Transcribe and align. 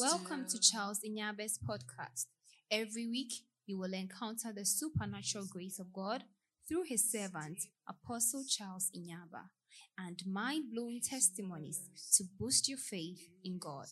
Welcome 0.00 0.46
to 0.48 0.58
Charles 0.58 1.00
Inyabe's 1.06 1.58
podcast. 1.58 2.24
Every 2.70 3.06
week, 3.06 3.32
you 3.66 3.78
will 3.78 3.92
encounter 3.92 4.50
the 4.50 4.64
supernatural 4.64 5.44
grace 5.50 5.78
of 5.78 5.92
God 5.92 6.24
through 6.66 6.84
his 6.84 7.10
servant, 7.12 7.58
Apostle 7.86 8.44
Charles 8.48 8.90
Inyaba, 8.96 9.50
and 9.98 10.22
mind 10.26 10.72
blowing 10.72 11.02
testimonies 11.02 11.82
to 12.16 12.24
boost 12.40 12.66
your 12.68 12.78
faith 12.78 13.28
in 13.44 13.58
God. 13.58 13.86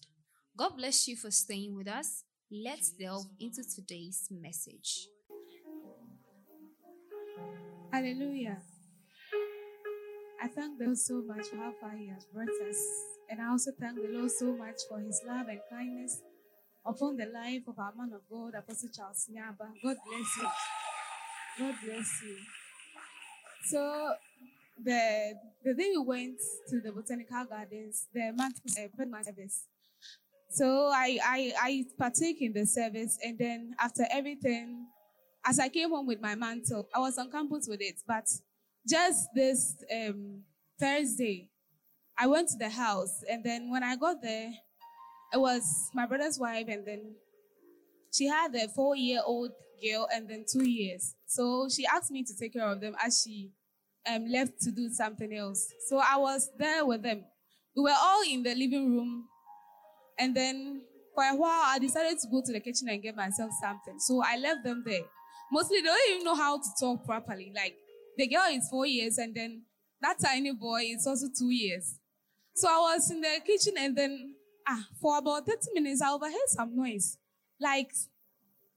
God 0.57 0.79
bless 0.79 1.07
you 1.09 1.17
for 1.17 1.31
staying 1.31 1.77
with 1.77 1.89
us. 1.89 2.25
Let's 2.51 2.91
delve 2.93 3.27
into 3.39 3.63
today's 3.63 4.29
message. 4.31 5.09
Hallelujah. 7.93 8.63
I 10.47 10.49
thank 10.49 10.79
the 10.79 10.85
Lord 10.85 10.99
so 10.99 11.23
much 11.27 11.49
for 11.49 11.57
how 11.57 11.73
far 11.81 11.91
He 11.91 12.07
has 12.07 12.25
brought 12.33 12.47
us. 12.71 12.79
And 13.29 13.43
I 13.43 13.49
also 13.51 13.73
thank 13.81 13.97
the 13.97 14.17
Lord 14.17 14.31
so 14.31 14.57
much 14.57 14.77
for 14.89 15.01
His 15.01 15.21
love 15.27 15.49
and 15.49 15.59
kindness 15.69 16.21
upon 16.87 17.17
the 17.17 17.27
life 17.27 17.63
of 17.67 17.77
our 17.81 17.93
man 17.99 18.13
of 18.15 18.21
God, 18.31 18.55
Apostle 18.57 18.91
Charles 18.95 19.29
Nyaba. 19.29 19.67
God 19.83 19.97
bless 20.07 20.37
you. 20.37 20.49
God 21.59 21.75
bless 21.85 22.23
you. 22.23 22.37
So, 23.65 24.13
the 24.85 25.35
the 25.65 25.75
day 25.75 25.91
we 25.97 26.05
went 26.05 26.39
to 26.71 26.81
the 26.81 26.93
botanical 26.93 27.45
gardens, 27.47 28.07
the 28.15 28.33
month 28.33 28.61
uh, 28.79 29.23
service. 29.25 29.65
So 30.51 30.91
I, 30.95 31.19
I 31.25 31.53
I 31.61 31.85
partake 31.99 32.41
in 32.41 32.53
the 32.53 32.67
service, 32.67 33.19
and 33.21 33.37
then 33.37 33.75
after 33.81 34.05
everything, 34.13 34.87
as 35.45 35.59
I 35.59 35.71
came 35.71 35.91
home 35.91 36.07
with 36.07 36.21
my 36.21 36.37
mantle, 36.37 36.87
I 36.95 37.01
was 37.01 37.19
on 37.19 37.33
campus 37.33 37.67
with 37.69 37.81
it, 37.81 37.97
but 38.07 38.27
just 38.87 39.29
this 39.35 39.75
um, 39.95 40.43
Thursday, 40.79 41.51
I 42.19 42.27
went 42.27 42.49
to 42.51 42.57
the 42.59 42.69
house, 42.69 43.23
and 43.29 43.45
then 43.45 43.71
when 43.71 43.83
I 43.83 43.97
got 43.97 44.23
there, 44.23 44.51
it 45.33 45.39
was 45.39 45.91
my 45.95 46.07
brother's 46.07 46.39
wife, 46.39 46.67
and 46.69 46.87
then 46.87 47.15
she 48.13 48.27
had 48.27 48.55
a 48.55 48.69
four-year-old 48.69 49.51
girl, 49.83 50.09
and 50.13 50.29
then 50.29 50.45
two 50.51 50.69
years. 50.69 51.15
So 51.27 51.69
she 51.69 51.85
asked 51.87 52.11
me 52.11 52.25
to 52.25 52.37
take 52.39 52.55
care 52.55 52.71
of 52.71 52.81
them 52.81 52.95
as 53.05 53.23
she 53.23 53.51
um, 54.09 54.27
left 54.29 54.61
to 54.63 54.71
do 54.71 54.89
something 54.89 55.35
else. 55.35 55.69
So 55.89 55.99
I 55.99 56.17
was 56.17 56.49
there 56.59 56.87
with 56.87 57.03
them. 57.03 57.25
We 57.77 57.83
were 57.83 57.99
all 57.99 58.23
in 58.23 58.43
the 58.43 58.55
living 58.55 58.97
room, 58.97 59.25
and 60.19 60.35
then 60.35 60.83
for 61.15 61.25
a 61.25 61.35
while, 61.35 61.63
I 61.65 61.79
decided 61.79 62.19
to 62.21 62.29
go 62.31 62.43
to 62.45 62.53
the 62.53 62.61
kitchen 62.61 62.89
and 62.89 63.03
get 63.03 63.17
myself 63.17 63.51
something. 63.61 63.99
So 63.99 64.23
I 64.25 64.37
left 64.39 64.65
them 64.65 64.83
there. 64.87 65.03
Mostly, 65.51 65.81
they 65.81 65.87
don't 65.87 66.11
even 66.11 66.25
know 66.25 66.35
how 66.35 66.59
to 66.59 66.69
talk 66.79 67.05
properly. 67.05 67.53
Like 67.55 67.77
the 68.17 68.27
girl 68.27 68.47
is 68.51 68.69
four 68.69 68.87
years, 68.87 69.19
and 69.19 69.35
then 69.35 69.63
that 70.01 70.19
tiny 70.19 70.53
boy 70.53 70.83
is 70.83 71.07
also 71.07 71.27
two 71.37 71.51
years. 71.51 71.99
So 72.55 72.69
I 72.69 72.95
was 72.95 73.11
in 73.11 73.21
the 73.21 73.41
kitchen, 73.47 73.75
and 73.79 73.97
then 73.97 74.35
ah, 74.67 74.87
for 75.01 75.19
about 75.19 75.47
30 75.47 75.59
minutes, 75.75 76.03
I 76.03 76.13
overheard 76.13 76.49
some 76.49 76.77
noise. 76.77 77.19
Like, 77.61 77.93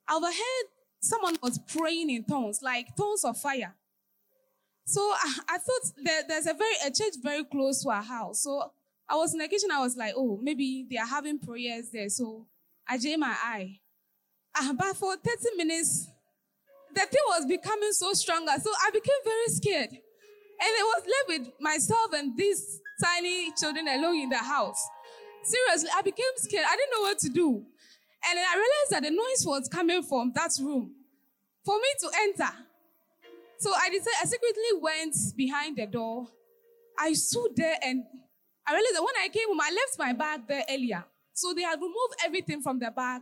I 0.07 0.15
overheard 0.15 0.67
someone 1.01 1.37
was 1.41 1.59
praying 1.59 2.09
in 2.09 2.23
tongues, 2.23 2.61
like 2.61 2.95
tongues 2.95 3.23
of 3.23 3.37
fire. 3.37 3.75
So 4.85 5.01
I, 5.01 5.33
I 5.49 5.57
thought 5.59 5.91
that 6.03 6.27
there's 6.27 6.47
a 6.47 6.53
very 6.53 6.73
a 6.85 6.91
church 6.91 7.13
very 7.21 7.43
close 7.43 7.83
to 7.83 7.89
our 7.89 8.01
house. 8.01 8.41
So 8.43 8.71
I 9.07 9.15
was 9.15 9.33
in 9.33 9.39
the 9.39 9.47
kitchen. 9.47 9.69
I 9.71 9.79
was 9.81 9.95
like, 9.95 10.13
oh, 10.15 10.39
maybe 10.41 10.87
they 10.89 10.97
are 10.97 11.05
having 11.07 11.39
prayers 11.39 11.89
there. 11.91 12.09
So 12.09 12.47
I 12.87 12.97
jammed 12.97 13.21
my 13.21 13.35
eye. 13.43 13.79
Ah, 14.57 14.73
but 14.75 14.95
for 14.97 15.15
30 15.15 15.55
minutes, 15.57 16.07
the 16.93 17.01
thing 17.01 17.21
was 17.27 17.45
becoming 17.45 17.91
so 17.91 18.13
stronger. 18.13 18.51
So 18.61 18.71
I 18.85 18.91
became 18.91 19.21
very 19.23 19.47
scared. 19.47 19.89
And 19.91 20.01
I 20.61 20.93
was 20.95 21.03
left 21.05 21.39
with 21.39 21.53
myself 21.61 22.13
and 22.13 22.35
these 22.37 22.81
tiny 23.01 23.51
children 23.57 23.87
alone 23.87 24.17
in 24.17 24.29
the 24.29 24.37
house. 24.37 24.85
Seriously, 25.43 25.89
I 25.95 26.01
became 26.01 26.35
scared. 26.35 26.65
I 26.69 26.75
didn't 26.75 26.91
know 26.93 27.01
what 27.01 27.19
to 27.19 27.29
do. 27.29 27.65
And 28.27 28.37
then 28.37 28.45
I 28.45 28.55
realized 28.55 28.91
that 28.91 29.03
the 29.03 29.11
noise 29.11 29.45
was 29.45 29.69
coming 29.69 30.03
from 30.03 30.33
that 30.35 30.51
room 30.61 30.93
for 31.63 31.75
me 31.77 31.87
to 32.01 32.09
enter. 32.23 32.53
So 33.59 33.71
I 33.73 33.89
decided, 33.89 34.13
I 34.21 34.25
secretly 34.25 34.79
went 34.81 35.15
behind 35.37 35.77
the 35.77 35.85
door. 35.85 36.27
I 36.97 37.13
stood 37.13 37.55
there 37.55 37.77
and 37.81 38.03
I 38.67 38.73
realized 38.73 38.95
that 38.95 39.03
when 39.03 39.15
I 39.23 39.29
came 39.29 39.47
home, 39.47 39.59
I 39.61 39.71
left 39.71 39.97
my 39.97 40.13
bag 40.13 40.41
there 40.47 40.63
earlier. 40.69 41.05
So 41.33 41.53
they 41.53 41.61
had 41.61 41.79
removed 41.79 42.15
everything 42.25 42.61
from 42.61 42.79
the 42.79 42.91
bag. 42.91 43.21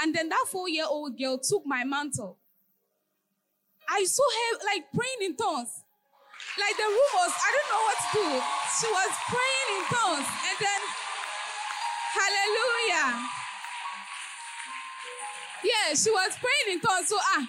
And 0.00 0.14
then 0.14 0.28
that 0.28 0.44
four 0.48 0.68
year 0.68 0.86
old 0.88 1.18
girl 1.18 1.38
took 1.38 1.66
my 1.66 1.84
mantle. 1.84 2.37
I 3.88 4.04
saw 4.04 4.22
her 4.22 4.50
like 4.68 4.84
praying 4.92 5.32
in 5.32 5.36
tongues. 5.36 5.84
Like 6.60 6.76
the 6.76 6.86
room 6.86 7.10
was, 7.16 7.32
I 7.32 7.48
don't 7.54 7.68
know 7.72 7.82
what 7.86 7.98
to 7.98 8.08
do. 8.18 8.26
She 8.78 8.88
was 8.90 9.12
praying 9.30 9.68
in 9.78 9.82
tongues. 9.88 10.28
And 10.28 10.56
then, 10.58 10.80
hallelujah. 12.14 13.08
Yeah, 15.64 15.88
she 15.94 16.10
was 16.10 16.32
praying 16.38 16.68
in 16.76 16.80
tongues. 16.80 17.08
So, 17.08 17.16
ah, 17.16 17.44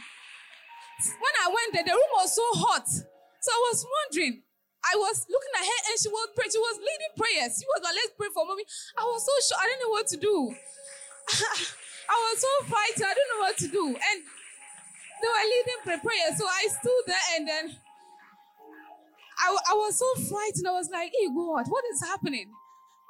when 1.08 1.36
I 1.44 1.48
went 1.48 1.70
there, 1.74 1.86
the 1.86 1.96
room 1.96 2.14
was 2.18 2.36
so 2.36 2.46
hot. 2.60 2.88
So 2.88 3.50
I 3.52 3.60
was 3.72 3.86
wondering. 3.86 4.44
I 4.80 4.96
was 4.96 5.28
looking 5.28 5.56
at 5.60 5.66
her 5.68 5.80
and 5.92 5.96
she 6.00 6.08
was 6.08 6.28
praying. 6.36 6.52
She 6.56 6.64
was 6.64 6.78
leading 6.80 7.14
prayers. 7.20 7.60
She 7.60 7.68
was 7.68 7.84
like, 7.84 7.96
let's 8.00 8.16
pray 8.16 8.32
for 8.32 8.48
mommy. 8.48 8.64
I 8.96 9.04
was 9.04 9.28
so 9.28 9.36
sure. 9.44 9.60
I 9.60 9.68
didn't 9.68 9.84
know 9.84 9.92
what 9.92 10.08
to 10.08 10.18
do. 10.18 10.36
I 12.10 12.16
was 12.16 12.38
so 12.40 12.52
frightened. 12.64 13.06
I 13.06 13.14
didn't 13.14 13.32
know 13.36 13.44
what 13.44 13.58
to 13.60 13.68
do. 13.68 13.86
And 13.92 14.18
they 15.22 15.28
were 15.28 15.48
leading 15.50 16.02
prayer. 16.02 16.36
So 16.38 16.46
I 16.48 16.68
stood 16.70 17.04
there 17.08 17.26
and 17.38 17.48
then 17.48 17.76
I, 19.40 19.58
I 19.72 19.74
was 19.76 19.98
so 19.98 20.06
frightened. 20.30 20.68
I 20.68 20.72
was 20.72 20.90
like, 20.90 21.12
hey, 21.18 21.28
God, 21.28 21.66
what 21.68 21.84
is 21.94 22.02
happening? 22.02 22.52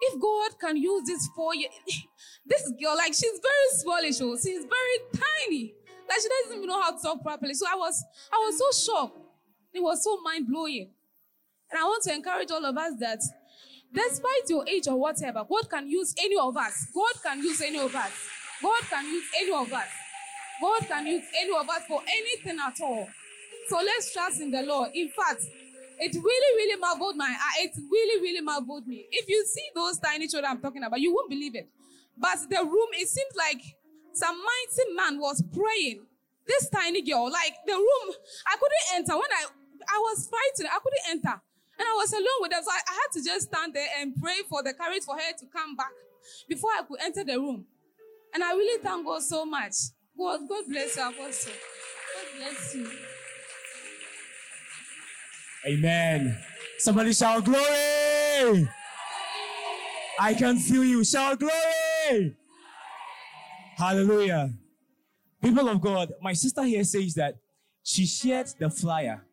If 0.02 0.22
God 0.22 0.52
can 0.60 0.78
use 0.78 1.06
this 1.06 1.28
for 1.36 1.54
you, 1.56 1.68
this 2.46 2.72
girl, 2.82 2.96
like, 2.96 3.14
she's 3.14 3.40
very 3.42 3.70
smallish, 3.72 4.22
oh, 4.22 4.38
she's 4.38 4.66
very 4.66 4.98
tiny. 5.14 5.74
Like, 6.08 6.20
she 6.22 6.30
doesn't 6.30 6.58
even 6.58 6.68
know 6.68 6.82
how 6.82 6.96
to 6.96 7.02
talk 7.02 7.22
properly. 7.22 7.54
So 7.54 7.66
I 7.72 7.76
was, 7.76 8.04
I 8.32 8.38
was 8.38 8.58
so 8.58 8.94
shocked. 8.94 9.20
It 9.74 9.82
was 9.82 10.04
so 10.04 10.20
mind 10.22 10.48
blowing. 10.48 10.92
And 11.72 11.80
I 11.80 11.84
want 11.84 12.04
to 12.04 12.14
encourage 12.14 12.50
all 12.52 12.66
of 12.66 12.78
us 12.78 12.94
that 13.00 13.20
despite 13.94 14.50
your 14.50 14.68
age 14.68 14.88
or 14.88 15.00
whatever, 15.00 15.44
God 15.48 15.70
can 15.70 15.88
use 15.88 16.16
any 16.20 16.38
of 16.38 16.56
us. 16.58 16.88
God 16.94 17.24
can 17.24 17.40
use 17.40 17.62
any 17.62 17.80
of 17.80 17.94
us. 17.94 18.12
God 18.62 18.82
can 18.90 19.06
use 19.06 19.26
any 19.40 19.52
of 19.52 19.72
us. 19.72 19.88
God 20.62 20.88
can 20.88 21.08
use 21.08 21.24
any 21.40 21.52
of 21.56 21.70
us 21.70 21.84
for 21.88 22.02
anything 22.08 22.58
at 22.60 22.80
all. 22.82 23.08
So 23.68 23.78
let's 23.78 24.12
trust 24.14 24.42
in 24.42 24.52
the 24.52 24.64
Lord. 24.64 24.92
In 24.94 25.10
fact, 25.10 25.44
it 26.00 26.14
really, 26.16 26.56
really 26.58 26.80
marveled 26.80 27.16
my 27.16 27.30
eye. 27.30 27.64
It 27.64 27.72
really, 27.78 28.22
really 28.22 28.42
marveled 28.42 28.88
me. 28.88 29.06
If 29.12 29.28
you 29.28 29.46
see 29.46 29.70
those 29.76 30.00
tiny 30.00 30.28
children 30.28 30.52
I'm 30.52 30.62
talking 30.62 30.84
about, 30.84 31.00
you 31.00 31.14
won't 31.14 31.30
believe 31.30 31.56
it. 31.56 31.70
But 32.18 32.38
the 32.50 32.64
room, 32.64 32.90
it 32.94 33.08
seems 33.08 33.34
like 33.36 33.62
some 34.14 34.36
mighty 34.38 34.94
man 34.96 35.20
was 35.20 35.44
praying. 35.54 36.06
This 36.48 36.70
tiny 36.70 37.02
girl, 37.02 37.30
like 37.32 37.54
the 37.66 37.74
room, 37.74 38.16
I 38.48 38.56
couldn't 38.58 38.96
enter. 38.96 39.14
When 39.14 39.32
I, 39.32 39.46
I 39.94 39.98
was 40.00 40.28
fighting, 40.28 40.72
I 40.74 40.80
couldn't 40.80 41.10
enter. 41.12 41.42
And 41.80 41.88
I 41.88 41.94
was 41.96 42.12
alone 42.12 42.40
with 42.42 42.54
her, 42.54 42.62
So 42.62 42.72
I, 42.72 42.80
I 42.90 42.94
had 42.94 43.12
to 43.14 43.24
just 43.24 43.48
stand 43.48 43.74
there 43.74 43.88
and 44.00 44.16
pray 44.22 44.40
for 44.50 44.64
the 44.64 44.74
courage 44.74 45.04
for 45.04 45.16
her 45.16 45.34
to 45.38 45.46
come 45.46 45.76
back 45.76 45.92
before 46.48 46.72
I 46.72 46.84
could 46.84 47.00
enter 47.02 47.24
the 47.24 47.38
room. 47.38 47.66
And 48.34 48.44
I 48.44 48.52
really 48.54 48.82
thank 48.82 49.06
God 49.06 49.22
so 49.22 49.46
much. 49.46 49.74
God, 50.20 50.50
God 50.50 50.66
bless 50.68 50.98
you, 50.98 51.10
Apostle. 51.10 51.54
God 52.14 52.28
bless 52.38 52.76
you. 52.76 52.92
Amen. 55.66 56.38
Somebody 56.78 57.14
shout 57.14 57.46
glory. 57.46 58.70
I 60.20 60.34
can 60.34 60.58
feel 60.58 60.84
you. 60.84 61.06
Shout 61.06 61.40
glory. 61.40 62.36
Hallelujah. 63.78 64.52
People 65.42 65.70
of 65.70 65.80
God, 65.80 66.12
my 66.22 66.34
sister 66.34 66.64
here 66.64 66.84
says 66.84 67.14
that 67.14 67.36
she 67.82 68.06
shared 68.06 68.48
the 68.60 68.70
flyer. 68.70 69.24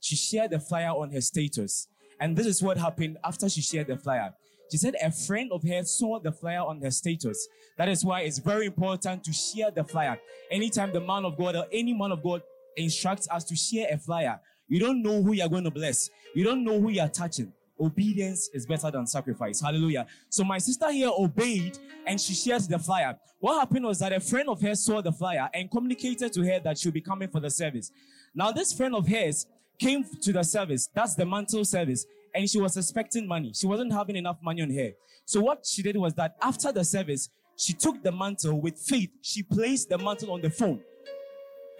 She 0.00 0.16
shared 0.16 0.50
the 0.50 0.58
flyer 0.58 0.90
on 0.90 1.12
her 1.12 1.20
status. 1.20 1.86
And 2.18 2.36
this 2.36 2.46
is 2.46 2.60
what 2.60 2.76
happened 2.76 3.18
after 3.22 3.48
she 3.48 3.60
shared 3.60 3.86
the 3.86 3.96
flyer. 3.96 4.34
She 4.70 4.78
said 4.78 4.96
a 5.02 5.10
friend 5.10 5.50
of 5.52 5.62
hers 5.62 5.90
saw 5.98 6.18
the 6.18 6.32
flyer 6.32 6.60
on 6.60 6.80
her 6.80 6.90
status. 6.90 7.48
That 7.76 7.88
is 7.88 8.04
why 8.04 8.22
it's 8.22 8.38
very 8.38 8.66
important 8.66 9.24
to 9.24 9.32
share 9.32 9.70
the 9.70 9.84
flyer. 9.84 10.18
Anytime 10.50 10.92
the 10.92 11.00
man 11.00 11.24
of 11.24 11.36
God 11.36 11.56
or 11.56 11.66
any 11.72 11.92
man 11.92 12.12
of 12.12 12.22
God 12.22 12.42
instructs 12.76 13.28
us 13.30 13.44
to 13.44 13.56
share 13.56 13.88
a 13.90 13.98
flyer, 13.98 14.40
you 14.68 14.80
don't 14.80 15.02
know 15.02 15.22
who 15.22 15.32
you're 15.32 15.48
going 15.48 15.64
to 15.64 15.70
bless. 15.70 16.08
You 16.34 16.44
don't 16.44 16.64
know 16.64 16.80
who 16.80 16.90
you're 16.90 17.08
touching. 17.08 17.52
Obedience 17.78 18.48
is 18.54 18.66
better 18.66 18.90
than 18.90 19.06
sacrifice. 19.06 19.60
Hallelujah. 19.60 20.06
So 20.28 20.44
my 20.44 20.58
sister 20.58 20.90
here 20.90 21.10
obeyed 21.16 21.78
and 22.06 22.20
she 22.20 22.32
shared 22.32 22.62
the 22.62 22.78
flyer. 22.78 23.18
What 23.40 23.58
happened 23.58 23.84
was 23.84 23.98
that 23.98 24.12
a 24.12 24.20
friend 24.20 24.48
of 24.48 24.60
hers 24.60 24.84
saw 24.84 25.02
the 25.02 25.12
flyer 25.12 25.50
and 25.52 25.70
communicated 25.70 26.32
to 26.32 26.42
her 26.44 26.60
that 26.60 26.78
she'll 26.78 26.92
be 26.92 27.00
coming 27.00 27.28
for 27.28 27.40
the 27.40 27.50
service. 27.50 27.90
Now 28.34 28.52
this 28.52 28.72
friend 28.72 28.94
of 28.94 29.08
hers 29.08 29.46
came 29.78 30.04
to 30.22 30.32
the 30.32 30.42
service. 30.42 30.88
That's 30.94 31.14
the 31.14 31.26
mantle 31.26 31.64
service. 31.64 32.06
And 32.34 32.48
she 32.50 32.60
was 32.60 32.76
expecting 32.76 33.26
money. 33.26 33.52
She 33.54 33.66
wasn't 33.66 33.92
having 33.92 34.16
enough 34.16 34.38
money 34.42 34.62
on 34.62 34.70
her. 34.70 34.90
So 35.24 35.40
what 35.40 35.64
she 35.64 35.82
did 35.82 35.96
was 35.96 36.14
that 36.14 36.36
after 36.42 36.72
the 36.72 36.84
service, 36.84 37.30
she 37.56 37.72
took 37.72 38.02
the 38.02 38.10
mantle 38.10 38.60
with 38.60 38.78
faith. 38.78 39.10
She 39.22 39.42
placed 39.42 39.88
the 39.88 39.98
mantle 39.98 40.32
on 40.32 40.40
the 40.40 40.50
phone. 40.50 40.80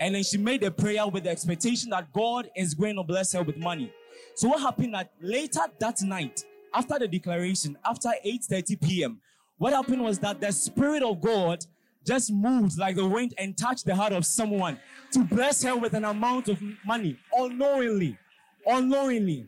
And 0.01 0.15
then 0.15 0.23
she 0.23 0.39
made 0.39 0.63
a 0.63 0.71
prayer 0.71 1.07
with 1.07 1.25
the 1.25 1.31
expectation 1.31 1.91
that 1.91 2.13
God 2.13 2.51
is 2.57 2.75
going 2.75 2.97
to 2.97 3.03
bless 3.03 3.33
her 3.33 3.43
with 3.43 3.57
money. 3.57 3.93
So 4.35 4.49
what 4.49 4.61
happened 4.61 4.95
that 4.95 5.13
later 5.21 5.61
that 5.79 6.01
night, 6.03 6.45
after 6.73 6.99
the 6.99 7.09
declaration, 7.09 7.77
after 7.85 8.11
8:30 8.25 8.81
p.m., 8.81 9.21
what 9.59 9.73
happened 9.73 10.03
was 10.03 10.19
that 10.21 10.41
the 10.41 10.51
Spirit 10.53 11.03
of 11.03 11.21
God 11.21 11.65
just 12.05 12.33
moved 12.33 12.77
like 12.79 12.97
the 12.97 13.07
wind 13.07 13.35
and 13.39 13.57
touched 13.57 13.87
the 13.87 13.95
heart 13.95 14.13
of 14.13 14.27
someone 14.27 14.79
to 15.13 15.21
bless 15.21 15.63
her 15.63 15.77
with 15.77 15.95
an 15.95 16.05
amount 16.05 16.49
of 16.49 16.61
money 16.85 17.17
unknowingly. 17.33 18.19
Unknowingly. 18.67 19.47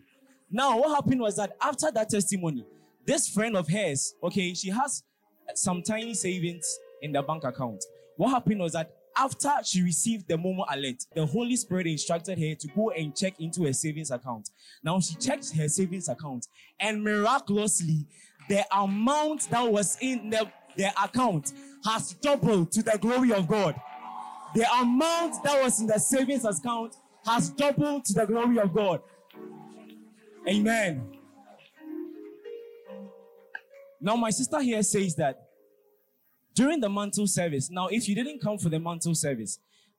Now, 0.51 0.79
what 0.79 0.95
happened 0.95 1.21
was 1.21 1.37
that 1.37 1.57
after 1.61 1.91
that 1.93 2.09
testimony, 2.09 2.65
this 3.05 3.29
friend 3.29 3.57
of 3.57 3.69
hers, 3.69 4.15
okay, 4.23 4.55
she 4.55 4.71
has 4.71 5.03
some 5.55 5.83
tiny 5.83 6.15
savings 6.15 6.79
in 7.03 7.13
the 7.13 7.23
bank 7.23 7.45
account. 7.45 7.85
What 8.17 8.31
happened 8.31 8.61
was 8.61 8.73
that 8.73 8.91
after 9.17 9.51
she 9.65 9.83
received 9.83 10.29
the 10.29 10.35
Momo 10.37 10.65
alert, 10.71 11.05
the 11.15 11.25
Holy 11.25 11.57
Spirit 11.57 11.87
instructed 11.87 12.39
her 12.39 12.55
to 12.55 12.69
go 12.69 12.91
and 12.91 13.17
check 13.17 13.41
into 13.41 13.65
her 13.65 13.73
savings 13.73 14.11
account. 14.11 14.51
Now 14.83 15.01
she 15.01 15.15
checked 15.15 15.57
her 15.57 15.69
savings 15.69 16.09
account, 16.09 16.47
and 16.79 17.03
miraculously, 17.03 18.07
the 18.49 18.65
amount 18.77 19.49
that 19.51 19.63
was 19.71 19.97
in 20.01 20.31
the, 20.31 20.51
the 20.77 20.91
account 21.03 21.53
has 21.85 22.13
doubled 22.15 22.71
to 22.73 22.83
the 22.83 22.99
glory 22.99 23.33
of 23.33 23.49
God. 23.49 23.75
The 24.55 24.67
amount 24.81 25.43
that 25.45 25.63
was 25.63 25.81
in 25.81 25.87
the 25.87 25.99
savings 25.99 26.45
account 26.45 26.97
has 27.27 27.51
doubled 27.51 28.05
to 28.07 28.15
the 28.15 28.27
glory 28.27 28.59
of 28.59 28.73
God. 28.73 29.01
Amen. 30.49 31.13
Now, 34.01 34.15
my 34.15 34.31
sister 34.31 34.61
here 34.61 34.83
says 34.83 35.17
that 35.17 35.49
during 36.55 36.81
the 36.81 36.89
mantle 36.89 37.27
service, 37.27 37.71
now, 37.71 37.89
if 37.89 38.09
you 38.09 38.15
didn't 38.15 38.41
come 38.41 38.57
for 38.59 38.69
the 38.69 38.79
mantle 38.79 39.15
service, 39.15 39.59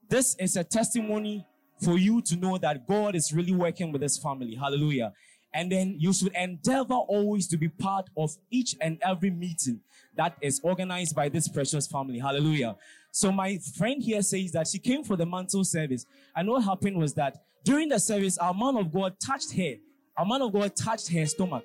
this 0.09 0.35
is 0.39 0.55
a 0.55 0.63
testimony 0.63 1.45
for 1.83 1.97
you 1.97 2.21
to 2.21 2.35
know 2.37 2.57
that 2.57 2.87
God 2.87 3.15
is 3.15 3.33
really 3.33 3.53
working 3.53 3.91
with 3.91 4.01
this 4.01 4.17
family. 4.17 4.55
Hallelujah. 4.55 5.13
And 5.53 5.71
then 5.71 5.95
you 5.99 6.13
should 6.13 6.33
endeavor 6.35 6.93
always 6.93 7.47
to 7.47 7.57
be 7.57 7.67
part 7.67 8.09
of 8.15 8.35
each 8.49 8.75
and 8.81 8.99
every 9.01 9.29
meeting 9.29 9.81
that 10.15 10.37
is 10.41 10.59
organized 10.63 11.15
by 11.15 11.29
this 11.29 11.47
precious 11.47 11.87
family. 11.87 12.19
Hallelujah. 12.19 12.75
So 13.11 13.31
my 13.31 13.57
friend 13.57 14.01
here 14.01 14.21
says 14.21 14.51
that 14.51 14.67
she 14.67 14.79
came 14.79 15.03
for 15.03 15.15
the 15.15 15.25
mantle 15.25 15.63
service. 15.63 16.05
And 16.35 16.47
what 16.47 16.63
happened 16.63 16.97
was 16.97 17.13
that 17.15 17.43
during 17.63 17.89
the 17.89 17.99
service, 17.99 18.37
our 18.37 18.53
man 18.53 18.77
of 18.77 18.91
God 18.91 19.19
touched 19.19 19.53
her. 19.53 19.75
Our 20.17 20.25
man 20.25 20.41
of 20.41 20.51
God 20.51 20.75
touched 20.75 21.11
her 21.11 21.25
stomach. 21.25 21.63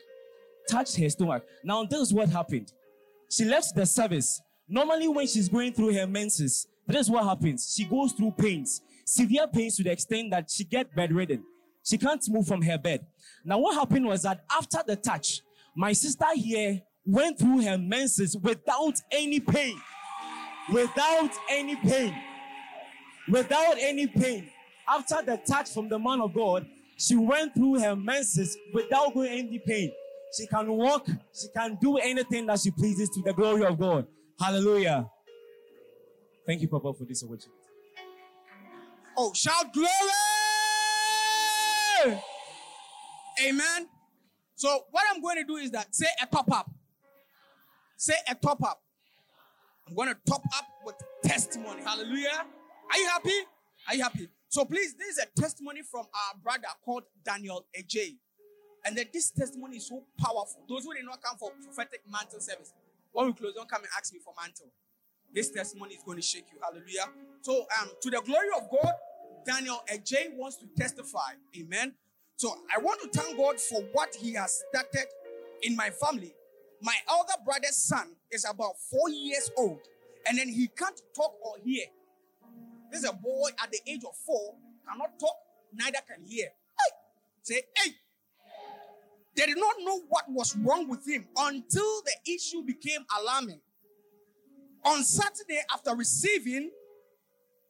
Touched 0.69 0.97
her 0.97 1.09
stomach. 1.09 1.45
Now, 1.65 1.85
this 1.85 2.01
is 2.01 2.13
what 2.13 2.29
happened. 2.29 2.73
She 3.31 3.45
left 3.45 3.75
the 3.75 3.87
service. 3.87 4.41
Normally, 4.69 5.09
when 5.09 5.27
she's 5.27 5.49
going 5.49 5.73
through 5.73 5.95
her 5.95 6.07
menses, 6.07 6.67
this 6.87 7.03
is 7.03 7.11
what 7.11 7.25
happens. 7.25 7.75
She 7.75 7.85
goes 7.85 8.13
through 8.13 8.33
pains, 8.33 8.83
severe 9.07 9.47
pains 9.47 9.77
to 9.77 9.83
the 9.83 9.93
extent 9.93 10.31
that 10.31 10.51
she 10.51 10.65
get 10.65 10.95
bedridden. 10.95 11.43
She 11.85 11.99
can't 11.99 12.23
move 12.29 12.47
from 12.47 12.63
her 12.63 12.79
bed. 12.79 13.07
Now, 13.45 13.59
what 13.59 13.75
happened 13.75 14.07
was 14.07 14.23
that 14.23 14.45
after 14.51 14.79
the 14.87 14.97
touch, 14.97 15.41
my 15.75 15.93
sister 15.93 16.27
here 16.35 16.83
went 17.07 17.39
through 17.39 17.63
her 17.63 17.79
menses 17.79 18.37
without 18.37 18.95
any 19.11 19.41
pain. 19.41 19.81
Without 20.73 21.31
any 21.51 21.77
pain. 21.77 22.15
Without 23.29 23.77
any 23.79 24.07
pain. 24.07 24.49
After 24.87 25.23
the 25.25 25.39
touch 25.39 25.71
from 25.71 25.89
the 25.89 25.99
man 25.99 26.21
of 26.21 26.35
God, 26.35 26.67
she 27.03 27.17
went 27.17 27.53
through 27.55 27.81
her 27.81 27.97
menses 27.97 28.57
without 28.73 29.13
going 29.13 29.31
any 29.31 29.59
pain. 29.59 29.91
She 30.37 30.47
can 30.47 30.69
walk, 30.69 31.07
she 31.07 31.49
can 31.55 31.77
do 31.81 31.97
anything 31.99 32.47
that 32.47 32.61
she 32.61 32.71
pleases 32.71 33.09
to 33.11 33.23
the 33.23 33.33
glory 33.33 33.65
of 33.65 33.77
God. 33.79 34.07
Hallelujah. 34.41 35.11
Thank 36.47 36.63
you, 36.63 36.69
Papa, 36.69 36.93
for 36.95 37.05
this 37.05 37.25
opportunity. 37.25 37.51
Oh, 39.17 39.33
shout 39.35 39.73
glory! 39.75 39.89
Amen. 43.45 43.89
So, 44.55 44.85
what 44.93 45.05
I'm 45.13 45.21
going 45.21 45.37
to 45.37 45.45
do 45.45 45.57
is 45.57 45.73
that 45.73 45.95
say 45.95 46.07
a 46.23 46.27
top 46.27 46.51
up. 46.53 46.71
Say 47.97 48.15
a 48.29 48.35
top 48.37 48.63
up. 48.63 48.81
I'm 49.89 49.95
going 49.95 50.09
to 50.09 50.17
top 50.27 50.43
up 50.57 50.67
with 50.85 50.95
testimony. 51.25 51.83
Hallelujah. 51.83 52.47
Are 52.93 52.99
you 52.99 53.07
happy? 53.09 53.41
Are 53.89 53.95
you 53.97 54.03
happy? 54.03 54.29
So, 54.53 54.67
please, 54.67 54.95
this 54.99 55.17
is 55.17 55.19
a 55.19 55.41
testimony 55.41 55.81
from 55.81 56.05
our 56.13 56.39
brother 56.43 56.69
called 56.85 57.05
Daniel 57.25 57.65
AJ. 57.75 58.17
And 58.85 58.95
then 58.95 59.07
this 59.11 59.31
testimony 59.31 59.79
is 59.79 59.89
so 59.89 60.05
powerful. 60.19 60.61
Those 60.69 60.85
who 60.85 60.93
did 60.93 61.07
not 61.07 61.23
come 61.23 61.39
for 61.39 61.53
prophetic 61.65 62.03
mantle 62.07 62.39
service, 62.39 62.75
when 63.13 63.29
we 63.29 63.33
close, 63.33 63.55
don't 63.55 63.67
come 63.71 63.81
and 63.81 63.89
ask 63.97 64.13
me 64.13 64.19
for 64.23 64.35
mantle. 64.39 64.67
This 65.35 65.51
testimony 65.51 65.95
is 65.95 66.03
going 66.05 66.19
to 66.19 66.23
shake 66.23 66.45
you. 66.53 66.59
Hallelujah. 66.63 67.09
So, 67.41 67.65
um, 67.81 67.89
to 68.03 68.11
the 68.11 68.21
glory 68.21 68.49
of 68.55 68.69
God, 68.71 68.93
Daniel 69.47 69.83
AJ 69.91 70.37
wants 70.37 70.57
to 70.59 70.67
testify. 70.77 71.33
Amen. 71.59 71.95
So 72.37 72.55
I 72.77 72.79
want 72.79 73.01
to 73.01 73.19
thank 73.19 73.39
God 73.39 73.59
for 73.59 73.81
what 73.95 74.15
He 74.15 74.35
has 74.35 74.63
started 74.69 75.07
in 75.63 75.75
my 75.75 75.89
family. 75.89 76.35
My 76.83 76.95
elder 77.09 77.41
brother's 77.43 77.79
son 77.79 78.17
is 78.31 78.45
about 78.45 78.75
four 78.91 79.09
years 79.09 79.51
old, 79.57 79.81
and 80.29 80.37
then 80.37 80.49
he 80.49 80.69
can't 80.77 81.01
talk 81.17 81.33
or 81.43 81.55
hear. 81.65 81.87
This 82.93 83.05
is 83.05 83.09
a 83.09 83.15
boy 83.15 83.49
at 83.63 83.73
the 83.73 83.79
age 83.91 84.03
of 84.05 84.15
four, 84.27 84.55
cannot 84.87 85.19
talk, 85.19 85.35
neither 85.73 85.99
can 86.07 86.23
hear. 86.25 86.49
Hey! 86.79 86.91
Say, 87.43 87.63
hey! 87.75 87.93
They 89.35 89.47
did 89.47 89.57
not 89.57 89.77
know 89.81 90.01
what 90.11 90.25
was 90.29 90.55
wrong 90.57 90.89
with 90.89 91.09
him 91.09 91.27
until 91.39 92.03
the 92.03 92.33
issue 92.35 92.63
became 92.63 93.01
alarming. 93.19 93.61
On 94.85 95.03
Saturday, 95.03 95.63
after 95.73 95.95
receiving 95.95 96.71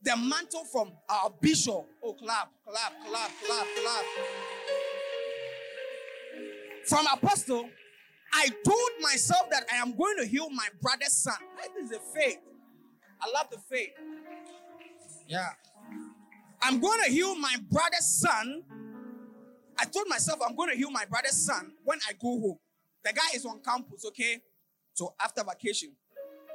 the 0.02 0.16
mantle 0.16 0.64
from 0.64 0.90
our 1.08 1.30
bishop. 1.40 1.86
Oh, 2.02 2.14
clap, 2.14 2.50
clap, 2.66 2.92
clap, 3.06 3.30
clap, 3.46 3.66
clap. 3.80 4.04
From 6.86 7.06
apostle, 7.12 7.68
I 8.34 8.48
told 8.64 8.90
myself 9.00 9.48
that 9.50 9.66
I 9.72 9.76
am 9.76 9.96
going 9.96 10.16
to 10.18 10.26
heal 10.26 10.50
my 10.50 10.66
brother's 10.80 11.12
son. 11.12 11.36
This 11.76 11.90
is 11.90 11.96
a 11.96 12.00
faith. 12.18 12.40
I 13.20 13.30
love 13.30 13.46
the 13.52 13.58
faith. 13.58 13.90
Yeah. 15.32 15.48
I'm 16.60 16.78
going 16.78 17.00
to 17.04 17.10
heal 17.10 17.34
my 17.36 17.56
brother's 17.70 18.04
son. 18.04 18.62
I 19.78 19.86
told 19.86 20.06
myself 20.06 20.40
I'm 20.46 20.54
going 20.54 20.68
to 20.68 20.76
heal 20.76 20.90
my 20.90 21.06
brother's 21.06 21.38
son 21.38 21.72
when 21.84 21.98
I 22.06 22.12
go 22.12 22.38
home. 22.38 22.58
The 23.02 23.14
guy 23.14 23.34
is 23.34 23.46
on 23.46 23.60
campus, 23.64 24.04
okay? 24.08 24.42
So 24.92 25.14
after 25.18 25.42
vacation. 25.42 25.92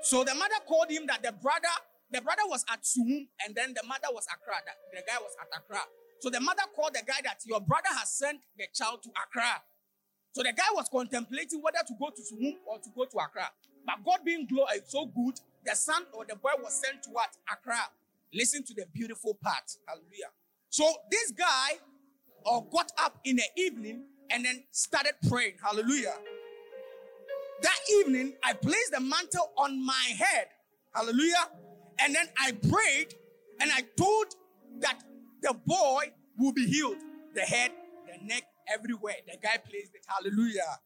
So 0.03 0.23
the 0.23 0.35
mother 0.35 0.61
called 0.67 0.91
him 0.91 1.07
that 1.07 1.23
the 1.23 1.31
brother 1.31 1.73
the 2.11 2.21
brother 2.21 2.43
was 2.45 2.63
at 2.71 2.83
Sumum 2.83 3.27
and 3.43 3.55
then 3.55 3.73
the 3.73 3.81
mother 3.85 4.07
was 4.13 4.27
Accra. 4.31 4.61
The 4.93 5.01
guy 5.01 5.17
was 5.19 5.33
at 5.41 5.47
Accra. 5.57 5.81
So 6.19 6.29
the 6.29 6.39
mother 6.39 6.61
called 6.73 6.93
the 6.93 7.01
guy 7.05 7.19
that 7.23 7.41
your 7.45 7.59
brother 7.59 7.89
has 7.97 8.11
sent 8.11 8.39
the 8.57 8.65
child 8.73 9.01
to 9.03 9.09
Accra. 9.09 9.59
So 10.33 10.43
the 10.43 10.53
guy 10.53 10.69
was 10.73 10.87
contemplating 10.89 11.61
whether 11.63 11.79
to 11.85 11.93
go 11.99 12.11
to 12.15 12.21
Sumum 12.21 12.55
or 12.67 12.77
to 12.77 12.89
go 12.95 13.05
to 13.05 13.17
Accra. 13.17 13.49
But 13.87 14.05
God 14.05 14.19
being 14.23 14.45
glory 14.45 14.77
uh, 14.77 14.85
so 14.85 15.07
good, 15.07 15.41
the 15.65 15.75
son 15.75 16.05
or 16.13 16.25
the 16.25 16.35
boy 16.35 16.51
was 16.61 16.79
sent 16.79 17.01
to 17.03 17.09
what? 17.09 17.35
Accra. 17.51 17.89
Listen 18.33 18.63
to 18.63 18.73
the 18.73 18.85
beautiful 18.93 19.37
part. 19.41 19.63
Hallelujah. 19.87 20.31
So 20.69 20.89
this 21.11 21.31
guy 21.31 21.77
uh, 22.45 22.59
got 22.71 22.91
up 22.99 23.19
in 23.23 23.37
the 23.37 23.45
evening 23.57 24.03
and 24.29 24.45
then 24.45 24.63
started 24.71 25.13
praying. 25.29 25.53
Hallelujah. 25.63 26.15
That 27.61 27.77
evening, 27.91 28.33
I 28.43 28.53
placed 28.53 28.91
the 28.91 28.99
mantle 28.99 29.51
on 29.57 29.83
my 29.83 30.13
head. 30.17 30.47
Hallelujah. 30.93 31.49
And 31.99 32.13
then 32.13 32.27
I 32.37 32.51
prayed 32.51 33.15
and 33.59 33.71
I 33.71 33.81
told 33.97 34.27
that 34.79 35.03
the 35.41 35.55
boy 35.65 36.11
will 36.37 36.53
be 36.53 36.65
healed. 36.67 36.97
The 37.33 37.41
head, 37.41 37.71
the 38.05 38.25
neck, 38.25 38.43
everywhere. 38.71 39.15
The 39.25 39.37
guy 39.41 39.57
plays 39.57 39.89
it. 39.93 40.05
Hallelujah. 40.07 40.79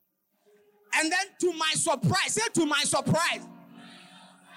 And 0.95 1.11
then 1.11 1.25
to 1.41 1.53
my 1.57 1.71
surprise, 1.73 2.33
say 2.33 2.47
to 2.53 2.65
my 2.65 2.83
surprise, 2.83 3.47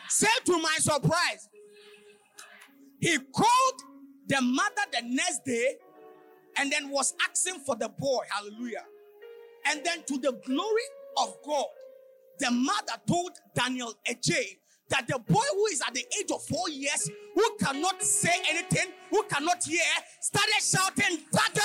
say 0.08 0.26
to 0.46 0.58
my 0.58 0.76
surprise, 0.78 1.48
he 3.04 3.18
called 3.18 3.82
the 4.28 4.40
mother 4.40 4.82
the 4.90 5.02
next 5.06 5.44
day 5.44 5.76
and 6.56 6.72
then 6.72 6.88
was 6.88 7.12
asking 7.28 7.60
for 7.60 7.76
the 7.76 7.90
boy. 7.90 8.22
Hallelujah. 8.30 8.84
And 9.66 9.84
then 9.84 10.04
to 10.06 10.16
the 10.16 10.32
glory 10.46 10.88
of 11.18 11.36
God, 11.44 11.66
the 12.38 12.50
mother 12.50 12.94
told 13.06 13.32
Daniel 13.54 13.92
Ajay 14.08 14.56
that 14.88 15.06
the 15.06 15.18
boy 15.18 15.44
who 15.52 15.66
is 15.66 15.82
at 15.86 15.92
the 15.92 16.04
age 16.18 16.30
of 16.32 16.42
four 16.44 16.70
years, 16.70 17.10
who 17.34 17.56
cannot 17.60 18.02
say 18.02 18.32
anything, 18.48 18.94
who 19.10 19.22
cannot 19.24 19.62
hear, 19.62 19.82
started 20.22 20.62
shouting, 20.62 21.18
Dada! 21.30 21.60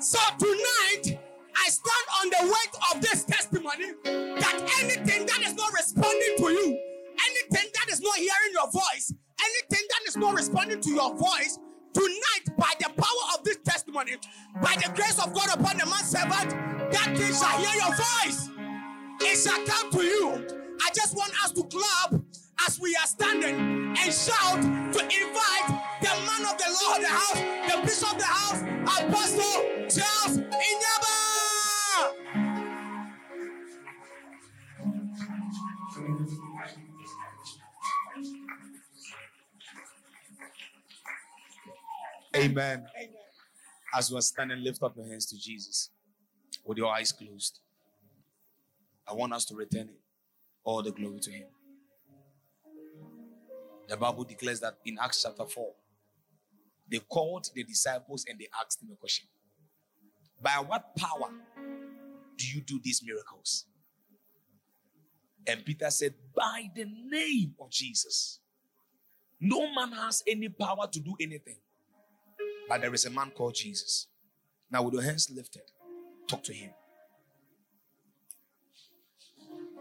So 0.00 0.18
tonight, 0.38 1.18
I 1.54 1.68
stand 1.68 2.06
on 2.20 2.30
the 2.30 2.44
weight 2.44 2.94
of 2.94 3.00
this 3.02 3.24
testimony 3.24 3.92
that 4.04 4.70
anything 4.82 5.26
that 5.26 5.42
is 5.46 5.54
not 5.54 5.72
responding 5.72 6.36
to 6.38 6.44
you, 6.50 6.89
anything 7.52 7.70
that 7.74 7.92
is 7.92 8.00
not 8.00 8.16
hearing 8.16 8.52
your 8.52 8.70
voice, 8.70 9.12
anything 9.40 9.86
that 9.90 10.08
is 10.08 10.16
not 10.16 10.34
responding 10.34 10.80
to 10.80 10.90
your 10.90 11.14
voice, 11.16 11.58
tonight, 11.94 12.56
by 12.56 12.70
the 12.78 12.88
power 12.90 13.24
of 13.38 13.44
this 13.44 13.58
testimony, 13.64 14.12
by 14.62 14.74
the 14.76 14.90
grace 14.94 15.18
of 15.18 15.32
God 15.34 15.48
upon 15.52 15.76
the 15.78 15.86
man 15.86 16.04
servant, 16.04 16.50
that 16.92 17.16
thing 17.16 17.32
shall 17.32 17.58
hear 17.58 17.80
your 17.80 17.94
voice 17.96 18.50
it 19.22 19.36
shall 19.36 19.64
come 19.66 19.90
to 19.92 20.02
you. 20.02 20.46
I 20.82 20.90
just 20.94 21.16
want 21.16 21.32
us 21.44 21.52
to 21.52 21.62
clap 21.64 22.14
as 22.66 22.80
we 22.80 22.94
are 22.96 23.06
standing 23.06 23.54
and 23.54 24.12
shout 24.12 24.62
to 24.62 25.00
invite 25.00 25.68
the 26.00 26.08
man 26.26 26.46
of 26.50 26.56
the 26.58 26.78
Lord 26.82 26.96
of 26.96 27.02
the 27.02 27.08
house, 27.08 27.38
the 27.70 27.82
bishop 27.86 28.12
of 28.12 28.18
the 28.18 28.24
house, 28.24 28.62
Apostle 28.98 29.62
Charles 29.88 30.38
Inyaba. 30.38 30.99
Amen. 42.36 42.86
As 43.94 44.10
we're 44.12 44.20
standing, 44.20 44.62
lift 44.62 44.82
up 44.82 44.96
your 44.96 45.06
hands 45.06 45.26
to 45.26 45.38
Jesus 45.38 45.90
with 46.64 46.78
your 46.78 46.92
eyes 46.92 47.12
closed. 47.12 47.60
I 49.08 49.14
want 49.14 49.32
us 49.32 49.44
to 49.46 49.56
return 49.56 49.88
it, 49.88 50.00
all 50.62 50.82
the 50.82 50.92
glory 50.92 51.18
to 51.20 51.30
Him. 51.30 51.48
The 53.88 53.96
Bible 53.96 54.22
declares 54.24 54.60
that 54.60 54.76
in 54.84 54.98
Acts 55.02 55.22
chapter 55.24 55.44
4, 55.44 55.72
they 56.90 57.00
called 57.00 57.48
the 57.54 57.64
disciples 57.64 58.24
and 58.28 58.38
they 58.38 58.48
asked 58.62 58.80
them 58.80 58.90
a 58.92 58.96
question 58.96 59.28
By 60.40 60.62
what 60.64 60.96
power 60.96 61.30
do 62.36 62.46
you 62.46 62.60
do 62.60 62.80
these 62.82 63.02
miracles? 63.04 63.66
And 65.46 65.64
Peter 65.64 65.90
said, 65.90 66.14
By 66.34 66.70
the 66.74 66.84
name 66.84 67.54
of 67.60 67.70
Jesus. 67.70 68.40
No 69.40 69.72
man 69.74 69.92
has 69.92 70.22
any 70.26 70.48
power 70.50 70.86
to 70.92 71.00
do 71.00 71.16
anything, 71.18 71.56
but 72.70 72.80
there 72.80 72.94
is 72.94 73.04
a 73.04 73.10
man 73.10 73.32
called 73.36 73.52
Jesus. 73.52 74.06
Now, 74.70 74.84
with 74.84 74.94
your 74.94 75.02
hands 75.02 75.28
lifted, 75.28 75.64
talk 76.28 76.44
to 76.44 76.52
him. 76.52 76.70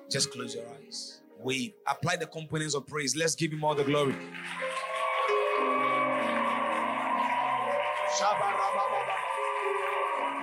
Just 0.10 0.32
close 0.32 0.56
your 0.56 0.64
eyes. 0.68 1.22
Wave. 1.38 1.74
Apply 1.88 2.16
the 2.16 2.26
components 2.26 2.74
of 2.74 2.88
praise. 2.88 3.16
Let's 3.16 3.36
give 3.36 3.54
him 3.54 3.64
all 3.64 3.76
the 3.76 3.84
glory. 3.84 4.16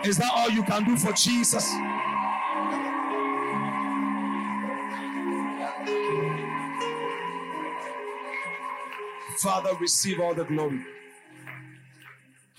Is 0.05 0.17
that 0.19 0.31
all 0.33 0.49
you 0.49 0.63
can 0.63 0.85
do 0.85 0.97
for 0.97 1.13
Jesus? 1.15 1.69
Father, 9.39 9.75
receive 9.81 10.21
all 10.21 10.33
the 10.33 10.45
glory 10.45 10.81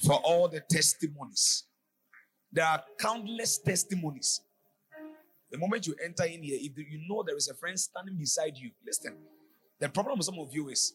for 0.05 0.15
all 0.23 0.47
the 0.47 0.61
testimonies. 0.69 1.63
There 2.51 2.65
are 2.65 2.83
countless 2.99 3.59
testimonies. 3.59 4.41
The 5.51 5.57
moment 5.57 5.87
you 5.87 5.95
enter 6.03 6.25
in 6.25 6.43
here, 6.43 6.57
if 6.59 6.77
you 6.77 7.01
know 7.07 7.23
there 7.25 7.37
is 7.37 7.47
a 7.47 7.53
friend 7.53 7.79
standing 7.79 8.15
beside 8.15 8.57
you, 8.57 8.71
listen. 8.85 9.15
The 9.79 9.89
problem 9.89 10.17
with 10.17 10.25
some 10.25 10.39
of 10.39 10.53
you 10.53 10.69
is 10.69 10.93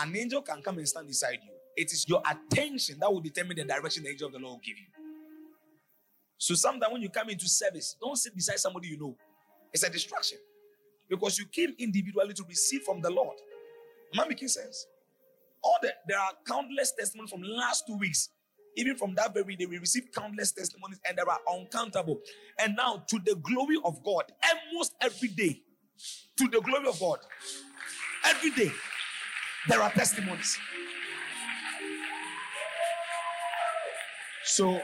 an 0.00 0.14
angel 0.16 0.42
can 0.42 0.62
come 0.62 0.78
and 0.78 0.88
stand 0.88 1.06
beside 1.06 1.38
you. 1.44 1.52
It 1.76 1.92
is 1.92 2.08
your 2.08 2.22
attention 2.28 2.98
that 3.00 3.12
will 3.12 3.20
determine 3.20 3.56
the 3.56 3.64
direction 3.64 4.02
the 4.02 4.10
angel 4.10 4.26
of 4.26 4.32
the 4.32 4.38
Lord 4.38 4.54
will 4.54 4.60
give 4.64 4.76
you. 4.76 4.86
So 6.36 6.54
sometimes 6.54 6.92
when 6.92 7.02
you 7.02 7.08
come 7.08 7.30
into 7.30 7.48
service, 7.48 7.96
don't 8.00 8.16
sit 8.16 8.34
beside 8.34 8.58
somebody 8.58 8.88
you 8.88 8.98
know. 8.98 9.16
It's 9.72 9.82
a 9.82 9.90
distraction. 9.90 10.38
Because 11.08 11.38
you 11.38 11.46
came 11.46 11.74
individually 11.78 12.34
to 12.34 12.44
receive 12.48 12.82
from 12.82 13.00
the 13.00 13.10
Lord. 13.10 13.36
Am 14.14 14.20
I 14.20 14.28
making 14.28 14.48
sense? 14.48 14.86
All 15.62 15.76
the, 15.82 15.92
there 16.06 16.18
are 16.18 16.32
countless 16.46 16.92
testimonies 16.98 17.30
from 17.30 17.42
last 17.42 17.84
two 17.86 17.96
weeks. 17.96 18.30
Even 18.76 18.96
from 18.96 19.14
that 19.16 19.34
very 19.34 19.56
day, 19.56 19.66
we 19.66 19.78
received 19.78 20.14
countless 20.14 20.52
testimonies 20.52 21.00
and 21.08 21.18
there 21.18 21.28
are 21.28 21.40
uncountable. 21.52 22.20
And 22.58 22.76
now, 22.76 23.04
to 23.08 23.18
the 23.24 23.34
glory 23.36 23.76
of 23.84 24.02
God, 24.04 24.24
almost 24.72 24.94
every 25.00 25.28
day, 25.28 25.62
to 26.36 26.48
the 26.48 26.60
glory 26.60 26.86
of 26.86 27.00
God, 27.00 27.18
every 28.24 28.50
day, 28.50 28.70
there 29.68 29.82
are 29.82 29.90
testimonies. 29.90 30.58
So, 34.44 34.80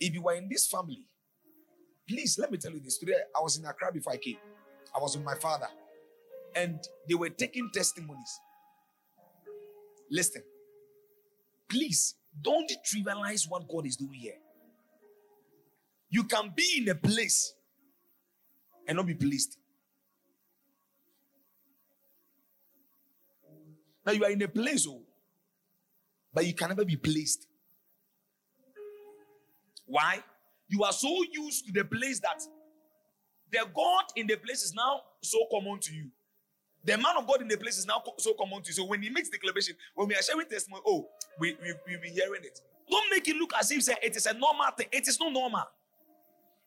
if 0.00 0.14
you 0.14 0.22
were 0.22 0.34
in 0.34 0.48
this 0.48 0.66
family, 0.66 1.04
please 2.08 2.38
let 2.38 2.50
me 2.50 2.58
tell 2.58 2.72
you 2.72 2.80
this. 2.80 2.98
Today, 2.98 3.14
I 3.36 3.40
was 3.40 3.58
in 3.58 3.64
Accra 3.66 3.92
before 3.92 4.14
I 4.14 4.16
came. 4.16 4.38
I 4.94 4.98
was 4.98 5.16
with 5.16 5.24
my 5.24 5.34
father, 5.34 5.68
and 6.54 6.78
they 7.08 7.14
were 7.14 7.28
taking 7.28 7.70
testimonies. 7.72 8.40
Listen, 10.10 10.42
please 11.68 12.14
don't 12.40 12.70
trivialize 12.86 13.48
what 13.48 13.68
God 13.68 13.86
is 13.86 13.96
doing 13.96 14.14
here. 14.14 14.38
You 16.10 16.24
can 16.24 16.52
be 16.54 16.78
in 16.78 16.88
a 16.88 16.94
place 16.94 17.54
and 18.86 18.96
not 18.96 19.06
be 19.06 19.14
pleased. 19.14 19.56
Now 24.06 24.12
you 24.12 24.24
are 24.24 24.30
in 24.30 24.40
a 24.40 24.48
place, 24.48 24.86
oh, 24.88 25.02
but 26.32 26.46
you 26.46 26.54
can 26.54 26.68
never 26.68 26.84
be 26.84 26.96
pleased. 26.96 27.46
Why? 29.84 30.22
You 30.68 30.84
are 30.84 30.92
so 30.92 31.14
used 31.32 31.66
to 31.66 31.72
the 31.72 31.84
place 31.84 32.20
that 32.20 32.42
the 33.50 33.66
God 33.74 34.04
in 34.16 34.26
the 34.26 34.36
place 34.36 34.62
is 34.62 34.74
now 34.74 35.00
so 35.22 35.38
common 35.50 35.78
to 35.80 35.94
you. 35.94 36.10
The 36.88 36.96
man 36.96 37.18
of 37.18 37.26
God 37.26 37.42
in 37.42 37.48
the 37.48 37.58
place 37.58 37.76
is 37.76 37.86
now 37.86 38.02
so 38.16 38.32
common 38.32 38.62
to 38.62 38.68
you. 38.68 38.72
So 38.72 38.86
when 38.86 39.02
he 39.02 39.10
makes 39.10 39.28
declaration, 39.28 39.76
when 39.94 40.08
we 40.08 40.14
are 40.14 40.22
sharing 40.22 40.46
testimony, 40.46 40.80
oh, 40.86 41.06
we, 41.38 41.54
we, 41.62 41.74
we've 41.86 42.00
been 42.00 42.14
hearing 42.14 42.40
it. 42.42 42.62
Don't 42.90 43.10
make 43.10 43.28
it 43.28 43.36
look 43.36 43.52
as 43.60 43.70
if 43.70 43.86
it 44.02 44.16
is 44.16 44.24
a 44.24 44.32
normal 44.32 44.68
thing. 44.74 44.86
It 44.90 45.06
is 45.06 45.20
not 45.20 45.30
normal. 45.30 45.64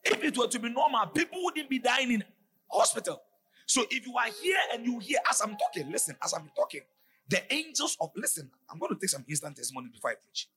If 0.04 0.24
it 0.24 0.38
were 0.38 0.46
to 0.46 0.60
be 0.60 0.70
normal, 0.70 1.08
people 1.08 1.40
wouldn't 1.44 1.68
be 1.72 1.80
dying 1.80 2.12
in 2.12 2.24
hospital. 2.72 3.20
So 3.66 3.84
if 3.90 4.06
you 4.06 4.16
are 4.16 4.28
here 4.44 4.60
and 4.72 4.86
you 4.86 5.00
hear 5.00 5.18
as 5.28 5.42
I'm 5.42 5.58
talking, 5.58 5.92
listen, 5.92 6.16
as 6.24 6.34
I'm 6.34 6.52
talking, 6.56 6.82
the 7.28 7.42
angels 7.52 7.98
of 8.00 8.12
listen, 8.16 8.52
I'm 8.70 8.78
going 8.78 8.94
to 8.94 9.00
take 9.00 9.10
some 9.10 9.26
instant 9.28 9.56
testimony 9.56 9.90
before 9.92 10.12
I 10.12 10.16
preach. 10.24 10.48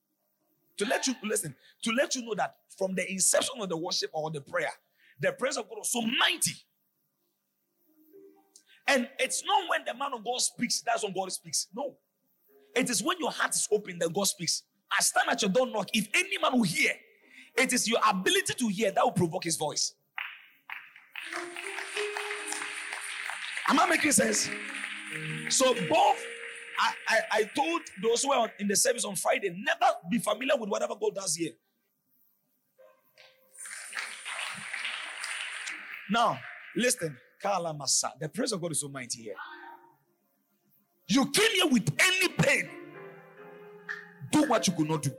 To 0.77 0.85
let 0.85 1.07
you 1.07 1.15
listen, 1.23 1.55
to 1.81 1.91
let 1.91 2.13
you 2.13 2.23
know 2.23 2.35
that 2.35 2.57
from 2.77 2.93
the 2.93 3.11
inception 3.11 3.55
of 3.59 3.69
the 3.69 3.77
worship 3.77 4.11
or 4.13 4.29
the 4.29 4.41
prayer, 4.41 4.73
the 5.19 5.31
presence 5.31 5.63
of 5.63 5.69
God 5.69 5.79
was 5.79 5.91
so 5.91 6.01
mighty. 6.01 6.53
And 8.87 9.09
it's 9.19 9.43
not 9.43 9.69
when 9.69 9.83
the 9.85 9.93
man 9.93 10.13
of 10.13 10.23
God 10.23 10.39
speaks, 10.41 10.81
that's 10.81 11.03
when 11.03 11.13
God 11.13 11.31
speaks. 11.31 11.67
No. 11.75 11.95
It 12.75 12.89
is 12.89 13.01
when 13.01 13.17
your 13.19 13.31
heart 13.31 13.55
is 13.55 13.67
open 13.71 13.97
that 13.99 14.13
God 14.13 14.25
speaks. 14.27 14.63
I 14.91 15.01
stand 15.01 15.29
at 15.29 15.41
your 15.41 15.51
door, 15.51 15.67
knock. 15.67 15.89
If 15.93 16.07
any 16.13 16.37
man 16.37 16.53
will 16.53 16.63
hear, 16.63 16.91
it 17.57 17.73
is 17.73 17.87
your 17.87 17.99
ability 18.07 18.53
to 18.53 18.67
hear 18.67 18.91
that 18.91 19.03
will 19.03 19.11
provoke 19.11 19.45
his 19.45 19.55
voice. 19.55 19.95
Am 23.67 23.79
I 23.79 23.87
making 23.87 24.11
sense? 24.11 24.49
So 25.49 25.73
both 25.89 26.23
I, 26.77 26.93
I, 27.07 27.19
I 27.31 27.43
told 27.55 27.81
those 28.01 28.23
who 28.23 28.29
were 28.29 28.51
in 28.59 28.67
the 28.67 28.75
service 28.75 29.05
on 29.05 29.15
Friday, 29.15 29.49
never 29.49 29.93
be 30.09 30.19
familiar 30.19 30.57
with 30.57 30.69
whatever 30.69 30.93
God 30.99 31.15
does 31.15 31.35
here. 31.35 31.53
Now, 36.09 36.39
listen, 36.75 37.17
The 38.19 38.29
praise 38.33 38.51
of 38.51 38.61
God 38.61 38.71
is 38.71 38.79
so 38.79 38.89
mighty 38.89 39.21
here. 39.23 39.35
You 41.07 41.29
came 41.31 41.51
here 41.51 41.67
with 41.67 41.91
any 41.99 42.29
pain. 42.29 42.69
Do 44.31 44.43
what 44.47 44.67
you 44.67 44.73
could 44.73 44.89
not 44.89 45.03
do. 45.03 45.11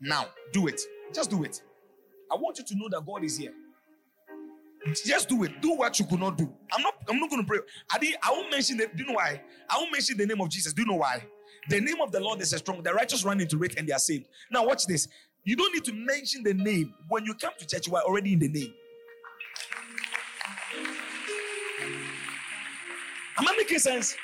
Now, 0.00 0.26
do 0.52 0.66
it. 0.66 0.80
Just 1.14 1.30
do 1.30 1.44
it. 1.44 1.62
I 2.30 2.36
want 2.36 2.58
you 2.58 2.64
to 2.64 2.74
know 2.76 2.88
that 2.90 3.04
God 3.06 3.24
is 3.24 3.38
here. 3.38 3.52
Just 5.04 5.28
do 5.28 5.44
it. 5.44 5.60
Do 5.60 5.74
what 5.76 5.98
you 5.98 6.04
could 6.06 6.18
not 6.18 6.36
do. 6.36 6.52
I'm 6.72 6.82
not. 6.82 6.94
I'm 7.08 7.18
not 7.20 7.30
going 7.30 7.42
to 7.42 7.46
pray. 7.46 7.58
I 7.92 7.98
did, 7.98 8.16
I 8.22 8.30
won't 8.32 8.50
mention 8.50 8.80
it. 8.80 8.96
Do 8.96 9.04
you 9.04 9.08
know 9.08 9.14
why? 9.14 9.40
I 9.70 9.78
won't 9.78 9.92
mention 9.92 10.16
the 10.16 10.26
name 10.26 10.40
of 10.40 10.48
Jesus. 10.48 10.72
Do 10.72 10.82
you 10.82 10.88
know 10.88 10.96
why? 10.96 11.24
The 11.68 11.80
name 11.80 12.00
of 12.00 12.10
the 12.10 12.20
Lord 12.20 12.40
is 12.40 12.50
strong. 12.50 12.82
The 12.82 12.92
righteous 12.92 13.24
run 13.24 13.40
into 13.40 13.62
it 13.62 13.76
and 13.76 13.88
they 13.88 13.92
are 13.92 13.98
saved. 13.98 14.26
Now 14.50 14.66
watch 14.66 14.86
this. 14.86 15.08
You 15.44 15.56
don't 15.56 15.72
need 15.72 15.84
to 15.84 15.92
mention 15.92 16.42
the 16.42 16.54
name 16.54 16.94
when 17.08 17.24
you 17.24 17.34
come 17.34 17.52
to 17.58 17.66
church. 17.66 17.86
You 17.86 17.96
are 17.96 18.02
already 18.02 18.32
in 18.32 18.40
the 18.40 18.48
name. 18.48 18.74
Am 23.38 23.48
I 23.48 23.54
making 23.56 23.78
sense? 23.78 24.16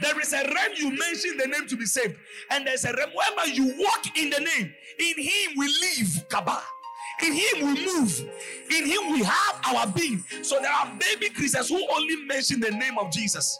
There 0.00 0.18
is 0.20 0.32
a 0.32 0.42
realm 0.42 0.72
you 0.76 0.90
mention 0.96 1.36
the 1.36 1.46
name 1.46 1.66
to 1.68 1.76
be 1.76 1.86
saved, 1.86 2.16
and 2.50 2.66
there's 2.66 2.84
a 2.84 2.92
realm 2.92 3.10
wherever 3.14 3.48
you 3.48 3.74
walk 3.78 4.16
in 4.16 4.30
the 4.30 4.40
name. 4.40 4.74
In 4.98 5.14
Him 5.22 5.52
we 5.56 5.66
live, 5.66 6.28
Kaba. 6.28 6.60
In 7.22 7.32
Him 7.32 7.66
we 7.66 7.86
move. 7.86 8.20
In 8.70 8.86
Him 8.86 9.12
we 9.12 9.22
have 9.22 9.60
our 9.66 9.86
being. 9.86 10.24
So 10.42 10.58
there 10.60 10.72
are 10.72 10.92
baby 10.98 11.30
Christians 11.30 11.68
who 11.68 11.86
only 11.92 12.24
mention 12.26 12.60
the 12.60 12.72
name 12.72 12.98
of 12.98 13.12
Jesus 13.12 13.58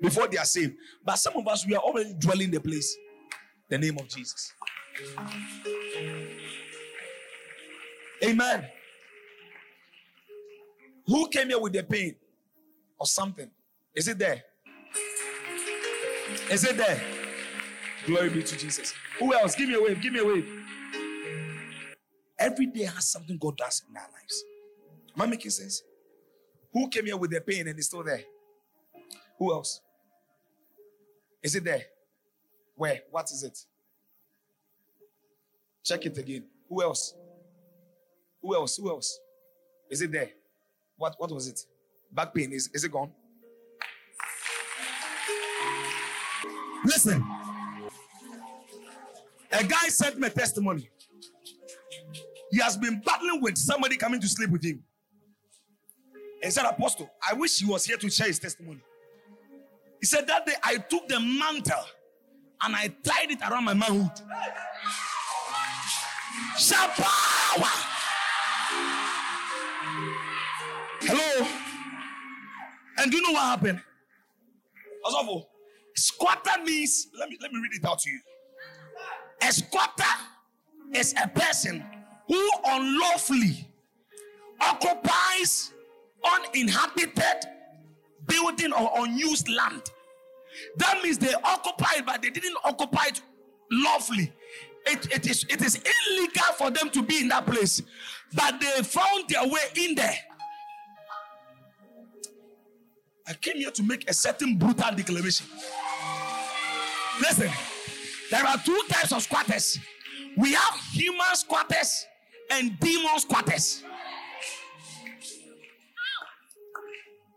before 0.00 0.26
they 0.26 0.38
are 0.38 0.44
saved. 0.44 0.74
But 1.04 1.16
some 1.16 1.36
of 1.36 1.46
us 1.48 1.66
we 1.66 1.74
are 1.74 1.82
already 1.82 2.14
dwelling 2.14 2.50
the 2.50 2.60
place, 2.60 2.96
the 3.68 3.78
name 3.78 3.98
of 3.98 4.08
Jesus. 4.08 4.52
Amen. 8.22 8.66
Who 11.06 11.28
came 11.28 11.48
here 11.48 11.60
with 11.60 11.74
the 11.74 11.82
pain 11.82 12.16
or 12.98 13.06
something? 13.06 13.50
Is 13.94 14.08
it 14.08 14.18
there? 14.18 14.42
Is 16.50 16.64
it 16.64 16.76
there? 16.76 17.00
Glory 18.06 18.30
be 18.30 18.42
to 18.42 18.56
Jesus. 18.56 18.92
Who 19.18 19.32
else? 19.32 19.54
Give 19.54 19.68
me 19.68 19.74
a 19.76 19.82
wave. 19.82 20.00
Give 20.00 20.12
me 20.12 20.20
a 20.20 20.24
wave. 20.24 20.48
Every 22.38 22.66
day 22.66 22.84
has 22.84 23.08
something 23.08 23.38
God 23.38 23.56
does 23.56 23.82
in 23.88 23.96
our 23.96 24.08
lives. 24.12 24.44
Am 25.14 25.22
I 25.22 25.26
making 25.26 25.50
sense? 25.50 25.82
Who 26.72 26.88
came 26.88 27.06
here 27.06 27.16
with 27.16 27.30
their 27.30 27.40
pain 27.40 27.68
and 27.68 27.78
is 27.78 27.86
still 27.86 28.02
there? 28.02 28.22
Who 29.38 29.52
else? 29.52 29.80
Is 31.42 31.54
it 31.54 31.64
there? 31.64 31.82
Where? 32.74 33.00
What 33.10 33.30
is 33.30 33.44
it? 33.44 33.58
Check 35.84 36.04
it 36.06 36.18
again. 36.18 36.44
Who 36.68 36.82
else? 36.82 37.14
Who 38.42 38.54
else? 38.54 38.76
Who 38.76 38.90
else? 38.90 39.20
Is 39.88 40.02
it 40.02 40.10
there? 40.10 40.30
What 40.96 41.14
what 41.18 41.30
was 41.30 41.46
it? 41.46 41.60
Back 42.10 42.34
pain. 42.34 42.52
Is, 42.52 42.68
is 42.74 42.84
it 42.84 42.90
gone? 42.90 43.12
Listen. 46.84 47.24
A 49.52 49.64
guy 49.64 49.88
sent 49.88 50.18
me 50.18 50.26
a 50.26 50.30
testimony. 50.30 50.90
He 52.50 52.60
has 52.60 52.76
been 52.76 53.00
battling 53.04 53.40
with 53.40 53.56
somebody 53.56 53.96
coming 53.96 54.20
to 54.20 54.28
sleep 54.28 54.50
with 54.50 54.64
him. 54.64 54.82
He 56.42 56.50
said, 56.50 56.66
Apostle, 56.66 57.10
I 57.26 57.34
wish 57.34 57.58
he 57.58 57.66
was 57.66 57.84
here 57.86 57.96
to 57.96 58.10
share 58.10 58.26
his 58.26 58.38
testimony. 58.38 58.80
He 60.00 60.06
said, 60.06 60.26
That 60.26 60.44
day 60.44 60.54
I 60.62 60.76
took 60.76 61.08
the 61.08 61.18
mantle 61.18 61.84
and 62.62 62.76
I 62.76 62.88
tied 63.02 63.30
it 63.30 63.40
around 63.40 63.64
my 63.64 63.74
manhood. 63.74 64.10
Shapower! 66.58 67.70
Hello? 71.00 71.46
And 72.98 73.10
do 73.10 73.16
you 73.16 73.22
know 73.22 73.32
what 73.32 73.42
happened? 73.42 73.80
Squatter 75.96 76.62
means, 76.64 77.08
let 77.18 77.28
me 77.28 77.38
let 77.40 77.52
me 77.52 77.60
read 77.60 77.72
it 77.74 77.84
out 77.84 77.98
to 78.00 78.10
you. 78.10 78.20
A 79.42 79.52
squatter 79.52 80.04
is 80.94 81.14
a 81.22 81.28
person 81.28 81.84
who 82.28 82.50
unlawfully 82.66 83.68
occupies 84.60 85.72
uninhabited 86.24 87.46
building 88.26 88.72
or 88.72 88.90
unused 88.96 89.48
land. 89.48 89.82
That 90.76 91.02
means 91.02 91.18
they 91.18 91.34
occupied, 91.34 92.06
but 92.06 92.22
they 92.22 92.30
didn't 92.30 92.56
occupy 92.64 93.06
it 93.08 93.20
lawfully. 93.70 94.32
It, 94.86 95.12
it, 95.12 95.26
is, 95.26 95.44
it 95.48 95.62
is 95.62 95.80
illegal 96.10 96.52
for 96.56 96.70
them 96.70 96.90
to 96.90 97.02
be 97.02 97.20
in 97.20 97.28
that 97.28 97.46
place, 97.46 97.82
but 98.34 98.60
they 98.60 98.82
found 98.82 99.28
their 99.28 99.44
way 99.44 99.62
in 99.76 99.94
there. 99.94 100.16
I 103.26 103.32
came 103.34 103.56
here 103.56 103.70
to 103.70 103.82
make 103.82 104.08
a 104.08 104.14
certain 104.14 104.58
brutal 104.58 104.94
declaration. 104.94 105.46
Listen, 107.20 107.50
there 108.30 108.44
are 108.44 108.56
two 108.64 108.80
types 108.88 109.12
of 109.12 109.22
squatters 109.22 109.78
we 110.36 110.52
have 110.52 110.80
human 110.92 111.34
squatters 111.34 112.06
and 112.50 112.78
demon 112.80 113.18
squatters. 113.18 113.82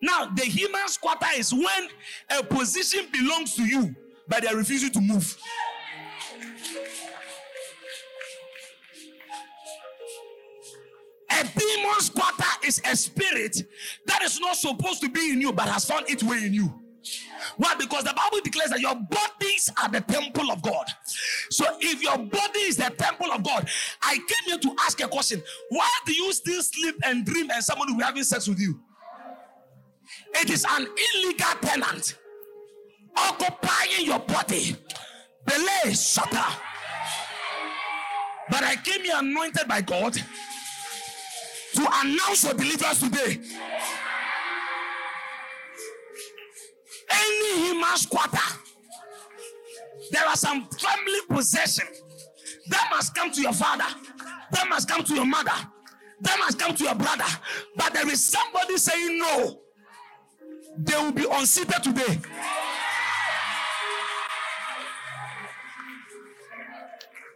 Now, 0.02 0.26
the 0.28 0.44
human 0.44 0.88
squatter 0.88 1.28
is 1.36 1.54
when 1.54 1.90
a 2.30 2.44
position 2.44 3.08
belongs 3.12 3.56
to 3.56 3.64
you, 3.64 3.96
but 4.28 4.44
they 4.44 4.48
are 4.48 4.56
refusing 4.56 4.92
to 4.92 5.02
move. 5.02 5.38
A 11.32 11.44
demon 11.44 12.00
squatter 12.00 12.66
is 12.66 12.82
a 12.86 12.96
spirit 12.96 13.64
that 14.06 14.22
is 14.24 14.40
not 14.40 14.56
supposed 14.56 15.02
to 15.02 15.10
be 15.10 15.32
in 15.32 15.42
you, 15.42 15.52
but 15.52 15.68
has 15.68 15.86
found 15.86 16.10
its 16.10 16.24
way 16.24 16.46
in 16.46 16.54
you. 16.54 16.87
Why? 17.58 17.76
Because 17.76 18.04
the 18.04 18.14
Bible 18.14 18.40
declares 18.44 18.72
that 18.72 18.80
your 18.80 18.96
bodies 18.96 19.72
are 19.82 19.90
the 19.90 20.02
temple 20.02 20.52
of 20.52 20.62
God. 20.62 20.86
So 21.50 21.66
if 21.80 22.02
your 22.02 22.18
body 22.18 22.60
is 22.60 22.78
the 22.78 22.92
temple 22.98 23.32
of 23.32 23.44
God, 23.44 23.70
I 24.02 24.16
came 24.16 24.46
here 24.46 24.58
to 24.60 24.76
ask 24.82 25.02
a 25.02 25.08
question. 25.08 25.42
Why 25.70 25.90
do 26.06 26.14
you 26.14 26.34
still 26.34 26.62
sleep 26.62 26.96
and 27.06 27.26
dream 27.26 27.50
and 27.52 27.64
somebody 27.64 27.92
will 27.92 28.00
be 28.00 28.06
having 28.06 28.24
sex 28.24 28.48
with 28.48 28.60
you? 28.60 28.80
It 30.36 30.50
is 30.50 30.66
an 30.70 30.88
illegal 31.16 31.54
tenant 31.62 32.18
occupying 33.16 34.06
your 34.06 34.20
body. 34.20 34.76
Belay 35.46 35.94
shutter. 35.94 36.46
But 38.50 38.64
I 38.64 38.76
came 38.78 39.04
here 39.04 39.16
anointed 39.18 39.68
by 39.68 39.82
God 39.82 40.14
to 40.14 41.88
announce 42.02 42.44
your 42.44 42.54
deliverance 42.54 43.00
today. 43.00 43.40
Any 47.10 47.68
human 47.68 47.98
squatter, 47.98 48.60
there 50.12 50.26
are 50.26 50.36
some 50.36 50.68
family 50.68 51.20
possession 51.30 51.88
that 52.70 52.88
must 52.92 53.16
come 53.16 53.32
to 53.32 53.42
your 53.42 53.54
father, 53.54 53.86
that 54.52 54.68
must 54.70 54.90
come 54.90 55.04
to 55.04 55.14
your 55.14 55.26
mother, 55.26 55.52
that 56.22 56.40
must 56.40 56.60
come 56.60 56.76
to 56.76 56.84
your 56.84 56.96
brother. 56.96 57.26
But 57.76 57.94
there 57.94 58.10
is 58.10 58.26
somebody 58.26 58.78
saying 58.78 59.20
no. 59.20 59.62
They 60.78 60.96
will 60.96 61.12
be 61.12 61.26
unseated 61.30 61.84
today. 61.84 62.20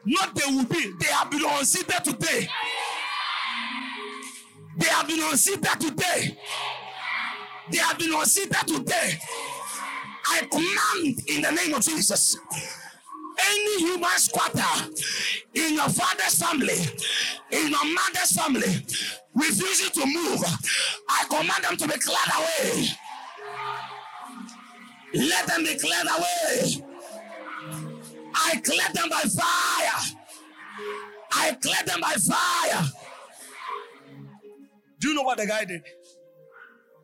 Not 0.05 0.35
they 0.35 0.45
will 0.47 0.65
be, 0.65 0.93
they 0.99 1.07
have 1.07 1.29
been 1.29 1.43
unseated 1.45 2.03
today. 2.03 2.47
They 4.77 4.87
have 4.87 5.07
been 5.07 5.21
unseated 5.21 5.79
today. 5.79 6.37
They 7.71 7.77
have 7.77 7.97
been 7.97 8.13
unseated 8.13 8.67
today. 8.67 9.19
I 10.25 10.45
command 10.49 11.21
in 11.27 11.41
the 11.41 11.51
name 11.51 11.73
of 11.73 11.81
Jesus. 11.83 12.37
Any 13.49 13.79
human 13.79 14.17
squatter 14.17 14.91
in 15.53 15.73
your 15.73 15.89
father's 15.89 16.37
family, 16.37 16.77
in 17.51 17.69
your 17.69 17.85
mother's 17.93 18.31
family, 18.33 18.85
refusing 19.33 19.89
to 20.01 20.05
move, 20.05 20.43
I 21.09 21.25
command 21.29 21.63
them 21.63 21.77
to 21.77 21.87
be 21.87 21.99
cleared 21.99 22.31
away. 22.37 22.87
Let 25.13 25.47
them 25.47 25.63
be 25.63 25.75
cleared 25.77 26.07
away. 26.07 26.85
I 28.33 28.61
clear 28.63 28.87
them 28.93 29.09
by 29.09 29.21
fire. 29.21 30.17
I 31.33 31.57
clear 31.61 31.83
them 31.85 32.01
by 32.01 32.13
fire. 32.13 32.85
Do 34.99 35.09
you 35.09 35.13
know 35.15 35.23
what 35.23 35.37
the 35.39 35.47
guy 35.47 35.65
did? 35.65 35.83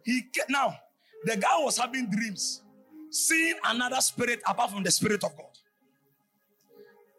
He 0.04 0.22
now 0.50 0.76
the 1.26 1.36
guy 1.36 1.58
was 1.60 1.78
having 1.78 2.10
dreams, 2.10 2.62
seeing 3.10 3.56
another 3.66 4.02
spirit 4.02 4.42
apart 4.48 4.72
from 4.72 4.84
the 4.84 4.92
spirit 4.92 5.24
of 5.24 5.36
God. 5.36 5.46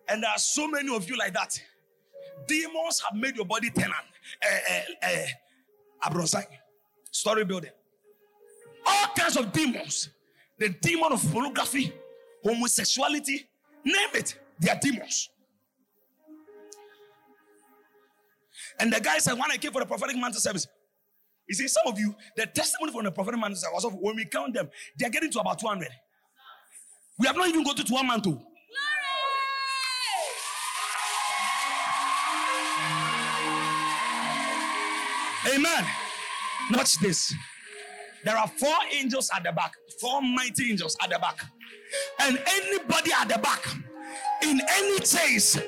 And 0.08 0.22
there 0.22 0.30
are 0.30 0.38
so 0.38 0.66
many 0.68 0.94
of 0.94 1.08
you 1.08 1.16
like 1.16 1.34
that. 1.34 1.60
Demons 2.46 3.00
have 3.00 3.18
made 3.18 3.36
your 3.36 3.44
body 3.44 3.70
tenant. 3.70 3.94
Uh, 4.42 5.06
uh, 5.06 5.16
uh, 6.02 6.42
story 7.10 7.44
building. 7.44 7.70
All 8.86 9.06
kinds 9.16 9.36
of 9.36 9.52
demons. 9.52 10.08
The 10.58 10.70
demon 10.70 11.12
of 11.12 11.32
pornography, 11.32 11.92
homosexuality, 12.42 13.48
name 13.84 14.08
it. 14.14 14.38
They 14.58 14.70
are 14.70 14.78
demons. 14.80 15.30
And 18.80 18.92
the 18.92 19.00
guy 19.00 19.18
said, 19.18 19.34
when 19.34 19.50
I 19.50 19.56
came 19.56 19.72
for 19.72 19.80
the 19.80 19.86
prophetic 19.86 20.16
mantle 20.16 20.40
service, 20.40 20.66
he 21.48 21.54
said, 21.54 21.70
some 21.70 21.92
of 21.92 21.98
you, 21.98 22.14
the 22.36 22.46
testimony 22.46 22.92
from 22.92 23.04
the 23.04 23.10
prophetic 23.10 23.40
mantle 23.40 23.56
service, 23.56 23.86
when 24.00 24.16
we 24.16 24.26
count 24.26 24.54
them, 24.54 24.68
they 24.98 25.06
are 25.06 25.10
getting 25.10 25.30
to 25.30 25.40
about 25.40 25.58
200. 25.58 25.88
We 27.18 27.26
have 27.26 27.36
not 27.36 27.48
even 27.48 27.64
got 27.64 27.76
to 27.76 27.92
one 27.92 28.06
mantle. 28.06 28.44
Amen. 35.52 35.84
Watch 36.72 36.98
this. 36.98 37.34
There 38.24 38.36
are 38.36 38.46
four 38.46 38.74
angels 38.92 39.30
at 39.34 39.42
the 39.42 39.52
back, 39.52 39.72
four 40.00 40.20
mighty 40.20 40.70
angels 40.70 40.96
at 41.02 41.10
the 41.10 41.18
back. 41.18 41.40
And 42.20 42.38
anybody 42.46 43.10
at 43.12 43.28
the 43.28 43.38
back, 43.38 43.66
in 44.42 44.60
any 44.70 44.98
chase, 44.98 45.58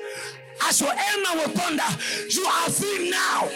as 0.63 0.79
your 0.79 0.91
amen 0.91 1.37
will 1.37 1.49
thunder, 1.49 1.83
you 2.29 2.45
are 2.45 2.69
free 2.69 3.09
now. 3.09 3.49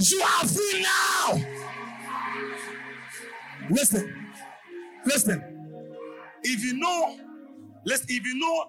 You 0.00 0.22
are 0.22 0.46
free 0.46 0.82
now. 0.82 1.44
Listen, 3.70 4.32
listen. 5.04 5.42
If 6.42 6.64
you 6.64 6.74
know, 6.78 7.18
listen, 7.84 8.06
if 8.08 8.24
you 8.24 8.38
know 8.38 8.66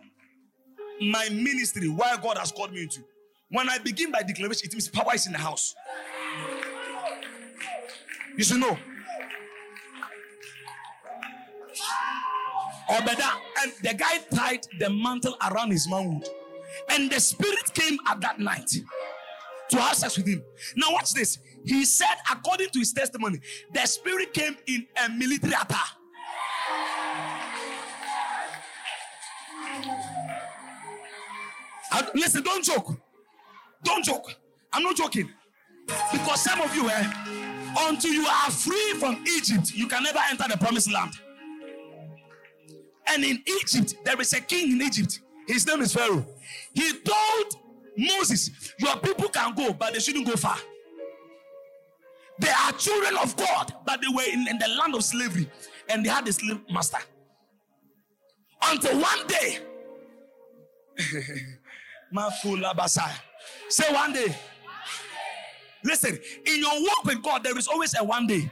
my 1.11 1.29
ministry, 1.29 1.87
why 1.87 2.17
God 2.21 2.37
has 2.37 2.51
called 2.51 2.73
me 2.73 2.83
into, 2.83 3.01
when 3.49 3.69
I 3.69 3.77
begin 3.77 4.11
by 4.11 4.23
declaration, 4.23 4.67
it 4.67 4.73
means 4.73 4.89
power 4.89 5.13
is 5.13 5.27
in 5.27 5.33
the 5.33 5.39
house. 5.39 5.75
You 8.37 8.43
should 8.43 8.59
know. 8.59 8.77
Better, 13.05 13.23
and 13.61 13.71
the 13.81 13.93
guy 13.93 14.17
tied 14.35 14.67
the 14.77 14.89
mantle 14.89 15.37
around 15.49 15.71
his 15.71 15.87
manhood. 15.89 16.27
And 16.89 17.09
the 17.09 17.19
spirit 17.19 17.73
came 17.73 17.97
at 18.07 18.19
that 18.21 18.39
night 18.39 18.69
to 19.69 19.81
have 19.81 19.95
sex 19.95 20.17
with 20.17 20.27
him. 20.27 20.43
Now, 20.75 20.91
watch 20.91 21.13
this. 21.13 21.39
He 21.63 21.85
said, 21.85 22.15
according 22.31 22.69
to 22.69 22.79
his 22.79 22.93
testimony, 22.93 23.39
the 23.73 23.85
spirit 23.85 24.33
came 24.33 24.57
in 24.67 24.87
a 25.05 25.09
military 25.09 25.53
attack. 25.53 25.99
listen, 32.13 32.43
don't 32.43 32.63
joke. 32.63 32.99
Don't 33.83 34.03
joke. 34.03 34.35
I'm 34.73 34.83
not 34.83 34.95
joking. 34.95 35.29
Because 36.11 36.41
some 36.43 36.61
of 36.61 36.75
you, 36.75 36.89
eh, 36.89 37.11
until 37.79 38.13
you 38.13 38.25
are 38.25 38.51
free 38.51 38.93
from 38.99 39.23
Egypt, 39.27 39.71
you 39.73 39.87
can 39.87 40.03
never 40.03 40.19
enter 40.29 40.45
the 40.49 40.57
promised 40.57 40.91
land. 40.91 41.11
And 43.07 43.23
in 43.23 43.41
Egypt, 43.47 43.95
there 44.05 44.19
is 44.21 44.33
a 44.33 44.41
king 44.41 44.73
in 44.73 44.81
Egypt. 44.81 45.21
His 45.47 45.65
name 45.65 45.81
is 45.81 45.93
Pharaoh. 45.93 46.25
He 46.73 46.93
told 46.99 47.55
Moses, 47.97 48.73
your 48.77 48.95
people 48.97 49.29
can 49.29 49.53
go, 49.55 49.73
but 49.73 49.93
they 49.93 49.99
shouldn't 49.99 50.25
go 50.25 50.35
far. 50.35 50.57
They 52.39 52.49
are 52.49 52.71
children 52.73 53.17
of 53.21 53.35
God, 53.35 53.73
but 53.85 54.01
they 54.01 54.07
were 54.07 54.23
in, 54.23 54.47
in 54.47 54.57
the 54.57 54.67
land 54.79 54.95
of 54.95 55.03
slavery 55.03 55.49
and 55.89 56.05
they 56.05 56.09
had 56.09 56.27
a 56.27 56.33
slave 56.33 56.61
master. 56.71 56.99
Until 58.61 58.99
one 58.99 59.27
day, 59.27 59.59
say 63.69 63.93
one 63.93 64.13
day. 64.13 64.35
Listen, 65.83 66.17
in 66.45 66.59
your 66.59 66.81
walk 66.81 67.05
with 67.05 67.23
God, 67.23 67.43
there 67.43 67.57
is 67.57 67.67
always 67.67 67.95
a 67.97 68.03
one 68.03 68.27
day. 68.27 68.51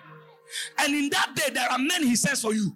And 0.80 0.93
in 0.93 1.10
that 1.10 1.34
day, 1.36 1.50
there 1.54 1.69
are 1.69 1.78
men 1.78 2.04
He 2.04 2.15
sends 2.15 2.41
for 2.41 2.54
you. 2.54 2.76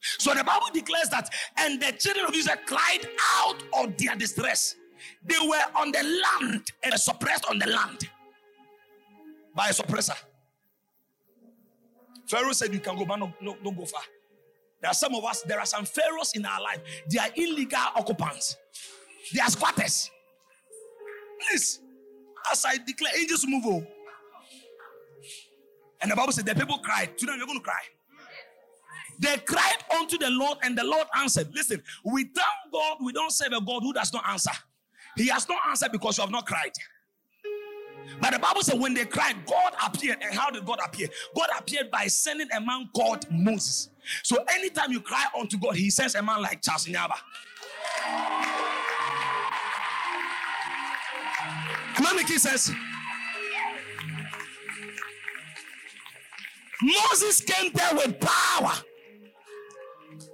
So 0.00 0.32
the 0.32 0.42
Bible 0.42 0.66
declares 0.72 1.10
that, 1.10 1.28
and 1.58 1.80
the 1.80 1.92
children 1.92 2.26
of 2.26 2.34
Israel 2.34 2.56
cried 2.66 3.06
out 3.36 3.62
of 3.78 3.96
their 3.98 4.16
distress. 4.16 4.76
They 5.24 5.36
were 5.42 5.80
on 5.80 5.92
the 5.92 6.02
land 6.02 6.72
and 6.82 6.94
suppressed 6.94 7.46
on 7.48 7.58
the 7.58 7.66
land 7.66 8.08
by 9.54 9.68
a 9.68 9.72
suppressor. 9.72 10.16
Pharaoh 12.26 12.52
said, 12.52 12.72
You 12.72 12.80
can 12.80 12.96
go, 12.96 13.04
but 13.04 13.16
no, 13.16 13.32
no, 13.40 13.56
don't 13.62 13.76
go 13.76 13.84
far. 13.84 14.02
There 14.80 14.90
are 14.90 14.94
some 14.94 15.14
of 15.14 15.24
us, 15.24 15.42
there 15.42 15.58
are 15.58 15.66
some 15.66 15.84
pharaohs 15.84 16.32
in 16.34 16.46
our 16.46 16.60
life. 16.60 16.80
They 17.10 17.18
are 17.18 17.28
illegal 17.36 17.80
occupants, 17.96 18.56
they 19.34 19.40
are 19.40 19.50
squatters. 19.50 20.10
Please, 21.48 21.80
as 22.50 22.64
I 22.64 22.76
declare, 22.76 23.12
angels 23.18 23.44
move 23.46 23.64
on. 23.66 23.86
And 26.02 26.10
the 26.10 26.16
Bible 26.16 26.32
said, 26.32 26.46
The 26.46 26.54
people 26.54 26.78
cried. 26.78 27.18
Today, 27.18 27.32
you're 27.36 27.46
going 27.46 27.58
to 27.58 27.64
cry. 27.64 27.80
They 29.18 29.36
cried 29.36 29.76
unto 29.98 30.16
the 30.16 30.30
Lord, 30.30 30.58
and 30.62 30.76
the 30.76 30.84
Lord 30.84 31.06
answered. 31.16 31.48
Listen, 31.54 31.82
we 32.04 32.24
thank 32.24 32.72
God 32.72 32.98
we 33.02 33.12
don't 33.12 33.30
serve 33.30 33.52
a 33.52 33.60
God 33.60 33.82
who 33.82 33.92
does 33.92 34.12
not 34.14 34.26
answer. 34.26 34.52
He 35.16 35.28
has 35.28 35.48
not 35.48 35.58
answered 35.68 35.92
because 35.92 36.18
you 36.18 36.22
have 36.22 36.30
not 36.30 36.46
cried. 36.46 36.72
But 38.20 38.32
the 38.32 38.38
Bible 38.38 38.62
said 38.62 38.78
when 38.78 38.94
they 38.94 39.04
cried, 39.04 39.36
God 39.46 39.72
appeared. 39.84 40.18
And 40.22 40.34
how 40.34 40.50
did 40.50 40.64
God 40.64 40.78
appear? 40.84 41.08
God 41.34 41.48
appeared 41.58 41.90
by 41.90 42.06
sending 42.06 42.48
a 42.54 42.60
man 42.60 42.88
called 42.94 43.24
Moses. 43.30 43.90
So 44.22 44.38
anytime 44.54 44.92
you 44.92 45.00
cry 45.00 45.24
unto 45.38 45.58
God, 45.58 45.76
he 45.76 45.90
sends 45.90 46.14
a 46.14 46.22
man 46.22 46.42
like 46.42 46.62
Charles 46.62 46.86
Nyaba. 46.86 47.14
Mamiki 51.94 52.38
says, 52.38 52.72
Moses 56.82 57.42
came 57.42 57.72
there 57.72 57.94
with 57.94 58.18
power, 58.20 58.72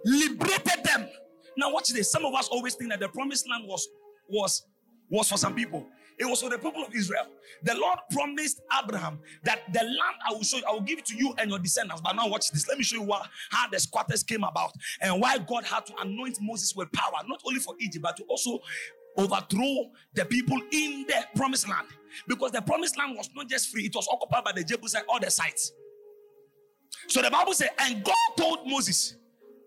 liberated 0.05 0.85
them. 0.85 1.09
Now 1.57 1.73
watch 1.73 1.89
this. 1.89 2.11
Some 2.11 2.25
of 2.25 2.35
us 2.35 2.49
always 2.49 2.75
think 2.75 2.91
that 2.91 3.01
the 3.01 3.09
promised 3.09 3.49
land 3.51 3.65
was 3.67 3.89
was 4.29 4.65
was 5.09 5.29
for 5.29 5.37
some 5.39 5.55
people. 5.55 5.87
It 6.19 6.25
was 6.25 6.41
for 6.41 6.49
the 6.49 6.59
people 6.59 6.83
of 6.83 6.95
Israel. 6.95 7.27
The 7.63 7.75
Lord 7.75 7.99
promised 8.11 8.61
Abraham 8.83 9.19
that 9.45 9.61
the 9.73 9.81
land 9.81 10.17
I 10.27 10.33
will 10.33 10.43
show 10.43 10.57
you, 10.57 10.65
I 10.67 10.73
will 10.73 10.81
give 10.81 10.99
it 10.99 11.05
to 11.07 11.17
you 11.17 11.35
and 11.39 11.51
your 11.51 11.59
descendants. 11.59 12.01
But 12.03 12.17
now 12.17 12.27
watch 12.29 12.51
this. 12.51 12.67
Let 12.67 12.79
me 12.79 12.85
show 12.85 13.03
you 13.03 13.13
how 13.51 13.69
the 13.69 13.79
squatters 13.79 14.23
came 14.23 14.43
about 14.43 14.73
and 15.03 15.21
why 15.21 15.39
God 15.39 15.65
had 15.65 15.85
to 15.87 15.93
anoint 16.01 16.39
Moses 16.41 16.75
with 16.75 16.91
power, 16.93 17.23
not 17.27 17.43
only 17.47 17.61
for 17.61 17.75
Egypt, 17.79 18.03
but 18.03 18.17
to 18.17 18.25
also 18.25 18.61
overthrow 19.19 19.91
the 20.15 20.25
people 20.25 20.59
in 20.73 21.05
the 21.07 21.27
promised 21.35 21.69
land. 21.69 21.87
Because 22.27 22.53
the 22.53 22.63
promised 22.63 22.99
land 22.99 23.17
was 23.17 23.29
not 23.35 23.49
just 23.49 23.71
free, 23.71 23.85
it 23.85 23.95
was 23.95 24.09
occupied 24.11 24.45
by 24.45 24.53
the 24.53 24.65
Jebusite, 24.65 25.05
all 25.09 25.21
the 25.21 25.31
sites. 25.31 25.73
So 27.09 27.21
the 27.21 27.31
Bible 27.31 27.53
says, 27.53 27.69
and 27.79 28.03
God 28.03 28.15
told 28.37 28.67
Moses, 28.67 29.17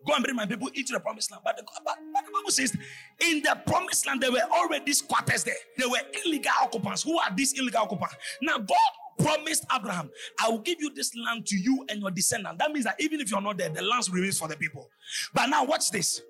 Go 0.09 0.15
and 0.15 0.23
bring 0.23 0.35
my 0.35 0.47
people 0.47 0.69
into 0.73 0.93
the 0.93 0.99
promised 0.99 1.29
land. 1.29 1.43
But 1.45 1.57
the, 1.57 1.63
but, 1.63 1.83
but 1.85 2.25
the 2.25 2.31
Bible 2.33 2.49
says, 2.49 2.75
in 3.19 3.43
the 3.43 3.61
promised 3.67 4.07
land, 4.07 4.21
there 4.21 4.31
were 4.31 4.41
already 4.51 4.91
squatters 4.91 5.43
there. 5.43 5.53
There 5.77 5.87
were 5.87 5.99
illegal 6.25 6.51
occupants. 6.63 7.03
Who 7.03 7.19
are 7.19 7.29
these 7.35 7.53
illegal 7.53 7.81
occupants? 7.81 8.15
Now, 8.41 8.57
God 8.57 8.77
promised 9.19 9.67
Abraham, 9.71 10.09
I 10.41 10.49
will 10.49 10.59
give 10.59 10.81
you 10.81 10.91
this 10.95 11.15
land 11.15 11.45
to 11.47 11.57
you 11.57 11.85
and 11.89 12.01
your 12.01 12.09
descendant. 12.09 12.57
That 12.57 12.71
means 12.71 12.85
that 12.85 12.95
even 12.99 13.19
if 13.19 13.29
you're 13.29 13.39
not 13.39 13.59
there, 13.59 13.69
the 13.69 13.83
land 13.83 14.09
remains 14.11 14.39
for 14.39 14.47
the 14.47 14.57
people. 14.57 14.89
But 15.31 15.47
now, 15.47 15.63
watch 15.63 15.91
this. 15.91 16.23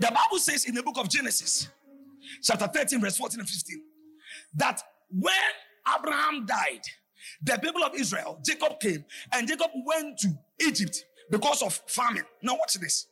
The 0.00 0.08
Bible 0.08 0.38
says 0.38 0.64
in 0.64 0.74
the 0.74 0.82
book 0.82 0.98
of 0.98 1.08
Genesis, 1.08 1.68
chapter 2.42 2.66
13, 2.66 3.00
verse 3.00 3.16
14 3.16 3.38
and 3.38 3.48
15, 3.48 3.82
that 4.56 4.82
when 5.10 5.32
Abraham 5.96 6.44
died, 6.44 6.82
the 7.40 7.56
people 7.58 7.84
of 7.84 7.94
Israel, 7.94 8.40
Jacob 8.44 8.80
came, 8.80 9.04
and 9.32 9.46
Jacob 9.46 9.70
went 9.86 10.18
to 10.18 10.32
Egypt 10.60 11.04
because 11.30 11.62
of 11.62 11.74
famine. 11.86 12.24
Now, 12.42 12.54
watch 12.54 12.74
this. 12.74 13.06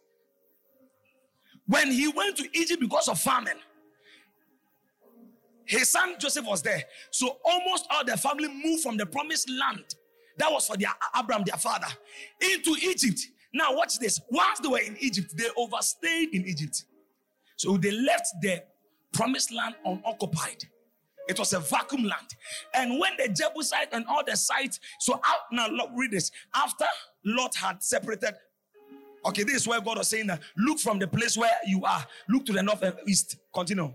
When 1.67 1.91
he 1.91 2.09
went 2.09 2.37
to 2.39 2.59
Egypt 2.59 2.81
because 2.81 3.09
of 3.09 3.19
famine, 3.21 3.59
his 5.65 5.91
son 5.91 6.17
Joseph 6.19 6.45
was 6.45 6.63
there. 6.63 6.83
So 7.11 7.39
almost 7.45 7.87
all 7.91 8.05
the 8.05 8.17
family 8.17 8.49
moved 8.49 8.83
from 8.83 8.97
the 8.97 9.07
promised 9.07 9.49
land 9.49 9.95
that 10.39 10.51
was 10.51 10.67
for 10.67 10.77
their 10.77 10.91
Abraham, 11.17 11.45
their 11.45 11.57
father, 11.57 11.87
into 12.41 12.77
Egypt. 12.83 13.21
Now, 13.55 13.75
watch 13.75 13.99
this. 13.99 14.21
Once 14.31 14.61
they 14.61 14.69
were 14.69 14.81
in 14.81 14.97
Egypt, 14.99 15.35
they 15.37 15.49
overstayed 15.57 16.31
in 16.33 16.47
Egypt. 16.47 16.85
So 17.57 17.77
they 17.77 17.91
left 17.91 18.29
the 18.41 18.63
promised 19.13 19.53
land 19.53 19.75
unoccupied. 19.85 20.65
It 21.29 21.39
was 21.39 21.53
a 21.53 21.61
vacuum 21.61 22.03
land. 22.05 22.35
And 22.75 22.99
when 22.99 23.13
the 23.17 23.29
Jebusite 23.29 23.93
and 23.93 24.05
all 24.07 24.25
the 24.27 24.37
sites, 24.37 24.81
so 24.99 25.15
out 25.15 25.41
now, 25.53 25.69
look, 25.69 25.91
read 25.95 26.11
this. 26.11 26.31
After 26.55 26.87
Lot 27.25 27.55
had 27.55 27.83
separated. 27.83 28.35
Okay, 29.25 29.45
this 29.45 29.57
is 29.57 29.69
where 29.69 29.81
God 29.81 29.99
was 29.99 30.09
saying 30.09 30.27
that 30.27 30.41
look 30.57 30.79
from 30.81 30.99
the 30.99 31.07
place 31.07 31.37
where 31.37 31.53
you 31.67 31.85
are, 31.85 32.05
look 32.29 32.45
to 32.47 32.53
the 32.53 32.63
north 32.63 32.83
and 32.83 32.95
east. 33.07 33.37
Continue. 33.55 33.93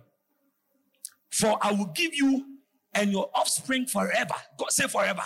For 1.31 1.57
I 1.61 1.71
will 1.73 1.91
give 1.93 2.13
you 2.13 2.45
and 2.93 3.11
your 3.11 3.29
offspring 3.35 3.85
forever. 3.85 4.33
God 4.57 4.71
say 4.71 4.87
forever. 4.87 5.23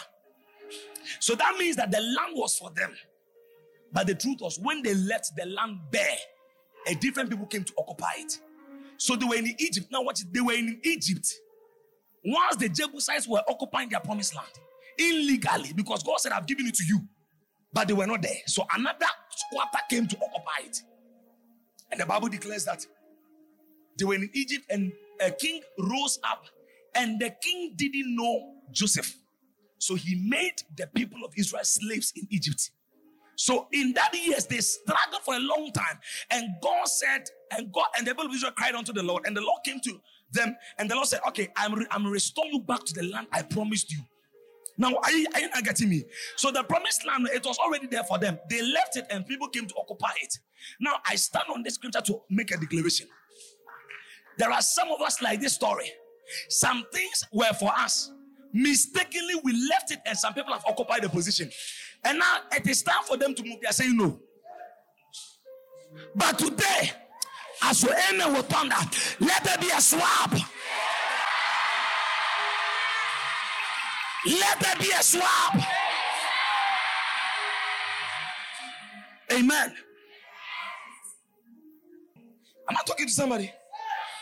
So 1.19 1.35
that 1.35 1.55
means 1.57 1.75
that 1.75 1.91
the 1.91 1.99
land 1.99 2.33
was 2.33 2.57
for 2.57 2.71
them. 2.71 2.93
But 3.93 4.07
the 4.07 4.15
truth 4.15 4.41
was, 4.41 4.59
when 4.59 4.81
they 4.81 4.93
left 4.95 5.31
the 5.35 5.45
land 5.45 5.79
bare, 5.91 6.17
a 6.87 6.95
different 6.95 7.29
people 7.29 7.45
came 7.45 7.63
to 7.63 7.73
occupy 7.77 8.11
it. 8.17 8.39
So 8.97 9.15
they 9.15 9.25
were 9.25 9.35
in 9.35 9.53
Egypt. 9.59 9.87
Now, 9.91 10.01
what 10.01 10.21
they 10.31 10.41
were 10.41 10.53
in 10.53 10.79
Egypt. 10.83 11.33
Once 12.23 12.55
the 12.57 12.69
Jebusites 12.69 13.27
were 13.27 13.41
occupying 13.47 13.89
their 13.89 13.99
promised 13.99 14.35
land 14.35 14.51
illegally, 14.97 15.73
because 15.73 16.03
God 16.03 16.19
said, 16.19 16.31
I've 16.31 16.45
given 16.45 16.67
it 16.67 16.75
to 16.75 16.85
you 16.85 17.01
but 17.73 17.87
they 17.87 17.93
were 17.93 18.07
not 18.07 18.21
there. 18.21 18.37
So 18.47 18.65
another 18.75 19.05
squatter 19.29 19.79
came 19.89 20.07
to 20.07 20.17
occupy 20.17 20.67
it. 20.67 20.77
And 21.91 21.99
the 21.99 22.05
Bible 22.05 22.29
declares 22.29 22.65
that 22.65 22.85
they 23.97 24.05
were 24.05 24.15
in 24.15 24.29
Egypt 24.33 24.65
and 24.69 24.91
a 25.21 25.31
king 25.31 25.61
rose 25.77 26.19
up 26.23 26.45
and 26.95 27.19
the 27.19 27.33
king 27.41 27.73
didn't 27.75 28.15
know 28.15 28.55
Joseph. 28.71 29.17
So 29.79 29.95
he 29.95 30.15
made 30.27 30.55
the 30.77 30.87
people 30.87 31.25
of 31.25 31.33
Israel 31.35 31.63
slaves 31.63 32.13
in 32.15 32.27
Egypt. 32.29 32.71
So 33.35 33.67
in 33.71 33.93
that 33.93 34.13
years, 34.13 34.45
they 34.45 34.59
struggled 34.59 35.23
for 35.23 35.33
a 35.33 35.39
long 35.39 35.71
time. 35.73 35.99
And 36.29 36.49
God 36.61 36.87
said, 36.87 37.29
and 37.51 37.71
God 37.71 37.87
and 37.97 38.05
the 38.05 38.11
people 38.11 38.27
of 38.27 38.33
Israel 38.33 38.51
cried 38.51 38.75
unto 38.75 38.93
the 38.93 39.01
Lord. 39.01 39.25
And 39.25 39.35
the 39.35 39.41
Lord 39.41 39.61
came 39.65 39.79
to 39.79 39.99
them, 40.31 40.55
and 40.77 40.89
the 40.89 40.95
Lord 40.95 41.07
said, 41.07 41.21
Okay, 41.29 41.49
I'm, 41.57 41.73
re- 41.73 41.87
I'm 41.91 42.05
restoring 42.05 42.53
you 42.53 42.59
back 42.61 42.83
to 42.85 42.93
the 42.93 43.03
land 43.03 43.27
I 43.31 43.41
promised 43.41 43.91
you. 43.91 43.99
Now, 44.77 44.95
are 45.03 45.11
you, 45.11 45.27
are 45.33 45.39
you 45.39 45.49
getting 45.63 45.89
me? 45.89 46.03
So 46.37 46.51
the 46.51 46.63
promised 46.63 47.05
land, 47.05 47.27
it 47.33 47.45
was 47.45 47.57
already 47.59 47.87
there 47.87 48.03
for 48.03 48.17
them. 48.17 48.39
They 48.49 48.61
left 48.61 48.97
it 48.97 49.05
and 49.09 49.25
people 49.25 49.47
came 49.47 49.67
to 49.67 49.75
occupy 49.75 50.11
it. 50.21 50.39
Now, 50.79 50.95
I 51.05 51.15
stand 51.15 51.45
on 51.53 51.63
this 51.63 51.75
scripture 51.75 52.01
to 52.01 52.21
make 52.29 52.51
a 52.51 52.57
declaration. 52.57 53.07
There 54.37 54.51
are 54.51 54.61
some 54.61 54.89
of 54.89 55.01
us 55.01 55.21
like 55.21 55.39
this 55.39 55.53
story. 55.53 55.91
Some 56.49 56.85
things 56.91 57.25
were 57.31 57.53
for 57.59 57.71
us. 57.77 58.11
Mistakenly, 58.53 59.35
we 59.43 59.53
left 59.69 59.91
it 59.91 59.99
and 60.05 60.17
some 60.17 60.33
people 60.33 60.53
have 60.53 60.63
occupied 60.65 61.03
the 61.03 61.09
position. 61.09 61.49
And 62.03 62.19
now 62.19 62.39
it 62.51 62.67
is 62.67 62.81
time 62.81 63.03
for 63.07 63.17
them 63.17 63.35
to 63.35 63.43
move. 63.43 63.59
They 63.61 63.67
are 63.67 63.73
saying 63.73 63.95
no. 63.95 64.19
But 66.15 66.39
today, 66.39 66.91
as 67.63 67.83
your 67.83 67.93
amen 68.09 68.33
will 68.33 68.43
thunder, 68.43 68.75
let 69.19 69.43
there 69.43 69.57
be 69.57 69.69
a 69.69 69.81
swap. 69.81 70.33
Let 74.25 74.59
there 74.59 74.75
be 74.79 74.91
a 74.97 75.03
swap. 75.03 75.55
Amen. 79.31 79.73
Am 82.69 82.77
I 82.77 82.81
talking 82.85 83.07
to 83.07 83.11
somebody? 83.11 83.51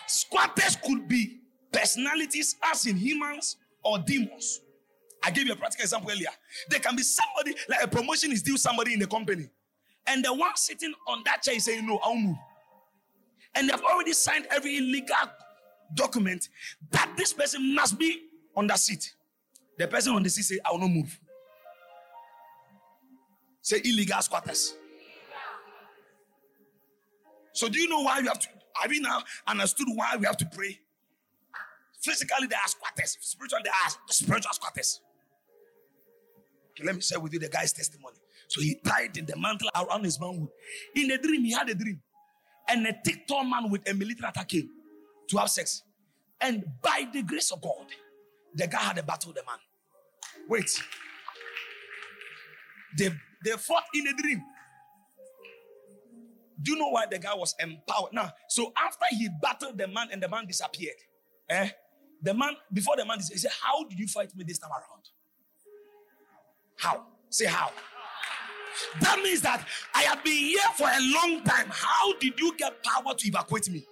Squatters 0.07 0.77
could 0.77 1.07
be 1.07 1.39
personalities, 1.71 2.55
as 2.63 2.85
in 2.85 2.95
humans 2.97 3.57
or 3.83 3.99
demons. 3.99 4.61
I 5.23 5.31
gave 5.31 5.45
you 5.47 5.53
a 5.53 5.55
practical 5.55 5.83
example 5.83 6.11
earlier. 6.11 6.29
There 6.69 6.79
can 6.79 6.95
be 6.95 7.03
somebody, 7.03 7.55
like 7.67 7.83
a 7.83 7.87
promotion 7.87 8.31
is 8.31 8.41
due 8.41 8.57
somebody 8.57 8.93
in 8.93 8.99
the 8.99 9.07
company. 9.07 9.49
And 10.07 10.23
the 10.23 10.33
one 10.33 10.55
sitting 10.55 10.93
on 11.07 11.23
that 11.25 11.43
chair 11.43 11.55
is 11.55 11.65
saying, 11.65 11.85
No, 11.85 11.99
I'll 12.01 12.15
move. 12.15 12.37
And 13.55 13.69
they've 13.69 13.81
already 13.81 14.13
signed 14.13 14.47
every 14.49 14.77
illegal 14.77 15.15
document 15.93 16.47
that 16.91 17.11
this 17.17 17.33
person 17.33 17.75
must 17.75 17.99
be 17.99 18.21
on 18.55 18.67
that 18.67 18.79
seat. 18.79 19.13
The 19.79 19.87
person 19.87 20.13
on 20.13 20.21
the 20.21 20.29
seat 20.29 20.43
say, 20.43 20.59
I 20.63 20.71
will 20.71 20.79
not 20.79 20.89
move. 20.89 21.19
Say 23.61 23.81
illegal 23.83 24.21
squatters. 24.21 24.75
So 27.53 27.69
do 27.69 27.79
you 27.79 27.87
know 27.87 28.01
why 28.01 28.19
we 28.19 28.27
have 28.27 28.39
to? 28.39 28.47
Have 28.75 28.93
you 28.93 29.01
now 29.01 29.23
understood 29.47 29.87
why 29.95 30.17
we 30.19 30.25
have 30.25 30.37
to 30.37 30.45
pray? 30.45 30.77
Physically, 32.01 32.47
they 32.47 32.55
are 32.55 32.67
squatters. 32.67 33.17
Spiritually, 33.21 33.63
they 33.63 33.69
are 33.69 33.91
spiritual 34.07 34.51
squatters. 34.53 35.01
Okay, 36.71 36.85
let 36.85 36.95
me 36.95 37.01
share 37.01 37.19
with 37.19 37.33
you 37.33 37.39
the 37.39 37.49
guy's 37.49 37.71
testimony. 37.71 38.17
So 38.47 38.61
he 38.61 38.75
tied 38.85 39.13
the 39.13 39.35
mantle 39.37 39.69
around 39.75 40.03
his 40.03 40.19
manhood. 40.19 40.49
In 40.95 41.11
a 41.11 41.17
dream, 41.17 41.43
he 41.45 41.51
had 41.51 41.69
a 41.69 41.75
dream. 41.75 42.01
And 42.67 42.85
a 42.85 42.93
thick 43.05 43.27
tall 43.27 43.43
man 43.45 43.69
with 43.69 43.89
a 43.89 43.93
military 43.93 44.27
attack 44.27 44.49
came 44.49 44.69
to 45.29 45.37
have 45.37 45.49
sex. 45.49 45.83
And 46.41 46.65
by 46.81 47.07
the 47.11 47.23
grace 47.23 47.51
of 47.51 47.61
God, 47.61 47.87
the 48.55 48.67
guy 48.67 48.79
had 48.79 48.97
a 48.97 49.03
battle 49.03 49.29
with 49.29 49.37
the 49.37 49.43
man. 49.49 49.59
Wait. 50.49 50.83
They, 52.97 53.11
they 53.45 53.51
fought 53.51 53.83
in 53.93 54.07
a 54.07 54.13
dream. 54.13 54.43
Do 56.61 56.73
you 56.73 56.79
know 56.79 56.89
why 56.89 57.05
the 57.05 57.19
guy 57.19 57.33
was 57.35 57.55
empowered? 57.59 58.11
Now, 58.11 58.31
so 58.49 58.73
after 58.75 59.05
he 59.11 59.29
battled 59.41 59.77
the 59.77 59.87
man 59.87 60.09
and 60.11 60.21
the 60.21 60.27
man 60.27 60.45
disappeared, 60.47 60.95
eh? 61.49 61.69
The 62.21 62.33
man, 62.33 62.55
before 62.73 62.97
the 62.97 63.05
man 63.05 63.19
disappeared, 63.19 63.37
he 63.37 63.41
said, 63.41 63.51
How 63.61 63.85
did 63.85 63.97
you 63.97 64.07
fight 64.07 64.35
me 64.35 64.43
this 64.43 64.57
time 64.57 64.71
around? 64.71 65.03
How? 66.75 67.05
Say 67.29 67.45
how. 67.45 67.71
That 69.01 69.19
means 69.23 69.41
that 69.41 69.65
I 69.93 70.01
have 70.03 70.23
been 70.23 70.33
here 70.33 70.59
for 70.75 70.87
a 70.87 70.99
long 70.99 71.43
time. 71.43 71.67
How 71.69 72.13
did 72.17 72.37
you 72.39 72.55
get 72.57 72.83
power 72.83 73.13
to 73.13 73.27
evacuate 73.27 73.69
me? 73.69 73.85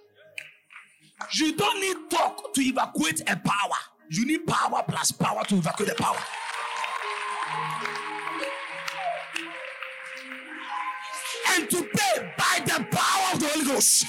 You 1.32 1.56
don't 1.56 1.80
need 1.80 2.10
talk 2.10 2.52
to 2.52 2.60
evacuate 2.60 3.20
a 3.22 3.36
power. 3.36 3.78
You 4.10 4.26
need 4.26 4.46
power 4.46 4.82
plus 4.86 5.12
power 5.12 5.44
to 5.44 5.56
evacuate 5.56 5.90
the 5.96 6.02
power. 6.02 6.18
And 11.70 11.76
today, 11.76 12.32
by 12.36 12.60
the 12.64 12.84
power 12.90 13.34
of 13.34 13.40
the 13.40 13.48
Holy 13.48 13.64
Ghost, 13.64 14.06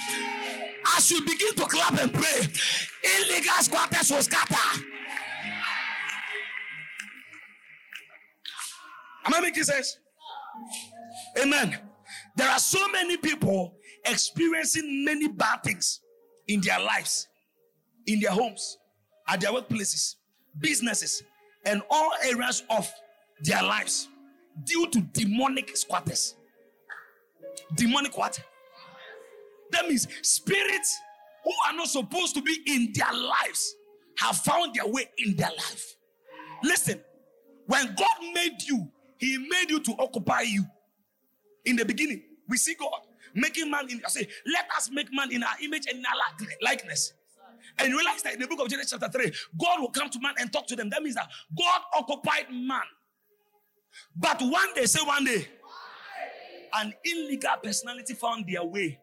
as 0.98 1.12
you 1.12 1.22
begin 1.22 1.54
to 1.56 1.66
clap 1.66 2.00
and 2.00 2.14
pray, 2.14 2.48
illegal 3.04 3.54
squatters 3.62 4.12
will 4.12 4.22
scatter. 4.22 4.84
Am 9.26 9.34
I 9.34 9.42
making 9.42 9.64
sense? 9.64 10.00
Amen. 11.42 11.78
There 12.36 12.50
are 12.50 12.60
so 12.60 12.88
many 12.90 13.18
people 13.18 13.76
experiencing 14.06 15.04
many 15.06 15.28
bad 15.28 15.64
things 15.64 16.02
in 16.48 16.62
their 16.62 16.80
lives, 16.80 17.28
in 18.08 18.20
their 18.20 18.32
homes, 18.32 18.78
at 19.28 19.42
their 19.42 19.52
workplaces, 19.52 20.16
businesses, 20.60 21.24
and 21.66 21.82
all 21.90 22.12
areas 22.24 22.64
of 22.70 22.90
their 23.44 23.62
lives 23.62 24.08
due 24.64 24.88
to 24.88 25.02
demonic 25.02 25.76
squatters. 25.76 26.36
Demonic 27.76 28.18
what? 28.18 28.40
That 29.72 29.88
means 29.88 30.08
spirits 30.22 30.98
who 31.44 31.52
are 31.68 31.76
not 31.76 31.88
supposed 31.88 32.36
to 32.36 32.42
be 32.42 32.58
in 32.68 32.92
their 32.94 33.14
lives 33.14 33.76
have 34.18 34.38
found 34.38 34.76
their 34.76 34.88
way 34.88 35.10
in 35.18 35.36
their 35.36 35.50
life. 35.50 35.96
Listen, 36.64 37.02
when 37.68 37.96
God 37.96 38.34
made 38.34 38.62
you, 38.64 38.90
He 39.18 39.38
made 39.38 39.70
you 39.70 39.80
to 39.82 39.96
occupy 40.00 40.42
you. 40.42 40.66
In 41.66 41.76
the 41.76 41.86
beginning, 41.86 42.24
we 42.48 42.58
see 42.58 42.74
God 42.74 43.02
making 43.34 43.70
man 43.70 43.90
in. 43.90 44.02
I 44.06 44.10
say, 44.10 44.28
let 44.46 44.66
us 44.76 44.90
make 44.92 45.14
man 45.14 45.32
in 45.32 45.44
our 45.44 45.56
image 45.62 45.86
and 45.88 46.00
in 46.00 46.06
our 46.06 46.48
likeness. 46.62 47.14
And 47.78 47.90
you 47.90 47.98
realize 47.98 48.24
that 48.24 48.34
in 48.34 48.40
the 48.40 48.48
book 48.48 48.60
of 48.60 48.70
Genesis 48.70 48.98
chapter 49.00 49.10
3, 49.10 49.32
God 49.60 49.80
will 49.80 49.92
come 49.92 50.10
to 50.10 50.20
man 50.20 50.34
and 50.40 50.52
talk 50.52 50.68
to 50.68 50.76
them. 50.76 50.90
That 50.90 51.04
means 51.04 51.16
that 51.16 51.30
God 51.58 51.82
occupied 51.96 52.48
man. 52.52 52.82
But 54.16 54.42
one 54.42 54.74
day, 54.74 54.86
say 54.86 55.02
one 55.06 55.24
day, 55.24 55.48
an 56.74 56.94
illegal 57.04 57.52
personality 57.62 58.14
found 58.14 58.46
their 58.48 58.64
way. 58.64 59.00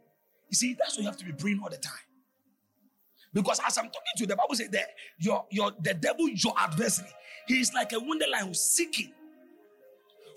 You 0.48 0.54
see, 0.56 0.74
that's 0.74 0.96
why 0.96 1.02
you 1.02 1.08
have 1.08 1.16
to 1.18 1.24
be 1.24 1.32
praying 1.32 1.60
all 1.62 1.70
the 1.70 1.76
time. 1.76 1.94
Because 3.32 3.60
as 3.66 3.76
I'm 3.76 3.86
talking 3.86 4.00
to 4.16 4.20
you, 4.22 4.26
the 4.26 4.36
Bible 4.36 4.54
says 4.54 4.70
that 4.70 4.86
your, 5.18 5.44
your 5.50 5.72
the 5.82 5.94
devil, 5.94 6.28
your 6.28 6.54
adversary, 6.56 7.10
he 7.46 7.60
is 7.60 7.72
like 7.74 7.92
a 7.92 8.00
wounded 8.00 8.28
lion 8.30 8.54
seeking 8.54 9.12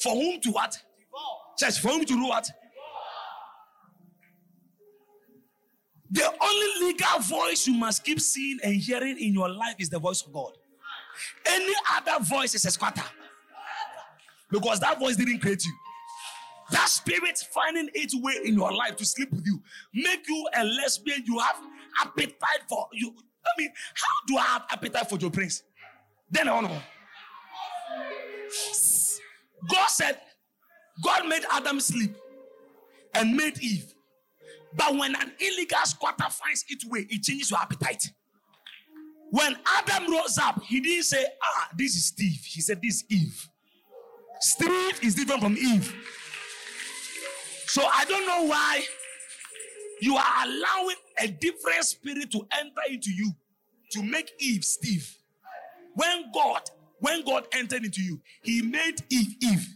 for 0.02 0.14
whom 0.14 0.40
to 0.42 0.52
what? 0.52 0.78
Church, 1.58 1.80
for 1.80 1.90
whom 1.90 2.02
to 2.02 2.06
do 2.06 2.26
what? 2.26 2.50
The 6.12 6.26
only 6.26 6.88
legal 6.88 7.20
voice 7.20 7.68
you 7.68 7.74
must 7.74 8.04
keep 8.04 8.20
seeing 8.20 8.60
and 8.64 8.76
hearing 8.76 9.18
in 9.20 9.34
your 9.34 9.50
life 9.50 9.76
is 9.78 9.90
the 9.90 10.00
voice 10.00 10.22
of 10.26 10.34
God. 10.34 10.54
Any 11.46 11.74
other 11.96 12.24
voice 12.24 12.56
is 12.56 12.66
a 12.66 12.72
squatter. 12.72 13.04
Because 14.50 14.80
that 14.80 15.00
voice 15.00 15.16
didn't 15.16 15.40
create 15.40 15.64
you. 15.64 15.74
That 16.72 16.88
spirit 16.90 17.38
finding 17.52 17.90
its 17.94 18.16
way 18.16 18.34
in 18.46 18.56
your 18.56 18.72
life 18.72 18.96
to 18.98 19.06
sleep 19.06 19.32
with 19.32 19.46
you, 19.46 19.62
make 19.94 20.28
you 20.28 20.48
a 20.56 20.64
lesbian. 20.64 21.24
You 21.26 21.40
have 21.40 21.58
appetite 22.02 22.64
for 22.68 22.88
you. 22.94 23.10
I 23.10 23.50
mean, 23.58 23.72
how 23.96 24.26
do 24.28 24.38
I 24.38 24.44
have 24.44 24.64
appetite 24.72 25.10
for 25.10 25.18
your 25.18 25.32
prince? 25.32 25.64
Then 26.30 26.48
I 26.48 26.62
know. 26.62 26.82
God 29.70 29.88
said, 29.88 30.20
God 31.04 31.28
made 31.28 31.44
Adam 31.52 31.80
sleep 31.80 32.16
and 33.14 33.36
made 33.36 33.58
Eve. 33.60 33.94
But 34.76 34.96
when 34.96 35.16
an 35.16 35.32
illegal 35.40 35.80
squatter 35.86 36.30
finds 36.30 36.66
its 36.70 36.86
way, 36.86 37.08
it 37.10 37.24
changes 37.24 37.50
your 37.50 37.60
appetite. 37.60 38.04
When 39.32 39.56
Adam 39.78 40.12
rose 40.12 40.38
up, 40.38 40.62
he 40.64 40.80
didn't 40.80 41.04
say, 41.04 41.26
Ah, 41.44 41.70
this 41.76 41.96
is 41.96 42.06
Steve. 42.08 42.42
He 42.44 42.62
said, 42.62 42.82
This 42.82 42.96
is 42.96 43.06
Eve. 43.10 43.50
Steve 44.40 45.00
is 45.04 45.16
different 45.16 45.42
from 45.42 45.58
Eve. 45.58 45.94
So 47.70 47.84
I 47.86 48.04
don't 48.06 48.26
know 48.26 48.46
why 48.46 48.84
you 50.02 50.18
are 50.18 50.44
allowing 50.44 50.96
a 51.20 51.28
different 51.28 51.84
spirit 51.84 52.32
to 52.32 52.48
enter 52.60 52.82
into 52.90 53.12
you 53.12 53.32
to 53.92 54.02
make 54.02 54.32
Eve 54.40 54.66
Steve. 54.66 55.16
When 55.94 56.32
God, 56.34 56.64
when 57.00 57.24
God 57.24 57.46
entered 57.52 57.86
into 57.86 58.02
you, 58.02 58.20
He 58.42 58.64
made 58.64 58.96
Eve 59.12 59.36
Eve. 59.44 59.68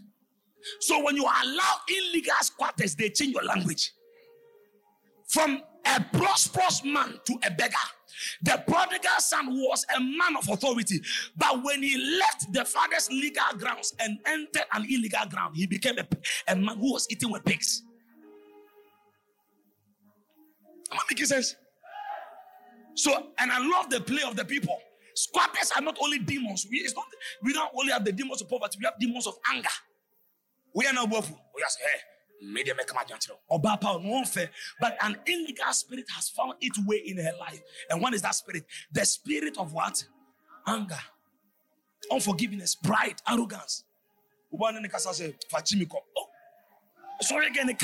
So 0.80 1.04
when 1.04 1.16
you 1.16 1.22
allow 1.24 1.76
illegal 1.88 2.34
squatters, 2.42 2.96
they 2.96 3.10
change 3.10 3.34
your 3.34 3.44
language 3.44 3.92
from 5.28 5.62
a 5.86 6.04
prosperous 6.14 6.84
man 6.84 7.20
to 7.26 7.34
a 7.46 7.52
beggar. 7.52 7.76
The 8.42 8.64
prodigal 8.68 9.20
son 9.20 9.54
was 9.54 9.86
a 9.96 10.00
man 10.00 10.38
of 10.38 10.48
authority, 10.50 11.02
but 11.36 11.64
when 11.64 11.84
he 11.84 12.18
left 12.20 12.52
the 12.52 12.66
father's 12.66 13.10
legal 13.10 13.58
grounds 13.58 13.94
and 14.00 14.20
entered 14.26 14.66
an 14.74 14.86
illegal 14.90 15.26
ground, 15.30 15.56
he 15.56 15.66
became 15.66 15.98
a, 15.98 16.08
a 16.48 16.56
man 16.56 16.78
who 16.78 16.94
was 16.94 17.08
eating 17.10 17.32
with 17.32 17.44
pigs. 17.44 17.84
Am 20.92 21.00
I 21.00 21.02
making 21.10 21.26
sense? 21.26 21.56
So, 22.96 23.30
and 23.40 23.52
I 23.52 23.60
love 23.60 23.90
the 23.90 24.02
play 24.02 24.22
of 24.28 24.36
the 24.36 24.46
people. 24.46 24.78
Squatters 25.16 25.72
are 25.76 25.82
not 25.82 25.98
only 26.02 26.20
demons. 26.20 26.68
We, 26.70 26.88
not, 26.96 27.06
we 27.42 27.54
don't 27.54 27.72
only 27.76 27.92
have 27.92 28.06
the 28.06 28.12
demons 28.12 28.42
of 28.42 28.50
poverty, 28.50 28.78
we 28.80 28.86
have 28.86 29.00
demons 29.00 29.28
of 29.28 29.36
anger. 29.54 29.70
We 30.76 30.88
are 30.88 30.94
not 30.94 31.10
woeful. 31.10 31.40
We 31.56 31.62
just, 31.62 31.80
hey, 31.80 32.00
But 34.80 34.98
an 35.02 35.18
illegal 35.26 35.74
spirit 35.74 36.06
has 36.16 36.30
found 36.30 36.54
its 36.62 36.80
way 36.86 36.98
in 37.06 37.18
her 37.18 37.32
life. 37.40 37.62
And 37.90 38.02
what 38.02 38.14
is 38.14 38.22
that 38.22 38.36
spirit? 38.36 38.66
The 38.92 39.06
spirit 39.06 39.58
of 39.58 39.74
what? 39.74 40.04
Anger, 40.68 41.00
unforgiveness, 42.12 42.76
pride, 42.76 43.22
arrogance. 43.28 43.84
Oh, 44.56 46.28
sorry 47.22 47.48
again, 47.48 47.76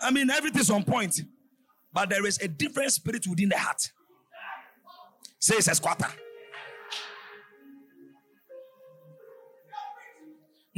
I 0.00 0.10
mean, 0.12 0.30
everything's 0.30 0.70
on 0.70 0.84
point. 0.84 1.20
But 1.92 2.10
there 2.10 2.26
is 2.26 2.38
a 2.38 2.48
different 2.48 2.92
spirit 2.92 3.26
within 3.26 3.48
the 3.48 3.58
heart. 3.58 3.92
Say 5.38 5.56
it's 5.56 5.68
a 5.68 5.74
squatter. 5.74 6.08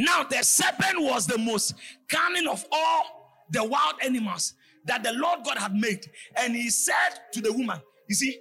Now, 0.00 0.24
the 0.24 0.42
serpent 0.42 1.00
was 1.00 1.26
the 1.26 1.38
most 1.38 1.74
cunning 2.08 2.48
of 2.48 2.64
all 2.72 3.44
the 3.50 3.62
wild 3.64 3.96
animals 4.02 4.54
that 4.86 5.02
the 5.02 5.12
Lord 5.12 5.40
God 5.44 5.58
had 5.58 5.74
made. 5.74 6.10
And 6.36 6.56
he 6.56 6.70
said 6.70 7.10
to 7.32 7.42
the 7.42 7.52
woman, 7.52 7.80
You 8.08 8.14
see, 8.14 8.38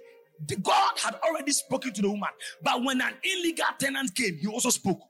God 0.62 0.92
had 1.02 1.16
already 1.16 1.52
spoken 1.52 1.92
to 1.92 2.02
the 2.02 2.08
woman. 2.10 2.30
But 2.62 2.82
when 2.82 3.02
an 3.02 3.12
illegal 3.22 3.66
tenant 3.78 4.14
came, 4.14 4.36
he 4.38 4.46
also 4.46 4.70
spoke. 4.70 5.00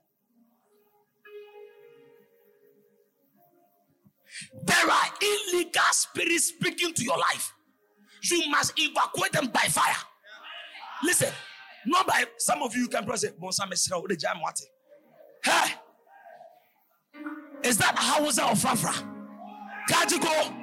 There 4.63 4.91
are 4.91 5.05
illegal 5.21 5.81
spirits 5.91 6.47
speaking 6.47 6.93
to 6.95 7.03
your 7.03 7.17
life. 7.17 7.53
You 8.23 8.49
must 8.49 8.73
evacuate 8.77 9.31
them 9.31 9.47
by 9.47 9.61
fire. 9.69 9.95
Listen, 11.03 11.31
not 11.85 12.07
by 12.07 12.25
some 12.37 12.61
of 12.61 12.75
you 12.75 12.87
can 12.89 13.05
it. 14.61 14.69
Hey, 15.43 15.73
is 17.63 17.77
that 17.77 17.95
Hausa 17.97 18.43
or 18.43 18.51
Fafra? 18.55 19.07
Kajiko. 19.89 20.55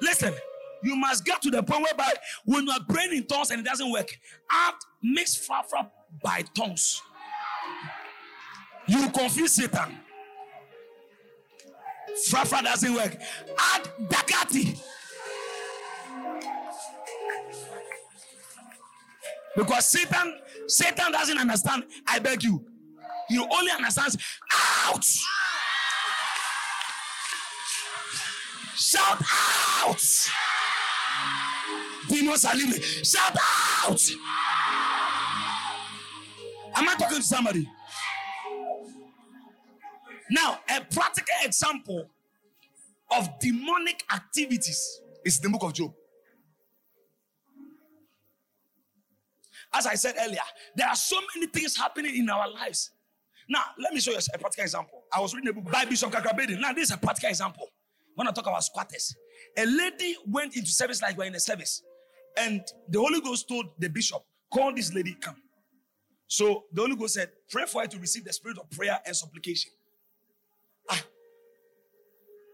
Listen, 0.00 0.34
you 0.82 0.96
must 0.96 1.24
get 1.24 1.40
to 1.42 1.50
the 1.50 1.62
point 1.62 1.82
whereby 1.84 2.12
when 2.44 2.66
you 2.66 2.72
are 2.72 2.80
praying 2.88 3.16
in 3.16 3.26
tongues 3.26 3.50
and 3.50 3.60
it 3.60 3.64
doesn't 3.64 3.90
work, 3.90 4.08
add 4.50 4.74
mix 5.02 5.46
Fafra 5.46 5.88
by 6.22 6.42
tongues. 6.54 7.00
You 8.86 9.08
confuse 9.10 9.52
Satan. 9.52 9.98
Fafra 12.28 12.62
doesn't 12.62 12.94
work. 12.94 13.16
Add 13.74 13.88
Dakati. 14.08 14.78
Because 19.56 19.86
Satan, 19.86 20.38
Satan 20.66 21.12
doesn't 21.12 21.38
understand. 21.38 21.84
I 22.06 22.18
beg 22.18 22.42
you. 22.42 22.64
He 23.28 23.38
only 23.38 23.70
understands 23.70 24.16
ah, 24.52 24.71
out. 24.84 25.04
Shout 28.74 29.22
out. 29.84 30.30
Demons 32.08 32.44
are 32.44 32.54
leaving. 32.54 32.80
Shout 32.80 33.36
out. 33.86 34.10
Am 36.74 36.88
I 36.88 36.94
talking 36.98 37.18
to 37.18 37.22
somebody? 37.22 37.68
Now, 40.30 40.60
a 40.68 40.80
practical 40.80 41.34
example 41.44 42.08
of 43.10 43.38
demonic 43.38 44.02
activities 44.12 45.00
is 45.24 45.38
the 45.38 45.48
book 45.50 45.62
of 45.62 45.74
Job. 45.74 45.92
As 49.74 49.86
I 49.86 49.94
said 49.94 50.14
earlier, 50.20 50.40
there 50.74 50.88
are 50.88 50.96
so 50.96 51.16
many 51.34 51.46
things 51.46 51.76
happening 51.76 52.16
in 52.16 52.28
our 52.28 52.50
lives. 52.50 52.90
Now, 53.48 53.62
let 53.78 53.92
me 53.92 54.00
show 54.00 54.12
you 54.12 54.18
a 54.18 54.38
practical 54.38 54.64
example. 54.64 55.02
I 55.12 55.20
was 55.20 55.34
reading 55.34 55.50
a 55.50 55.52
book 55.52 55.70
by 55.70 55.84
Bishop 55.84 56.10
Kakra 56.10 56.38
Baiden. 56.38 56.60
Now, 56.60 56.72
this 56.72 56.84
is 56.84 56.90
a 56.92 56.98
practical 56.98 57.30
example. 57.30 57.68
When 58.14 58.28
I 58.28 58.30
talk 58.30 58.46
about 58.46 58.62
squatters, 58.62 59.14
a 59.56 59.64
lady 59.66 60.16
went 60.26 60.56
into 60.56 60.70
service 60.70 61.00
like 61.02 61.16
we're 61.16 61.24
in 61.24 61.34
a 61.34 61.40
service, 61.40 61.82
and 62.36 62.62
the 62.88 62.98
Holy 62.98 63.20
Ghost 63.20 63.48
told 63.48 63.66
the 63.78 63.88
bishop, 63.88 64.22
Call 64.52 64.74
this 64.74 64.92
lady, 64.92 65.16
come. 65.20 65.36
So 66.26 66.64
the 66.72 66.82
Holy 66.82 66.96
Ghost 66.96 67.14
said, 67.14 67.30
Pray 67.50 67.64
for 67.66 67.82
her 67.82 67.88
to 67.88 67.98
receive 67.98 68.24
the 68.24 68.32
spirit 68.32 68.58
of 68.58 68.70
prayer 68.70 68.98
and 69.06 69.16
supplication. 69.16 69.72
Ah. 70.90 71.02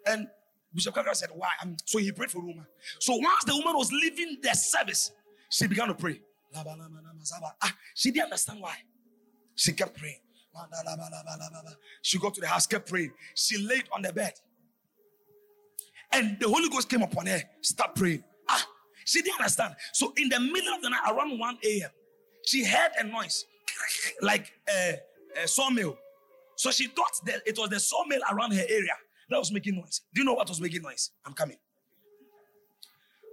And 0.06 0.28
Bishop 0.72 0.94
Kakra 0.94 1.14
said, 1.14 1.30
Why? 1.34 1.50
so 1.84 1.98
he 1.98 2.12
prayed 2.12 2.30
for 2.30 2.40
the 2.40 2.46
woman. 2.46 2.66
So 3.00 3.14
once 3.16 3.44
the 3.44 3.56
woman 3.56 3.76
was 3.76 3.92
leaving 3.92 4.38
the 4.42 4.54
service, 4.54 5.10
she 5.50 5.66
began 5.66 5.88
to 5.88 5.94
pray. 5.94 6.20
Ah, 6.54 7.74
she 7.94 8.10
didn't 8.10 8.24
understand 8.24 8.60
why. 8.60 8.76
She 9.54 9.72
kept 9.72 9.98
praying. 9.98 10.20
She 12.02 12.18
got 12.18 12.34
to 12.34 12.40
the 12.40 12.46
house, 12.46 12.66
kept 12.66 12.88
praying. 12.88 13.12
She 13.34 13.58
laid 13.58 13.84
on 13.92 14.02
the 14.02 14.12
bed. 14.12 14.32
And 16.12 16.38
the 16.40 16.48
Holy 16.48 16.68
Ghost 16.68 16.88
came 16.88 17.02
upon 17.02 17.26
her, 17.26 17.42
start 17.60 17.94
praying. 17.94 18.24
Ah, 18.48 18.66
she 19.04 19.20
didn't 19.22 19.40
understand. 19.40 19.74
So 19.92 20.12
in 20.16 20.28
the 20.28 20.40
middle 20.40 20.74
of 20.74 20.82
the 20.82 20.88
night, 20.90 21.02
around 21.06 21.38
1 21.38 21.58
a.m., 21.64 21.90
she 22.46 22.64
heard 22.64 22.90
a 22.98 23.04
noise 23.04 23.44
like 24.22 24.52
a, 24.68 24.98
a 25.42 25.48
sawmill. 25.48 25.98
So 26.56 26.70
she 26.70 26.86
thought 26.86 27.12
that 27.26 27.42
it 27.46 27.58
was 27.58 27.68
the 27.68 27.78
sawmill 27.78 28.20
around 28.32 28.52
her 28.52 28.64
area 28.68 28.94
that 29.30 29.38
was 29.38 29.52
making 29.52 29.76
noise. 29.76 30.00
Do 30.14 30.22
you 30.22 30.24
know 30.24 30.34
what 30.34 30.48
was 30.48 30.60
making 30.60 30.82
noise? 30.82 31.10
I'm 31.26 31.34
coming. 31.34 31.58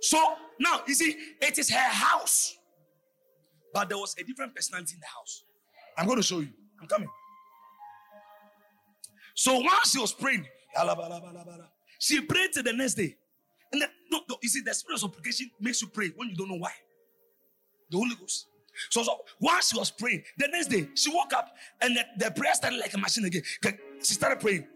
So 0.01 0.17
now 0.59 0.81
you 0.85 0.93
see, 0.93 1.15
it 1.41 1.57
is 1.57 1.69
her 1.69 1.89
house, 1.89 2.55
but 3.73 3.89
there 3.89 3.97
was 3.97 4.15
a 4.19 4.23
different 4.23 4.53
personality 4.53 4.95
in 4.95 4.99
the 4.99 5.07
house. 5.07 5.45
I'm 5.97 6.05
going 6.05 6.17
to 6.17 6.23
show 6.23 6.39
you. 6.39 6.49
I'm 6.81 6.87
coming. 6.87 7.09
So 9.35 9.57
once 9.59 9.91
she 9.91 9.99
was 9.99 10.13
praying, 10.13 10.45
she 11.99 12.21
prayed 12.21 12.51
till 12.53 12.63
the 12.63 12.73
next 12.73 12.95
day. 12.95 13.15
And 13.71 13.83
no, 14.11 14.21
no, 14.29 14.37
you 14.41 14.49
see, 14.49 14.61
the 14.61 14.73
spirit 14.73 14.95
of 14.95 15.01
supplication 15.01 15.49
makes 15.59 15.81
you 15.81 15.87
pray 15.87 16.11
when 16.15 16.29
you 16.29 16.35
don't 16.35 16.49
know 16.49 16.57
why. 16.57 16.71
The 17.89 17.97
Holy 17.97 18.15
Ghost. 18.15 18.47
So, 18.89 19.03
so 19.03 19.19
once 19.39 19.69
she 19.69 19.77
was 19.77 19.91
praying, 19.91 20.23
the 20.37 20.47
next 20.49 20.67
day 20.67 20.89
she 20.95 21.13
woke 21.13 21.33
up 21.33 21.55
and 21.81 21.95
the, 21.95 22.03
the 22.17 22.31
prayer 22.31 22.53
started 22.53 22.77
like 22.77 22.93
a 22.93 22.97
machine 22.97 23.25
again. 23.25 23.41
She 23.99 24.13
started 24.13 24.39
praying. 24.39 24.67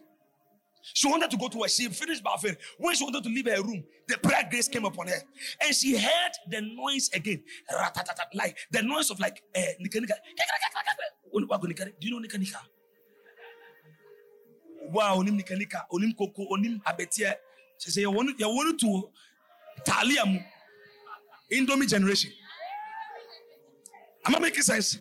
She 0.82 1.08
wanted 1.08 1.30
to 1.32 1.38
go 1.38 1.48
to 1.48 1.58
work. 1.58 1.70
She 1.70 1.88
finished 1.90 2.24
bathing. 2.24 2.58
When 2.78 2.96
she 2.96 3.04
wanted 3.04 3.24
to 3.24 3.30
leave 3.30 3.48
her 3.48 3.62
room, 3.62 3.84
the 4.08 4.18
prayer 4.18 4.48
grace 4.50 4.68
came 4.68 4.86
upon 4.86 5.08
her. 5.08 5.22
And 5.62 5.76
she 5.76 5.98
heard 5.98 6.32
the 6.50 6.62
noise 6.62 7.10
again. 7.14 7.44
Like 8.34 8.58
the 8.72 8.82
noise 8.82 9.10
of 9.12 9.20
like 9.20 9.44
uh, 9.56 9.62
nika 9.80 10.00
nika. 10.00 10.16
Do 11.32 12.08
you 12.08 12.12
know 12.12 12.20
nika 12.20 12.38
nika? 12.38 12.62
Wow, 14.92 15.18
onim 15.18 15.36
nika 15.36 15.56
nika, 15.56 15.86
onim 15.92 16.18
koko, 16.18 16.48
onim 16.52 16.82
abetia. 16.84 17.36
She 17.78 17.92
said, 17.92 18.02
you 18.02 18.12
want 18.12 18.40
you 18.40 18.48
want 18.48 18.80
to 18.80 19.10
taliam 19.84 20.44
Indomie 21.52 21.88
generation. 21.88 22.32
Am 24.26 24.36
I 24.36 24.40
making 24.40 24.62
sense? 24.62 25.00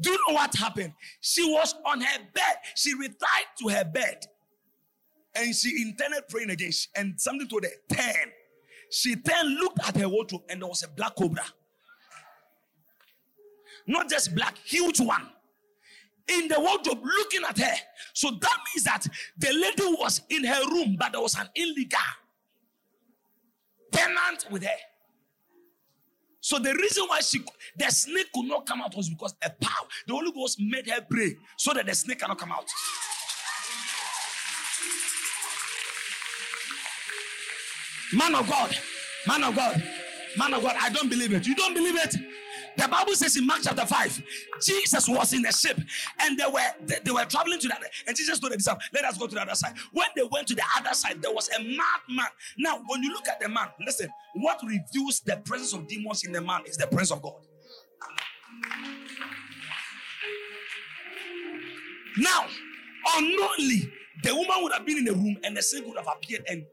Do 0.00 0.10
you 0.10 0.18
know 0.28 0.34
what 0.34 0.54
happened? 0.54 0.92
She 1.20 1.44
was 1.44 1.74
on 1.84 2.00
her 2.00 2.18
bed. 2.32 2.56
She 2.74 2.94
retired 2.94 3.48
to 3.60 3.68
her 3.68 3.84
bed 3.84 4.24
and 5.38 5.54
she 5.54 5.82
intended 5.82 6.24
praying 6.28 6.50
again. 6.50 6.72
And 6.96 7.20
something 7.20 7.48
told 7.48 7.64
her, 7.64 7.94
turn. 7.94 8.32
She 8.90 9.14
then 9.14 9.58
looked 9.60 9.78
at 9.86 9.96
her 9.96 10.08
wardrobe 10.08 10.42
and 10.48 10.60
there 10.62 10.68
was 10.68 10.82
a 10.82 10.88
black 10.88 11.14
cobra. 11.16 11.44
Not 13.86 14.08
just 14.08 14.34
black, 14.34 14.58
huge 14.58 15.00
one. 15.00 15.28
In 16.28 16.48
the 16.48 16.60
wardrobe, 16.60 17.02
looking 17.02 17.40
at 17.48 17.58
her. 17.58 17.76
So 18.12 18.30
that 18.30 18.58
means 18.74 18.84
that 18.84 19.06
the 19.38 19.52
lady 19.52 19.96
was 19.98 20.20
in 20.28 20.44
her 20.44 20.62
room, 20.70 20.96
but 20.98 21.12
there 21.12 21.22
was 21.22 21.34
an 21.38 21.48
illegal 21.54 21.98
tenant 23.90 24.46
with 24.50 24.64
her. 24.64 24.76
So 26.40 26.58
the 26.58 26.74
reason 26.74 27.04
why 27.06 27.20
she 27.20 27.42
the 27.76 27.90
snake 27.90 28.26
could 28.34 28.46
not 28.46 28.66
come 28.66 28.82
out 28.82 28.94
was 28.94 29.08
because 29.08 29.34
a 29.42 29.50
power. 29.50 29.88
The 30.06 30.12
Holy 30.14 30.32
Ghost 30.32 30.58
made 30.60 30.88
her 30.88 31.00
pray 31.08 31.36
so 31.56 31.72
that 31.74 31.86
the 31.86 31.94
snake 31.94 32.20
cannot 32.20 32.38
come 32.38 32.52
out. 32.52 32.66
Man 38.12 38.34
of 38.34 38.48
God, 38.48 38.76
man 39.26 39.44
of 39.44 39.54
God, 39.54 39.82
man 40.38 40.54
of 40.54 40.62
God, 40.62 40.76
I 40.80 40.88
don't 40.90 41.10
believe 41.10 41.32
it. 41.32 41.46
You 41.46 41.54
don't 41.54 41.74
believe 41.74 41.96
it? 41.96 42.14
The 42.76 42.86
Bible 42.86 43.14
says 43.14 43.36
in 43.36 43.44
Mark 43.44 43.60
chapter 43.64 43.84
5, 43.84 44.22
Jesus 44.62 45.08
was 45.08 45.32
in 45.32 45.44
a 45.44 45.52
ship 45.52 45.78
and 46.20 46.38
they 46.38 46.46
were 46.46 46.60
they, 46.86 46.96
they 47.04 47.10
were 47.10 47.24
traveling 47.24 47.58
to 47.58 47.68
that. 47.68 47.82
And 48.06 48.16
Jesus 48.16 48.38
told 48.38 48.52
the 48.52 48.56
disciples, 48.56 48.84
Let 48.94 49.04
us 49.04 49.18
go 49.18 49.26
to 49.26 49.34
the 49.34 49.42
other 49.42 49.56
side. 49.56 49.74
When 49.92 50.06
they 50.14 50.22
went 50.22 50.46
to 50.48 50.54
the 50.54 50.62
other 50.76 50.94
side, 50.94 51.20
there 51.20 51.32
was 51.32 51.50
a 51.50 51.58
madman. 51.58 52.28
Now, 52.56 52.80
when 52.86 53.02
you 53.02 53.12
look 53.12 53.26
at 53.26 53.40
the 53.40 53.48
man, 53.48 53.68
listen, 53.84 54.08
what 54.34 54.60
reveals 54.62 55.20
the 55.20 55.38
presence 55.44 55.72
of 55.72 55.88
demons 55.88 56.24
in 56.24 56.32
the 56.32 56.40
man 56.40 56.60
is 56.66 56.76
the 56.76 56.86
presence 56.86 57.10
of 57.10 57.22
God. 57.22 57.34
Now, 62.16 62.46
unknowingly, 63.16 63.92
the 64.22 64.34
woman 64.34 64.62
would 64.62 64.72
have 64.72 64.86
been 64.86 64.98
in 64.98 65.04
the 65.04 65.14
room 65.14 65.36
and 65.42 65.56
the 65.56 65.62
snake 65.62 65.84
would 65.86 65.96
have 65.96 66.08
appeared 66.08 66.44
and 66.48 66.64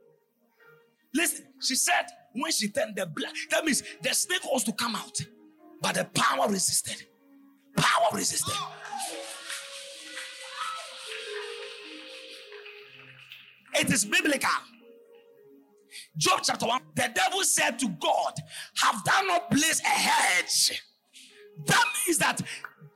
Listen, 1.15 1.45
she 1.61 1.75
said 1.75 2.05
when 2.33 2.51
she 2.51 2.67
turned 2.67 2.97
the 2.97 3.05
blood, 3.05 3.31
that 3.49 3.63
means 3.63 3.81
the 4.03 4.13
snake 4.13 4.41
was 4.51 4.65
to 4.65 4.73
come 4.73 4.95
out, 4.97 5.17
but 5.81 5.95
the 5.95 6.03
power 6.13 6.49
resisted. 6.49 7.07
Power 7.77 8.09
resisted. 8.13 8.53
It 13.79 13.89
is 13.89 14.03
biblical. 14.03 14.49
Job 16.17 16.41
chapter 16.43 16.65
1, 16.65 16.81
the 16.95 17.09
devil 17.13 17.43
said 17.43 17.79
to 17.79 17.87
God, 17.87 18.33
Have 18.81 19.03
thou 19.05 19.21
not 19.21 19.51
placed 19.51 19.83
a 19.83 19.87
hedge? 19.87 20.81
That 21.65 21.83
means 22.05 22.17
that 22.17 22.41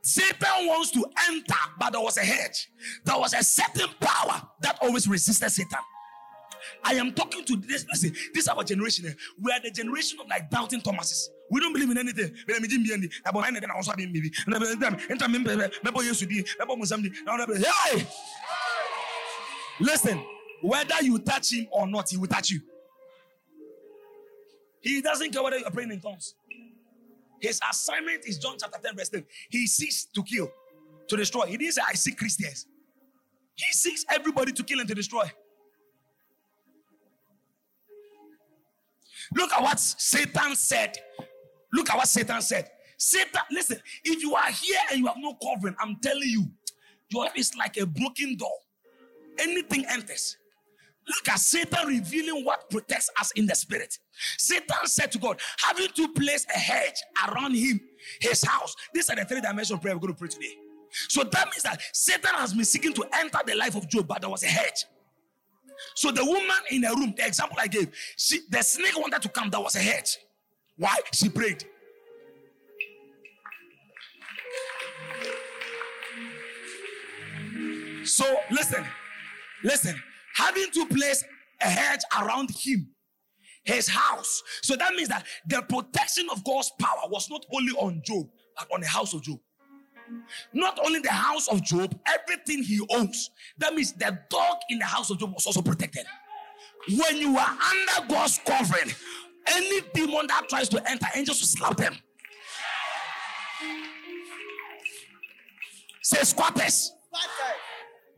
Satan 0.01 0.67
wants 0.67 0.91
to 0.91 1.05
enter, 1.29 1.55
but 1.79 1.91
there 1.91 2.01
was 2.01 2.17
a 2.17 2.21
hedge. 2.21 2.69
There 3.05 3.17
was 3.17 3.33
a 3.33 3.43
certain 3.43 3.89
power 3.99 4.41
that 4.61 4.77
always 4.81 5.07
resisted 5.07 5.51
Satan. 5.51 5.79
I 6.83 6.93
am 6.95 7.13
talking 7.13 7.43
to 7.45 7.55
this. 7.55 7.85
Listen, 7.89 8.13
this 8.33 8.43
is 8.43 8.47
our 8.47 8.63
generation. 8.63 9.07
Eh? 9.07 9.13
We 9.41 9.51
are 9.51 9.59
the 9.61 9.71
generation 9.71 10.19
of 10.19 10.27
like 10.27 10.49
doubting 10.49 10.81
Thomases. 10.81 11.29
We 11.49 11.59
don't 11.59 11.73
believe 11.73 11.89
in 11.89 11.97
anything. 11.97 12.33
Hey! 17.63 18.07
Listen, 19.79 20.23
whether 20.61 20.95
you 21.01 21.19
touch 21.19 21.53
him 21.53 21.67
or 21.71 21.87
not, 21.87 22.09
he 22.09 22.17
will 22.17 22.27
touch 22.27 22.51
you. 22.51 22.61
He 24.81 25.01
doesn't 25.01 25.31
care 25.31 25.43
whether 25.43 25.57
you're 25.57 25.71
praying 25.71 25.91
in 25.91 25.99
tongues. 25.99 26.35
His 27.41 27.59
assignment 27.69 28.25
is 28.25 28.37
John 28.37 28.55
chapter 28.59 28.79
10, 28.83 28.95
verse 28.95 29.09
10. 29.09 29.25
He 29.49 29.65
seeks 29.67 30.05
to 30.05 30.23
kill, 30.23 30.51
to 31.07 31.17
destroy. 31.17 31.45
He 31.45 31.57
didn't 31.57 31.73
say, 31.73 31.81
I 31.87 31.93
seek 31.93 32.17
Christians. 32.17 32.67
He 33.55 33.73
seeks 33.73 34.05
everybody 34.09 34.51
to 34.53 34.63
kill 34.63 34.79
and 34.79 34.87
to 34.87 34.95
destroy. 34.95 35.29
Look 39.35 39.51
at 39.53 39.61
what 39.61 39.79
Satan 39.79 40.55
said. 40.55 40.97
Look 41.73 41.89
at 41.89 41.97
what 41.97 42.07
Satan 42.07 42.41
said. 42.41 42.69
Satan, 42.97 43.41
listen, 43.51 43.79
if 44.03 44.21
you 44.21 44.35
are 44.35 44.49
here 44.51 44.79
and 44.91 44.99
you 44.99 45.07
have 45.07 45.17
no 45.17 45.35
covering, 45.41 45.75
I'm 45.79 45.97
telling 46.01 46.27
you, 46.27 46.45
your 47.09 47.23
life 47.23 47.33
is 47.35 47.55
like 47.57 47.77
a 47.77 47.85
broken 47.85 48.35
door. 48.35 48.51
Anything 49.39 49.85
enters. 49.87 50.37
Look 51.07 51.29
at 51.29 51.39
Satan 51.39 51.87
revealing 51.87 52.45
what 52.45 52.69
protects 52.69 53.09
us 53.19 53.31
in 53.31 53.47
the 53.47 53.55
spirit. 53.55 53.97
Satan 54.37 54.85
said 54.85 55.11
to 55.13 55.17
God, 55.17 55.39
having 55.59 55.87
to 55.87 56.07
place 56.09 56.45
a 56.53 56.59
hedge 56.59 57.01
around 57.27 57.55
him, 57.55 57.79
his 58.19 58.43
house. 58.43 58.75
These 58.93 59.09
are 59.09 59.15
the 59.15 59.25
three 59.25 59.41
dimensional 59.41 59.79
prayer 59.79 59.95
we're 59.95 60.01
going 60.01 60.13
to 60.13 60.19
pray 60.19 60.27
today. 60.27 60.53
So 61.07 61.23
that 61.23 61.45
means 61.47 61.63
that 61.63 61.81
Satan 61.93 62.33
has 62.35 62.53
been 62.53 62.65
seeking 62.65 62.93
to 62.93 63.05
enter 63.13 63.39
the 63.45 63.55
life 63.55 63.75
of 63.75 63.87
Job, 63.89 64.07
but 64.07 64.21
there 64.21 64.29
was 64.29 64.43
a 64.43 64.47
hedge. 64.47 64.85
So 65.95 66.11
the 66.11 66.23
woman 66.23 66.57
in 66.71 66.81
the 66.81 66.89
room, 66.89 67.13
the 67.15 67.25
example 67.25 67.57
I 67.59 67.67
gave, 67.67 67.89
she, 68.17 68.41
the 68.49 68.61
snake 68.61 68.97
wanted 68.97 69.21
to 69.21 69.29
come. 69.29 69.49
There 69.49 69.59
was 69.59 69.75
a 69.75 69.79
hedge. 69.79 70.17
Why? 70.77 70.95
She 71.13 71.29
prayed. 71.29 71.65
So 78.05 78.25
listen, 78.49 78.85
listen. 79.63 79.95
Having 80.35 80.71
to 80.71 80.85
place 80.87 81.23
a 81.61 81.67
hedge 81.67 81.99
around 82.17 82.49
him, 82.51 82.89
his 83.63 83.87
house. 83.87 84.41
So 84.61 84.75
that 84.77 84.93
means 84.93 85.09
that 85.09 85.25
the 85.47 85.61
protection 85.63 86.27
of 86.31 86.43
God's 86.43 86.71
power 86.79 87.09
was 87.09 87.29
not 87.29 87.45
only 87.53 87.73
on 87.73 88.01
Job, 88.05 88.27
but 88.57 88.67
on 88.73 88.81
the 88.81 88.87
house 88.87 89.13
of 89.13 89.21
Job. 89.21 89.39
Not 90.53 90.79
only 90.85 90.99
the 90.99 91.11
house 91.11 91.47
of 91.47 91.63
Job, 91.63 91.97
everything 92.05 92.63
he 92.63 92.79
owns. 92.89 93.31
That 93.57 93.73
means 93.73 93.93
the 93.93 94.17
dog 94.29 94.57
in 94.69 94.79
the 94.79 94.85
house 94.85 95.09
of 95.09 95.19
Job 95.19 95.33
was 95.33 95.45
also 95.45 95.61
protected. 95.61 96.05
When 96.87 97.17
you 97.17 97.37
are 97.37 97.49
under 97.49 98.07
God's 98.07 98.39
covering, 98.45 98.93
any 99.47 99.81
demon 99.93 100.27
that 100.27 100.47
tries 100.49 100.69
to 100.69 100.89
enter, 100.89 101.07
angels 101.15 101.41
will 101.41 101.47
slap 101.47 101.77
them. 101.77 101.97
Say 106.01 106.23
squatters. 106.23 106.93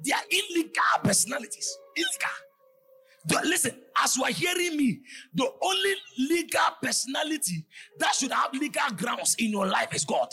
They 0.03 0.11
are 0.11 0.23
illegal 0.29 0.83
personalities. 1.03 1.77
Illegal. 1.95 3.49
Listen, 3.49 3.75
as 4.03 4.17
you 4.17 4.23
are 4.23 4.31
hearing 4.31 4.77
me, 4.77 4.99
the 5.33 5.47
only 5.61 5.93
legal 6.17 6.61
personality 6.81 7.65
that 7.99 8.15
should 8.15 8.31
have 8.31 8.53
legal 8.53 8.89
grounds 8.95 9.35
in 9.37 9.51
your 9.51 9.67
life 9.67 9.93
is 9.93 10.05
God. 10.05 10.27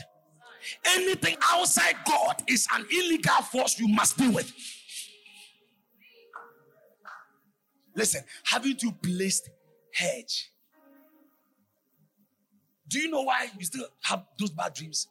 Anything 0.84 1.36
outside 1.52 1.94
God 2.06 2.42
is 2.46 2.66
an 2.74 2.86
illegal 2.90 3.42
force 3.42 3.78
you 3.78 3.88
must 3.88 4.16
deal 4.16 4.32
with. 4.32 4.52
Listen, 7.94 8.22
having 8.44 8.76
to 8.76 8.92
placed 8.92 9.50
hedge. 9.92 10.52
Do 12.86 13.00
you 13.00 13.11
know 13.11 13.22
why 13.22 13.48
you 13.59 13.64
still 13.64 13.86
have 14.02 14.24
those 14.38 14.50
bad 14.50 14.74
dreams? 14.74 15.09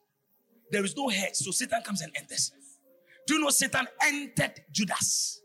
There 0.71 0.83
is 0.83 0.95
no 0.95 1.09
hedge, 1.09 1.35
so 1.35 1.51
Satan 1.51 1.81
comes 1.83 2.01
and 2.01 2.11
enters. 2.15 2.51
Do 3.25 3.35
you 3.35 3.41
know 3.41 3.49
Satan 3.49 3.87
entered 4.01 4.61
Judas? 4.71 5.41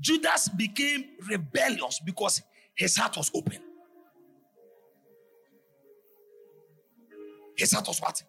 Judas 0.00 0.48
became 0.48 1.04
rebellious 1.28 2.00
because 2.04 2.40
his 2.74 2.96
heart 2.96 3.16
was 3.16 3.30
open. 3.34 3.58
His 7.56 7.72
heart 7.72 7.86
was 7.86 8.00
what? 8.00 8.22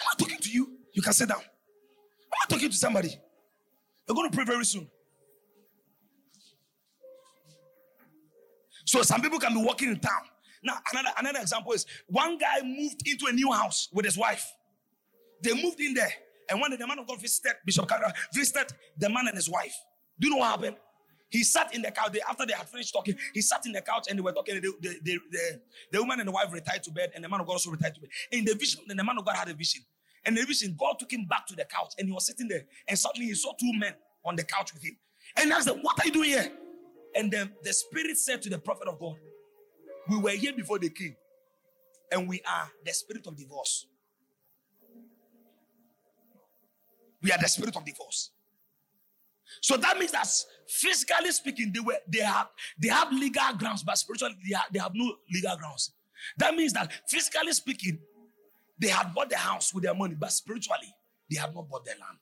Am 0.00 0.06
not 0.10 0.18
talking 0.18 0.38
to 0.38 0.50
you? 0.50 0.72
You 0.92 1.02
can 1.02 1.12
sit 1.12 1.28
down. 1.28 1.38
I'm 1.38 2.38
not 2.42 2.48
talking 2.50 2.70
to 2.70 2.76
somebody? 2.76 3.14
We're 4.08 4.14
going 4.14 4.30
to 4.30 4.36
pray 4.36 4.44
very 4.44 4.64
soon. 4.64 4.88
So 8.84 9.02
some 9.02 9.22
people 9.22 9.38
can 9.38 9.54
be 9.54 9.62
walking 9.62 9.88
in 9.88 9.98
town. 9.98 10.22
Now, 10.62 10.78
another, 10.92 11.10
another 11.18 11.40
example 11.40 11.72
is 11.72 11.86
one 12.06 12.38
guy 12.38 12.62
moved 12.62 13.06
into 13.06 13.26
a 13.26 13.32
new 13.32 13.50
house 13.52 13.88
with 13.92 14.04
his 14.04 14.16
wife. 14.16 14.44
They 15.42 15.54
moved 15.54 15.80
in 15.80 15.94
there. 15.94 16.12
And 16.50 16.60
one 16.60 16.70
day 16.70 16.76
the 16.76 16.86
man 16.86 16.98
of 16.98 17.06
God 17.06 17.20
visited 17.20 17.54
Bishop 17.64 17.88
Carter, 17.88 18.12
visited 18.32 18.72
the 18.98 19.08
man 19.08 19.26
and 19.28 19.36
his 19.36 19.48
wife. 19.48 19.74
Do 20.18 20.28
you 20.28 20.34
know 20.34 20.40
what 20.40 20.50
happened? 20.50 20.76
He 21.30 21.42
sat 21.42 21.74
in 21.74 21.82
the 21.82 21.90
couch. 21.90 22.12
They, 22.12 22.20
after 22.20 22.46
they 22.46 22.52
had 22.52 22.68
finished 22.68 22.92
talking, 22.92 23.16
he 23.32 23.40
sat 23.40 23.66
in 23.66 23.72
the 23.72 23.80
couch 23.80 24.06
and 24.08 24.18
they 24.18 24.22
were 24.22 24.32
talking. 24.32 24.54
The, 24.54 24.72
the, 24.80 25.00
the, 25.02 25.60
the, 25.92 26.00
woman 26.00 26.20
and 26.20 26.28
the 26.28 26.32
wife 26.32 26.52
retired 26.52 26.82
to 26.84 26.92
bed, 26.92 27.10
and 27.14 27.24
the 27.24 27.28
man 27.28 27.40
of 27.40 27.46
God 27.46 27.54
also 27.54 27.70
retired 27.70 27.94
to 27.96 28.00
bed. 28.00 28.10
In 28.30 28.44
the 28.44 28.54
vision, 28.54 28.82
then 28.86 28.96
the 28.96 29.04
man 29.04 29.18
of 29.18 29.24
God 29.24 29.36
had 29.36 29.48
a 29.48 29.54
vision. 29.54 29.82
And 30.24 30.36
the 30.36 30.44
vision, 30.44 30.76
God 30.78 30.98
took 30.98 31.12
him 31.12 31.26
back 31.26 31.46
to 31.48 31.56
the 31.56 31.64
couch, 31.64 31.94
and 31.98 32.08
he 32.08 32.12
was 32.12 32.26
sitting 32.26 32.48
there. 32.48 32.64
And 32.88 32.98
suddenly 32.98 33.26
he 33.26 33.34
saw 33.34 33.52
two 33.52 33.72
men 33.74 33.94
on 34.24 34.36
the 34.36 34.44
couch 34.44 34.72
with 34.72 34.82
him. 34.82 34.96
And 35.36 35.52
asked 35.52 35.66
them, 35.66 35.80
What 35.82 36.00
are 36.00 36.06
you 36.06 36.12
doing 36.12 36.30
here? 36.30 36.52
And 37.14 37.30
then 37.30 37.52
the 37.62 37.72
spirit 37.72 38.16
said 38.16 38.42
to 38.42 38.50
the 38.50 38.58
prophet 38.58 38.88
of 38.88 38.98
God, 38.98 39.16
We 40.08 40.18
were 40.18 40.30
here 40.30 40.52
before 40.52 40.78
they 40.78 40.88
came, 40.88 41.16
and 42.10 42.28
we 42.28 42.40
are 42.48 42.70
the 42.84 42.92
spirit 42.92 43.26
of 43.26 43.36
divorce. 43.36 43.86
We 47.22 47.32
are 47.32 47.38
the 47.38 47.48
spirit 47.48 47.74
of 47.74 47.84
divorce. 47.84 48.30
So 49.60 49.76
that 49.76 49.98
means 49.98 50.12
that 50.12 50.26
physically 50.66 51.30
speaking, 51.32 51.72
they 51.72 51.80
were 51.80 51.98
they 52.08 52.20
have 52.20 52.48
they 52.78 52.88
have 52.88 53.12
legal 53.12 53.54
grounds, 53.58 53.82
but 53.82 53.98
spiritually 53.98 54.36
they 54.48 54.54
have, 54.54 54.66
they 54.72 54.78
have 54.78 54.92
no 54.94 55.16
legal 55.32 55.56
grounds. 55.56 55.92
That 56.38 56.54
means 56.54 56.72
that 56.72 56.92
physically 57.08 57.52
speaking, 57.52 57.98
they 58.78 58.88
had 58.88 59.14
bought 59.14 59.30
the 59.30 59.36
house 59.36 59.72
with 59.74 59.84
their 59.84 59.94
money, 59.94 60.14
but 60.14 60.32
spiritually 60.32 60.94
they 61.30 61.36
have 61.38 61.54
not 61.54 61.68
bought 61.68 61.84
the 61.84 61.92
land. 61.92 62.18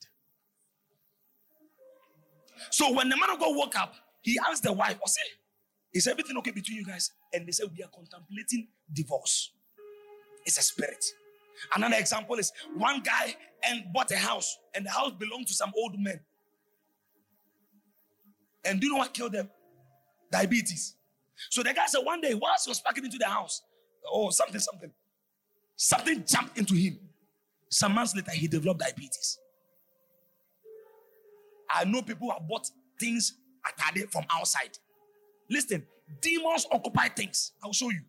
So 2.70 2.92
when 2.92 3.08
the 3.08 3.16
man 3.16 3.30
of 3.30 3.40
God 3.40 3.56
woke 3.56 3.76
up, 3.76 3.94
he 4.20 4.38
asked 4.48 4.62
the 4.62 4.72
wife, 4.72 4.96
"What's 5.00 5.16
it? 5.16 5.98
Is 5.98 6.06
everything 6.06 6.36
okay 6.38 6.52
between 6.52 6.78
you 6.78 6.84
guys?" 6.84 7.10
And 7.32 7.46
they 7.46 7.52
said, 7.52 7.70
"We 7.76 7.82
are 7.82 7.88
contemplating 7.88 8.68
divorce. 8.92 9.52
It's 10.44 10.58
a 10.58 10.62
spirit." 10.62 11.04
Another 11.74 11.96
example 11.96 12.36
is 12.38 12.52
one 12.74 13.00
guy 13.00 13.36
and 13.64 13.92
bought 13.92 14.10
a 14.10 14.16
house, 14.16 14.58
and 14.74 14.84
the 14.86 14.90
house 14.90 15.12
belonged 15.12 15.46
to 15.48 15.54
some 15.54 15.72
old 15.76 15.98
men. 15.98 16.20
And 18.64 18.80
do 18.80 18.86
you 18.86 18.92
know 18.92 18.98
what 18.98 19.12
killed 19.12 19.32
them? 19.32 19.50
Diabetes. 20.30 20.96
So 21.50 21.62
the 21.62 21.72
guy 21.72 21.86
said 21.86 22.00
one 22.04 22.20
day, 22.20 22.34
whilst 22.34 22.66
he 22.66 22.70
was 22.70 22.80
packing 22.80 23.04
into 23.04 23.18
the 23.18 23.26
house, 23.26 23.62
oh, 24.10 24.30
something, 24.30 24.60
something, 24.60 24.90
something 25.76 26.24
jumped 26.26 26.58
into 26.58 26.74
him. 26.74 26.98
Some 27.68 27.94
months 27.94 28.14
later, 28.14 28.32
he 28.32 28.46
developed 28.48 28.80
diabetes. 28.80 29.38
I 31.70 31.84
know 31.84 32.02
people 32.02 32.30
have 32.30 32.46
bought 32.46 32.68
things 33.00 33.34
atade 33.66 34.10
from 34.10 34.24
outside. 34.30 34.78
Listen, 35.48 35.84
demons 36.20 36.66
occupy 36.70 37.08
things. 37.08 37.52
I'll 37.64 37.72
show 37.72 37.90
you. 37.90 38.00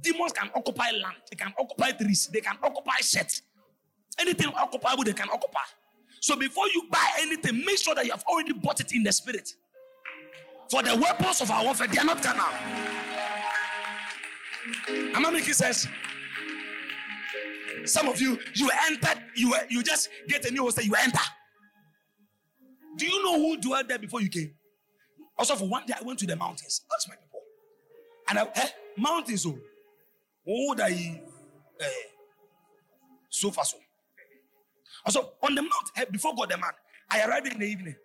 Demons 0.00 0.32
can 0.32 0.50
occupy 0.54 0.90
land, 0.90 1.16
they 1.30 1.36
can 1.36 1.52
occupy 1.58 1.90
trees, 1.92 2.28
they 2.32 2.40
can 2.40 2.56
occupy 2.62 2.96
shit. 3.02 3.42
Anything 4.18 4.48
occupiable, 4.54 5.04
they 5.04 5.12
can 5.12 5.28
occupy. 5.28 5.60
So 6.20 6.36
before 6.36 6.66
you 6.68 6.84
buy 6.90 7.06
anything, 7.20 7.64
make 7.64 7.78
sure 7.78 7.94
that 7.94 8.04
you 8.04 8.12
have 8.12 8.24
already 8.24 8.52
bought 8.52 8.80
it 8.80 8.92
in 8.94 9.02
the 9.02 9.12
spirit. 9.12 9.54
For 10.70 10.82
the 10.82 10.96
weapons 10.96 11.40
of 11.40 11.50
our 11.50 11.64
warfare, 11.64 11.86
they 11.86 11.98
are 11.98 12.04
not 12.04 12.22
carnal. 12.22 12.44
Am 15.14 15.26
I 15.26 15.30
making 15.30 15.54
sense? 15.54 15.86
Some 17.84 18.08
of 18.08 18.20
you, 18.20 18.38
you 18.54 18.70
entered, 18.88 19.22
you 19.34 19.54
you 19.68 19.82
just 19.82 20.08
get 20.28 20.44
a 20.44 20.50
new 20.52 20.62
hostel, 20.64 20.84
you 20.84 20.94
enter. 20.94 21.18
Do 22.96 23.06
you 23.06 23.24
know 23.24 23.38
who 23.38 23.56
dwelled 23.60 23.88
there 23.88 23.98
before 23.98 24.20
you 24.20 24.28
came? 24.28 24.54
Also, 25.38 25.56
for 25.56 25.68
one 25.68 25.84
day, 25.86 25.94
I 25.98 26.02
went 26.04 26.18
to 26.20 26.26
the 26.26 26.36
mountains. 26.36 26.82
That's 26.90 27.08
my 27.08 27.16
people. 27.16 27.40
And 28.28 28.38
I, 28.38 28.48
eh, 28.54 28.68
mountains, 28.96 29.46
oh, 29.46 29.58
oh, 30.46 30.74
that 30.74 30.92
eh, 30.92 31.16
so 33.28 33.50
far 33.50 33.64
so. 33.64 33.78
Also, 35.04 35.32
on 35.42 35.54
the 35.54 35.62
mount, 35.62 35.90
eh, 35.96 36.04
before 36.10 36.34
God 36.34 36.50
the 36.50 36.58
man, 36.58 36.70
I 37.10 37.24
arrived 37.24 37.48
in 37.52 37.58
the 37.58 37.66
evening. 37.66 37.96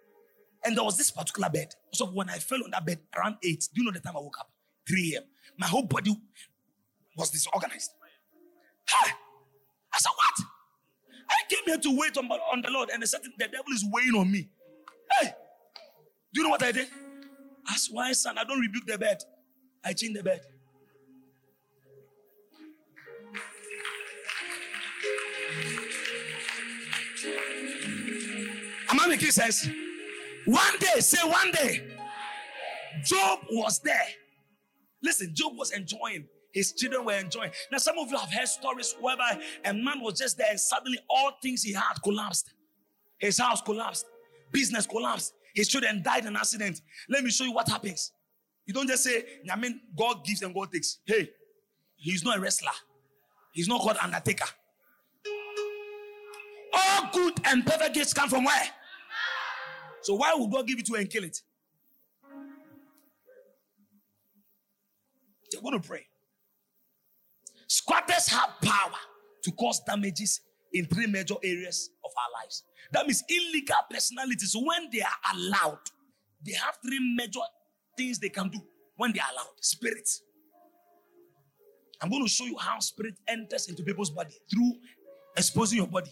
And 0.66 0.76
there 0.76 0.84
was 0.84 0.98
this 0.98 1.12
particular 1.12 1.50
bed. 1.50 1.74
So 1.94 2.06
when 2.08 2.30
I 2.30 2.40
fell 2.40 2.64
on 2.64 2.72
that 2.72 2.86
bed 2.86 3.00
around 3.18 3.38
8, 3.44 3.70
do 3.74 3.82
you 3.82 3.86
know 3.86 3.94
the 3.94 4.00
time 4.00 4.18
I 4.18 4.20
woke 4.20 4.40
up? 4.40 4.52
3 4.88 5.16
a.m. 5.16 5.24
My 5.58 5.68
whole 5.68 5.84
body 5.84 6.16
was 7.16 7.30
disorganized. 7.30 7.92
Hey, 8.88 9.12
I 9.94 9.98
said, 9.98 10.10
what? 10.16 10.48
I 11.30 11.36
came 11.50 11.66
here 11.66 11.78
to 11.78 12.00
wait 12.00 12.18
on, 12.18 12.26
on 12.26 12.62
the 12.62 12.70
Lord, 12.70 12.90
and 12.94 13.02
the, 13.02 13.20
the 13.38 13.48
devil 13.48 13.74
is 13.74 13.86
weighing 13.92 14.16
on 14.16 14.32
me. 14.32 14.50
Hey, 15.20 15.34
do 16.34 16.42
you 16.42 16.44
know 16.44 16.50
what 16.50 16.64
I 16.64 16.72
did? 16.72 16.88
As 17.74 17.90
why, 17.92 18.12
son, 18.14 18.38
I 18.38 18.44
don't 18.44 18.60
rebuke 18.60 18.86
the 18.86 18.98
bed. 18.98 19.18
I 19.84 19.94
change 19.94 20.16
the 20.16 20.24
bed. 20.24 20.42
Am 28.90 29.00
I 29.00 29.08
making 29.08 29.32
sense? 29.32 29.68
One 30.48 30.80
day, 30.80 31.02
say 31.02 31.28
one 31.28 31.52
day, 31.52 31.86
Job 33.04 33.40
was 33.52 33.80
there. 33.80 34.08
Listen, 35.04 35.36
Job 35.36 35.58
was 35.58 35.72
enjoying. 35.72 36.26
His 36.54 36.72
children 36.72 37.04
were 37.04 37.20
enjoying. 37.20 37.52
Now, 37.70 37.80
some 37.80 37.98
of 38.00 38.10
you 38.10 38.18
have 38.18 38.32
heard 38.32 38.48
stories 38.48 38.96
whereby 39.02 39.42
a 39.66 39.74
man 39.74 40.00
was 40.00 40.18
just 40.18 40.38
there 40.38 40.48
and 40.50 40.58
suddenly 40.60 41.00
all 41.10 41.34
things 41.44 41.64
he 41.64 41.74
had 41.74 41.96
collapsed. 42.02 42.54
His 43.20 43.38
house 43.38 43.62
collapsed, 43.62 44.06
business 44.54 44.88
collapsed, 44.88 45.34
his 45.54 45.68
children 45.68 46.02
died 46.02 46.22
in 46.22 46.28
an 46.28 46.38
accident. 46.38 46.82
Let 47.10 47.26
me 47.26 47.30
show 47.30 47.44
you 47.44 47.52
what 47.52 47.68
happens. 47.68 48.14
You 48.66 48.74
don't 48.74 48.88
just 48.88 49.04
say, 49.04 49.26
I 49.52 49.58
mean, 49.58 49.82
God 49.98 50.24
gives 50.24 50.42
and 50.44 50.54
God 50.56 50.72
takes. 50.72 51.00
Hey, 51.06 51.30
he's 51.98 52.24
not 52.24 52.38
a 52.38 52.42
wrestler, 52.42 52.72
he's 53.52 53.68
not 53.68 53.82
called 53.82 53.98
Undertaker. 54.02 54.48
All 56.74 57.10
good 57.12 57.34
and 57.44 57.66
perfect 57.66 57.96
gifts 57.96 58.14
come 58.14 58.30
from 58.30 58.46
where? 58.46 58.70
So 60.02 60.16
why 60.16 60.34
would 60.36 60.52
God 60.52 60.68
give 60.68 60.80
it 60.80 60.86
to 60.86 60.94
you 60.94 60.98
and 61.00 61.10
kill 61.10 61.24
it? 61.24 61.42
You're 65.52 65.62
going 65.62 65.80
to 65.82 65.88
pray. 65.88 66.06
Squatters 67.68 68.28
have 68.30 68.50
power 68.62 68.92
to 69.44 69.52
cause 69.52 69.82
damages 69.86 70.42
in 70.74 70.86
three 70.86 71.08
major 71.08 71.36
areas 71.44 71.90
of 72.04 72.12
our 72.18 72.42
lives. 72.42 72.64
That 72.92 73.06
means 73.06 73.24
illegal 73.30 73.78
personalities, 73.90 74.56
when 74.56 74.90
they 74.92 75.02
are 75.02 75.36
allowed, 75.36 75.80
they 76.46 76.54
have 76.54 76.78
three 76.86 77.00
major 77.16 77.40
things 77.98 78.20
they 78.20 78.30
can 78.30 78.50
do 78.50 78.60
when 78.96 79.12
they 79.12 79.20
are 79.20 79.32
allowed. 79.34 79.54
Spirits. 79.62 80.22
I'm 82.02 82.10
going 82.10 82.24
to 82.24 82.30
show 82.30 82.46
you 82.46 82.58
how 82.58 82.80
spirit 82.80 83.16
enters 83.28 83.68
into 83.70 83.84
people's 83.84 84.12
body 84.12 84.36
through 84.50 84.74
exposing 85.36 85.80
your 85.80 85.88
body. 85.88 86.12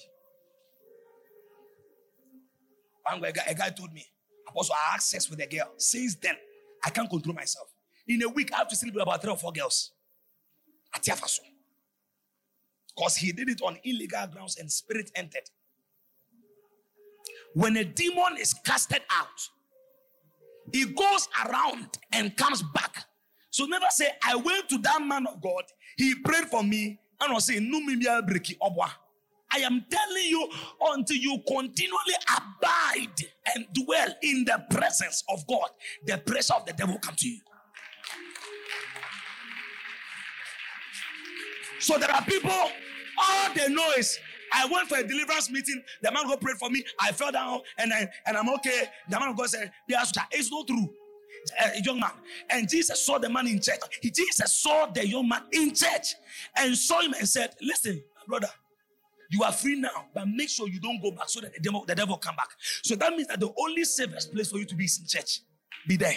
One 3.05 3.21
guy, 3.21 3.43
a 3.47 3.53
guy 3.53 3.69
told 3.69 3.93
me, 3.93 4.05
Apostle, 4.47 4.75
I 4.75 4.93
had 4.93 5.01
sex 5.01 5.29
with 5.29 5.39
a 5.39 5.47
girl. 5.47 5.71
Since 5.77 6.15
then, 6.15 6.35
I 6.83 6.89
can't 6.89 7.09
control 7.09 7.35
myself. 7.35 7.67
In 8.07 8.21
a 8.23 8.29
week, 8.29 8.51
I 8.53 8.57
have 8.57 8.67
to 8.69 8.75
sleep 8.75 8.93
with 8.93 9.03
about 9.03 9.21
three 9.21 9.31
or 9.31 9.37
four 9.37 9.51
girls. 9.51 9.91
Atiafaso. 10.95 11.39
Because 12.95 13.17
he 13.17 13.31
did 13.31 13.49
it 13.49 13.61
on 13.61 13.77
illegal 13.83 14.27
grounds 14.27 14.57
and 14.57 14.71
spirit 14.71 15.11
entered. 15.15 15.49
When 17.53 17.77
a 17.77 17.83
demon 17.83 18.37
is 18.39 18.53
casted 18.53 19.01
out, 19.09 19.49
he 20.71 20.85
goes 20.85 21.27
around 21.45 21.97
and 22.11 22.35
comes 22.35 22.63
back. 22.73 23.05
So 23.49 23.65
never 23.65 23.85
say, 23.89 24.09
I 24.23 24.35
went 24.35 24.69
to 24.69 24.77
that 24.79 25.01
man 25.01 25.27
of 25.27 25.41
God, 25.41 25.63
he 25.97 26.15
prayed 26.15 26.45
for 26.45 26.63
me, 26.63 26.99
and 27.21 27.33
I 27.33 27.39
say, 27.39 27.59
No, 27.59 27.79
me 27.79 27.95
break 27.95 28.57
obwa. 28.61 28.89
I 29.55 29.59
am 29.59 29.85
telling 29.89 30.25
you, 30.25 30.49
until 30.81 31.17
you 31.17 31.41
continually 31.47 32.15
abide 32.29 33.21
and 33.55 33.65
dwell 33.73 34.09
in 34.21 34.43
the 34.45 34.63
presence 34.69 35.23
of 35.29 35.47
God, 35.47 35.69
the 36.05 36.17
pressure 36.17 36.55
of 36.55 36.65
the 36.65 36.73
devil 36.73 36.97
come 36.99 37.15
to 37.15 37.27
you. 37.27 37.39
So 41.79 41.97
there 41.97 42.11
are 42.11 42.23
people, 42.23 42.51
all 42.51 43.53
they 43.55 43.69
know 43.69 43.91
is 43.97 44.19
I 44.51 44.65
went 44.65 44.89
for 44.89 44.97
a 44.97 45.07
deliverance 45.07 45.49
meeting. 45.49 45.81
The 46.01 46.11
man 46.11 46.27
God 46.27 46.41
prayed 46.41 46.57
for 46.57 46.69
me. 46.69 46.83
I 46.99 47.11
fell 47.11 47.31
down 47.31 47.61
and 47.77 47.93
I, 47.93 48.09
and 48.25 48.37
I'm 48.37 48.49
okay. 48.55 48.85
The 49.09 49.19
man 49.19 49.29
of 49.29 49.37
God 49.37 49.49
said, 49.49 49.71
It's 49.87 50.51
not 50.51 50.67
true. 50.67 50.89
Eh, 51.59 51.71
a 51.77 51.81
young 51.83 51.99
man, 51.99 52.11
and 52.49 52.67
Jesus 52.67 53.05
saw 53.05 53.19
the 53.19 53.29
man 53.29 53.47
in 53.47 53.61
church. 53.61 53.79
Jesus 54.01 54.55
saw 54.55 54.87
the 54.87 55.07
young 55.07 55.27
man 55.27 55.43
in 55.51 55.75
church 55.75 56.15
and 56.57 56.75
saw 56.75 57.01
him 57.01 57.13
and 57.13 57.29
said, 57.29 57.53
Listen, 57.61 58.01
brother, 58.27 58.49
you 59.35 59.43
are 59.43 59.51
free 59.51 59.75
now, 59.75 60.05
but 60.13 60.27
make 60.29 60.49
sure 60.49 60.69
you 60.69 60.79
don't 60.79 61.01
go 61.01 61.11
back 61.11 61.27
so 61.27 61.41
that 61.41 61.53
the 61.53 61.59
devil, 61.59 61.83
the 61.85 61.93
devil 61.93 62.15
come 62.17 62.37
back. 62.37 62.49
So 62.83 62.95
that 62.95 63.11
means 63.11 63.27
that 63.27 63.41
the 63.41 63.51
only 63.59 63.83
safest 63.83 64.33
place 64.33 64.49
for 64.49 64.59
you 64.59 64.65
to 64.65 64.75
be 64.75 64.85
is 64.85 64.99
in 64.99 65.07
church. 65.07 65.41
Be 65.85 65.97
there. 65.97 66.15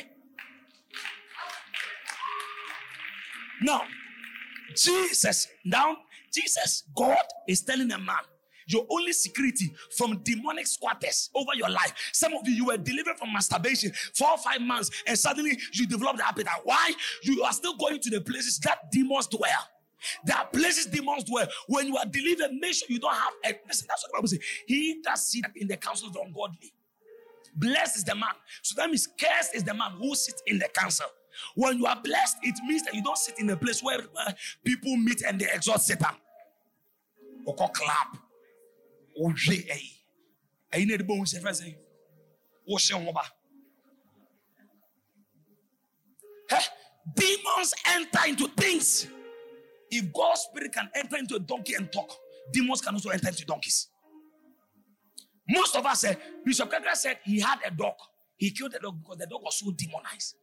Now, 3.60 3.82
Jesus, 4.76 5.48
now, 5.64 5.96
Jesus, 6.32 6.84
God 6.94 7.16
is 7.48 7.62
telling 7.62 7.90
a 7.90 7.98
man, 7.98 8.18
your 8.68 8.86
only 8.88 9.12
security 9.12 9.74
from 9.96 10.20
demonic 10.22 10.68
squatters 10.68 11.30
over 11.34 11.50
your 11.56 11.70
life. 11.70 11.92
Some 12.12 12.34
of 12.34 12.46
you, 12.46 12.54
you 12.54 12.66
were 12.66 12.76
delivered 12.76 13.18
from 13.18 13.32
masturbation 13.32 13.92
four 14.14 14.30
or 14.30 14.38
five 14.38 14.60
months, 14.60 14.90
and 15.06 15.18
suddenly 15.18 15.58
you 15.72 15.86
developed 15.86 16.18
the 16.18 16.28
appetite. 16.28 16.60
Why? 16.62 16.92
You 17.24 17.42
are 17.42 17.52
still 17.52 17.76
going 17.76 18.00
to 18.00 18.10
the 18.10 18.20
places 18.20 18.60
that 18.60 18.92
demons 18.92 19.26
dwell. 19.26 19.66
There 20.24 20.36
are 20.36 20.46
places 20.46 20.86
demons 20.86 21.24
dwell. 21.24 21.46
When 21.66 21.86
you 21.86 21.96
are 21.96 22.06
delivered, 22.06 22.52
make 22.54 22.74
sure 22.74 22.86
you 22.88 22.98
don't 22.98 23.14
have 23.14 23.32
a 23.44 23.54
listen. 23.66 23.86
That's 23.88 24.04
what 24.04 24.10
the 24.10 24.16
Bible 24.16 24.28
says. 24.28 24.40
He 24.66 25.00
that 25.04 25.18
sit 25.18 25.44
in 25.56 25.68
the 25.68 25.76
council 25.76 26.08
of 26.08 26.14
the 26.14 26.20
ungodly. 26.20 26.72
Blessed 27.54 27.98
is 27.98 28.04
the 28.04 28.14
man. 28.14 28.30
So 28.62 28.74
that 28.76 28.88
means 28.88 29.06
cursed 29.06 29.54
is 29.54 29.64
the 29.64 29.74
man 29.74 29.92
who 29.92 30.14
sits 30.14 30.42
in 30.46 30.58
the 30.58 30.68
council. 30.72 31.06
When 31.54 31.78
you 31.78 31.86
are 31.86 32.00
blessed, 32.02 32.36
it 32.42 32.54
means 32.66 32.82
that 32.84 32.94
you 32.94 33.02
don't 33.02 33.18
sit 33.18 33.38
in 33.38 33.50
a 33.50 33.56
place 33.56 33.82
where 33.82 33.98
people 34.64 34.96
meet 34.96 35.22
and 35.22 35.40
they 35.40 35.46
exalt 35.52 35.80
Satan. 35.82 36.14
Or 37.44 37.54
clap. 37.54 38.16
Or 39.16 39.32
I 40.72 40.84
need 40.84 41.00
the 41.00 41.04
bones 41.04 41.34
everything. 41.34 41.74
Demons 47.14 47.74
enter 47.86 48.28
into 48.28 48.48
things. 48.48 49.08
If 49.90 50.12
God's 50.12 50.40
spirit 50.42 50.72
can 50.72 50.88
enter 50.94 51.16
into 51.16 51.36
a 51.36 51.38
donkey 51.38 51.74
and 51.74 51.90
talk, 51.92 52.10
demons 52.52 52.80
can 52.80 52.94
also 52.94 53.10
enter 53.10 53.28
into 53.28 53.44
donkeys. 53.44 53.88
Most 55.48 55.76
of 55.76 55.86
us 55.86 56.00
said, 56.00 56.18
Bishop 56.44 56.70
Kakra 56.70 56.94
said 56.94 57.18
he 57.24 57.40
had 57.40 57.58
a 57.66 57.70
dog. 57.70 57.94
He 58.36 58.50
killed 58.50 58.72
the 58.72 58.78
dog 58.78 58.98
because 59.02 59.18
the 59.18 59.26
dog 59.26 59.42
was 59.42 59.58
so 59.58 59.70
demonized. 59.70 60.36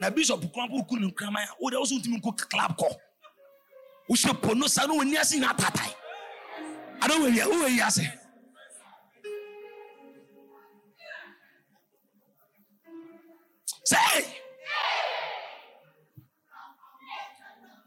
Now, 0.00 0.10
Bishop 0.10 0.40
Krampo 0.40 0.86
couldn't 0.88 1.12
cram 1.16 1.32
my 1.32 1.44
oh, 1.62 1.70
there 1.70 1.80
was 1.80 1.90
something 1.90 2.20
called 2.20 2.48
clap 2.48 2.76
call. 2.76 3.00
We 4.08 4.16
should 4.16 4.40
put 4.40 4.56
no 4.56 4.66
son 4.66 4.96
when 4.96 5.08
you're 5.08 5.24
seeing 5.24 5.42
that. 5.42 5.94
I 7.02 7.08
don't 7.08 7.20
know 7.22 7.30
who 7.30 7.66
you 7.66 7.82
eh. 7.82 7.88
say. 7.88 8.12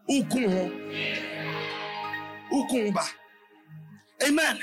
Say, 0.09 0.27
Amen. 4.27 4.59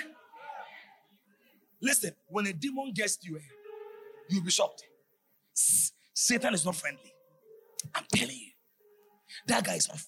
Listen, 1.82 2.12
when 2.28 2.46
a 2.46 2.52
demon 2.52 2.92
gets 2.94 3.18
you, 3.22 3.36
eh, 3.36 3.40
you'll 4.28 4.44
be 4.44 4.50
shocked. 4.50 4.84
Satan 5.54 6.54
is 6.54 6.64
not 6.64 6.76
friendly. 6.76 7.12
I'm 7.94 8.04
telling 8.12 8.36
you. 8.36 8.50
That 9.46 9.64
guy 9.64 9.74
is 9.74 9.88
not. 9.88 9.98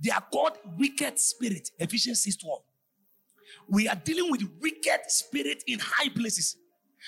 They 0.00 0.10
are 0.10 0.24
called 0.32 0.58
wicked 0.78 1.18
spirit. 1.18 1.70
Ephesians 1.78 2.22
6 2.22 2.36
12. 2.36 2.62
We 3.68 3.88
are 3.88 3.96
dealing 3.96 4.30
with 4.30 4.42
wicked 4.60 5.00
spirit 5.08 5.62
in 5.66 5.78
high 5.80 6.08
places. 6.10 6.56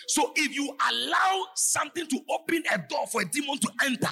So 0.09 0.32
if 0.37 0.55
you 0.55 0.76
allow 0.91 1.45
something 1.55 2.07
to 2.07 2.20
open 2.30 2.62
a 2.72 2.78
door 2.78 3.07
for 3.07 3.22
a 3.22 3.24
demon 3.24 3.59
to 3.59 3.70
enter, 3.85 4.11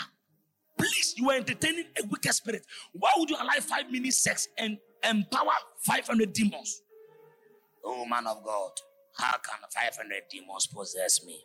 Please, 0.83 1.15
you 1.17 1.31
are 1.31 1.37
entertaining 1.37 1.85
a 2.03 2.05
wicked 2.09 2.33
spirit. 2.33 2.67
Why 2.93 3.13
would 3.17 3.31
you 3.31 3.37
allow 3.37 3.53
five 3.61 3.89
minutes 3.89 4.19
sex 4.19 4.49
and 4.59 4.79
empower 5.09 5.53
500 5.79 6.33
demons? 6.33 6.83
Oh, 7.85 8.05
man 8.05 8.27
of 8.27 8.43
God, 8.43 8.71
how 9.17 9.35
can 9.35 9.55
500 9.73 10.23
demons 10.29 10.67
possess 10.67 11.25
me? 11.25 11.39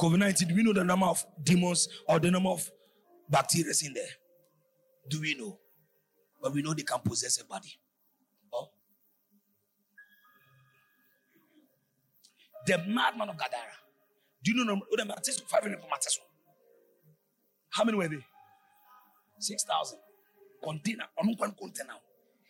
COVID 0.00 0.18
19, 0.18 0.48
do 0.48 0.54
we 0.54 0.62
know 0.62 0.72
the 0.72 0.84
number 0.84 1.04
of 1.04 1.22
demons 1.42 1.86
or 2.08 2.18
the 2.18 2.30
number 2.30 2.48
of 2.48 2.70
bacteria 3.28 3.74
in 3.84 3.92
there? 3.92 4.04
Do 5.10 5.20
we 5.20 5.34
know? 5.34 5.58
But 6.42 6.54
we 6.54 6.62
know 6.62 6.72
they 6.72 6.82
can 6.82 7.00
possess 7.00 7.38
a 7.42 7.44
body. 7.44 7.78
Oh. 8.54 8.70
The 12.66 12.78
madman 12.88 13.28
of 13.28 13.36
Gadara 13.36 13.85
do 14.46 14.52
you 14.52 14.64
know 14.64 14.80
the 14.96 15.02
Matis? 15.02 15.42
Five 15.48 15.62
hundred 15.62 15.80
Matis. 15.80 16.18
How 17.70 17.82
many 17.84 17.98
were 17.98 18.08
they? 18.08 18.24
Six 19.40 19.64
thousand. 19.64 19.98
Container. 20.62 21.04
On 21.18 21.26
one 21.36 21.52
container. 21.52 21.94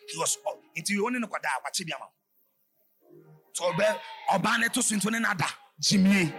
He 0.09 0.19
was 0.19 0.37
into 0.75 0.93
your 0.93 1.07
own 1.07 1.15
kwada 1.23 1.49
wachibiama. 1.65 2.07
So 3.55 3.73
be 3.73 3.85
obane 4.31 4.71
to 4.73 4.81
swinto 4.81 5.11
ne 5.11 5.21
nada. 5.21 5.47
Jimmy. 5.81 6.33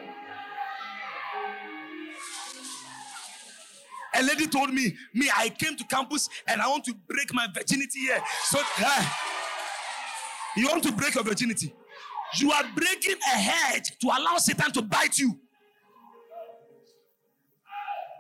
A 4.14 4.24
lady 4.24 4.47
told 4.47 4.74
me, 4.74 4.95
me, 5.14 5.30
I 5.36 5.49
came 5.49 5.76
to 5.76 5.84
campus 5.84 6.30
and 6.47 6.62
I 6.62 6.68
want 6.68 6.84
to 6.86 6.93
break 7.08 7.34
my 7.34 7.47
virginity 7.53 7.99
here. 7.99 8.20
So, 8.45 8.60
uh, 8.60 9.05
you 10.55 10.68
want 10.68 10.82
to 10.84 10.91
break 10.91 11.14
your 11.14 11.24
virginity? 11.24 11.72
You 12.36 12.51
are 12.51 12.64
breaking 12.76 13.18
a 13.32 13.38
hedge 13.38 13.95
to 13.99 14.08
allow 14.08 14.38
Satan 14.38 14.72
to 14.72 14.82
bite 14.82 15.20
you. 15.20 15.39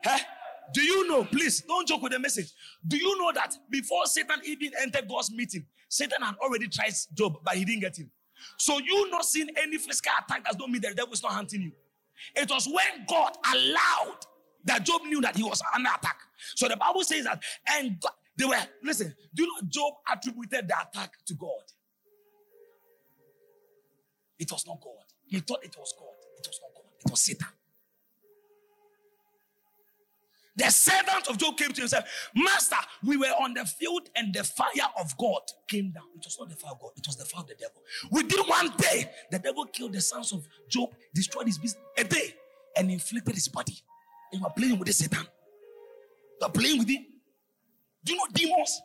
Huh? 0.03 0.19
Do 0.73 0.81
you 0.81 1.07
know, 1.07 1.23
please 1.23 1.61
don't 1.61 1.87
joke 1.87 2.01
with 2.01 2.11
the 2.11 2.19
message. 2.19 2.51
Do 2.85 2.97
you 2.97 3.17
know 3.17 3.31
that 3.33 3.55
before 3.69 4.05
Satan 4.05 4.41
even 4.45 4.71
entered 4.81 5.07
God's 5.07 5.31
meeting, 5.31 5.65
Satan 5.89 6.21
had 6.21 6.35
already 6.43 6.67
tried 6.67 6.93
Job, 7.13 7.37
but 7.43 7.55
he 7.55 7.63
didn't 7.63 7.81
get 7.81 7.97
him. 7.97 8.11
So 8.57 8.79
you 8.79 9.09
not 9.09 9.25
seeing 9.25 9.49
any 9.57 9.77
physical 9.77 10.11
attack 10.23 10.45
does 10.45 10.57
not 10.57 10.69
mean 10.69 10.81
that 10.81 10.89
the 10.89 10.95
devil 10.95 11.13
is 11.13 11.23
not 11.23 11.31
hunting 11.31 11.61
you. 11.61 11.71
It 12.35 12.49
was 12.49 12.67
when 12.67 13.05
God 13.07 13.33
allowed 13.53 14.19
that 14.65 14.83
Job 14.83 15.01
knew 15.03 15.21
that 15.21 15.35
he 15.35 15.43
was 15.43 15.61
under 15.73 15.89
attack. 15.89 16.17
So 16.55 16.67
the 16.67 16.75
Bible 16.77 17.03
says 17.03 17.23
that, 17.23 17.41
and 17.69 17.99
God, 17.99 18.11
they 18.37 18.45
were, 18.45 18.57
listen, 18.83 19.15
do 19.33 19.43
you 19.43 19.49
know 19.49 19.67
Job 19.67 19.93
attributed 20.11 20.67
the 20.67 20.75
attack 20.75 21.13
to 21.27 21.33
God? 21.33 21.49
It 24.37 24.51
was 24.51 24.67
not 24.67 24.79
God. 24.81 24.93
He 25.25 25.39
thought 25.39 25.63
it 25.63 25.75
was 25.77 25.93
God. 25.97 26.13
It 26.39 26.47
was 26.47 26.59
not 26.61 26.71
God. 26.75 26.91
It 27.05 27.11
was 27.11 27.21
Satan. 27.21 27.47
The 30.57 30.71
servant 30.71 31.27
of 31.29 31.37
Job 31.37 31.55
came 31.55 31.69
to 31.69 31.81
him 31.81 31.83
and 31.83 31.89
said, 31.89 32.05
Master, 32.35 32.77
we 33.03 33.15
were 33.15 33.27
on 33.39 33.53
the 33.53 33.63
field 33.63 34.09
and 34.15 34.33
the 34.33 34.43
fire 34.43 34.89
of 34.99 35.15
God 35.17 35.41
came 35.67 35.91
down. 35.91 36.05
It 36.15 36.25
was 36.25 36.35
not 36.39 36.49
the 36.49 36.55
fire 36.55 36.71
of 36.71 36.79
God, 36.79 36.91
it 36.97 37.05
was 37.05 37.15
the 37.15 37.25
fire 37.25 37.41
of 37.41 37.47
the 37.47 37.53
devil. 37.53 37.81
Within 38.11 38.39
one 38.45 38.73
day, 38.77 39.09
the 39.29 39.37
devil 39.37 39.65
killed 39.65 39.93
the 39.93 40.01
sons 40.01 40.33
of 40.33 40.47
Job, 40.67 40.89
destroyed 41.13 41.45
his 41.45 41.59
business 41.59 41.83
a 41.97 42.03
day, 42.03 42.33
and 42.75 42.89
inflicted 42.89 43.35
his 43.35 43.47
body. 43.47 43.77
And 44.31 44.41
you 44.41 44.47
are 44.47 44.53
playing 44.53 44.79
with 44.79 44.87
the 44.87 44.93
Satan. 44.93 45.25
You 46.41 46.47
are 46.47 46.51
playing 46.51 46.79
with 46.79 46.89
him. 46.89 47.05
Do 48.03 48.13
you 48.13 48.17
know 48.17 48.25
demons? 48.33 48.81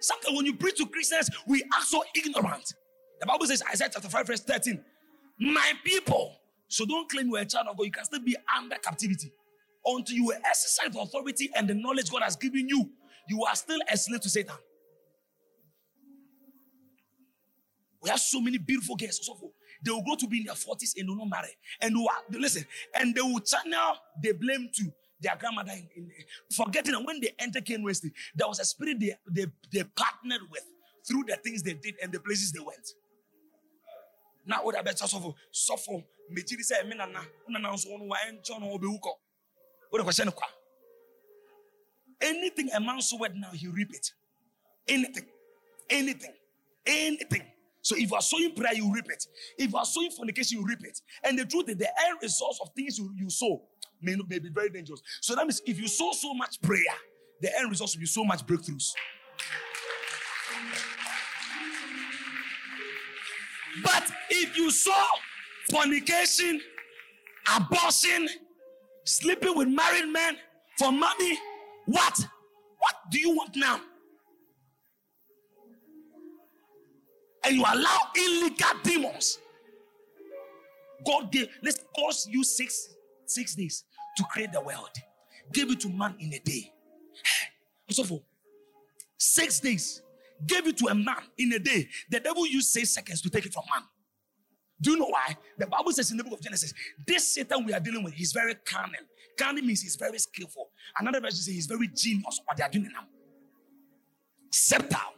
Sometimes 0.00 0.36
when 0.36 0.44
you 0.44 0.56
preach 0.56 0.76
to 0.76 0.86
Christians, 0.86 1.30
we 1.46 1.62
are 1.62 1.82
so 1.84 2.04
ignorant. 2.14 2.74
The 3.18 3.26
Bible 3.26 3.46
says, 3.46 3.62
Isaiah 3.72 3.88
chapter 3.90 4.10
5, 4.10 4.26
verse 4.26 4.40
13, 4.40 4.78
My 5.40 5.72
people. 5.84 6.36
So 6.68 6.84
don't 6.84 7.08
claim 7.08 7.28
you're 7.28 7.38
a 7.38 7.46
child 7.46 7.68
of 7.70 7.78
God. 7.78 7.84
You 7.84 7.92
can 7.92 8.04
still 8.04 8.20
be 8.20 8.36
under 8.58 8.76
captivity 8.76 9.32
until 9.86 10.16
you 10.16 10.32
exercise 10.44 10.92
the 10.92 11.00
authority 11.00 11.50
and 11.54 11.68
the 11.68 11.74
knowledge 11.74 12.10
God 12.10 12.22
has 12.22 12.36
given 12.36 12.68
you, 12.68 12.90
you 13.28 13.44
are 13.44 13.54
still 13.54 13.78
a 13.90 13.96
slave 13.96 14.20
to 14.22 14.28
Satan. 14.28 14.56
We 18.02 18.10
have 18.10 18.20
so 18.20 18.40
many 18.40 18.58
beautiful 18.58 18.96
girls. 18.96 19.20
So. 19.24 19.52
They 19.82 19.90
will 19.90 20.02
grow 20.02 20.16
to 20.16 20.26
be 20.26 20.38
in 20.38 20.44
their 20.44 20.54
40s 20.54 20.94
and 20.98 21.08
will 21.08 21.16
not 21.16 21.28
marry. 21.30 21.50
And 21.80 21.94
they 21.94 21.98
will, 21.98 22.40
listen, 22.40 22.64
and 22.94 23.14
they 23.14 23.20
will 23.20 23.40
channel 23.40 23.96
the 24.22 24.32
blame 24.32 24.68
to 24.74 24.92
their 25.20 25.36
grandmother 25.36 25.72
in, 25.72 25.88
in 25.96 26.10
forgetting 26.54 26.92
that 26.92 27.04
when 27.04 27.20
they 27.20 27.32
entered 27.38 27.64
Ken 27.64 27.82
Wesley, 27.82 28.12
there 28.34 28.48
was 28.48 28.60
a 28.60 28.64
spirit 28.64 28.98
they, 29.00 29.14
they, 29.30 29.46
they 29.72 29.84
partnered 29.84 30.42
with 30.50 30.64
through 31.06 31.24
the 31.26 31.36
things 31.36 31.62
they 31.62 31.74
did 31.74 31.94
and 32.02 32.12
the 32.12 32.20
places 32.20 32.52
they 32.52 32.60
went. 32.60 32.86
Now, 34.46 34.58
what 34.62 34.78
about 34.78 34.98
suffer? 34.98 35.30
Suffer. 35.50 36.02
Mejiri 36.32 36.62
say, 36.62 36.82
"Me 36.84 36.96
nana, 36.96 37.20
nana 37.48 37.68
no 37.68 38.70
obe 38.72 38.82
uko." 38.84 39.10
What? 39.90 40.16
Anything 42.20 42.70
a 42.74 42.80
man 42.80 43.00
sowed 43.00 43.34
now, 43.36 43.50
he 43.52 43.68
reap 43.68 43.90
it. 43.92 44.10
Anything, 44.88 45.26
anything, 45.90 46.32
anything. 46.86 47.42
So 47.82 47.94
if 47.96 48.10
you 48.10 48.16
are 48.16 48.22
sowing 48.22 48.52
prayer, 48.52 48.74
you 48.74 48.92
reap 48.92 49.06
it. 49.10 49.24
If 49.58 49.70
you 49.70 49.78
are 49.78 49.84
sowing 49.84 50.10
fornication, 50.10 50.58
you 50.58 50.66
reap 50.66 50.84
it. 50.84 51.00
And 51.22 51.38
the 51.38 51.44
truth 51.44 51.68
is, 51.68 51.76
the 51.76 51.88
end 52.06 52.18
result 52.20 52.58
of 52.62 52.70
things 52.74 52.98
you, 52.98 53.12
you 53.16 53.30
sow 53.30 53.62
may, 54.02 54.16
may 54.28 54.38
be 54.38 54.48
very 54.48 54.70
dangerous. 54.70 55.00
So 55.20 55.34
that 55.36 55.42
means 55.44 55.62
if 55.66 55.78
you 55.78 55.86
sow 55.86 56.12
so 56.12 56.34
much 56.34 56.60
prayer, 56.62 56.80
the 57.40 57.56
end 57.56 57.70
result 57.70 57.92
will 57.94 58.00
be 58.00 58.06
so 58.06 58.24
much 58.24 58.44
breakthroughs. 58.44 58.92
But 63.84 64.10
if 64.30 64.56
you 64.56 64.70
sow 64.70 65.04
fornication, 65.70 66.60
abortion, 67.54 68.28
sleeping 69.06 69.56
with 69.56 69.68
married 69.68 70.12
men 70.12 70.36
for 70.78 70.92
money, 70.92 71.38
what? 71.86 72.18
What 72.78 72.94
do 73.10 73.18
you 73.18 73.30
want 73.30 73.56
now? 73.56 73.80
And 77.44 77.56
you 77.56 77.62
allow 77.62 77.98
illegal 78.16 78.68
demons. 78.82 79.38
God 81.06 81.30
gave, 81.30 81.48
let's 81.62 81.80
cost 81.96 82.28
you 82.30 82.42
six, 82.42 82.94
six 83.26 83.54
days 83.54 83.84
to 84.16 84.24
create 84.24 84.52
the 84.52 84.60
world. 84.60 84.90
Gave 85.52 85.70
it 85.70 85.80
to 85.80 85.88
man 85.88 86.16
in 86.18 86.34
a 86.34 86.40
day. 86.40 86.72
So 87.90 88.02
for 88.02 88.20
six 89.16 89.60
days, 89.60 90.02
gave 90.44 90.66
it 90.66 90.76
to 90.78 90.86
a 90.88 90.94
man 90.94 91.22
in 91.38 91.52
a 91.52 91.58
day. 91.60 91.88
The 92.10 92.18
devil 92.18 92.46
used 92.46 92.68
six 92.68 92.90
seconds 92.90 93.22
to 93.22 93.30
take 93.30 93.46
it 93.46 93.52
from 93.52 93.62
man. 93.72 93.84
Do 94.80 94.90
you 94.90 94.98
know 94.98 95.06
why? 95.06 95.36
The 95.58 95.66
Bible 95.66 95.92
says 95.92 96.10
in 96.10 96.16
the 96.16 96.24
book 96.24 96.34
of 96.34 96.40
Genesis, 96.40 96.72
this 97.06 97.34
Satan 97.34 97.64
we 97.64 97.72
are 97.72 97.80
dealing 97.80 98.04
with, 98.04 98.14
he's 98.14 98.32
very 98.32 98.54
carnal. 98.54 99.00
Carnal 99.38 99.62
means 99.62 99.82
he's 99.82 99.96
very 99.96 100.18
skillful. 100.18 100.70
Another 100.98 101.20
version 101.20 101.36
says 101.36 101.54
he's 101.54 101.66
very 101.66 101.88
genius. 101.88 102.40
What 102.44 102.56
they 102.56 102.62
are 102.62 102.68
doing 102.70 102.90
now. 102.92 103.06
Sceptile. 104.52 105.14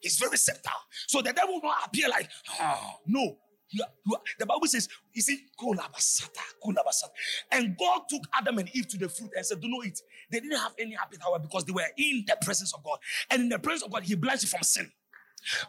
He's 0.00 0.18
very 0.18 0.36
sceptile. 0.36 0.82
So 1.06 1.22
the 1.22 1.32
devil 1.32 1.54
will 1.54 1.62
not 1.62 1.86
appear 1.86 2.08
like, 2.08 2.28
oh, 2.60 2.96
no. 3.06 3.38
You 3.74 3.82
are, 3.82 3.88
you 4.04 4.14
are, 4.14 4.20
the 4.38 4.44
Bible 4.44 4.66
says, 4.66 4.86
you 5.14 5.22
see, 5.22 5.44
kolabasata, 5.58 6.42
kolabasata. 6.62 7.08
And 7.50 7.74
God 7.78 8.02
took 8.08 8.20
Adam 8.34 8.58
and 8.58 8.68
Eve 8.74 8.86
to 8.88 8.98
the 8.98 9.08
fruit 9.08 9.30
and 9.34 9.46
said, 9.46 9.62
Do 9.62 9.68
not 9.68 9.86
eat. 9.86 9.98
They 10.30 10.40
didn't 10.40 10.58
have 10.58 10.74
any 10.78 10.94
appetite 10.94 11.40
because 11.40 11.64
they 11.64 11.72
were 11.72 11.86
in 11.96 12.24
the 12.26 12.36
presence 12.42 12.74
of 12.74 12.84
God. 12.84 12.98
And 13.30 13.44
in 13.44 13.48
the 13.48 13.58
presence 13.58 13.84
of 13.84 13.90
God, 13.90 14.02
He 14.02 14.14
blessed 14.14 14.42
you 14.42 14.48
from 14.50 14.62
sin. 14.62 14.92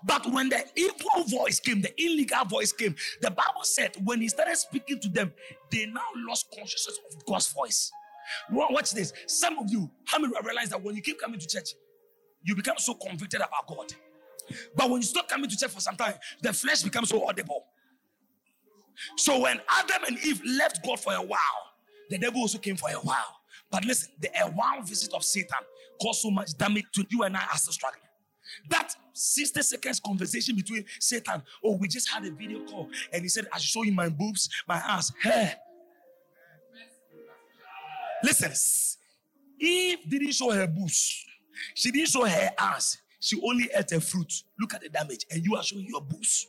But 0.03 0.32
when 0.32 0.49
the 0.49 0.63
evil 0.76 1.24
voice 1.28 1.59
came, 1.59 1.82
the 1.82 1.93
illegal 2.01 2.45
voice 2.45 2.71
came, 2.71 2.95
the 3.21 3.32
Bible 3.32 3.63
said 3.63 3.95
when 4.03 4.21
he 4.21 4.28
started 4.28 4.55
speaking 4.57 4.99
to 4.99 5.09
them, 5.09 5.34
they 5.71 5.86
now 5.86 6.01
lost 6.15 6.47
consciousness 6.55 6.99
of 7.11 7.26
God's 7.26 7.51
voice. 7.51 7.91
Watch 8.51 8.91
this. 8.93 9.13
Some 9.28 9.59
of 9.59 9.69
you, 9.69 9.89
how 10.05 10.19
many 10.19 10.34
realize 10.43 10.69
that 10.69 10.82
when 10.82 10.95
you 10.95 11.01
keep 11.01 11.19
coming 11.19 11.39
to 11.39 11.47
church, 11.47 11.69
you 12.43 12.55
become 12.55 12.78
so 12.78 12.93
convicted 12.93 13.41
about 13.41 13.67
God? 13.67 13.93
But 14.76 14.89
when 14.89 15.01
you 15.01 15.07
stop 15.07 15.28
coming 15.28 15.49
to 15.49 15.57
church 15.57 15.71
for 15.71 15.80
some 15.80 15.95
time, 15.95 16.15
the 16.41 16.53
flesh 16.53 16.84
becomes 16.84 17.09
so 17.09 17.26
audible. 17.26 17.65
So 19.17 19.39
when 19.39 19.59
Adam 19.69 20.03
and 20.07 20.17
Eve 20.19 20.41
left 20.45 20.86
God 20.86 20.99
for 20.99 21.13
a 21.13 21.21
while, 21.21 21.39
the 22.09 22.17
devil 22.17 22.41
also 22.41 22.57
came 22.57 22.76
for 22.76 22.89
a 22.89 22.95
while. 22.95 23.39
But 23.71 23.86
listen, 23.86 24.11
the 24.19 24.30
a 24.39 24.49
while 24.51 24.82
visit 24.84 25.13
of 25.13 25.24
Satan 25.24 25.57
caused 26.01 26.21
so 26.21 26.30
much 26.30 26.55
damage 26.57 26.86
to 26.93 27.05
you 27.09 27.24
and 27.24 27.36
I 27.36 27.43
as 27.53 27.61
still 27.61 27.74
struggling. 27.74 28.01
That 28.69 28.95
60 29.14 29.61
seconds 29.61 29.99
conversation 29.99 30.55
between 30.55 30.86
Satan, 30.99 31.41
oh, 31.64 31.78
we 31.78 31.88
just 31.88 32.09
had 32.09 32.26
a 32.26 32.32
video 32.32 32.66
call, 32.66 32.89
and 33.11 33.22
he 33.22 33.30
said, 33.30 33.47
I 33.53 33.59
show 33.59 33.84
you 33.84 33.93
my 33.93 34.09
boobs, 34.09 34.49
my 34.68 34.76
ass, 34.76 35.11
hair. 35.22 35.55
Listen, 38.24 38.97
Eve 39.59 39.99
didn't 40.09 40.32
show 40.32 40.51
her 40.51 40.68
boobs, 40.68 41.26
she 41.76 41.91
didn't 41.91 42.09
show 42.09 42.26
her 42.26 42.51
ass, 42.57 42.97
she 43.20 43.39
only 43.41 43.70
ate 43.76 43.91
a 43.91 44.01
fruit. 44.01 44.34
Look 44.59 44.74
at 44.74 44.82
the 44.82 44.89
damage, 44.89 45.26
and 45.32 45.43
you 45.45 45.55
are 45.55 45.64
showing 45.64 45.86
your 45.88 46.01
boobs. 46.01 46.47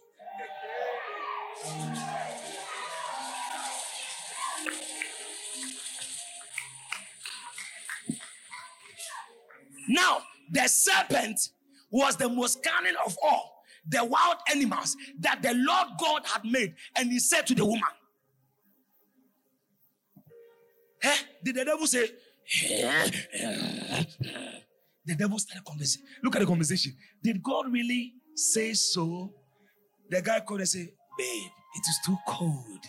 Now, 9.89 10.23
the 10.51 10.67
serpent 10.67 11.51
was 11.95 12.17
the 12.17 12.29
most 12.29 12.61
cunning 12.61 12.97
of 13.07 13.17
all 13.23 13.63
the 13.89 14.05
wild 14.05 14.39
animals 14.51 14.97
that 15.21 15.41
the 15.43 15.55
Lord 15.55 15.89
God 16.01 16.23
had 16.27 16.45
made. 16.45 16.75
And 16.97 17.13
he 17.13 17.21
said 17.21 17.47
to 17.47 17.55
the 17.55 17.65
woman, 17.65 17.83
eh? 21.05 21.17
Did 21.45 21.55
the 21.55 21.65
devil 21.65 21.87
say, 21.87 22.09
the 25.07 25.15
devil 25.17 25.39
started 25.39 25.65
conversation. 25.65 26.03
Look 26.23 26.35
at 26.35 26.41
the 26.41 26.47
conversation. 26.47 26.97
Did 27.23 27.41
God 27.43 27.71
really 27.71 28.15
say 28.35 28.73
so? 28.75 29.33
The 30.11 30.21
guy 30.21 30.41
called 30.41 30.61
and 30.61 30.69
said, 30.69 30.89
Babe, 31.17 31.51
it 31.77 31.89
is 31.89 31.99
too 32.05 32.17
cold. 32.27 32.81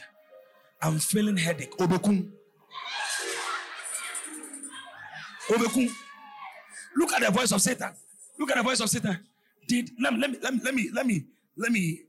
I'm 0.81 0.97
feeling 0.99 1.37
headache. 1.37 1.77
Obekun. 1.77 2.31
Obekun. 5.49 5.89
Look 6.97 7.13
at 7.13 7.21
the 7.21 7.31
voice 7.31 7.51
of 7.51 7.61
Satan. 7.61 7.93
Look 8.37 8.51
at 8.51 8.57
the 8.57 8.63
voice 8.63 8.79
of 8.79 8.89
Satan. 8.89 9.19
Did 9.67 9.91
let 10.01 10.13
me 10.13 10.19
let 10.19 10.31
me 10.31 10.39
let 10.41 10.53
me 10.53 10.61
let 10.63 10.75
me 10.75 10.89
let 10.93 11.05
me 11.05 11.25
let 11.57 11.71
me 11.71 12.01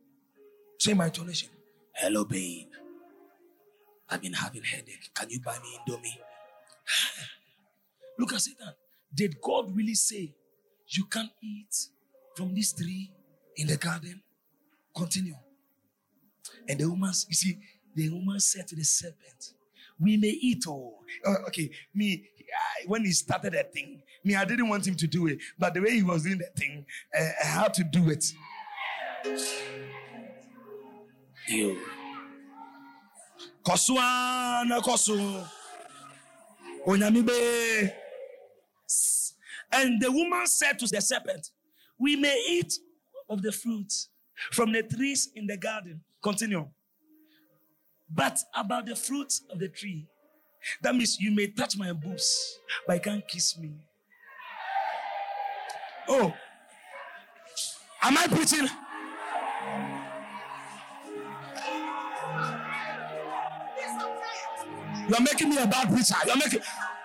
change 0.79 0.97
my 0.99 1.07
intonation. 1.07 1.49
Hello, 1.95 2.25
babe. 2.25 2.69
I've 4.09 4.23
been 4.23 4.35
having 4.35 4.63
headache. 4.63 5.11
Can 5.15 5.31
you 5.31 5.41
buy 5.41 5.57
me 5.63 5.79
Indomie? 5.89 6.19
Look 8.19 8.33
at 8.33 8.41
Satan. 8.41 8.73
Did 9.15 9.41
God 9.41 9.75
really 9.75 9.95
say 9.95 10.35
you 10.89 11.05
can't 11.07 11.31
eat 11.43 11.75
from 12.37 12.55
this 12.55 12.73
tree 12.73 13.11
in 13.57 13.67
the 13.67 13.77
garden? 13.77 14.23
Continue. 14.95 15.35
And 16.69 16.79
the 16.79 16.89
woman, 16.89 17.11
you 17.29 17.35
see, 17.35 17.59
the 17.95 18.11
woman 18.11 18.41
said 18.41 18.67
to 18.69 18.77
the 18.77 18.85
serpent, 18.85 19.55
We 19.99 20.17
may 20.17 20.29
eat 20.29 20.67
all. 20.67 21.01
Oh, 21.25 21.33
uh, 21.33 21.37
okay, 21.49 21.71
me, 21.95 22.29
when 22.87 23.05
he 23.05 23.13
started 23.13 23.53
that 23.55 23.73
thing, 23.73 24.03
me, 24.25 24.35
I 24.35 24.45
didn't 24.45 24.69
want 24.69 24.87
him 24.87 24.95
to 24.97 25.07
do 25.07 25.27
it, 25.27 25.39
but 25.59 25.75
the 25.75 25.81
way 25.81 25.93
he 25.93 26.03
was 26.03 26.25
doing 26.25 26.39
that 26.39 26.57
thing, 26.57 26.85
uh, 27.19 27.29
I 27.43 27.47
had 27.47 27.75
to 27.75 27.85
do 27.85 28.11
it. 28.11 28.25
You. 31.49 31.79
Koswana 33.65 34.81
kosu. 34.81 35.47
Onyamibe. 36.87 37.93
And 39.73 40.01
the 40.01 40.11
woman 40.11 40.47
said 40.47 40.79
to 40.79 40.87
the 40.87 41.01
serpent, 41.01 41.51
We 41.99 42.17
may 42.17 42.37
eat 42.49 42.79
of 43.29 43.43
the 43.43 43.53
fruit 43.53 43.93
from 44.53 44.73
the 44.73 44.83
trees 44.83 45.31
in 45.35 45.47
the 45.47 45.57
garden. 45.57 46.01
Continue. 46.23 46.69
But 48.09 48.39
about 48.55 48.87
the 48.87 48.95
fruit 48.95 49.41
of 49.51 49.59
the 49.59 49.69
tree, 49.69 50.07
that 50.83 50.95
means 50.95 51.21
you 51.21 51.31
may 51.31 51.49
touch 51.49 51.77
my 51.77 51.93
boobs, 51.93 52.59
but 52.87 52.95
you 52.95 53.01
can't 53.01 53.29
kiss 53.29 53.59
me. 53.59 53.75
Oh, 56.09 56.33
am 58.03 58.17
I 58.19 58.27
preaching? 58.29 58.69
You're 65.09 65.21
making 65.21 65.51
me 65.51 65.59
a 65.59 65.67
bad 65.67 65.89
preacher. 65.89 66.15
You're 66.27 66.37
making. 66.37 66.61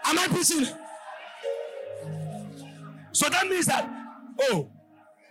Am 0.06 0.18
I 0.18 0.28
preaching? 0.28 0.66
So 3.12 3.30
that 3.30 3.48
means 3.48 3.68
that. 3.68 3.90
Oh, 4.42 4.70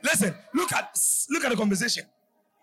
listen. 0.03 0.35
Look 0.55 0.73
at 0.73 0.97
look 1.31 1.45
at 1.45 1.51
the 1.51 1.57
conversation. 1.57 2.05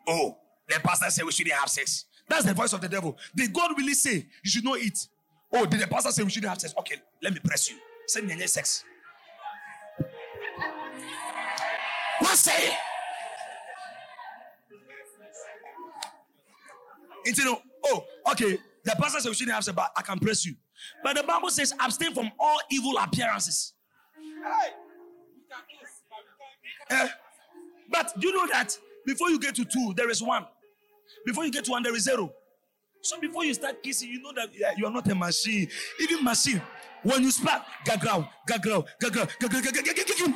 Oh, 0.07 0.37
the 0.67 0.79
pastor 0.79 1.09
said 1.09 1.25
we 1.25 1.31
shouldn't 1.31 1.55
have 1.55 1.69
sex. 1.69 2.05
That's 2.29 2.45
the 2.45 2.53
voice 2.53 2.73
of 2.73 2.81
the 2.81 2.89
devil. 2.89 3.17
Did 3.35 3.53
God 3.53 3.71
really 3.77 3.93
say 3.93 4.25
you 4.43 4.51
should 4.51 4.63
not 4.63 4.79
eat? 4.79 5.07
Oh, 5.53 5.65
did 5.65 5.79
the 5.79 5.87
pastor 5.87 6.11
say 6.11 6.23
we 6.23 6.29
shouldn't 6.29 6.49
have 6.49 6.59
sex? 6.59 6.73
Okay, 6.79 6.95
let 7.21 7.33
me 7.33 7.39
press 7.43 7.69
you. 7.69 7.77
Send 8.07 8.27
me 8.27 8.37
sex. 8.47 8.83
What 12.19 12.37
say? 12.37 12.75
Into 17.25 17.41
the, 17.41 17.57
oh, 17.85 18.05
okay. 18.31 18.57
The 18.83 18.95
pastor 18.99 19.19
said 19.19 19.29
we 19.29 19.35
shouldn't 19.35 19.55
have 19.55 19.63
sex, 19.63 19.75
but 19.75 19.91
I 19.95 20.01
can 20.01 20.19
press 20.19 20.45
you. 20.45 20.55
But 21.03 21.17
the 21.17 21.23
Bible 21.23 21.49
says 21.49 21.73
abstain 21.79 22.13
from 22.13 22.31
all 22.39 22.59
evil 22.71 22.97
appearances. 22.97 23.73
Uh, 26.89 27.07
but 27.89 28.13
do 28.19 28.27
you 28.27 28.33
know 28.33 28.47
that 28.51 28.77
before 29.05 29.29
you 29.29 29.39
get 29.39 29.55
to 29.55 29.65
two, 29.65 29.93
there 29.95 30.09
is 30.09 30.21
one. 30.21 30.45
Before 31.25 31.45
you 31.45 31.51
get 31.51 31.65
to 31.65 31.71
one, 31.71 31.83
there 31.83 31.95
is 31.95 32.03
zero. 32.03 32.31
So 33.07 33.17
before 33.21 33.45
you 33.45 33.53
start 33.53 33.81
kissing, 33.81 34.09
you 34.09 34.21
know 34.21 34.33
that 34.35 34.49
you 34.77 34.85
are 34.85 34.91
not 34.91 35.09
a 35.09 35.15
machine. 35.15 35.69
Even 35.97 36.25
machine, 36.25 36.61
when 37.03 37.23
you 37.23 37.31
spark, 37.31 37.63
gagrow, 37.85 38.27
gagrow, 38.45 38.85
gagrow, 39.01 39.29
gagrow, 39.39 39.61
gagrow. 39.61 40.33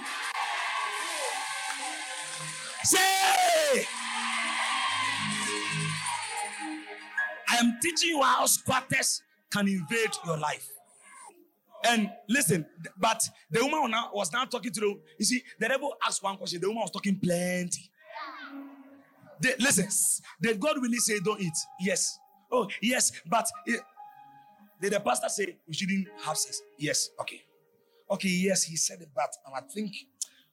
Say, 2.85 3.85
I 7.49 7.57
am 7.59 7.77
teaching 7.83 8.11
you 8.11 8.21
how 8.21 8.45
squatters 8.45 9.21
can 9.51 9.67
invade 9.67 10.11
your 10.25 10.37
life. 10.37 10.69
And 11.83 12.09
listen, 12.29 12.65
but 12.97 13.21
the 13.49 13.59
woman 13.65 13.91
was 14.13 14.31
now 14.31 14.45
talking 14.45 14.71
to 14.71 14.79
the. 14.79 14.95
You 15.19 15.25
see, 15.25 15.43
the 15.59 15.67
devil 15.67 15.93
asked 16.07 16.23
one 16.23 16.37
question. 16.37 16.61
The 16.61 16.69
woman 16.69 16.83
was 16.83 16.91
talking 16.91 17.19
plenty. 17.19 17.91
They, 19.41 19.55
listen, 19.59 19.89
did 20.41 20.57
God 20.57 20.81
really 20.81 20.99
say 20.99 21.19
don't 21.19 21.41
eat? 21.41 21.57
Yes. 21.81 22.17
Oh, 22.51 22.67
yes, 22.81 23.11
but 23.25 23.47
eh, 23.67 23.77
did 24.81 24.93
the 24.93 24.99
pastor 24.99 25.29
say 25.29 25.57
we 25.67 25.73
shouldn't 25.73 26.07
have 26.25 26.37
sex? 26.37 26.61
Yes. 26.77 27.09
Okay. 27.19 27.41
Okay, 28.09 28.27
yes, 28.27 28.63
he 28.63 28.75
said 28.75 28.99
it, 29.01 29.09
but 29.15 29.29
I 29.55 29.61
think, 29.61 29.95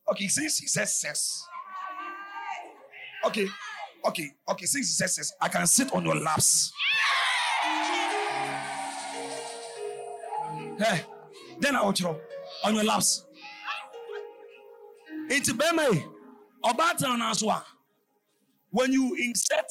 okay, 0.09 0.29
since 0.29 0.59
he 0.59 0.69
says 0.69 1.01
sex, 1.01 1.45
okay, 3.27 3.49
okay, 4.07 4.31
okay, 4.49 4.65
since 4.65 4.87
he 4.87 4.93
says 4.93 5.17
sex, 5.17 5.33
I 5.41 5.49
can 5.49 5.67
sit 5.67 5.93
on 5.93 6.05
your 6.05 6.15
laps. 6.15 6.73
Hey, 10.79 11.05
then 11.59 11.75
I 11.75 11.83
will 11.83 11.91
throw 11.91 12.21
on 12.65 12.77
your 12.77 12.85
laps. 12.85 13.25
It's 15.29 15.53
beme. 15.53 16.05
About 16.65 17.03
an 17.03 17.23
answer. 17.23 17.47
When 18.71 18.93
you 18.93 19.17
insert 19.19 19.67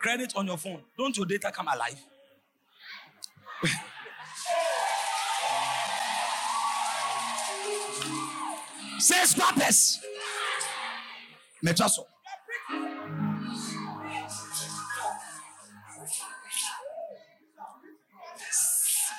credit 0.00 0.32
on 0.34 0.46
your 0.46 0.56
phone, 0.58 0.82
don't 0.98 1.16
your 1.16 1.26
data 1.26 1.52
come 1.54 1.68
alive? 1.68 2.00
Say 8.98 9.14
swappers. 9.24 9.98
Metraso. 11.64 12.04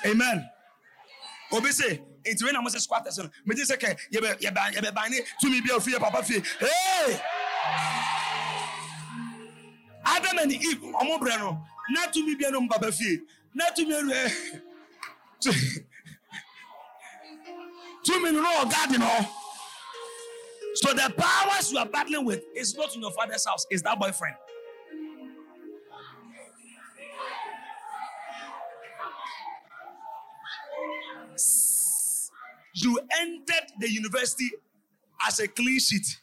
Amen. 0.04 0.48
Obi 1.52 1.68
nti 1.68 2.44
when 2.44 2.56
I'm 2.56 2.68
say 2.68 2.78
squatters 2.78 3.18
no, 3.18 3.28
me 3.44 3.56
say 3.56 3.76
ke 3.76 3.96
ye 4.10 4.20
be 4.20 4.28
ye 4.40 4.50
ba 4.50 4.70
ye 4.72 4.80
be 4.80 4.90
ba 4.94 5.08
ni 5.10 5.20
tumi 5.42 5.60
bi 5.60 5.74
ofie 5.74 5.98
papa 5.98 6.22
fie. 6.22 6.42
Hey! 6.60 8.21
Adam 10.04 10.38
and 10.38 10.52
Eve, 10.52 10.82
ọmọ 10.82 11.18
brẹ 11.20 11.38
no, 11.38 11.58
na 11.90 12.06
tumi 12.12 12.34
bi 12.38 12.50
no 12.50 12.66
papa 12.68 12.90
fie. 12.92 13.20
Na 13.54 13.64
tumi 13.76 13.94
ru 14.02 14.10
eh. 14.12 14.30
Tumi 18.04 18.32
no 18.32 18.40
no 18.42 18.64
garden 18.70 19.00
no. 19.00 19.26
So 20.74 20.92
the 20.94 21.12
powers 21.16 21.70
you 21.72 21.78
are 21.78 21.86
battling 21.86 22.24
with 22.24 22.42
is 22.56 22.74
not 22.74 22.94
in 22.94 23.02
your 23.02 23.12
father's 23.12 23.46
house, 23.46 23.66
it's 23.70 23.82
that 23.82 23.98
boyfriend. 24.00 24.36
You 32.74 32.98
entered 33.20 33.66
the 33.78 33.90
university 33.90 34.50
as 35.26 35.38
a 35.40 35.46
clean 35.48 35.78
sheet. 35.78 36.18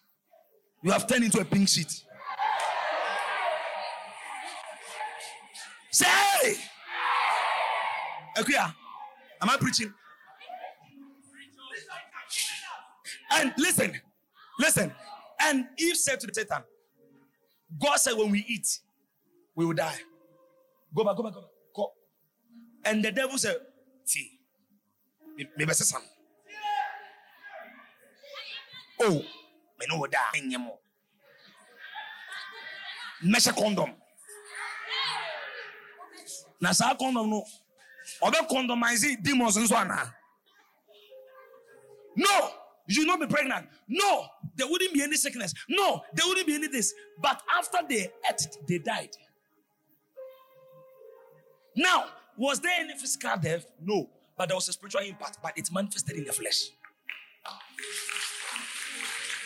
You 0.82 0.92
have 0.92 1.08
turned 1.08 1.24
into 1.24 1.40
a 1.40 1.46
pink 1.46 1.70
sheet. 1.70 2.04
Say, 5.92 6.06
Akuya, 8.38 8.74
am 9.42 9.50
I 9.50 9.58
preaching? 9.58 9.94
And 13.32 13.54
listen, 13.58 14.00
listen. 14.60 14.92
And 15.42 15.68
Eve 15.78 15.98
said 15.98 16.20
to 16.20 16.28
the 16.28 16.34
Satan, 16.34 16.64
God 17.82 17.98
said, 17.98 18.14
when 18.14 18.32
we 18.32 18.46
eat, 18.48 18.80
we 19.56 19.66
will 19.66 19.74
die. 19.74 19.98
Go 20.96 21.04
back, 21.04 21.16
go 21.16 21.24
back, 21.24 21.34
go 21.34 21.42
back. 21.42 21.50
Go. 21.76 21.92
And 22.84 23.04
the 23.04 23.12
devil 23.12 23.38
said, 23.38 23.58
See, 24.06 24.40
maybe 25.56 25.74
some. 25.74 26.02
Oh, 29.02 29.14
me 29.14 29.86
no 29.88 30.06
da 30.08 30.18
enyemo. 30.36 30.72
Measure 33.22 33.54
condom. 33.54 33.94
Na 36.62 36.72
saa 36.72 36.96
condom 36.96 37.30
no, 37.30 37.44
obe 38.22 38.38
condomize 38.50 39.22
demons 39.22 39.58
nso 39.58 39.76
ana. 39.76 40.14
No, 42.16 42.52
you 42.88 43.06
not 43.06 43.20
be 43.20 43.28
pregnant. 43.28 43.68
No, 43.88 44.26
there 44.56 44.68
wouldn't 44.68 44.94
be 44.94 45.02
any 45.02 45.16
sickness. 45.16 45.54
No, 45.70 46.02
there 46.14 46.28
wouldn't 46.28 46.48
be 46.48 46.56
any 46.56 46.68
this. 46.68 46.94
But 47.22 47.42
after 47.58 47.78
they 47.88 48.10
ate, 48.30 48.48
they 48.68 48.80
died. 48.80 49.16
Now, 51.76 52.06
was 52.38 52.60
there 52.60 52.74
any 52.80 52.98
physical 52.98 53.38
death? 53.42 53.66
No, 53.82 54.10
but 54.38 54.50
there 54.50 54.56
was 54.56 54.68
a 54.68 54.74
spiritual 54.74 55.02
impact, 55.02 55.38
but 55.42 55.58
it 55.58 55.70
manifested 55.72 56.18
in 56.18 56.26
the 56.26 56.34
flesh. 56.34 56.72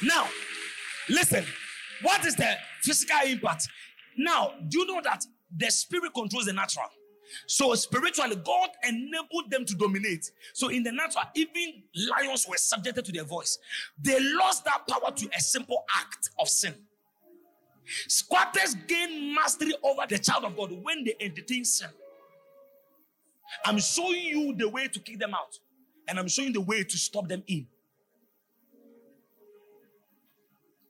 Now, 0.02 0.28
listen. 1.10 1.46
What 2.02 2.26
is 2.26 2.36
the 2.36 2.50
physical 2.82 3.20
impact? 3.26 3.70
Now, 4.18 4.54
do 4.68 4.80
you 4.80 4.86
know 4.88 5.02
that 5.04 5.26
the 5.56 5.70
spirit 5.72 6.14
controls 6.14 6.46
the 6.46 6.54
natural? 6.54 6.88
So 7.48 7.74
spiritually, 7.76 8.36
God 8.36 8.70
enabled 8.88 9.50
them 9.50 9.66
to 9.66 9.76
dominate. 9.76 10.32
So 10.54 10.70
in 10.70 10.84
the 10.84 10.92
natural, 10.92 11.24
even 11.36 11.84
lions 11.96 12.48
were 12.48 12.58
subjected 12.58 13.06
to 13.06 13.12
their 13.12 13.24
voice. 13.24 13.58
They 14.02 14.20
lost 14.20 14.66
that 14.66 14.88
power 14.88 15.12
to 15.12 15.30
a 15.36 15.40
simple 15.40 15.84
act 15.96 16.30
of 16.40 16.48
sin. 16.48 16.76
Squatters 18.08 18.76
gain 18.88 19.36
mastery 19.36 19.74
over 19.84 20.04
the 20.08 20.18
child 20.18 20.46
of 20.46 20.56
God 20.56 20.72
when 20.72 21.04
they 21.04 21.16
entertain 21.20 21.66
sin. 21.66 21.90
I'm 23.66 23.80
showing 23.80 24.22
you 24.22 24.56
the 24.56 24.70
way 24.70 24.88
to 24.88 25.00
kick 25.00 25.20
them 25.20 25.34
out, 25.34 25.60
and 26.08 26.18
I'm 26.18 26.28
showing 26.28 26.54
the 26.54 26.62
way 26.62 26.84
to 26.84 26.98
stop 26.98 27.28
them 27.28 27.44
in. 27.48 27.68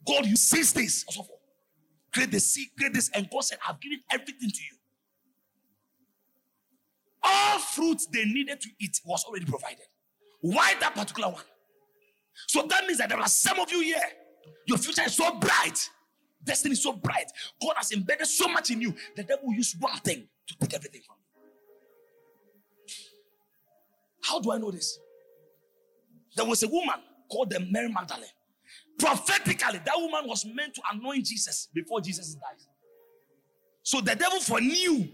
God, 0.06 0.26
you 0.26 0.36
sees 0.36 0.72
this. 0.74 1.06
Create 2.14 2.32
the 2.32 2.40
sea, 2.40 2.70
create 2.78 2.94
this, 2.94 3.10
and 3.14 3.28
God 3.30 3.44
said, 3.44 3.58
I've 3.68 3.80
given 3.80 4.02
everything 4.12 4.50
to 4.50 4.62
you. 4.62 4.78
All 7.24 7.60
fruits 7.60 8.08
they 8.08 8.26
needed 8.26 8.60
to 8.62 8.70
eat 8.80 9.00
was 9.06 9.24
already 9.24 9.46
provided. 9.46 9.86
Why 10.42 10.74
that 10.80 10.94
particular 10.94 11.30
one? 11.30 11.44
So 12.48 12.64
that 12.64 12.86
means 12.86 12.98
that 12.98 13.10
there 13.10 13.20
are 13.20 13.28
some 13.28 13.60
of 13.60 13.72
you 13.72 13.82
here. 13.82 14.02
Your 14.68 14.78
future 14.78 15.04
is 15.06 15.16
so 15.16 15.34
bright. 15.40 15.90
Destiny 16.44 16.74
is 16.74 16.84
so 16.84 16.94
bright. 16.94 17.32
God 17.62 17.76
has 17.78 17.92
embedded 17.92 18.28
so 18.28 18.48
much 18.48 18.70
in 18.72 18.82
you. 18.82 18.94
The 19.16 19.24
devil 19.24 19.48
will 19.48 19.56
use 19.56 19.76
one 19.80 19.98
thing 20.00 20.28
to 20.48 20.58
take 20.60 20.74
everything 20.74 21.02
from 21.06 21.16
you. 21.18 21.24
How 24.24 24.40
do 24.40 24.52
I 24.52 24.58
know 24.58 24.72
this? 24.72 25.00
There 26.36 26.46
was 26.46 26.64
a 26.64 26.68
woman 26.68 26.96
called 27.32 27.50
the 27.50 27.60
Mary 27.60 27.90
Magdalene. 27.90 28.26
Prophetically, 29.00 29.80
that 29.86 29.96
woman 29.98 30.28
was 30.28 30.46
meant 30.46 30.74
to 30.76 30.82
anoint 30.92 31.26
Jesus 31.26 31.70
before 31.74 32.02
Jesus 32.02 32.34
died. 32.36 32.60
So 33.84 34.02
the 34.02 34.16
devil 34.16 34.40
foreknew 34.40 35.08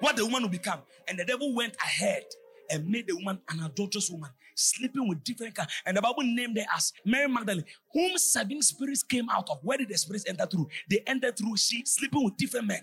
what 0.00 0.16
the 0.16 0.24
woman 0.24 0.42
would 0.42 0.52
become. 0.52 0.80
And 1.08 1.18
the 1.18 1.24
devil 1.24 1.54
went 1.54 1.76
ahead 1.76 2.24
and 2.70 2.86
made 2.88 3.06
the 3.08 3.16
woman 3.16 3.40
an 3.48 3.64
adulterous 3.64 4.10
woman, 4.10 4.30
sleeping 4.54 5.08
with 5.08 5.24
different 5.24 5.54
kinds. 5.54 5.70
And 5.86 5.96
the 5.96 6.02
Bible 6.02 6.22
named 6.22 6.56
her 6.58 6.64
as 6.74 6.92
Mary 7.04 7.28
Magdalene, 7.28 7.64
whom 7.92 8.16
seven 8.16 8.62
spirits 8.62 9.02
came 9.02 9.28
out 9.30 9.48
of. 9.50 9.58
Where 9.62 9.78
did 9.78 9.88
the 9.88 9.98
spirits 9.98 10.24
enter 10.28 10.46
through? 10.46 10.68
They 10.88 11.02
entered 11.06 11.36
through 11.36 11.56
she 11.56 11.84
sleeping 11.84 12.24
with 12.24 12.36
different 12.36 12.66
men. 12.66 12.82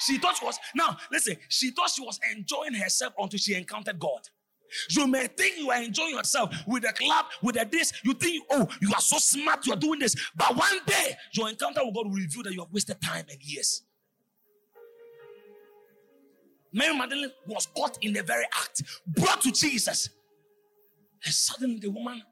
She 0.00 0.18
thought 0.18 0.36
she 0.36 0.44
was 0.44 0.58
now 0.76 0.96
listen, 1.10 1.36
she 1.48 1.72
thought 1.72 1.90
she 1.90 2.02
was 2.02 2.20
enjoying 2.32 2.74
herself 2.74 3.14
until 3.18 3.38
she 3.38 3.54
encountered 3.54 3.98
God. 3.98 4.20
You 4.90 5.06
may 5.06 5.26
think 5.26 5.58
you 5.58 5.70
are 5.70 5.82
enjoying 5.82 6.14
yourself 6.14 6.54
with 6.66 6.84
a 6.84 6.92
club, 6.92 7.26
with 7.42 7.60
a 7.60 7.64
this. 7.64 7.92
You 8.04 8.12
think, 8.12 8.44
oh, 8.50 8.68
you 8.80 8.90
are 8.94 9.00
so 9.00 9.16
smart, 9.16 9.66
you 9.66 9.72
are 9.72 9.76
doing 9.76 9.98
this. 9.98 10.14
But 10.36 10.54
one 10.56 10.78
day, 10.86 11.16
your 11.32 11.48
encounter 11.48 11.80
with 11.84 11.94
God 11.94 12.06
will 12.06 12.14
reveal 12.14 12.42
that 12.42 12.52
you 12.52 12.60
have 12.60 12.72
wasted 12.72 13.00
time 13.00 13.24
and 13.30 13.42
years. 13.42 13.82
Mary 16.72 16.96
Magdalene 16.96 17.30
was 17.46 17.66
caught 17.66 17.98
in 18.02 18.12
the 18.12 18.22
very 18.22 18.44
act, 18.56 18.82
brought 19.06 19.40
to 19.42 19.52
Jesus. 19.52 20.10
And 21.24 21.34
suddenly 21.34 21.78
the 21.78 21.90
woman 21.90 22.22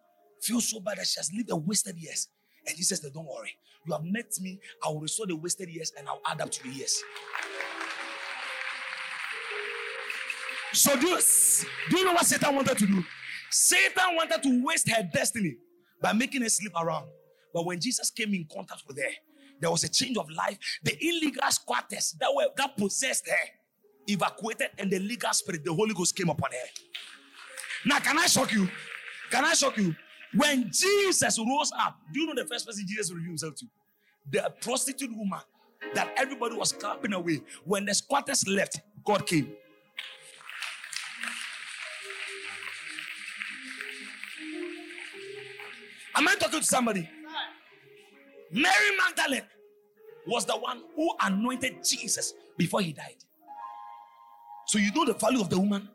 feels 0.42 0.68
so 0.68 0.80
bad 0.80 0.98
that 0.98 1.06
she 1.06 1.18
has 1.18 1.32
lived 1.32 1.50
a 1.50 1.56
wasted 1.56 1.96
years. 1.96 2.28
And 2.66 2.76
Jesus 2.76 3.00
said, 3.00 3.12
Don't 3.12 3.26
worry, 3.26 3.52
you 3.86 3.92
have 3.92 4.04
met 4.04 4.32
me, 4.40 4.60
I 4.84 4.88
will 4.88 5.00
restore 5.00 5.26
the 5.26 5.36
wasted 5.36 5.68
years 5.68 5.92
and 5.96 6.08
I'll 6.08 6.20
add 6.26 6.40
up 6.40 6.50
to 6.50 6.62
the 6.62 6.68
years. 6.70 7.02
So 10.72 10.94
do 11.00 11.06
you, 11.06 11.18
do 11.90 11.98
you 11.98 12.04
know 12.04 12.12
what 12.12 12.26
Satan 12.26 12.54
wanted 12.54 12.76
to 12.78 12.86
do? 12.86 13.04
Satan 13.50 14.14
wanted 14.14 14.42
to 14.42 14.64
waste 14.64 14.90
her 14.90 15.08
destiny 15.12 15.56
by 16.02 16.12
making 16.12 16.42
her 16.42 16.48
sleep 16.48 16.72
around. 16.76 17.06
But 17.54 17.64
when 17.64 17.80
Jesus 17.80 18.10
came 18.10 18.34
in 18.34 18.46
contact 18.52 18.82
with 18.86 18.98
her, 18.98 19.10
There 19.60 19.70
was 19.70 19.84
a 19.84 19.88
change 19.88 20.16
of 20.16 20.30
life. 20.30 20.58
The 20.82 20.96
illegal 21.00 21.50
squatters 21.50 22.14
that 22.20 22.28
were 22.34 22.48
that 22.56 22.76
possessed 22.76 23.28
her 23.28 23.48
evacuated, 24.06 24.68
and 24.78 24.90
the 24.90 24.98
legal 24.98 25.32
spirit, 25.32 25.64
the 25.64 25.72
Holy 25.72 25.94
Ghost, 25.94 26.16
came 26.16 26.28
upon 26.28 26.50
her. 26.52 26.68
Now, 27.84 27.98
can 27.98 28.18
I 28.18 28.26
shock 28.26 28.52
you? 28.52 28.68
Can 29.30 29.44
I 29.44 29.54
shock 29.54 29.76
you? 29.76 29.94
When 30.34 30.70
Jesus 30.70 31.38
rose 31.38 31.72
up, 31.78 31.96
do 32.12 32.20
you 32.20 32.26
know 32.26 32.34
the 32.34 32.48
first 32.48 32.66
person 32.66 32.84
Jesus 32.86 33.10
revealed 33.10 33.28
himself 33.28 33.54
to? 33.56 33.66
The 34.30 34.52
prostitute 34.60 35.16
woman 35.16 35.40
that 35.94 36.12
everybody 36.16 36.56
was 36.56 36.72
clapping 36.72 37.12
away. 37.12 37.40
When 37.64 37.84
the 37.84 37.94
squatters 37.94 38.46
left, 38.48 38.80
God 39.04 39.26
came. 39.26 39.52
Am 46.16 46.26
I 46.26 46.34
talking 46.36 46.60
to 46.60 46.66
somebody? 46.66 47.08
Mary 48.50 48.96
Magdalene 48.96 49.42
was 50.26 50.46
the 50.46 50.56
one 50.56 50.82
who 50.94 51.12
anointed 51.20 51.84
Jesus 51.84 52.32
before 52.56 52.80
he 52.80 52.92
died. 52.92 53.16
So 54.66 54.78
you 54.78 54.92
know 54.92 55.04
the 55.04 55.14
value 55.14 55.40
of 55.40 55.50
the 55.50 55.58
woman? 55.58 55.88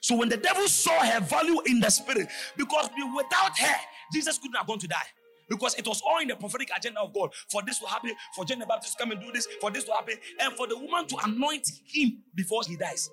So 0.00 0.16
when 0.16 0.28
the 0.28 0.36
devil 0.36 0.66
saw 0.66 0.98
her 1.04 1.20
value 1.20 1.60
in 1.66 1.80
the 1.80 1.90
spirit, 1.90 2.28
because 2.56 2.88
without 3.14 3.58
her, 3.58 3.76
Jesus 4.12 4.38
couldn't 4.38 4.56
have 4.56 4.66
gone 4.66 4.78
to 4.78 4.88
die. 4.88 4.96
Because 5.48 5.74
it 5.74 5.86
was 5.86 6.00
all 6.06 6.18
in 6.18 6.28
the 6.28 6.36
prophetic 6.36 6.70
agenda 6.74 7.00
of 7.00 7.12
God. 7.12 7.30
For 7.50 7.62
this 7.62 7.78
to 7.80 7.86
happen, 7.86 8.12
for 8.34 8.44
John 8.44 8.58
the 8.58 8.66
Baptist 8.66 8.96
to 8.96 9.04
come 9.04 9.12
and 9.12 9.20
do 9.20 9.30
this, 9.32 9.46
for 9.60 9.70
this 9.70 9.84
to 9.84 9.92
happen, 9.92 10.14
and 10.40 10.54
for 10.54 10.66
the 10.66 10.78
woman 10.78 11.06
to 11.08 11.16
anoint 11.24 11.68
him 11.84 12.22
before 12.34 12.62
he 12.66 12.76
dies. 12.76 13.10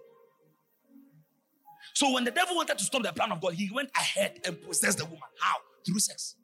So 1.94 2.14
when 2.14 2.24
the 2.24 2.32
devil 2.32 2.56
wanted 2.56 2.78
to 2.78 2.84
stop 2.84 3.04
the 3.04 3.12
plan 3.12 3.32
of 3.32 3.42
God, 3.42 3.56
he 3.56 3.70
went 3.74 3.90
ahead 3.96 4.40
and 4.46 4.62
possessed 4.62 5.00
the 5.00 5.06
woman. 5.06 5.20
How? 5.42 5.58
Through 5.86 6.00
sex. 6.00 6.36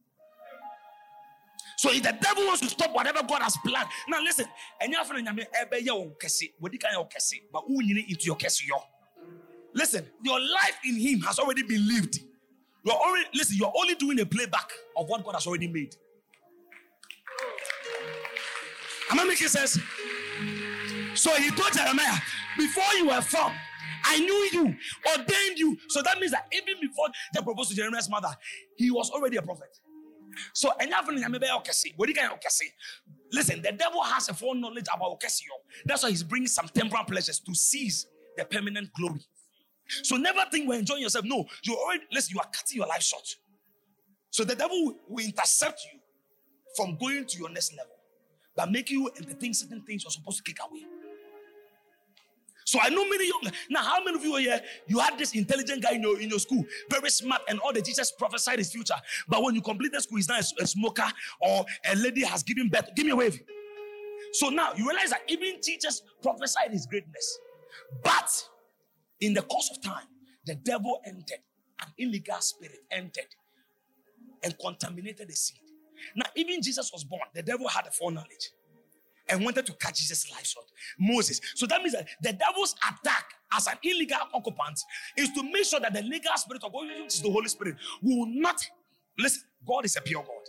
So 1.77 1.91
if 1.91 2.03
the 2.03 2.17
devil 2.21 2.45
wants 2.45 2.61
to 2.61 2.69
stop 2.69 2.93
whatever 2.93 3.21
God 3.27 3.41
has 3.41 3.57
planned, 3.65 3.87
now 4.07 4.21
listen, 4.21 4.45
and 4.81 4.91
you 4.91 4.97
have 4.97 5.07
to 5.09 5.15
but 7.51 7.63
who 7.67 7.81
need 7.81 8.05
into 8.09 8.25
your 8.25 8.35
case? 8.35 8.63
Listen, 9.73 10.05
your 10.23 10.39
life 10.39 10.79
in 10.85 10.95
Him 10.97 11.19
has 11.21 11.37
already 11.39 11.63
been 11.63 11.87
lived. 11.87 12.19
You're 12.85 12.95
already 12.95 13.27
listen. 13.33 13.57
You're 13.57 13.73
only 13.75 13.95
doing 13.95 14.19
a 14.19 14.25
playback 14.25 14.71
of 14.95 15.07
what 15.07 15.23
God 15.25 15.33
has 15.33 15.47
already 15.47 15.67
made. 15.67 15.95
Am 19.11 19.19
I 19.19 19.25
making 19.25 19.47
sense? 19.47 19.77
So 21.15 21.33
he 21.35 21.49
told 21.51 21.73
Jeremiah, 21.73 22.17
before 22.57 22.93
you 22.97 23.07
were 23.07 23.21
formed, 23.21 23.55
I 24.03 24.19
knew 24.19 24.49
you, 24.53 24.75
ordained 25.11 25.57
you. 25.57 25.77
So 25.89 26.01
that 26.03 26.19
means 26.19 26.31
that 26.31 26.47
even 26.53 26.79
before 26.79 27.07
they 27.33 27.41
proposed 27.41 27.69
to 27.71 27.75
Jeremiah's 27.75 28.09
mother, 28.09 28.29
he 28.77 28.91
was 28.91 29.09
already 29.09 29.37
a 29.37 29.41
prophet. 29.41 29.77
So 30.53 30.71
listen, 33.31 33.61
the 33.61 33.71
devil 33.71 34.01
has 34.03 34.29
a 34.29 34.33
foreknowledge 34.33 34.85
about 34.93 35.19
Okesio. 35.19 35.53
That's 35.85 36.03
why 36.03 36.09
he's 36.09 36.23
bringing 36.23 36.47
some 36.47 36.67
temporal 36.73 37.03
pleasures 37.05 37.39
to 37.39 37.53
seize 37.53 38.07
the 38.37 38.45
permanent 38.45 38.89
glory. 38.93 39.21
So 39.87 40.17
never 40.17 40.45
think 40.51 40.67
we're 40.67 40.79
enjoying 40.79 41.03
yourself. 41.03 41.25
No, 41.25 41.45
you 41.63 41.75
already 41.75 42.03
listen, 42.11 42.33
you 42.35 42.41
are 42.41 42.49
cutting 42.51 42.77
your 42.77 42.87
life 42.87 43.03
short. 43.03 43.27
So 44.31 44.43
the 44.43 44.55
devil 44.55 44.95
will 45.07 45.23
intercept 45.25 45.81
you 45.93 45.99
from 46.75 46.97
going 46.97 47.25
to 47.25 47.37
your 47.37 47.49
next 47.49 47.71
level 47.77 47.93
by 48.55 48.65
making 48.65 48.99
you 48.99 49.09
entertain 49.17 49.53
certain 49.53 49.81
things 49.83 50.03
you're 50.03 50.11
supposed 50.11 50.37
to 50.37 50.43
kick 50.43 50.57
away. 50.67 50.85
So 52.65 52.79
I 52.81 52.89
know 52.89 53.07
many 53.07 53.27
young 53.27 53.53
now. 53.69 53.83
How 53.83 54.03
many 54.03 54.17
of 54.17 54.23
you 54.23 54.33
are 54.33 54.39
here? 54.39 54.59
You 54.87 54.99
had 54.99 55.17
this 55.19 55.35
intelligent 55.35 55.83
guy 55.83 55.91
in 55.93 56.01
your 56.01 56.19
in 56.19 56.29
your 56.29 56.39
school, 56.39 56.65
very 56.89 57.11
smart, 57.11 57.41
and 57.47 57.59
all 57.59 57.71
the 57.71 57.81
teachers 57.81 58.11
prophesied 58.11 58.57
his 58.57 58.71
future. 58.71 58.95
But 59.27 59.43
when 59.43 59.53
you 59.53 59.61
complete 59.61 59.91
the 59.93 60.01
school, 60.01 60.17
he's 60.17 60.27
now 60.27 60.37
a, 60.37 60.63
a 60.63 60.67
smoker 60.67 61.05
or 61.39 61.63
a 61.85 61.95
lady 61.95 62.23
has 62.23 62.41
given 62.41 62.69
birth. 62.69 62.89
Give 62.95 63.05
me 63.05 63.11
a 63.11 63.15
wave. 63.15 63.39
So 64.33 64.49
now 64.49 64.73
you 64.75 64.87
realize 64.89 65.11
that 65.11 65.21
even 65.27 65.61
teachers 65.61 66.01
prophesied 66.23 66.71
his 66.71 66.87
greatness, 66.87 67.37
but 68.03 68.29
in 69.21 69.33
the 69.35 69.43
course 69.43 69.69
of 69.69 69.81
time, 69.81 70.07
the 70.45 70.55
devil 70.55 71.01
entered, 71.05 71.39
an 71.81 71.93
illegal 71.99 72.41
spirit 72.41 72.79
entered 72.91 73.27
and 74.43 74.57
contaminated 74.59 75.27
the 75.29 75.35
seed. 75.35 75.59
Now, 76.15 76.25
even 76.35 76.61
Jesus 76.61 76.91
was 76.91 77.03
born, 77.03 77.21
the 77.33 77.43
devil 77.43 77.67
had 77.67 77.87
a 77.87 77.91
foreknowledge 77.91 78.49
and 79.29 79.43
wanted 79.43 79.65
to 79.65 79.73
cut 79.73 79.95
Jesus' 79.95 80.31
life 80.31 80.45
short. 80.45 80.65
Moses. 80.99 81.41
So 81.55 81.65
that 81.67 81.81
means 81.81 81.93
that 81.93 82.07
the 82.21 82.33
devil's 82.33 82.75
attack 82.87 83.25
as 83.55 83.67
an 83.67 83.73
illegal 83.83 84.17
occupant 84.33 84.79
is 85.17 85.31
to 85.31 85.43
make 85.43 85.65
sure 85.65 85.79
that 85.79 85.93
the 85.93 86.01
legal 86.01 86.31
spirit 86.35 86.63
of 86.63 86.71
God, 86.71 86.87
which 87.03 87.15
is 87.15 87.21
the 87.21 87.31
Holy 87.31 87.47
Spirit, 87.47 87.75
will 88.01 88.27
not 88.27 88.61
listen. 89.17 89.43
God 89.67 89.85
is 89.85 89.95
a 89.95 90.01
pure 90.01 90.21
God. 90.21 90.45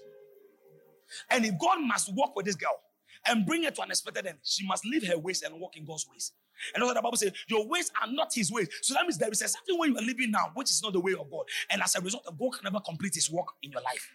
And 1.30 1.44
if 1.44 1.58
God 1.58 1.78
must 1.80 2.12
walk 2.14 2.34
with 2.36 2.46
this 2.46 2.56
girl 2.56 2.78
and 3.26 3.46
bring 3.46 3.64
her 3.64 3.70
to 3.70 3.82
an 3.82 3.90
expected 3.90 4.26
end, 4.26 4.38
she 4.42 4.66
must 4.66 4.84
leave 4.84 5.06
her 5.06 5.18
ways 5.18 5.42
and 5.42 5.58
walk 5.60 5.76
in 5.76 5.84
God's 5.84 6.06
ways. 6.10 6.32
And 6.74 6.82
that's 6.82 6.88
what 6.88 6.94
the 6.94 7.02
Bible 7.02 7.16
says. 7.16 7.32
Your 7.48 7.66
ways 7.68 7.90
are 8.00 8.10
not 8.10 8.32
his 8.34 8.50
ways. 8.50 8.68
So 8.82 8.94
that 8.94 9.02
means 9.02 9.18
there 9.18 9.30
is 9.30 9.42
a 9.42 9.48
certain 9.48 9.78
way 9.78 9.88
you 9.88 9.96
are 9.96 10.02
living 10.02 10.30
now, 10.30 10.50
which 10.54 10.70
is 10.70 10.82
not 10.82 10.92
the 10.92 11.00
way 11.00 11.12
of 11.12 11.30
God. 11.30 11.44
And 11.70 11.82
as 11.82 11.94
a 11.96 12.00
result, 12.00 12.24
God 12.24 12.50
can 12.52 12.64
never 12.64 12.80
complete 12.80 13.14
his 13.14 13.30
work 13.30 13.48
in 13.62 13.72
your 13.72 13.82
life. 13.82 14.10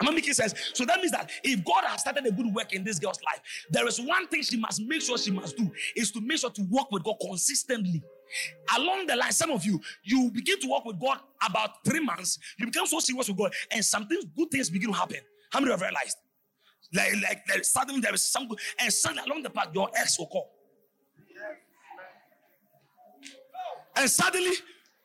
Am 0.00 0.08
I 0.08 0.12
making 0.12 0.32
sense? 0.32 0.54
So 0.74 0.84
that 0.84 0.98
means 0.98 1.10
that 1.10 1.30
if 1.42 1.64
God 1.64 1.82
has 1.84 2.02
started 2.02 2.24
a 2.24 2.30
good 2.30 2.46
work 2.54 2.72
in 2.72 2.84
this 2.84 2.98
girl's 2.98 3.18
life, 3.24 3.40
there 3.70 3.86
is 3.86 4.00
one 4.00 4.28
thing 4.28 4.42
she 4.42 4.56
must 4.56 4.80
make 4.82 5.02
sure 5.02 5.18
she 5.18 5.32
must 5.32 5.56
do 5.56 5.70
is 5.96 6.12
to 6.12 6.20
make 6.20 6.38
sure 6.38 6.50
to 6.50 6.62
work 6.70 6.90
with 6.92 7.02
God 7.02 7.16
consistently. 7.20 8.02
Along 8.76 9.06
the 9.06 9.16
line, 9.16 9.32
some 9.32 9.50
of 9.50 9.64
you, 9.64 9.80
you 10.04 10.30
begin 10.30 10.60
to 10.60 10.68
work 10.68 10.84
with 10.84 11.00
God 11.00 11.18
about 11.44 11.84
three 11.84 12.00
months, 12.00 12.38
you 12.58 12.66
become 12.66 12.86
so 12.86 13.00
serious 13.00 13.28
with 13.28 13.38
God, 13.38 13.52
and 13.72 13.84
something 13.84 14.20
good 14.36 14.50
things 14.50 14.70
begin 14.70 14.92
to 14.92 14.96
happen. 14.96 15.18
How 15.50 15.60
many 15.60 15.72
have 15.72 15.80
realized? 15.80 16.18
Like, 16.94 17.14
like, 17.14 17.42
like 17.48 17.64
suddenly 17.64 18.00
there 18.00 18.14
is 18.14 18.22
some 18.22 18.46
good, 18.46 18.58
and 18.78 18.92
suddenly 18.92 19.24
along 19.26 19.42
the 19.42 19.50
path, 19.50 19.68
your 19.74 19.90
ex 19.96 20.18
will 20.18 20.26
call. 20.26 20.50
And 23.96 24.08
suddenly, 24.08 24.52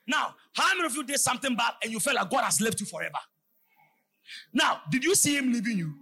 now, 0.06 0.36
how 0.54 0.76
many 0.76 0.86
of 0.86 0.96
you 0.96 1.04
did 1.04 1.20
something 1.20 1.56
bad 1.56 1.74
and 1.82 1.91
you 1.91 2.00
felt 2.00 2.16
like 2.16 2.30
God 2.30 2.44
has 2.44 2.62
left 2.62 2.80
you 2.80 2.86
forever? 2.86 3.18
Now, 4.53 4.82
did 4.89 5.03
you 5.03 5.15
see 5.15 5.38
him 5.38 5.51
leaving 5.51 5.78
you? 5.78 5.93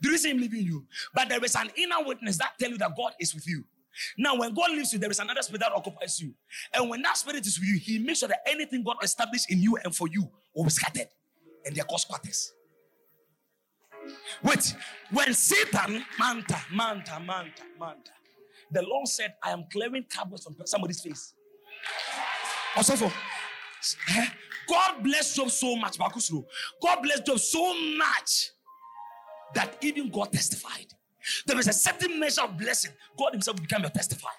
Did 0.00 0.12
you 0.12 0.18
see 0.18 0.30
him 0.30 0.38
leaving 0.38 0.62
you? 0.62 0.86
But 1.14 1.28
there 1.28 1.44
is 1.44 1.54
an 1.54 1.70
inner 1.76 2.02
witness 2.04 2.38
that 2.38 2.52
tell 2.58 2.70
you 2.70 2.78
that 2.78 2.96
God 2.96 3.12
is 3.18 3.34
with 3.34 3.46
you. 3.48 3.64
Now, 4.16 4.36
when 4.36 4.54
God 4.54 4.70
leaves 4.70 4.92
you, 4.92 4.98
there 4.98 5.10
is 5.10 5.18
another 5.18 5.42
spirit 5.42 5.60
that 5.60 5.72
occupies 5.72 6.20
you. 6.20 6.32
And 6.72 6.88
when 6.88 7.02
that 7.02 7.16
spirit 7.16 7.44
is 7.46 7.58
with 7.58 7.68
you, 7.68 7.78
he 7.78 7.98
makes 7.98 8.20
sure 8.20 8.28
that 8.28 8.40
anything 8.46 8.84
God 8.84 8.96
established 9.02 9.50
in 9.50 9.60
you 9.60 9.76
and 9.82 9.94
for 9.94 10.08
you 10.08 10.30
will 10.54 10.64
be 10.64 10.70
scattered. 10.70 11.08
And 11.64 11.74
they're 11.74 11.84
called 11.84 12.00
squatters. 12.00 12.52
Wait, 14.42 14.74
when 15.10 15.34
Satan, 15.34 16.04
manta, 16.18 16.60
manta, 16.72 17.20
manta, 17.20 17.62
manta, 17.78 18.12
the 18.70 18.82
Lord 18.82 19.08
said, 19.08 19.34
I 19.42 19.50
am 19.50 19.64
clearing 19.72 20.04
cobwebs 20.08 20.44
from 20.44 20.54
somebody's 20.64 21.00
face. 21.00 21.34
Also, 22.76 22.94
for? 22.96 23.12
Eh? 24.16 24.26
God 24.68 25.02
bless 25.02 25.34
Job 25.34 25.50
so 25.50 25.76
much, 25.76 25.98
Bakusro. 25.98 26.44
God 26.82 27.02
bless 27.02 27.20
Job 27.20 27.38
so 27.38 27.74
much 27.96 28.50
that 29.54 29.76
even 29.80 30.10
God 30.10 30.32
testified. 30.32 30.86
There 31.46 31.58
is 31.58 31.68
a 31.68 31.72
certain 31.72 32.18
measure 32.20 32.42
of 32.42 32.56
blessing. 32.56 32.92
God 33.18 33.32
Himself 33.32 33.60
became 33.60 33.84
a 33.84 33.88
testifier, 33.90 34.38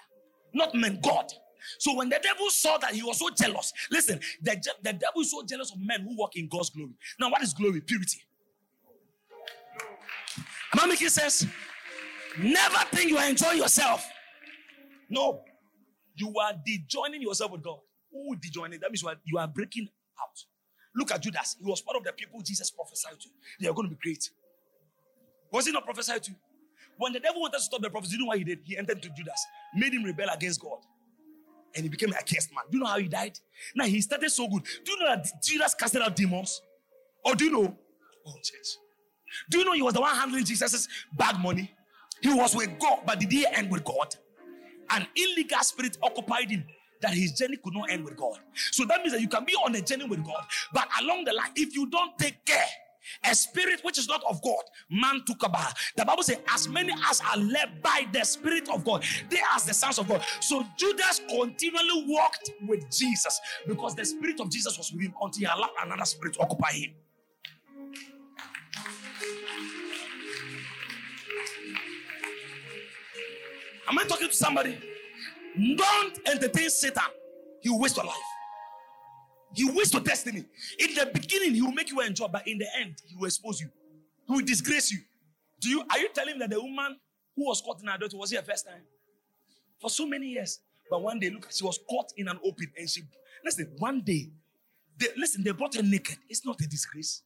not 0.52 0.74
men, 0.74 1.00
God. 1.02 1.32
So 1.78 1.94
when 1.94 2.08
the 2.08 2.18
devil 2.22 2.48
saw 2.50 2.78
that 2.78 2.94
he 2.94 3.02
was 3.02 3.18
so 3.18 3.28
jealous, 3.30 3.72
listen, 3.90 4.18
the, 4.42 4.52
the 4.82 4.92
devil 4.94 5.20
is 5.20 5.30
so 5.30 5.42
jealous 5.44 5.72
of 5.72 5.78
men 5.78 6.00
who 6.00 6.16
walk 6.16 6.36
in 6.36 6.48
God's 6.48 6.70
glory. 6.70 6.92
Now, 7.18 7.30
what 7.30 7.42
is 7.42 7.52
glory? 7.52 7.80
Purity. 7.80 8.22
Am 10.72 10.80
I 10.80 10.86
making 10.86 11.08
sense? 11.08 11.46
Never 12.38 12.78
think 12.92 13.10
you 13.10 13.18
are 13.18 13.28
enjoying 13.28 13.58
yourself. 13.58 14.08
No. 15.08 15.42
You 16.14 16.32
are 16.40 16.52
dejoining 16.64 17.22
yourself 17.22 17.52
with 17.52 17.62
God. 17.62 17.78
Who 18.12 18.36
dejoining? 18.36 18.80
That 18.80 18.90
means 18.90 19.02
you 19.02 19.08
are, 19.08 19.16
you 19.24 19.38
are 19.38 19.48
breaking 19.48 19.88
out. 20.20 20.44
Look 20.94 21.12
at 21.12 21.22
Judas. 21.22 21.56
He 21.58 21.64
was 21.64 21.80
part 21.80 21.96
of 21.96 22.04
the 22.04 22.12
people 22.12 22.40
Jesus 22.42 22.70
prophesied 22.70 23.20
to. 23.20 23.28
They 23.60 23.68
are 23.68 23.74
going 23.74 23.88
to 23.88 23.94
be 23.94 24.00
great. 24.02 24.28
Was 25.52 25.66
he 25.66 25.72
not 25.72 25.84
prophesied 25.84 26.22
to? 26.24 26.32
When 26.96 27.12
the 27.12 27.20
devil 27.20 27.40
wanted 27.40 27.58
to 27.58 27.62
stop 27.62 27.80
the 27.80 27.90
prophecy, 27.90 28.16
you 28.16 28.20
know 28.20 28.26
what 28.26 28.38
he 28.38 28.44
did? 28.44 28.60
He 28.64 28.76
entered 28.76 29.00
to 29.02 29.08
Judas, 29.08 29.46
made 29.74 29.92
him 29.92 30.04
rebel 30.04 30.28
against 30.34 30.60
God. 30.60 30.78
And 31.74 31.84
he 31.84 31.88
became 31.88 32.10
a 32.10 32.22
cursed 32.22 32.52
man. 32.52 32.64
Do 32.70 32.78
you 32.78 32.82
know 32.82 32.90
how 32.90 32.98
he 32.98 33.08
died? 33.08 33.38
Now 33.74 33.84
he 33.84 34.00
started 34.00 34.30
so 34.30 34.48
good. 34.48 34.64
Do 34.84 34.92
you 34.92 34.98
know 34.98 35.06
that 35.06 35.26
Judas 35.42 35.74
casted 35.74 36.02
out 36.02 36.16
demons? 36.16 36.60
Or 37.24 37.34
do 37.34 37.44
you 37.44 37.52
know? 37.52 37.78
Oh, 38.26 38.34
church. 38.42 38.76
Do 39.48 39.58
you 39.58 39.64
know 39.64 39.72
he 39.72 39.82
was 39.82 39.94
the 39.94 40.00
one 40.00 40.14
handling 40.14 40.44
Jesus' 40.44 40.88
bad 41.16 41.40
money? 41.40 41.70
He 42.20 42.34
was 42.34 42.54
with 42.54 42.78
God, 42.78 43.00
but 43.06 43.20
did 43.20 43.30
he 43.30 43.46
end 43.46 43.70
with 43.70 43.84
God? 43.84 44.14
An 44.90 45.06
illegal 45.16 45.60
spirit 45.60 45.96
occupied 46.02 46.50
him 46.50 46.64
that 47.00 47.14
his 47.14 47.32
journey 47.32 47.56
could 47.56 47.74
not 47.74 47.90
end 47.90 48.04
with 48.04 48.16
God. 48.16 48.38
So 48.54 48.84
that 48.84 49.00
means 49.00 49.12
that 49.12 49.20
you 49.20 49.28
can 49.28 49.44
be 49.44 49.54
on 49.54 49.74
a 49.74 49.80
journey 49.80 50.04
with 50.04 50.24
God, 50.24 50.44
but 50.72 50.88
along 51.00 51.24
the 51.24 51.32
line, 51.32 51.50
if 51.56 51.74
you 51.74 51.86
don't 51.88 52.16
take 52.18 52.44
care, 52.44 52.66
a 53.24 53.34
spirit 53.34 53.80
which 53.82 53.98
is 53.98 54.08
not 54.08 54.22
of 54.28 54.42
God, 54.42 54.62
man 54.90 55.22
took 55.26 55.42
about. 55.42 55.74
The 55.96 56.04
Bible 56.04 56.22
says, 56.22 56.38
as 56.48 56.68
many 56.68 56.92
as 57.08 57.20
are 57.20 57.36
led 57.38 57.82
by 57.82 58.06
the 58.12 58.24
Spirit 58.24 58.68
of 58.68 58.84
God, 58.84 59.04
they 59.28 59.38
are 59.38 59.60
the 59.66 59.74
sons 59.74 59.98
of 59.98 60.08
God. 60.08 60.22
So 60.40 60.64
Judas 60.76 61.20
continually 61.28 62.04
walked 62.06 62.52
with 62.66 62.90
Jesus 62.90 63.40
because 63.66 63.94
the 63.94 64.04
Spirit 64.04 64.40
of 64.40 64.50
Jesus 64.50 64.76
was 64.76 64.92
with 64.92 65.02
him 65.02 65.14
until 65.20 65.40
he 65.40 65.44
allowed 65.46 65.70
another 65.82 66.04
spirit 66.04 66.34
to 66.34 66.40
occupy 66.40 66.72
him. 66.72 66.90
Am 73.88 73.98
I 73.98 74.04
talking 74.04 74.28
to 74.28 74.34
somebody? 74.34 74.78
Don't 75.56 76.18
entertain 76.26 76.70
Satan. 76.70 77.02
He 77.60 77.68
will 77.70 77.80
waste 77.80 77.96
your 77.96 78.06
life. 78.06 78.16
He 79.54 79.70
waste 79.70 79.92
your 79.92 80.02
destiny. 80.02 80.44
In 80.78 80.94
the 80.94 81.10
beginning, 81.12 81.54
he 81.54 81.62
will 81.62 81.72
make 81.72 81.90
you 81.90 82.00
enjoy, 82.00 82.28
but 82.28 82.46
in 82.46 82.58
the 82.58 82.66
end, 82.78 82.96
he 83.06 83.16
will 83.16 83.26
expose 83.26 83.60
you. 83.60 83.68
He 84.26 84.32
will 84.32 84.44
disgrace 84.44 84.92
you. 84.92 85.00
Do 85.60 85.68
you 85.68 85.82
are 85.90 85.98
you 85.98 86.08
telling 86.14 86.38
that 86.38 86.50
the 86.50 86.60
woman 86.60 86.96
who 87.36 87.46
was 87.46 87.60
caught 87.60 87.82
in 87.82 87.88
adultery 87.88 88.18
was 88.18 88.30
here 88.30 88.42
first 88.42 88.66
time? 88.66 88.82
For 89.80 89.90
so 89.90 90.06
many 90.06 90.28
years. 90.28 90.60
But 90.88 91.02
one 91.02 91.18
day, 91.18 91.30
look, 91.30 91.48
she 91.50 91.64
was 91.64 91.78
caught 91.88 92.12
in 92.16 92.28
an 92.28 92.38
open 92.44 92.72
and 92.76 92.88
she 92.88 93.02
listen, 93.44 93.72
one 93.78 94.00
day, 94.00 94.30
they, 94.98 95.08
listen, 95.16 95.42
they 95.42 95.52
brought 95.52 95.74
her 95.74 95.82
naked. 95.82 96.18
It's 96.28 96.44
not 96.44 96.60
a 96.60 96.66
disgrace. 96.66 97.22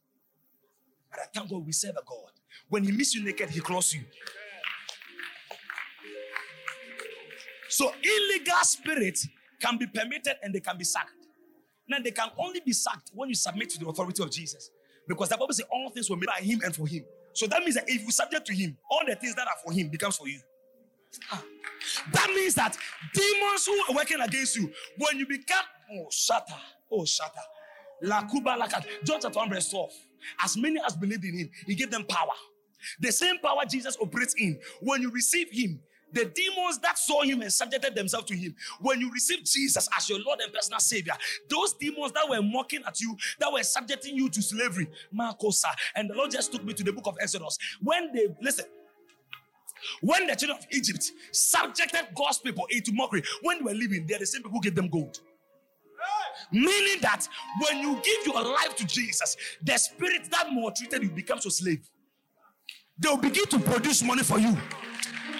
But 1.09 1.19
I 1.19 1.25
thank 1.33 1.49
God 1.49 1.65
we 1.65 1.71
serve 1.71 1.95
a 1.97 2.03
God. 2.05 2.31
When 2.69 2.83
he 2.83 2.91
meets 2.91 3.15
you 3.15 3.23
naked, 3.23 3.49
he 3.49 3.59
clothes 3.59 3.93
you. 3.93 4.01
So 7.69 7.91
illegal 8.03 8.63
spirits 8.63 9.27
can 9.59 9.77
be 9.77 9.87
permitted 9.87 10.35
and 10.43 10.53
they 10.53 10.59
can 10.59 10.77
be 10.77 10.83
sacked. 10.83 11.11
Now 11.87 11.97
they 12.03 12.11
can 12.11 12.29
only 12.37 12.61
be 12.65 12.73
sacked 12.73 13.11
when 13.13 13.29
you 13.29 13.35
submit 13.35 13.69
to 13.71 13.79
the 13.79 13.87
authority 13.87 14.23
of 14.23 14.31
Jesus. 14.31 14.69
Because 15.07 15.29
the 15.29 15.37
Bible 15.37 15.53
says 15.53 15.65
all 15.71 15.89
things 15.91 16.09
were 16.09 16.17
made 16.17 16.27
by 16.27 16.43
him 16.43 16.59
and 16.63 16.75
for 16.75 16.87
him. 16.87 17.03
So 17.33 17.47
that 17.47 17.61
means 17.61 17.75
that 17.75 17.85
if 17.87 18.01
you 18.01 18.11
subject 18.11 18.47
to 18.47 18.53
him, 18.53 18.77
all 18.89 19.01
the 19.07 19.15
things 19.15 19.35
that 19.35 19.47
are 19.47 19.57
for 19.63 19.73
him 19.73 19.89
becomes 19.89 20.17
for 20.17 20.27
you. 20.27 20.39
Ah. 21.31 21.43
That 22.13 22.27
means 22.29 22.55
that 22.55 22.77
demons 23.13 23.65
who 23.65 23.73
are 23.89 23.95
working 23.95 24.19
against 24.21 24.55
you, 24.55 24.71
when 24.97 25.17
you 25.17 25.27
become 25.27 25.63
oh 25.93 26.07
shatter, 26.09 26.55
oh 26.91 27.05
shatter, 27.05 27.31
lakuba 28.03 28.57
lakat, 28.57 28.85
John 29.03 29.19
chapter 29.21 29.39
1 29.39 29.49
verse 29.49 29.69
12. 29.69 29.91
As 30.43 30.57
many 30.57 30.79
as 30.85 30.95
believed 30.95 31.23
in 31.23 31.37
him, 31.37 31.49
he 31.67 31.75
gave 31.75 31.91
them 31.91 32.05
power. 32.05 32.33
The 32.99 33.11
same 33.11 33.37
power 33.39 33.61
Jesus 33.69 33.97
operates 34.01 34.33
in. 34.37 34.59
When 34.81 35.01
you 35.01 35.11
receive 35.11 35.49
him, 35.51 35.79
the 36.15 36.25
demons 36.25 36.79
that 36.79 36.97
saw 36.97 37.21
him 37.21 37.41
and 37.41 37.51
subjected 37.51 37.93
themselves 37.93 38.25
to 38.27 38.35
him, 38.35 38.55
when 38.79 39.01
you 39.01 39.11
receive 39.11 39.43
Jesus 39.43 39.87
as 39.95 40.09
your 40.09 40.19
Lord 40.25 40.39
and 40.39 40.51
personal 40.51 40.79
Savior, 40.79 41.13
those 41.49 41.73
demons 41.73 42.13
that 42.13 42.27
were 42.27 42.41
mocking 42.41 42.81
at 42.87 42.99
you, 43.01 43.15
that 43.39 43.51
were 43.51 43.61
subjecting 43.63 44.15
you 44.15 44.29
to 44.29 44.41
slavery, 44.41 44.87
Marcosa, 45.13 45.67
and 45.95 46.09
the 46.09 46.15
Lord 46.15 46.31
just 46.31 46.51
took 46.53 46.63
me 46.63 46.73
to 46.73 46.83
the 46.83 46.93
book 46.93 47.05
of 47.05 47.17
Exodus. 47.21 47.57
When 47.81 48.13
they 48.13 48.27
listen, 48.41 48.65
when 50.01 50.25
the 50.25 50.35
children 50.35 50.57
of 50.57 50.65
Egypt 50.71 51.11
subjected 51.31 52.07
God's 52.15 52.39
people 52.39 52.65
into 52.69 52.93
mockery, 52.93 53.21
when 53.43 53.57
they 53.59 53.65
were 53.65 53.77
living, 53.77 54.05
they're 54.07 54.19
the 54.19 54.25
same 54.25 54.41
people 54.41 54.51
who 54.51 54.61
gave 54.61 54.75
them 54.75 54.87
gold. 54.87 55.19
Meaning 56.51 57.01
that 57.01 57.27
when 57.61 57.79
you 57.79 57.95
give 58.03 58.33
your 58.33 58.41
life 58.41 58.75
to 58.77 58.85
Jesus, 58.87 59.35
the 59.61 59.77
spirit 59.77 60.29
that 60.31 60.47
maltreated 60.51 61.03
you 61.03 61.09
becomes 61.09 61.43
your 61.43 61.51
slave. 61.51 61.89
They 62.97 63.09
will 63.09 63.17
begin 63.17 63.45
to 63.47 63.59
produce 63.59 64.01
money 64.01 64.23
for 64.23 64.39
you. 64.39 64.55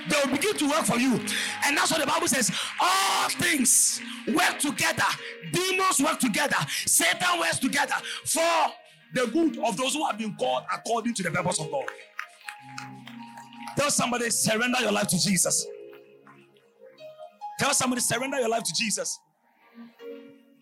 They 0.09 0.15
will 0.23 0.31
begin 0.35 0.55
to 0.57 0.69
work 0.69 0.85
for 0.85 0.97
you. 0.97 1.13
And 1.65 1.77
that's 1.77 1.91
what 1.91 2.01
the 2.01 2.07
Bible 2.07 2.27
says. 2.27 2.51
All 2.79 3.29
things 3.29 4.01
work 4.27 4.59
together. 4.59 5.03
Demons 5.51 5.99
work 5.99 6.19
together. 6.19 6.57
Satan 6.85 7.39
works 7.39 7.59
together 7.59 7.95
for 8.25 8.41
the 9.13 9.27
good 9.31 9.57
of 9.59 9.77
those 9.77 9.93
who 9.93 10.05
have 10.05 10.17
been 10.17 10.35
called 10.35 10.63
according 10.73 11.13
to 11.15 11.23
the 11.23 11.31
purpose 11.31 11.59
of 11.59 11.71
God. 11.71 11.85
Tell 13.77 13.89
somebody, 13.89 14.29
surrender 14.29 14.79
your 14.79 14.91
life 14.91 15.07
to 15.07 15.19
Jesus. 15.19 15.67
Tell 17.59 17.73
somebody, 17.73 18.01
surrender 18.01 18.39
your 18.39 18.49
life 18.49 18.63
to 18.63 18.73
Jesus. 18.73 19.19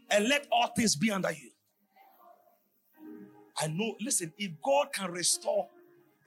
And 0.09 0.27
let 0.27 0.47
all 0.51 0.67
things 0.75 0.95
be 0.95 1.11
under 1.11 1.31
you. 1.31 1.49
I 3.59 3.67
know, 3.67 3.95
listen, 4.01 4.31
if 4.37 4.51
God 4.63 4.87
can 4.93 5.11
restore 5.11 5.67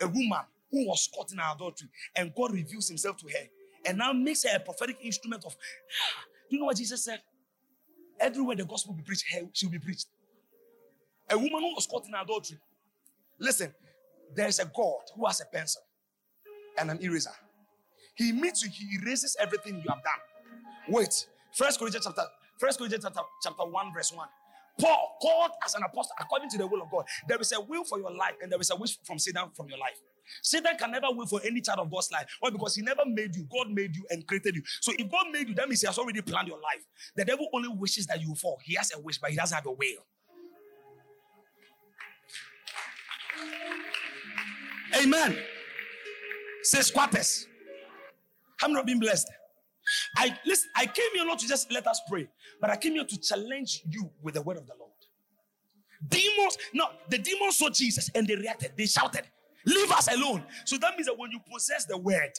a 0.00 0.06
woman 0.06 0.40
who 0.76 0.88
was 0.88 1.08
caught 1.14 1.32
in 1.32 1.38
adultery 1.38 1.88
and 2.14 2.34
God 2.34 2.52
reveals 2.52 2.88
himself 2.88 3.16
to 3.18 3.28
her 3.28 3.46
and 3.86 3.98
now 3.98 4.12
makes 4.12 4.42
her 4.44 4.56
a 4.56 4.60
prophetic 4.60 4.98
instrument 5.02 5.44
of, 5.44 5.54
ah, 5.54 6.24
do 6.50 6.56
you 6.56 6.60
know 6.60 6.66
what 6.66 6.76
Jesus 6.76 7.04
said? 7.04 7.20
Everywhere 8.20 8.56
the 8.56 8.64
gospel 8.64 8.94
be 8.94 9.02
preached, 9.02 9.24
she 9.52 9.66
will 9.66 9.72
be 9.72 9.78
preached. 9.78 10.06
A 11.30 11.36
woman 11.36 11.60
who 11.60 11.74
was 11.74 11.86
caught 11.86 12.06
in 12.06 12.14
adultery. 12.14 12.58
Listen, 13.38 13.74
there's 14.34 14.58
a 14.58 14.64
God 14.64 15.00
who 15.14 15.26
has 15.26 15.40
a 15.40 15.46
pencil 15.46 15.82
and 16.78 16.90
an 16.90 16.98
eraser. 17.02 17.30
He 18.14 18.32
meets 18.32 18.62
you, 18.62 18.70
he 18.70 18.98
erases 19.02 19.36
everything 19.40 19.76
you 19.76 19.90
have 19.90 20.02
done. 20.02 20.20
Wait, 20.88 21.26
First 21.54 21.78
Corinthians 21.78 22.06
chapter, 22.06 22.22
First 22.58 22.78
Corinthians 22.78 23.04
chapter, 23.04 23.20
chapter 23.42 23.64
1, 23.64 23.94
verse 23.94 24.12
1. 24.12 24.28
Paul, 24.80 25.16
called 25.22 25.50
as 25.64 25.74
an 25.74 25.82
apostle 25.82 26.12
according 26.20 26.50
to 26.50 26.58
the 26.58 26.66
will 26.66 26.82
of 26.82 26.90
God. 26.90 27.04
There 27.28 27.40
is 27.40 27.52
a 27.52 27.60
will 27.60 27.84
for 27.84 27.98
your 27.98 28.14
life, 28.14 28.34
and 28.42 28.52
there 28.52 28.60
is 28.60 28.70
a 28.70 28.76
wish 28.76 28.98
from 29.04 29.18
Satan 29.18 29.50
from 29.54 29.68
your 29.68 29.78
life. 29.78 29.98
Satan 30.42 30.76
can 30.78 30.90
never 30.90 31.08
wait 31.10 31.28
for 31.28 31.40
any 31.44 31.60
child 31.60 31.80
of 31.80 31.90
God's 31.90 32.10
life. 32.10 32.26
Why? 32.40 32.50
Because 32.50 32.74
he 32.74 32.82
never 32.82 33.02
made 33.06 33.34
you. 33.36 33.46
God 33.50 33.70
made 33.70 33.94
you 33.96 34.06
and 34.10 34.26
created 34.26 34.56
you. 34.56 34.62
So 34.80 34.92
if 34.98 35.10
God 35.10 35.26
made 35.32 35.48
you, 35.48 35.54
that 35.54 35.68
means 35.68 35.80
he 35.80 35.86
has 35.86 35.98
already 35.98 36.22
planned 36.22 36.48
your 36.48 36.58
life. 36.58 36.84
The 37.14 37.24
devil 37.24 37.48
only 37.52 37.68
wishes 37.68 38.06
that 38.06 38.20
you 38.20 38.34
fall. 38.34 38.58
He 38.62 38.74
has 38.74 38.92
a 38.94 39.00
wish, 39.00 39.18
but 39.18 39.30
he 39.30 39.36
doesn't 39.36 39.54
have 39.54 39.66
a 39.66 39.72
will. 39.72 40.06
Amen. 44.96 45.36
Say 46.62 46.80
squatters. 46.80 47.46
I'm 48.62 48.72
not 48.72 48.86
being 48.86 48.98
blessed. 48.98 49.30
I 50.16 50.36
listen, 50.44 50.70
I 50.74 50.86
came 50.86 51.10
here 51.14 51.24
not 51.24 51.38
to 51.40 51.46
just 51.46 51.70
let 51.70 51.86
us 51.86 52.00
pray, 52.08 52.28
but 52.60 52.70
I 52.70 52.76
came 52.76 52.94
here 52.94 53.04
to 53.04 53.20
challenge 53.20 53.82
you 53.88 54.10
with 54.22 54.34
the 54.34 54.42
word 54.42 54.56
of 54.56 54.66
the 54.66 54.72
Lord. 54.78 54.90
Demons, 56.08 56.58
no, 56.74 56.88
the 57.08 57.18
demons 57.18 57.58
saw 57.58 57.70
Jesus 57.70 58.10
and 58.14 58.26
they 58.26 58.36
reacted, 58.36 58.72
they 58.76 58.86
shouted, 58.86 59.22
Leave 59.66 59.90
us 59.90 60.08
alone. 60.12 60.44
So 60.64 60.78
that 60.78 60.94
means 60.94 61.06
that 61.06 61.18
when 61.18 61.32
you 61.32 61.40
possess 61.52 61.84
the 61.84 61.98
word, 61.98 62.30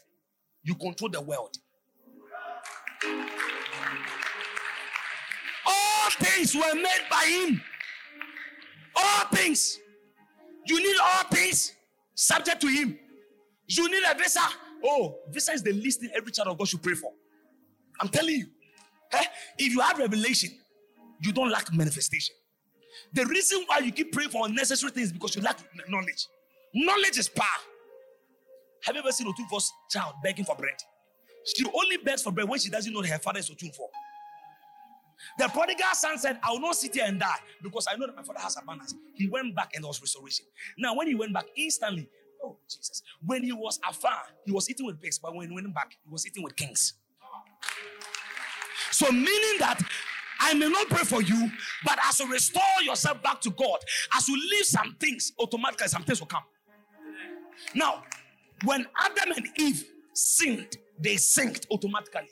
you 0.64 0.76
control 0.76 1.10
the 1.10 1.22
world. 1.22 1.58
All 5.66 6.10
things 6.20 6.56
were 6.56 6.74
made 6.74 7.06
by 7.12 7.26
him. 7.26 7.62
All 8.96 9.26
things. 9.34 9.78
You 10.66 10.80
need 10.80 10.96
all 11.02 11.24
things 11.30 11.74
subject 12.16 12.62
to 12.62 12.68
him. 12.68 12.98
You 13.68 13.90
need 13.90 14.04
a 14.10 14.18
visa. 14.18 14.40
Oh, 14.84 15.20
visa 15.30 15.52
is 15.52 15.64
the 15.64 15.74
least 15.74 16.00
thing 16.00 16.10
every 16.16 16.32
child 16.32 16.48
of 16.48 16.58
God 16.58 16.68
should 16.68 16.82
pray 16.82 16.94
for. 16.96 17.12
I'm 18.00 18.10
telling 18.10 18.36
you. 18.36 18.48
Eh? 19.12 19.24
If 19.58 19.74
you 19.74 19.82
have 19.82 19.98
revelation, 20.00 20.52
you 21.22 21.32
don't 21.34 21.50
lack 21.50 21.74
manifestation. 21.74 22.36
The 23.14 23.26
reason 23.26 23.64
why 23.68 23.80
you 23.80 23.92
keep 23.92 24.12
praying 24.12 24.30
for 24.30 24.46
unnecessary 24.46 24.92
things 24.92 25.12
because 25.12 25.36
you 25.36 25.42
lack 25.42 25.60
knowledge. 25.90 26.28
Knowledge 26.74 27.18
is 27.18 27.30
power. 27.30 27.46
Have 28.84 28.96
you 28.96 29.02
ever 29.02 29.12
seen 29.12 29.28
Otumfuo's 29.28 29.72
child 29.90 30.16
begging 30.24 30.46
for 30.46 30.56
bread? 30.56 30.76
She 31.56 31.66
only 31.66 31.98
begs 31.98 32.22
for 32.22 32.32
bread 32.32 32.48
when 32.48 32.60
she 32.60 32.70
doesn't 32.70 32.92
know 32.92 33.02
her 33.02 33.20
father 33.20 33.40
is 33.40 33.50
Otumfuo. 33.50 33.88
The 35.40 35.48
prodigal 35.48 35.86
son 35.94 36.18
said, 36.18 36.40
I 36.44 36.52
will 36.52 36.60
not 36.60 36.76
sit 36.76 36.94
here 36.94 37.06
and 37.08 37.20
die 37.20 37.40
because 37.64 37.88
I 37.92 37.96
know 37.96 38.06
that 38.08 38.16
my 38.16 38.24
father 38.24 38.40
has 38.40 38.58
abundance. 38.58 38.94
He 39.16 39.28
went 39.28 39.56
back 39.56 39.72
and 39.74 39.84
there 39.84 39.88
was 39.88 40.00
restoration. 40.02 40.46
Now, 40.78 40.96
when 40.96 41.08
he 41.08 41.16
went 41.16 41.34
back, 41.34 41.46
instantly, 41.56 42.08
oh 42.44 42.58
Jesus, 42.70 43.02
when 43.26 43.44
he 43.44 43.52
was 43.52 43.80
afar, 43.88 44.20
he 44.46 44.52
was 44.52 44.70
eating 44.70 44.86
with 44.86 45.02
pigs, 45.02 45.18
but 45.18 45.36
when 45.36 45.50
he 45.50 45.56
went 45.56 45.74
back, 45.74 45.98
he 46.04 46.12
was 46.12 46.26
eating 46.28 46.44
with 46.44 46.56
kings. 46.56 46.94
So, 48.92 49.12
meaning 49.12 49.60
that 49.60 49.80
I 50.40 50.54
may 50.54 50.70
not 50.70 50.88
pray 50.88 51.04
for 51.04 51.22
you, 51.22 51.52
but 51.84 51.98
as 52.08 52.20
you 52.20 52.32
restore 52.32 52.62
yourself 52.84 53.22
back 53.24 53.42
to 53.42 53.50
God, 53.50 53.80
as 54.16 54.28
you 54.28 54.36
leave 54.36 54.66
some 54.66 54.96
things, 55.00 55.34
automatically 55.40 55.88
some 55.88 56.04
things 56.04 56.20
will 56.20 56.28
come. 56.28 56.44
Now, 57.74 58.04
when 58.64 58.86
Adam 58.98 59.34
and 59.36 59.48
Eve 59.58 59.86
sinned, 60.14 60.78
they 61.00 61.18
sinked 61.18 61.68
automatically. 61.72 62.30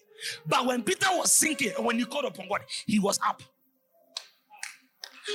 But 0.48 0.66
when 0.66 0.84
Peter 0.84 1.08
was 1.12 1.32
sinking 1.32 1.72
when 1.80 2.00
he 2.00 2.06
called 2.06 2.26
upon 2.26 2.48
God, 2.48 2.62
he 2.86 3.00
was 3.00 3.20
up. 3.26 3.44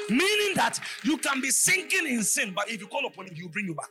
Meaning 0.09 0.55
that 0.55 0.78
you 1.03 1.16
can 1.18 1.41
be 1.41 1.51
sinking 1.51 2.07
in 2.07 2.22
sin, 2.22 2.53
but 2.55 2.70
if 2.70 2.80
you 2.80 2.86
call 2.86 3.07
upon 3.07 3.26
him, 3.26 3.34
he 3.34 3.43
will 3.43 3.51
bring 3.51 3.66
you 3.66 3.74
back. 3.74 3.91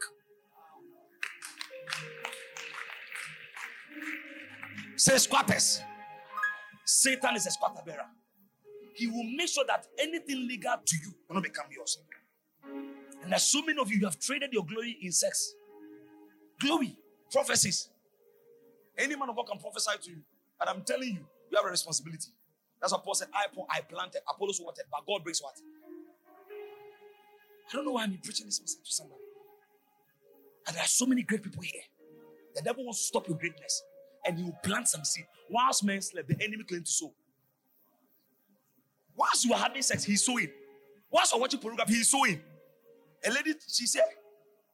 Say 4.96 5.18
squatters. 5.18 5.82
Satan 6.86 7.36
is 7.36 7.46
a 7.48 7.52
squatter 7.52 7.82
bearer. 7.86 8.06
He 8.96 9.08
will 9.08 9.24
make 9.36 9.48
sure 9.48 9.64
that 9.68 9.88
anything 9.98 10.48
legal 10.48 10.76
to 10.86 10.96
you 10.98 11.14
will 11.28 11.36
not 11.36 11.44
become 11.44 11.66
yours. 11.74 12.00
And 13.24 13.32
there's 13.32 13.44
so 13.44 13.62
many 13.62 13.80
of 13.80 13.92
you, 13.92 14.00
you 14.00 14.06
have 14.06 14.20
traded 14.20 14.52
your 14.52 14.66
glory 14.66 14.98
in 15.02 15.12
sex. 15.12 15.54
Glory, 16.60 16.98
prophecies. 17.32 17.90
Any 18.98 19.16
man 19.16 19.30
of 19.30 19.36
God 19.36 19.48
can 19.48 19.60
prophesy 19.60 19.92
to 20.04 20.10
you. 20.12 20.22
And 20.60 20.70
I'm 20.70 20.82
telling 20.82 21.10
you, 21.10 21.26
you 21.50 21.58
have 21.58 21.66
a 21.66 21.70
responsibility. 21.70 22.32
That's 22.82 22.92
what 22.92 23.04
Paul 23.04 23.14
said. 23.16 23.30
I, 23.34 23.46
I 23.70 23.82
planted, 23.82 24.22
Apollos 24.30 24.60
watered, 24.62 24.86
but 24.92 25.06
God 25.08 25.24
brings 25.24 25.42
what? 25.42 25.56
I 27.70 27.76
don't 27.76 27.86
know 27.86 27.92
why 27.92 28.04
I'm 28.04 28.18
preaching 28.24 28.46
this 28.46 28.60
message 28.60 28.84
to 28.84 28.92
somebody. 28.92 29.22
And 30.68 30.76
there 30.76 30.84
are 30.84 30.88
so 30.88 31.06
many 31.06 31.24
great 31.24 31.44
people 31.44 31.62
here. 31.62 31.82
The 32.56 32.62
devil 32.62 32.84
wants 32.84 33.00
to 33.00 33.06
stop 33.06 33.28
your 33.28 33.38
greatness. 33.38 33.84
And 34.26 34.38
he 34.38 34.44
will 34.44 34.58
plant 34.64 34.88
some 34.88 35.06
seed. 35.06 35.26
Whilst 35.50 35.84
men 35.84 36.02
slept, 36.02 36.28
the 36.28 36.36
enemy 36.44 36.64
claimed 36.64 36.86
to 36.86 36.92
sow. 36.92 37.14
Whilst 39.16 39.46
you 39.46 39.54
are 39.54 39.60
having 39.60 39.82
sex, 39.82 40.04
he's 40.04 40.24
sowing. 40.24 40.50
Whilst 41.10 41.32
you're 41.32 41.42
watching 41.42 41.60
pornography, 41.60 41.94
he's 41.96 42.10
sowing. 42.10 42.42
A 43.26 43.32
lady, 43.32 43.54
she 43.68 43.86
said, 43.86 44.04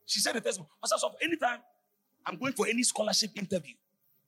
she 0.06 0.20
said 0.20 0.34
the 0.34 0.42
testimony, 0.42 0.70
myself, 0.82 1.14
anytime 1.22 1.60
I'm 2.26 2.38
going 2.38 2.54
for 2.54 2.68
any 2.68 2.84
scholarship 2.84 3.32
interview, 3.36 3.74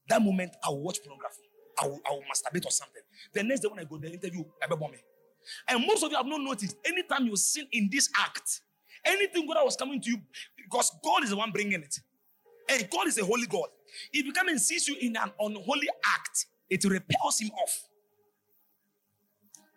That 0.09 0.21
moment, 0.21 0.51
I 0.63 0.69
will 0.69 0.81
watch 0.81 0.99
pornography. 1.03 1.43
I 1.81 1.87
will, 1.87 1.99
I 2.07 2.11
will 2.11 2.21
masturbate 2.23 2.65
or 2.65 2.71
something. 2.71 3.01
The 3.33 3.43
next 3.43 3.61
day 3.61 3.67
when 3.67 3.79
I 3.79 3.83
go 3.83 3.97
the 3.97 4.11
interview, 4.11 4.43
I 4.63 4.67
be 4.67 4.75
me. 4.75 4.97
And 5.67 5.85
most 5.85 6.03
of 6.03 6.11
you 6.11 6.17
have 6.17 6.25
not 6.25 6.41
noticed. 6.41 6.75
Anytime 6.85 7.27
you 7.27 7.35
sin 7.35 7.67
in 7.71 7.89
this 7.91 8.09
act, 8.17 8.61
anything 9.05 9.47
that 9.47 9.63
was 9.63 9.75
coming 9.75 10.01
to 10.01 10.09
you, 10.11 10.17
because 10.57 10.91
God 11.03 11.23
is 11.23 11.29
the 11.29 11.37
one 11.37 11.51
bringing 11.51 11.81
it. 11.81 11.99
And 12.69 12.89
God 12.89 13.07
is 13.07 13.17
a 13.17 13.25
holy 13.25 13.47
God. 13.47 13.67
If 14.11 14.25
you 14.25 14.33
come 14.33 14.49
and 14.49 14.59
sees 14.59 14.87
you 14.87 14.95
in 14.99 15.15
an 15.15 15.31
unholy 15.39 15.87
act, 16.05 16.47
it 16.69 16.83
repels 16.83 17.39
him 17.39 17.51
off. 17.51 17.83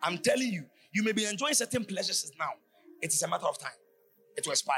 I'm 0.02 0.18
telling 0.18 0.48
you, 0.48 0.64
you 0.92 1.02
may 1.02 1.12
be 1.12 1.26
enjoying 1.26 1.54
certain 1.54 1.84
pleasures 1.84 2.30
now. 2.38 2.50
It 3.00 3.12
is 3.12 3.22
a 3.22 3.28
matter 3.28 3.46
of 3.46 3.58
time. 3.58 3.70
It 4.36 4.44
will 4.46 4.52
expire. 4.52 4.76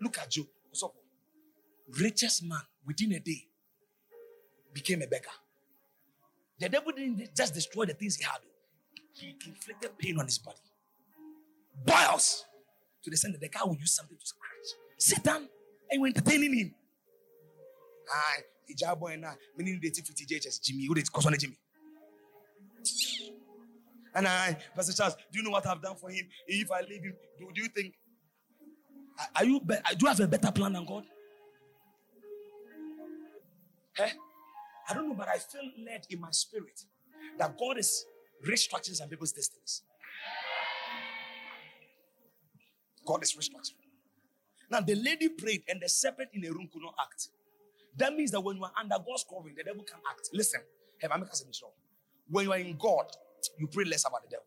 Look 0.00 0.18
at 0.18 0.30
Job. 0.30 0.46
Richest 1.98 2.44
man 2.44 2.60
within 2.86 3.12
a 3.12 3.20
day 3.20 3.46
became 4.74 5.02
a 5.02 5.06
beggar. 5.06 5.28
The 6.58 6.68
devil 6.68 6.92
didn't 6.94 7.34
just 7.34 7.54
destroy 7.54 7.86
the 7.86 7.94
things 7.94 8.16
he 8.16 8.24
had, 8.24 8.40
he 9.14 9.34
inflicted 9.46 9.96
pain 9.98 10.18
on 10.18 10.26
his 10.26 10.38
body. 10.38 10.58
Boils 11.84 12.44
to 13.02 13.10
the 13.10 13.14
extent 13.14 13.34
that 13.34 13.40
the 13.40 13.48
guy 13.48 13.64
will 13.64 13.76
use 13.76 13.94
something 13.94 14.16
to 14.16 14.26
scratch. 14.26 14.50
Satan, 14.98 15.48
and 15.90 16.00
you're 16.00 16.06
entertaining 16.08 16.54
him. 16.54 16.74
Ah, 18.10 18.42
hijab 18.70 18.98
boy 18.98 19.16
now, 19.16 19.34
meaning 19.56 19.78
the 19.80 19.88
with 19.88 20.16
TJHS, 20.16 20.62
Jimmy, 20.62 20.86
who 20.86 20.94
did 20.94 21.10
cause 21.10 21.26
on 21.26 21.36
Jimmy. 21.38 21.56
And 24.14 24.26
I, 24.26 24.56
Pastor 24.74 24.92
Charles, 24.92 25.14
do 25.30 25.38
you 25.38 25.44
know 25.44 25.50
what 25.50 25.66
I've 25.66 25.80
done 25.80 25.94
for 25.96 26.10
him? 26.10 26.26
If 26.46 26.70
I 26.72 26.80
leave 26.80 27.04
him, 27.04 27.14
do, 27.38 27.48
do 27.54 27.62
you 27.62 27.68
think, 27.68 27.94
are 29.34 29.44
you, 29.44 29.60
be, 29.60 29.74
do 29.74 29.96
you 30.00 30.06
have 30.08 30.20
a 30.20 30.28
better 30.28 30.52
plan 30.52 30.72
than 30.72 30.84
God? 30.84 31.04
Eh? 33.98 34.10
I 34.88 34.94
don't 34.94 35.08
know, 35.08 35.14
but 35.14 35.28
I 35.28 35.38
feel 35.38 35.62
led 35.84 36.06
in 36.08 36.20
my 36.20 36.30
spirit 36.30 36.80
that 37.38 37.58
God 37.58 37.78
is 37.78 38.04
restructuring 38.46 38.94
some 38.94 39.08
people's 39.08 39.32
destinies. 39.32 39.82
God 43.04 43.22
is 43.22 43.34
restructuring. 43.34 43.88
Now, 44.70 44.80
the 44.80 44.94
lady 44.94 45.30
prayed, 45.30 45.62
and 45.68 45.80
the 45.80 45.88
serpent 45.88 46.30
in 46.34 46.42
the 46.42 46.50
room 46.50 46.68
could 46.72 46.82
not 46.82 46.94
act. 47.00 47.28
That 47.96 48.14
means 48.14 48.30
that 48.32 48.40
when 48.40 48.56
you 48.56 48.64
are 48.64 48.72
under 48.78 48.96
God's 49.04 49.24
covering, 49.28 49.54
the 49.56 49.64
devil 49.64 49.82
can 49.82 49.98
act. 50.08 50.28
Listen, 50.32 50.60
have 51.00 51.10
I 51.10 51.16
make 51.16 51.30
us 51.30 51.44
When 52.28 52.44
you 52.44 52.52
are 52.52 52.58
in 52.58 52.76
God, 52.76 53.06
you 53.58 53.66
pray 53.66 53.84
less 53.84 54.06
about 54.06 54.22
the 54.22 54.28
devil. 54.28 54.44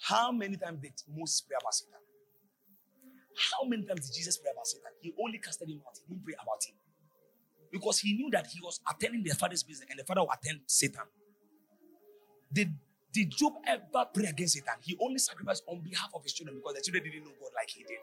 How 0.00 0.32
many 0.32 0.56
times 0.56 0.80
did 0.82 0.92
Moses 1.08 1.40
pray 1.40 1.56
about 1.60 1.74
Satan? 1.74 2.05
How 3.36 3.68
many 3.68 3.84
times 3.84 4.08
did 4.08 4.16
Jesus 4.16 4.38
pray 4.38 4.50
about 4.52 4.66
Satan? 4.66 4.90
He 5.00 5.12
only 5.22 5.38
casted 5.38 5.68
him 5.68 5.80
out. 5.86 5.98
He 6.00 6.14
didn't 6.14 6.24
pray 6.24 6.34
about 6.34 6.64
him. 6.64 6.74
Because 7.70 7.98
he 8.00 8.14
knew 8.14 8.30
that 8.30 8.46
he 8.46 8.60
was 8.62 8.80
attending 8.88 9.22
the 9.22 9.34
father's 9.34 9.62
business 9.62 9.86
and 9.90 9.98
the 9.98 10.04
father 10.04 10.22
would 10.22 10.30
attend 10.32 10.60
Satan. 10.66 11.02
Did, 12.52 12.72
did 13.12 13.30
Job 13.30 13.54
ever 13.66 14.06
pray 14.12 14.26
against 14.26 14.54
Satan? 14.54 14.74
He 14.80 14.96
only 15.02 15.18
sacrificed 15.18 15.64
on 15.66 15.80
behalf 15.80 16.10
of 16.14 16.22
his 16.22 16.32
children 16.32 16.56
because 16.56 16.74
the 16.74 16.80
children 16.80 17.04
didn't 17.04 17.24
know 17.24 17.32
God 17.40 17.50
like 17.54 17.68
he 17.68 17.82
did. 17.82 18.00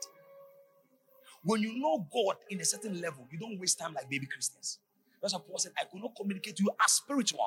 When 1.42 1.60
you 1.60 1.78
know 1.78 2.06
God 2.12 2.36
in 2.50 2.60
a 2.60 2.64
certain 2.64 3.00
level, 3.00 3.26
you 3.30 3.38
don't 3.38 3.58
waste 3.58 3.78
time 3.78 3.94
like 3.94 4.08
baby 4.08 4.26
Christians. 4.26 4.78
That's 5.20 5.34
what 5.34 5.46
Paul 5.48 5.58
said, 5.58 5.72
I 5.80 5.84
could 5.84 6.00
not 6.00 6.14
communicate 6.16 6.56
to 6.56 6.62
you 6.62 6.70
as 6.84 6.92
spiritual. 6.92 7.40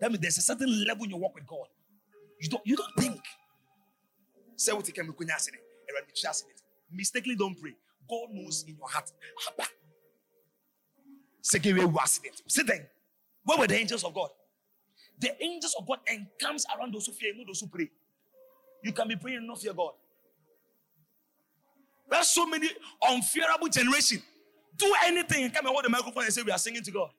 That 0.00 0.10
means 0.10 0.22
there's 0.22 0.38
a 0.38 0.42
certain 0.42 0.84
level 0.86 1.04
in 1.04 1.10
your 1.10 1.18
walk 1.18 1.34
with 1.34 1.46
God. 1.46 1.66
You 2.40 2.48
don't, 2.48 2.66
you 2.66 2.76
don't 2.76 2.94
think. 2.96 3.20
Say 4.56 4.72
what 4.72 4.86
you 4.88 4.94
can 4.94 5.06
Mistakenly 6.90 7.36
don't 7.36 7.60
pray. 7.60 7.74
God 8.08 8.28
knows 8.32 8.64
in 8.66 8.76
your 8.76 8.88
heart. 8.88 9.10
Second 11.42 11.78
way 11.78 11.92
accident. 12.00 12.42
Sit 12.46 12.66
there. 12.66 12.88
Where 13.44 13.58
were 13.58 13.66
the 13.66 13.76
angels 13.76 14.04
of 14.04 14.14
God? 14.14 14.30
The 15.20 15.42
angels 15.42 15.74
of 15.78 15.86
God 15.86 15.98
encamps 16.06 16.64
around 16.76 16.94
those 16.94 17.06
who 17.06 17.12
fear, 17.12 17.32
not 17.36 17.46
those 17.46 17.60
who 17.60 17.66
pray. 17.66 17.90
You 18.82 18.92
can 18.92 19.08
be 19.08 19.16
praying 19.16 19.38
and 19.38 19.46
not 19.46 19.60
fear 19.60 19.72
God. 19.72 19.92
There's 22.10 22.28
so 22.28 22.46
many 22.46 22.68
unfearable 23.02 23.68
generation. 23.68 24.22
Do 24.76 24.94
anything 25.04 25.44
and 25.44 25.52
come 25.52 25.66
and 25.66 25.72
hold 25.72 25.84
the 25.84 25.88
microphone 25.88 26.24
and 26.24 26.32
say 26.32 26.42
we 26.42 26.52
are 26.52 26.58
singing 26.58 26.82
to 26.82 26.90
God. 26.90 27.10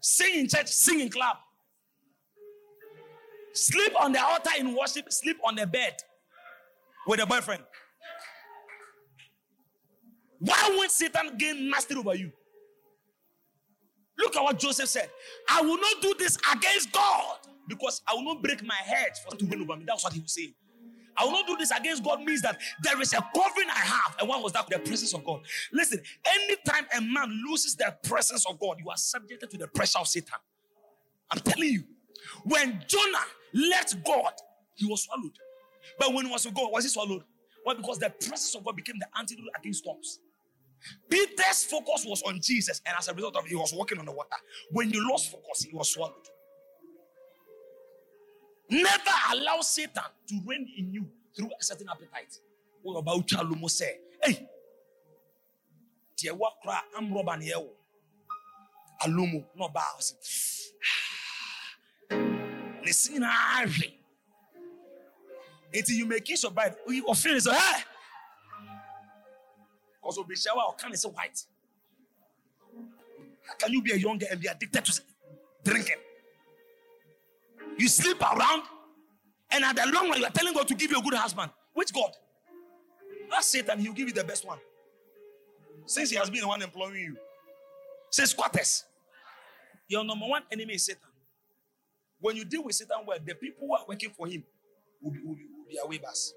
Sing 0.00 0.40
in 0.40 0.48
church, 0.48 0.68
sing 0.68 1.00
in 1.00 1.10
club. 1.10 1.36
Sleep 3.52 3.92
on 4.00 4.12
the 4.12 4.22
altar 4.22 4.50
in 4.58 4.74
worship, 4.76 5.12
sleep 5.12 5.36
on 5.44 5.54
the 5.54 5.66
bed 5.66 5.94
with 7.06 7.20
a 7.20 7.26
boyfriend. 7.26 7.62
Why 10.44 10.74
won't 10.76 10.90
Satan 10.90 11.36
gain 11.38 11.70
mastery 11.70 11.98
over 11.98 12.14
you? 12.14 12.30
Look 14.18 14.36
at 14.36 14.42
what 14.42 14.58
Joseph 14.58 14.88
said. 14.88 15.10
I 15.50 15.62
will 15.62 15.78
not 15.78 16.02
do 16.02 16.14
this 16.18 16.38
against 16.52 16.92
God 16.92 17.38
because 17.68 18.02
I 18.06 18.14
will 18.14 18.24
not 18.24 18.42
break 18.42 18.62
my 18.64 18.76
head 18.76 19.12
for 19.28 19.36
to 19.36 19.46
win 19.46 19.62
over 19.62 19.76
me. 19.76 19.84
That's 19.86 20.04
what 20.04 20.12
he 20.12 20.20
was 20.20 20.32
saying. 20.34 20.54
I 21.16 21.24
will 21.24 21.32
not 21.32 21.46
do 21.46 21.56
this 21.56 21.70
against 21.70 22.02
God 22.04 22.22
means 22.22 22.42
that 22.42 22.60
there 22.82 23.00
is 23.00 23.12
a 23.12 23.24
covering 23.34 23.68
I 23.70 23.78
have. 23.78 24.16
And 24.20 24.28
what 24.28 24.42
was 24.42 24.52
that? 24.52 24.68
The 24.68 24.80
presence 24.80 25.14
of 25.14 25.24
God. 25.24 25.42
Listen, 25.72 26.00
anytime 26.26 26.86
a 26.96 27.00
man 27.00 27.42
loses 27.48 27.76
the 27.76 27.94
presence 28.02 28.44
of 28.46 28.58
God, 28.58 28.76
you 28.82 28.90
are 28.90 28.96
subjected 28.96 29.50
to 29.50 29.58
the 29.58 29.68
pressure 29.68 29.98
of 30.00 30.08
Satan. 30.08 30.38
I'm 31.30 31.38
telling 31.40 31.68
you. 31.70 31.84
When 32.44 32.82
Jonah 32.88 33.24
left 33.52 34.02
God, 34.04 34.32
he 34.74 34.86
was 34.86 35.04
swallowed. 35.04 35.38
But 35.98 36.12
when 36.14 36.26
he 36.26 36.32
was 36.32 36.44
with 36.44 36.54
God, 36.54 36.72
was 36.72 36.84
he 36.84 36.90
swallowed? 36.90 37.22
Why? 37.62 37.74
Because 37.74 37.98
the 37.98 38.10
presence 38.10 38.54
of 38.54 38.64
God 38.64 38.76
became 38.76 38.96
the 38.98 39.06
antidote 39.18 39.46
against 39.58 39.80
storms. 39.80 40.18
Peter's 41.08 41.64
focus 41.64 42.04
was 42.06 42.22
on 42.22 42.40
Jesus, 42.40 42.80
and 42.86 42.96
as 42.98 43.08
a 43.08 43.14
result 43.14 43.36
of 43.36 43.44
it, 43.44 43.48
he 43.48 43.54
was 43.54 43.72
walking 43.74 43.98
on 43.98 44.06
the 44.06 44.12
water. 44.12 44.36
When 44.70 44.90
you 44.90 45.08
lost 45.08 45.30
focus, 45.30 45.64
he 45.64 45.76
was 45.76 45.92
swallowed. 45.92 46.14
Never 48.70 49.10
allow 49.32 49.60
Satan 49.60 50.02
to 50.28 50.40
reign 50.46 50.68
in 50.76 50.92
you 50.92 51.06
through 51.36 51.50
a 51.58 51.62
certain 51.62 51.88
appetite. 51.88 52.38
What 52.82 52.98
about 52.98 53.26
Chalumo 53.26 53.70
say? 53.70 53.98
Hey, 54.22 54.48
Tiewa 56.16 56.50
kra 56.62 56.82
amroba 56.98 57.38
ni 57.38 57.50
ewo. 57.50 57.70
Alumo 59.02 59.44
no 59.56 59.68
ba 59.68 59.82
Ne 62.82 62.92
sina 62.92 63.26
ahwe. 63.26 63.92
Until 65.72 65.96
you 65.96 66.06
make 66.06 66.28
your 66.42 66.50
bride, 66.52 66.76
you 66.86 67.14
feel 67.14 67.40
so 67.40 67.52
hey. 67.52 67.82
Because 70.04 70.42
shower 70.42 70.62
or 70.68 70.74
can 70.74 70.92
is 70.92 71.04
white. 71.04 71.44
How 73.46 73.54
can 73.54 73.72
you 73.72 73.82
be 73.82 73.92
a 73.92 73.96
young 73.96 74.18
girl 74.18 74.28
and 74.30 74.40
be 74.40 74.46
addicted 74.48 74.84
to 74.84 75.00
drinking? 75.64 75.96
You 77.78 77.88
sleep 77.88 78.20
around, 78.20 78.62
and 79.50 79.64
at 79.64 79.76
the 79.76 79.90
long 79.92 80.10
run, 80.10 80.20
you 80.20 80.26
are 80.26 80.30
telling 80.30 80.54
God 80.54 80.68
to 80.68 80.74
give 80.74 80.90
you 80.90 80.98
a 80.98 81.02
good 81.02 81.14
husband. 81.14 81.50
Which 81.72 81.92
God? 81.92 82.10
Ask 83.32 83.50
Satan, 83.50 83.80
he'll 83.80 83.92
give 83.92 84.08
you 84.08 84.14
the 84.14 84.24
best 84.24 84.46
one. 84.46 84.58
Since 85.86 86.10
he 86.10 86.16
has 86.16 86.30
been 86.30 86.42
the 86.42 86.48
one 86.48 86.62
employing 86.62 86.94
you. 86.94 87.16
Say 88.10 88.24
squatters. 88.26 88.84
Your 89.88 90.04
number 90.04 90.26
one 90.26 90.42
enemy 90.52 90.74
is 90.74 90.84
Satan. 90.86 91.00
When 92.20 92.36
you 92.36 92.44
deal 92.44 92.64
with 92.64 92.74
Satan 92.74 92.98
well, 93.06 93.18
the 93.24 93.34
people 93.34 93.66
who 93.66 93.74
are 93.74 93.84
working 93.88 94.10
for 94.10 94.26
him 94.26 94.44
will 95.02 95.10
be, 95.10 95.18
will 95.18 95.34
be, 95.34 95.46
will 95.56 95.66
be 95.68 95.78
away 95.82 95.98
bus. 95.98 96.32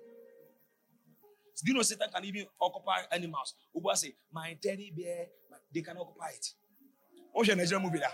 Do 1.64 1.72
you 1.72 1.74
know 1.78 1.82
Satan 1.82 2.08
can 2.14 2.24
even 2.26 2.46
occupy 2.62 3.02
animals? 3.12 3.56
Uba 3.76 3.96
say, 3.96 4.14
my 4.32 4.58
teddy 4.62 4.94
bear, 4.96 5.28
they 5.74 5.82
can 5.82 5.98
occupy 5.98 6.30
it. 6.30 6.46
What's 7.34 7.48
your 7.48 7.58
Nigerian 7.58 7.84
movie 7.84 8.00
that? 8.00 8.14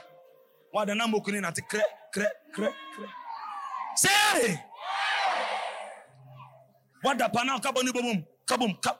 What 0.71 0.87
the 0.87 0.95
number 0.95 1.19
couldn't 1.19 1.45
at 1.45 1.55
cre 1.69 1.79
cre 2.13 2.23
cre 2.53 2.67
cre. 2.95 3.05
Say! 3.95 4.59
What 7.01 7.17
the 7.17 7.29
panel 7.29 7.59
kaboni 7.59 7.93
boom 7.93 8.25
kaboom 8.47 8.81
kab. 8.81 8.97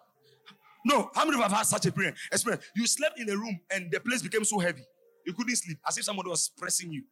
No, 0.86 1.10
how 1.16 1.24
many 1.24 1.36
of 1.36 1.38
you 1.38 1.42
have 1.44 1.52
had 1.52 1.66
such 1.66 1.86
a 1.86 1.92
prayer? 1.92 2.14
Experience. 2.32 2.66
You 2.76 2.86
slept 2.86 3.18
in 3.20 3.30
a 3.30 3.38
room 3.38 3.60
and 3.72 3.90
the 3.90 4.00
place 4.02 4.22
became 4.22 4.44
so 4.44 4.60
heavy. 4.60 4.84
You 5.26 5.34
couldn't 5.34 5.56
sleep 5.56 5.78
as 5.88 5.98
if 5.98 6.04
somebody 6.04 6.30
was 6.30 6.50
pressing 6.58 6.92
you. 6.92 7.04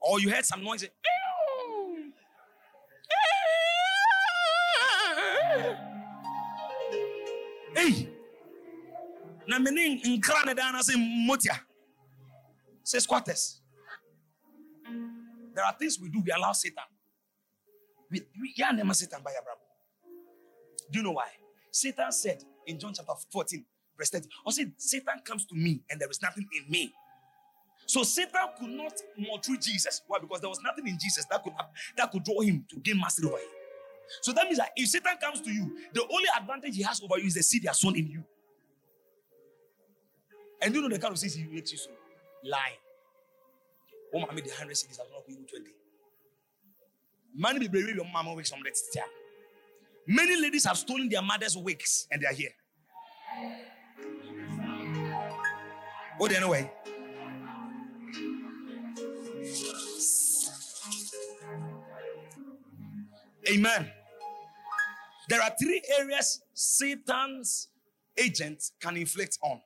Or 0.00 0.20
you 0.20 0.30
heard 0.30 0.44
some 0.44 0.62
noise. 0.62 0.82
Hey! 0.82 0.88
Eh! 0.88 1.17
Na 9.46 9.58
meaning 9.58 10.00
nkra 10.04 10.44
ne 10.44 10.54
dan 10.54 10.74
ase 10.76 10.96
motia. 10.96 11.60
Say 12.84 12.98
squatters. 12.98 13.60
There 15.54 15.64
are 15.64 15.74
things 15.78 15.98
we 16.00 16.08
do, 16.08 16.22
we 16.24 16.30
allow 16.30 16.52
Satan. 16.52 16.84
We, 18.10 18.20
we 18.40 18.54
yeah, 18.56 18.70
never 18.70 18.94
Satan 18.94 19.20
by 19.24 19.32
brother. 19.32 19.60
Do 20.90 20.98
you 20.98 21.02
know 21.02 21.12
why? 21.12 21.28
Satan 21.70 22.12
said 22.12 22.42
in 22.66 22.78
John 22.78 22.92
chapter 22.94 23.12
14, 23.32 23.64
verse 23.96 24.10
30, 24.10 24.28
or 24.46 24.52
said, 24.52 24.72
Satan 24.76 25.20
comes 25.24 25.44
to 25.46 25.54
me 25.54 25.82
and 25.90 26.00
there 26.00 26.08
is 26.08 26.22
nothing 26.22 26.46
in 26.56 26.70
me. 26.70 26.92
So 27.86 28.02
Satan 28.02 28.48
could 28.58 28.70
not 28.70 28.92
maltreat 29.18 29.62
Jesus. 29.62 30.02
Why? 30.06 30.18
Because 30.18 30.40
there 30.40 30.50
was 30.50 30.60
nothing 30.62 30.86
in 30.86 30.98
Jesus 31.00 31.24
that 31.30 31.42
could 31.42 31.54
have, 31.56 31.68
that 31.96 32.10
could 32.12 32.22
draw 32.22 32.40
him 32.40 32.64
to 32.70 32.76
gain 32.76 32.98
mastery 33.00 33.28
over 33.28 33.38
him. 33.38 33.57
So 34.22 34.32
that 34.32 34.44
means 34.44 34.58
that 34.58 34.70
if 34.76 34.88
Satan 34.88 35.16
comes 35.20 35.40
to 35.42 35.50
you, 35.50 35.76
the 35.92 36.02
only 36.02 36.28
advantage 36.36 36.76
he 36.76 36.82
has 36.82 37.02
over 37.02 37.18
you 37.18 37.26
is 37.26 37.34
the 37.34 37.42
seed 37.42 37.62
he 37.62 37.68
has 37.68 37.80
sown 37.80 37.96
in 37.96 38.06
you. 38.06 38.24
And 40.60 40.74
you 40.74 40.80
know 40.80 40.88
the 40.88 40.98
kind 40.98 41.12
of 41.12 41.18
things 41.20 41.34
he 41.34 41.44
makes 41.44 41.72
you 41.72 41.78
sow? 41.78 41.90
Lie. 42.44 42.78
Oh, 44.14 44.20
mommy, 44.20 44.40
the 44.40 44.50
hundred 44.50 44.76
cities 44.76 44.96
have 44.96 45.06
not 45.12 45.22
even 45.28 45.44
twenty. 45.44 45.70
Money 47.34 47.60
be 47.60 47.68
brave 47.68 47.94
your 47.94 48.06
mama 48.12 48.34
wigs 48.34 48.52
on 48.52 48.60
that 48.64 49.04
Many 50.06 50.40
ladies 50.40 50.64
have 50.64 50.78
stolen 50.78 51.08
their 51.08 51.22
mother's 51.22 51.56
wigs 51.56 52.08
and 52.10 52.22
they 52.22 52.26
are 52.26 52.32
here. 52.32 52.50
Oh, 56.20 56.26
anyway. 56.26 56.72
Amen. 63.50 63.90
There 65.28 65.40
are 65.42 65.50
three 65.60 65.82
areas 65.98 66.40
Satan's 66.54 67.68
agents 68.16 68.72
can 68.80 68.96
inflict 68.96 69.38
on. 69.42 69.60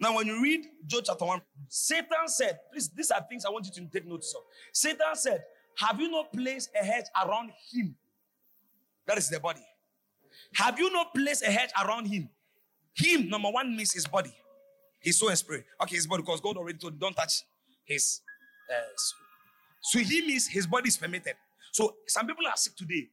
Now, 0.00 0.16
when 0.16 0.26
you 0.26 0.42
read 0.42 0.66
Job 0.86 1.04
chapter 1.06 1.24
1, 1.24 1.42
Satan 1.68 2.26
said, 2.26 2.58
please, 2.72 2.88
these 2.88 3.10
are 3.10 3.24
things 3.28 3.44
I 3.44 3.50
want 3.50 3.66
you 3.66 3.72
to 3.72 3.90
take 3.90 4.06
notice 4.06 4.34
of. 4.36 4.42
Satan 4.72 5.14
said, 5.14 5.44
Have 5.78 6.00
you 6.00 6.10
not 6.10 6.32
placed 6.32 6.70
a 6.80 6.84
hedge 6.84 7.04
around 7.24 7.52
him? 7.72 7.94
That 9.06 9.18
is 9.18 9.28
the 9.28 9.38
body. 9.38 9.64
Have 10.54 10.78
you 10.78 10.92
not 10.92 11.14
placed 11.14 11.44
a 11.44 11.50
hedge 11.50 11.70
around 11.84 12.06
him? 12.06 12.28
Him, 12.94 13.28
number 13.28 13.50
one, 13.50 13.76
means 13.76 13.92
his 13.92 14.06
body, 14.06 14.34
his 15.00 15.18
soul 15.18 15.28
and 15.28 15.38
spirit. 15.38 15.64
Okay, 15.80 15.96
his 15.96 16.06
body, 16.06 16.22
because 16.22 16.40
God 16.40 16.56
already 16.56 16.78
told 16.78 16.98
don't 16.98 17.14
touch 17.14 17.42
his 17.84 18.20
uh, 18.70 18.96
so 19.82 19.98
he 19.98 20.22
means 20.22 20.46
his 20.46 20.66
body 20.66 20.88
is 20.88 20.96
permitted. 20.96 21.34
So 21.72 21.96
some 22.06 22.26
people 22.26 22.46
are 22.46 22.56
sick 22.56 22.76
today. 22.76 23.08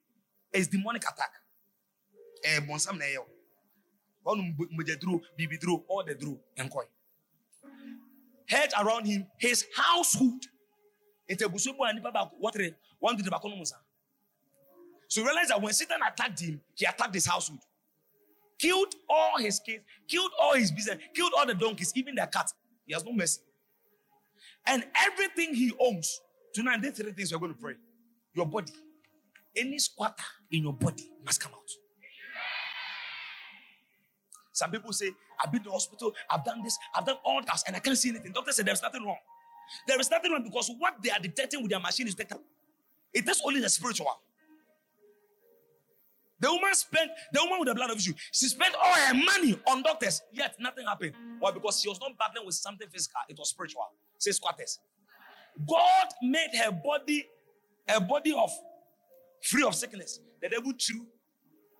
It's 0.53 0.67
demonic 0.67 1.03
attack. 1.03 1.31
Eh, 2.43 2.59
yo. 3.13 3.25
Bibidru, 5.37 5.83
all 5.87 6.03
the 6.05 6.15
drew, 6.15 6.39
and 6.57 6.71
koi. 6.71 6.83
Head 8.47 8.71
around 8.79 9.05
him, 9.05 9.27
his 9.37 9.65
household. 9.75 10.43
And 11.29 11.39
what 11.41 12.55
one 12.99 13.17
bakonomusa. 13.17 13.73
So 15.07 15.23
realize 15.23 15.47
that 15.49 15.61
when 15.61 15.73
Satan 15.73 15.97
attacked 16.05 16.39
him, 16.39 16.61
he 16.75 16.85
attacked 16.85 17.13
his 17.13 17.25
household. 17.25 17.59
Killed 18.57 18.93
all 19.09 19.37
his 19.37 19.59
kids, 19.59 19.83
killed 20.07 20.31
all 20.39 20.53
his 20.55 20.71
business, 20.71 20.97
killed 21.15 21.31
all 21.37 21.45
the 21.45 21.53
donkeys, 21.53 21.93
even 21.95 22.15
their 22.15 22.27
cat. 22.27 22.51
He 22.85 22.93
has 22.93 23.03
no 23.05 23.13
mercy. 23.13 23.41
And 24.65 24.85
everything 24.95 25.55
he 25.55 25.71
owns. 25.79 26.21
Tonight, 26.53 26.81
these 26.81 26.91
three 26.91 27.11
things 27.11 27.31
we're 27.31 27.39
going 27.39 27.53
to 27.53 27.59
pray. 27.59 27.75
Your 28.33 28.45
body. 28.45 28.71
Any 29.55 29.79
squatter 29.79 30.23
in 30.51 30.63
your 30.63 30.73
body 30.73 31.09
must 31.25 31.41
come 31.41 31.51
out. 31.53 31.69
Some 34.51 34.71
people 34.71 34.91
say, 34.91 35.11
I've 35.43 35.51
been 35.51 35.63
to 35.63 35.71
hospital, 35.71 36.13
I've 36.29 36.43
done 36.43 36.61
this, 36.63 36.77
I've 36.93 37.05
done 37.05 37.17
all 37.23 37.41
that, 37.41 37.63
and 37.65 37.75
I 37.75 37.79
can't 37.79 37.97
see 37.97 38.09
anything. 38.09 38.33
Doctor 38.33 38.51
said 38.51 38.65
there's 38.65 38.81
nothing 38.81 39.05
wrong. 39.05 39.17
There 39.87 39.99
is 39.99 40.11
nothing 40.11 40.31
wrong 40.31 40.43
because 40.43 40.69
what 40.77 40.95
they 41.01 41.11
are 41.11 41.19
detecting 41.19 41.61
with 41.61 41.71
their 41.71 41.79
machine 41.79 42.07
is 42.07 42.15
detectable. 42.15 42.43
It 43.13 43.27
is 43.27 43.41
only 43.45 43.61
the 43.61 43.69
spiritual. 43.69 44.07
The 46.41 46.49
woman 46.51 46.73
spent, 46.73 47.11
the 47.33 47.41
woman 47.41 47.59
with 47.59 47.67
the 47.67 47.75
blood 47.75 47.91
of 47.91 47.97
issue, 47.97 48.13
she 48.31 48.47
spent 48.47 48.73
all 48.75 48.93
her 48.93 49.13
money 49.13 49.59
on 49.67 49.83
doctors, 49.83 50.21
yet 50.31 50.55
nothing 50.59 50.85
happened. 50.85 51.13
Why? 51.39 51.51
Because 51.51 51.81
she 51.81 51.89
was 51.89 51.99
not 51.99 52.17
battling 52.17 52.45
with 52.45 52.55
something 52.55 52.87
physical, 52.89 53.21
it 53.27 53.37
was 53.37 53.49
spiritual. 53.49 53.83
Say 54.17 54.31
squatters. 54.31 54.79
God 55.67 56.07
made 56.21 56.51
her 56.63 56.71
body 56.71 57.27
a 57.87 57.99
body 57.99 58.33
of 58.33 58.51
free 59.41 59.63
of 59.63 59.75
sickness. 59.75 60.19
The 60.41 60.49
devil 60.49 60.71
threw 60.79 61.05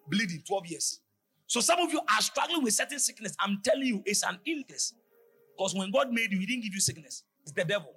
bleeding 0.08 0.44
12 0.48 0.68
years. 0.68 1.00
So 1.48 1.60
some 1.62 1.80
of 1.80 1.92
you 1.92 2.00
are 2.00 2.22
struggling 2.22 2.64
with 2.64 2.74
certain 2.74 3.00
sickness. 3.00 3.36
I'm 3.40 3.60
telling 3.64 3.86
you, 3.86 4.04
it's 4.06 4.24
an 4.24 4.40
illness. 4.46 4.94
Because 5.58 5.76
when 5.76 5.92
God 5.92 6.12
made 6.12 6.32
you, 6.32 6.40
He 6.40 6.46
didn't 6.46 6.64
give 6.64 6.74
you 6.74 6.80
sickness. 6.80 7.24
It's 7.44 7.52
the 7.52 7.66
devil. 7.66 7.94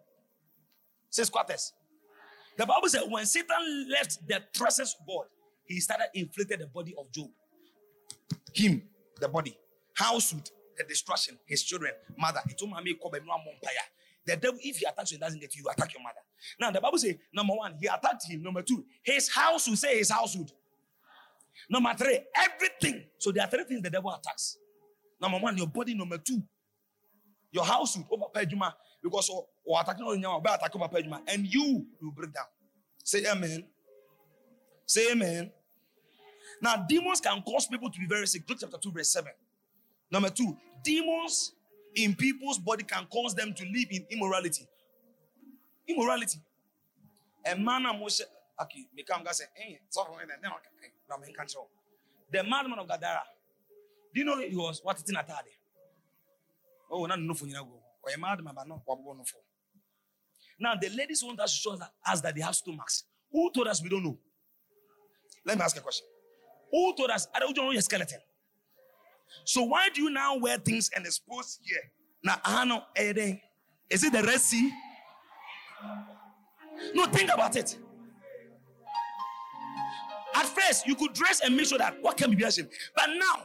Say 1.10 1.24
squatters. 1.24 1.72
The 2.56 2.66
Bible 2.66 2.88
said 2.88 3.02
when 3.08 3.26
Satan 3.26 3.88
left 3.90 4.26
the 4.26 4.42
presence 4.54 4.96
of 4.98 5.06
God, 5.06 5.24
he 5.64 5.80
started 5.80 6.06
inflicted 6.14 6.60
the 6.60 6.66
body 6.66 6.94
of 6.98 7.10
Job. 7.12 7.28
Him, 8.54 8.82
the 9.20 9.28
body. 9.28 9.56
Household, 9.94 10.50
the 10.76 10.84
destruction, 10.84 11.38
his 11.46 11.62
children, 11.62 11.92
mother. 12.18 12.40
He 12.48 12.54
told 12.54 12.72
me, 12.72 12.96
the 14.24 14.36
devil, 14.36 14.58
if 14.62 14.78
he 14.78 14.86
attacks 14.86 15.12
you, 15.12 15.18
doesn't 15.18 15.40
get 15.40 15.54
you, 15.54 15.62
you 15.64 15.70
attack 15.70 15.92
your 15.92 16.02
mother. 16.02 16.20
Now, 16.60 16.70
the 16.70 16.80
Bible 16.80 16.98
says, 16.98 17.14
number 17.32 17.54
one, 17.54 17.74
he 17.80 17.86
attacked 17.86 18.24
him. 18.28 18.42
Number 18.42 18.62
two, 18.62 18.84
his 19.02 19.28
house 19.28 19.68
will 19.68 19.76
say 19.76 19.98
his 19.98 20.10
household. 20.10 20.52
Number 21.68 21.94
three, 21.94 22.20
everything. 22.36 23.04
So 23.18 23.32
there 23.32 23.44
are 23.44 23.50
three 23.50 23.64
things 23.64 23.82
the 23.82 23.90
devil 23.90 24.10
attacks. 24.12 24.58
Number 25.20 25.38
one, 25.38 25.56
your 25.56 25.66
body. 25.66 25.94
Number 25.94 26.18
two, 26.18 26.42
your 27.50 27.64
household 27.64 28.06
over 28.10 28.26
Pejuma. 28.34 28.72
Because 29.02 29.28
or, 29.28 29.46
or 29.64 29.80
attacking 29.80 30.04
on 30.04 30.20
your 30.20 30.40
attack 30.40 30.74
over 30.74 30.88
Pejuma. 30.88 31.20
And 31.26 31.46
you 31.46 31.86
will 32.00 32.12
break 32.12 32.32
down. 32.32 32.44
Say 33.04 33.24
amen. 33.30 33.64
Say 34.86 35.12
amen. 35.12 35.50
Now, 36.60 36.76
demons 36.88 37.20
can 37.20 37.42
cause 37.42 37.66
people 37.66 37.90
to 37.90 37.98
be 37.98 38.06
very 38.06 38.26
sick. 38.26 38.42
Luke 38.48 38.58
chapter 38.60 38.78
2, 38.78 38.92
verse 38.92 39.10
7. 39.10 39.32
Number 40.12 40.28
two, 40.28 40.56
demons 40.84 41.52
in 41.94 42.14
people's 42.14 42.58
body 42.58 42.84
can 42.84 43.06
cause 43.06 43.34
them 43.34 43.52
to 43.54 43.64
live 43.64 43.88
in 43.90 44.06
immorality. 44.10 44.66
Immorality. 45.88 46.38
A 47.46 47.56
man 47.56 47.82
Moshe, 47.82 48.22
okay, 48.60 48.86
become 48.96 49.24
God 49.24 49.34
say, 49.34 49.44
hey, 49.54 49.80
the 52.30 52.42
madman 52.44 52.78
of 52.78 52.88
Gadara. 52.88 53.22
Do 54.14 54.20
you 54.20 54.24
know 54.24 54.38
he 54.38 54.54
was 54.56 54.80
what 54.82 54.98
it's 54.98 55.10
in 55.10 55.16
a 55.16 55.22
tarde? 55.22 55.48
Oh, 56.90 57.06
not 57.06 57.20
no 57.20 57.34
for 57.34 57.46
you 57.46 57.54
go. 57.54 57.80
Or 58.02 58.10
a 58.14 58.18
madman, 58.18 58.54
but 58.54 58.68
not 58.68 58.80
what 58.84 58.98
for. 59.28 59.40
Now, 60.58 60.74
the 60.80 60.88
ladies 60.90 61.22
want 61.24 61.40
us 61.40 61.52
to 61.54 61.58
show 61.58 61.78
us 62.06 62.20
that 62.20 62.34
they 62.34 62.40
have 62.40 62.54
stomachs. 62.54 63.04
Who 63.32 63.50
told 63.50 63.68
us 63.68 63.82
we 63.82 63.88
don't 63.88 64.04
know? 64.04 64.18
Let 65.44 65.58
me 65.58 65.64
ask 65.64 65.76
a 65.76 65.80
question. 65.80 66.06
Who 66.70 66.94
told 66.96 67.10
us? 67.10 67.26
I 67.34 67.40
don't 67.40 67.56
know 67.56 67.70
your 67.70 67.82
skeleton. 67.82 68.20
So 69.44 69.62
why 69.62 69.88
do 69.92 70.02
you 70.02 70.10
now 70.10 70.36
wear 70.36 70.58
things 70.58 70.90
and 70.94 71.04
expose 71.04 71.58
here? 71.62 71.80
Now, 72.24 72.40
I 72.44 72.64
know, 72.64 72.82
is 72.96 74.04
it 74.04 74.12
the 74.12 74.22
Red 74.22 74.40
Sea? 74.40 74.72
No, 76.94 77.06
think 77.06 77.32
about 77.32 77.56
it. 77.56 77.76
At 80.34 80.46
first, 80.46 80.86
you 80.86 80.94
could 80.94 81.12
dress 81.12 81.40
and 81.44 81.56
make 81.56 81.66
sure 81.66 81.78
that 81.78 81.96
what 82.00 82.16
can 82.16 82.34
be 82.34 82.42
ashamed. 82.44 82.70
But 82.94 83.08
now, 83.08 83.44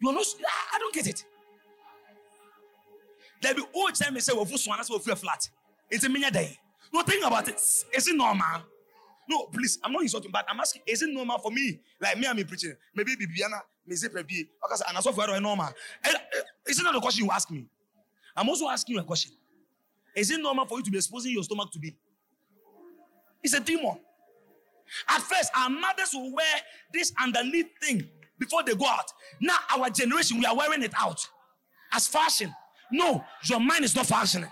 you 0.00 0.10
are 0.10 0.12
not, 0.12 0.26
I 0.74 0.78
don't 0.78 0.94
get 0.94 1.06
it. 1.06 1.24
There 3.42 3.54
be 3.54 3.64
old 3.74 3.94
time 3.94 4.18
say, 4.18 4.32
well, 4.34 4.44
swan, 4.46 4.78
that's 4.78 4.90
what 4.90 5.02
flat. 5.02 5.48
It's 5.90 6.04
a 6.04 6.08
mini 6.08 6.30
day. 6.30 6.58
No, 6.92 7.02
think 7.02 7.24
about 7.24 7.48
it. 7.48 7.54
Is 7.56 8.08
it 8.08 8.16
normal? 8.16 8.62
No, 9.28 9.46
please, 9.46 9.78
I'm 9.82 9.92
not 9.92 10.02
insulting, 10.02 10.30
but 10.30 10.44
I'm 10.48 10.60
asking, 10.60 10.82
is 10.86 11.02
it 11.02 11.10
normal 11.10 11.38
for 11.38 11.50
me? 11.50 11.80
Like 12.00 12.18
me, 12.18 12.26
I'm 12.26 12.36
preaching. 12.44 12.74
Maybe 12.94 13.16
Bibiana, 13.16 13.60
me 13.86 13.96
say 13.96 14.08
Pepi, 14.08 14.48
and 14.88 15.02
saw 15.04 15.12
for 15.12 15.40
normal. 15.40 15.68
Is 16.66 16.78
it 16.78 16.82
not 16.84 16.94
the 16.94 17.00
question 17.00 17.24
you 17.24 17.30
ask 17.32 17.50
me? 17.50 17.66
I'm 18.36 18.48
also 18.48 18.68
asking 18.68 18.94
you 18.96 19.00
a 19.00 19.04
question. 19.04 19.32
Is 20.14 20.30
it 20.30 20.40
normal 20.40 20.66
for 20.66 20.78
you 20.78 20.84
to 20.84 20.90
be 20.90 20.98
exposing 20.98 21.32
your 21.32 21.42
stomach 21.42 21.72
to 21.72 21.78
be? 21.78 21.96
It's 23.42 23.54
a 23.54 23.60
demon. 23.60 23.98
At 25.08 25.20
first, 25.20 25.50
our 25.56 25.68
mothers 25.68 26.10
will 26.14 26.32
wear 26.32 26.54
this 26.92 27.12
underneath 27.20 27.66
thing 27.82 28.08
before 28.38 28.62
they 28.62 28.74
go 28.74 28.86
out. 28.86 29.10
Now, 29.40 29.56
our 29.76 29.90
generation, 29.90 30.38
we 30.38 30.46
are 30.46 30.56
wearing 30.56 30.82
it 30.82 30.92
out 30.98 31.26
as 31.92 32.06
fashion. 32.06 32.54
No, 32.92 33.24
your 33.44 33.58
mind 33.60 33.84
is 33.84 33.96
not 33.96 34.06
functioning. 34.06 34.50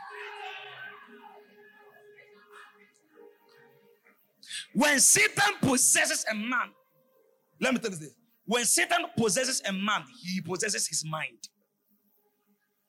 When 4.74 4.98
Satan 4.98 5.54
possesses 5.62 6.24
a 6.30 6.34
man, 6.34 6.70
let 7.60 7.72
me 7.72 7.80
tell 7.80 7.92
you 7.92 7.96
this. 7.96 8.14
When 8.44 8.64
Satan 8.64 9.06
possesses 9.16 9.62
a 9.66 9.72
man, 9.72 10.04
he 10.22 10.40
possesses 10.40 10.86
his 10.86 11.04
mind. 11.04 11.48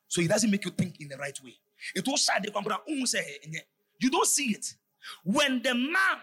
So 0.08 0.22
he 0.22 0.28
doesn't 0.28 0.50
make 0.50 0.66
you 0.66 0.72
think 0.72 1.00
in 1.00 1.08
the 1.08 1.18
right 1.18 1.38
way. 1.44 1.56
It 1.96 2.08
was 2.08 2.26
sad. 2.26 2.46
Eh, 2.46 2.52
eh, 2.54 3.20
eh? 3.56 3.60
You 4.00 4.10
don't 4.10 4.26
see 4.26 4.52
it. 4.52 4.66
When 5.24 5.62
the 5.62 5.76
man, 5.76 6.18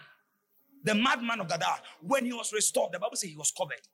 the 0.82 0.94
madman 0.94 1.40
of 1.40 1.48
Gadara, 1.48 1.78
when 2.00 2.24
he 2.24 2.32
was 2.32 2.52
restored, 2.52 2.92
the 2.92 2.98
Bible 2.98 3.16
says 3.16 3.30
he 3.30 3.36
was 3.36 3.52
covered. 3.56 3.86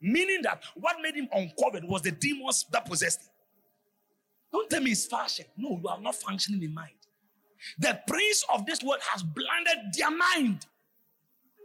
Meaning 0.00 0.42
that 0.42 0.62
what 0.74 0.96
made 1.00 1.14
him 1.14 1.28
uncovered 1.32 1.84
was 1.84 2.02
the 2.02 2.10
demons 2.10 2.66
that 2.72 2.84
possessed 2.84 3.22
him. 3.22 3.28
Don't 4.52 4.68
tell 4.68 4.82
me 4.82 4.90
it's 4.90 5.06
fashion. 5.06 5.46
No, 5.56 5.80
you 5.82 5.88
are 5.88 6.00
not 6.00 6.16
functioning 6.16 6.62
in 6.62 6.74
mind. 6.74 6.90
The 7.78 7.98
prince 8.06 8.44
of 8.52 8.66
this 8.66 8.82
world 8.82 9.00
has 9.12 9.22
blinded 9.22 9.94
their 9.96 10.10
mind. 10.10 10.66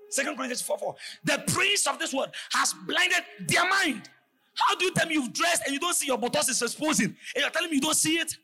Second 0.09 0.35
Corinthians 0.35 0.61
4 0.61 0.77
4. 0.77 0.95
The 1.25 1.43
prince 1.47 1.87
of 1.87 1.99
this 1.99 2.13
world 2.13 2.29
has 2.53 2.73
blinded 2.85 3.23
their 3.47 3.67
mind. 3.67 4.09
How 4.55 4.75
do 4.75 4.85
you 4.85 4.93
tell 4.93 5.07
me 5.07 5.15
you've 5.15 5.33
dressed 5.33 5.63
and 5.65 5.73
you 5.73 5.79
don't 5.79 5.93
see 5.93 6.07
your 6.07 6.17
buttocks 6.17 6.49
is 6.49 6.61
exposing? 6.61 7.07
And 7.07 7.15
you're 7.35 7.49
telling 7.49 7.69
me 7.69 7.75
you 7.75 7.81
don't 7.81 7.95
see 7.95 8.17
it? 8.17 8.35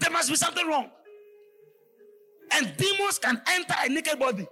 There 0.00 0.10
must 0.10 0.28
be 0.28 0.36
something 0.36 0.66
wrong. 0.66 0.90
And 2.52 2.76
demons 2.76 3.18
can 3.18 3.40
enter 3.48 3.74
a 3.84 3.88
naked 3.88 4.18
body. 4.18 4.46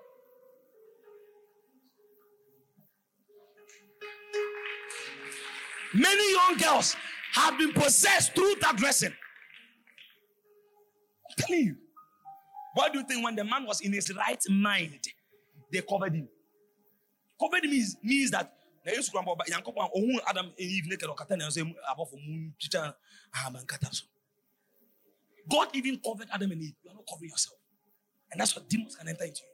Many 5.94 6.32
young 6.32 6.56
girls, 6.56 6.96
have 7.32 7.58
been 7.58 7.72
possessed 7.72 8.34
through 8.34 8.54
that 8.60 8.76
dressing. 8.76 9.10
I'm 9.10 11.44
telling 11.44 11.64
you. 11.64 11.76
What 12.74 12.92
do 12.92 13.00
you 13.00 13.06
think 13.06 13.24
when 13.24 13.36
the 13.36 13.44
man 13.44 13.66
was 13.66 13.80
in 13.80 13.92
his 13.92 14.14
right 14.14 14.42
mind, 14.48 15.00
they 15.72 15.82
covered 15.82 16.14
him? 16.14 16.28
Covered 17.42 17.64
means, 17.64 17.96
means 18.02 18.30
that 18.30 18.52
na 18.84 18.92
yesu 18.92 19.10
kura 19.10 19.22
mbɔ 19.22 19.34
yankɔpɔ 19.50 19.90
ohun 19.96 20.20
adam 20.28 20.52
eve 20.58 20.86
naked 20.88 21.08
ɔkata 21.08 21.36
na 21.38 21.46
ɛsɛ 21.48 21.62
abɔfo 21.90 22.14
mu 22.24 22.52
twitwa 22.60 22.94
ahabankata 23.34 23.92
so 23.94 24.04
god 25.48 25.68
even 25.74 25.98
covered 25.98 26.28
adam 26.32 26.52
and 26.52 26.62
eve. 26.62 26.74
You 26.84 26.90
are 26.90 26.94
not 26.94 27.04
covering 27.08 27.30
yourself. 27.30 27.58
And 28.30 28.40
that's 28.40 28.54
what 28.56 28.68
demons 28.68 28.96
can 28.96 29.08
enter 29.08 29.24
into 29.24 29.40
you. 29.42 29.48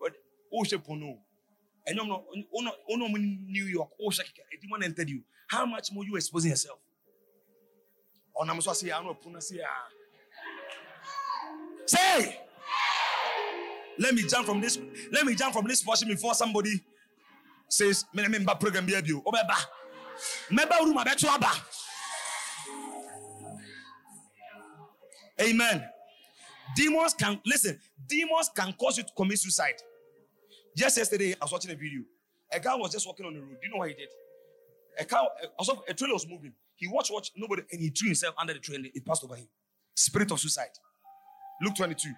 But 0.00 0.12
oh, 0.52 0.60
o 0.60 0.64
ṣe 0.64 0.78
pono 0.84 1.18
ɛnyɔm 1.88 2.08
no 2.08 2.24
ono 2.54 2.70
ono 2.90 3.08
mu 3.08 3.18
new 3.18 3.66
york 3.66 3.90
oh, 4.00 4.06
o 4.06 4.10
ṣe 4.10 4.22
keke 4.24 4.42
a 4.52 4.60
demon 4.60 4.82
entered 4.82 5.08
you. 5.08 5.22
How 5.48 5.64
much 5.66 5.92
more 5.92 6.04
you 6.04 6.16
exposing 6.16 6.50
yourself? 6.50 6.78
Ɔnam 8.38 8.62
so 8.62 8.70
ase 8.70 8.82
yɛ 8.82 8.98
ano 8.98 9.14
pono 9.14 9.38
ase 9.38 9.52
yɛ 9.56 9.64
say. 11.86 12.41
Let 13.98 14.14
me 14.14 14.22
jump 14.26 14.46
from 14.46 14.60
this. 14.60 14.78
Let 15.10 15.26
me 15.26 15.34
jump 15.34 15.54
from 15.54 15.66
this 15.66 15.82
portion 15.82 16.08
before 16.08 16.34
somebody 16.34 16.80
says, 17.68 18.04
"Me 18.12 18.26
me 18.28 18.38
mba 18.38 18.58
program 18.58 18.86
bi 18.86 18.92
ebio." 18.92 19.22
Obeba. 19.22 19.56
Meba 20.50 20.78
room 20.80 20.96
abeto 20.96 21.28
aba. 21.28 21.50
Amen. 25.40 25.88
Demons 26.76 27.14
can 27.14 27.40
listen. 27.44 27.78
Demons 28.06 28.50
can 28.54 28.72
cause 28.74 28.98
you 28.98 29.04
to 29.04 29.12
commit 29.14 29.38
suicide. 29.38 29.80
Just 30.76 30.96
yesterday, 30.96 31.34
I 31.34 31.44
was 31.44 31.52
watching 31.52 31.70
a 31.70 31.74
video. 31.74 32.02
A 32.50 32.60
guy 32.60 32.74
was 32.76 32.92
just 32.92 33.06
walking 33.06 33.26
on 33.26 33.34
the 33.34 33.40
road. 33.40 33.58
Do 33.60 33.66
you 33.66 33.72
know 33.72 33.78
what 33.78 33.88
he 33.88 33.94
did? 33.94 34.08
A 34.98 35.04
car, 35.04 35.28
also 35.58 35.82
a 35.88 35.94
trailer 35.94 36.14
was 36.14 36.26
moving. 36.26 36.52
He 36.76 36.86
watched, 36.86 37.10
watched 37.10 37.32
nobody, 37.36 37.62
and 37.70 37.80
he 37.80 37.88
threw 37.90 38.08
himself 38.08 38.34
under 38.38 38.52
the 38.52 38.60
trailer. 38.60 38.88
It 38.94 39.04
passed 39.04 39.24
over 39.24 39.36
him. 39.36 39.48
Spirit 39.94 40.30
of 40.32 40.40
suicide. 40.40 40.70
Luke 41.62 41.74
22. 41.76 42.10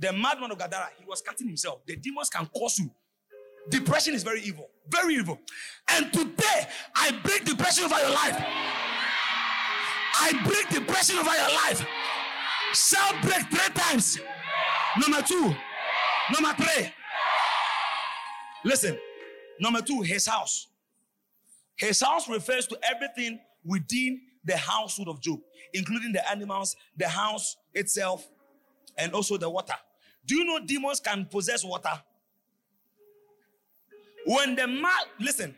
The 0.00 0.12
madman 0.12 0.50
of 0.50 0.58
Gadara, 0.58 0.88
he 0.98 1.04
was 1.06 1.20
cutting 1.20 1.46
himself. 1.46 1.84
The 1.86 1.94
demons 1.94 2.30
can 2.30 2.46
cause 2.46 2.78
you. 2.78 2.90
Depression 3.68 4.14
is 4.14 4.22
very 4.22 4.40
evil. 4.40 4.70
Very 4.88 5.14
evil. 5.14 5.38
And 5.90 6.10
today, 6.12 6.66
I 6.96 7.12
break 7.22 7.44
depression 7.44 7.84
over 7.84 7.98
your 7.98 8.10
life. 8.10 8.36
I 10.22 10.32
break 10.44 10.70
depression 10.70 11.18
over 11.18 11.30
your 11.30 11.54
life. 11.54 11.86
Shall 12.72 13.12
break 13.20 13.46
three 13.50 13.74
times. 13.74 14.18
Number 14.98 15.22
two. 15.22 15.54
Number 16.32 16.62
three. 16.62 16.90
Listen. 18.64 18.98
Number 19.60 19.82
two, 19.82 20.00
his 20.00 20.26
house. 20.26 20.68
His 21.76 22.00
house 22.00 22.28
refers 22.28 22.66
to 22.68 22.78
everything 22.90 23.40
within 23.64 24.20
the 24.44 24.56
household 24.56 25.08
of 25.08 25.20
Job, 25.20 25.40
including 25.74 26.12
the 26.12 26.30
animals, 26.30 26.74
the 26.96 27.08
house 27.08 27.56
itself, 27.74 28.26
and 28.96 29.12
also 29.12 29.36
the 29.36 29.48
water. 29.48 29.74
Do 30.30 30.36
you 30.36 30.44
know 30.44 30.60
demons 30.64 31.00
can 31.00 31.24
possess 31.24 31.64
water? 31.64 31.90
When 34.24 34.54
the 34.54 34.68
mad, 34.68 35.06
listen, 35.18 35.56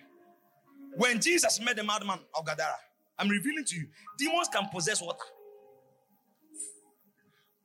when 0.97 1.21
Jesus 1.21 1.61
met 1.61 1.77
the 1.77 1.85
madman 1.85 2.21
of 2.35 2.47
Gadara, 2.47 2.77
I'm 3.19 3.29
revealing 3.29 3.67
to 3.67 3.77
you, 3.77 3.87
demons 4.17 4.49
can 4.51 4.71
possess 4.73 5.03
water. 5.03 5.19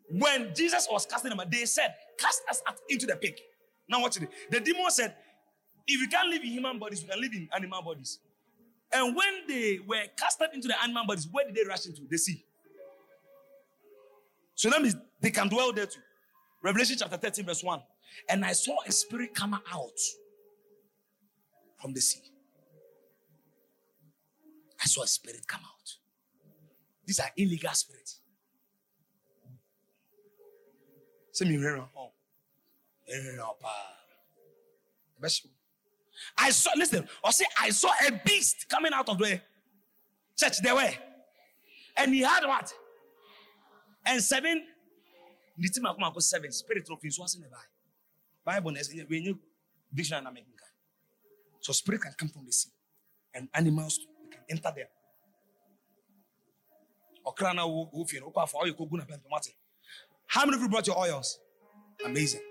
When 0.09 0.53
Jesus 0.53 0.85
was 0.91 1.05
casting 1.05 1.29
them, 1.29 1.39
they 1.49 1.63
said, 1.63 1.95
Cast 2.19 2.41
us 2.49 2.61
out 2.67 2.75
into 2.89 3.05
the 3.05 3.15
pig. 3.15 3.39
Now, 3.87 4.01
watch 4.01 4.21
it. 4.21 4.27
The 4.51 4.59
demon 4.59 4.89
said, 4.89 5.15
If 5.87 6.01
you 6.01 6.09
can't 6.09 6.27
live 6.29 6.41
in 6.41 6.49
human 6.49 6.77
bodies, 6.77 7.03
we 7.03 7.07
can 7.07 7.21
live 7.21 7.31
in 7.33 7.47
animal 7.55 7.83
bodies. 7.83 8.19
And 8.91 9.15
when 9.15 9.47
they 9.47 9.79
were 9.87 10.03
casted 10.17 10.49
into 10.53 10.67
the 10.67 10.83
animal 10.83 11.05
bodies, 11.05 11.25
where 11.31 11.45
did 11.45 11.55
they 11.55 11.63
rush 11.65 11.85
into? 11.85 12.01
The 12.09 12.17
sea. 12.17 12.43
So 14.55 14.69
that 14.69 14.81
means 14.81 14.97
they 15.21 15.31
can 15.31 15.47
dwell 15.47 15.71
there 15.71 15.85
too. 15.85 16.01
Revelation 16.67 16.97
chapter 16.99 17.15
13, 17.15 17.45
verse 17.45 17.63
1. 17.63 17.79
And 18.27 18.43
I 18.43 18.51
saw 18.51 18.75
a 18.85 18.91
spirit 18.91 19.33
come 19.33 19.53
out 19.53 19.99
from 21.81 21.93
the 21.93 22.01
sea. 22.01 22.19
I 24.83 24.85
saw 24.85 25.03
a 25.03 25.07
spirit 25.07 25.47
come 25.47 25.61
out. 25.61 25.93
These 27.05 27.21
are 27.21 27.29
illegal 27.37 27.71
spirits. 27.71 28.19
Say 31.31 31.45
me 31.45 31.57
oh. 31.95 32.11
I 36.37 36.49
saw, 36.49 36.71
listen, 36.75 37.07
or 37.23 37.31
say 37.31 37.45
I 37.61 37.69
saw 37.69 37.91
a 38.05 38.11
beast 38.25 38.67
coming 38.67 38.91
out 38.91 39.07
of 39.07 39.17
the 39.19 39.39
church. 40.35 40.61
There 40.61 40.75
were. 40.75 40.91
And 41.95 42.13
he 42.13 42.23
had 42.23 42.45
what? 42.45 42.73
And 44.05 44.21
seven 44.21 44.65
ne 45.57 45.67
ti 45.67 45.81
mako 45.81 45.99
mako 45.99 46.19
seven 46.19 46.51
spirit 46.51 46.89
of 46.89 46.99
ase 47.03 47.39
na 47.39 47.47
bible. 48.45 48.71
Na 48.71 48.79
ɛsɛ 48.79 49.09
wenye 49.09 49.37
dictionary 49.93 50.23
na 50.23 50.31
making 50.31 50.53
kan 50.57 50.69
so 51.59 51.73
spirit 51.73 52.01
can 52.01 52.13
come 52.13 52.29
from 52.29 52.45
the 52.45 52.51
sea 52.51 52.69
and 53.33 53.49
animals 53.53 53.99
can 54.31 54.41
enter 54.49 54.71
there. 54.75 54.89
Ɔkra 57.25 57.55
na 57.55 57.65
wo 57.65 58.05
fie 58.05 58.19
no 58.19 58.31
wokɔ 58.31 58.43
afa 58.43 58.57
ɔyɛ 58.57 58.77
kogu 58.77 58.97
na 58.97 59.05
how 60.27 60.45
many 60.45 60.57
of 60.57 60.61
you 60.61 60.69
brought 60.69 60.85
your 60.85 60.97
oils? 60.97 61.39
Amazing. 62.05 62.41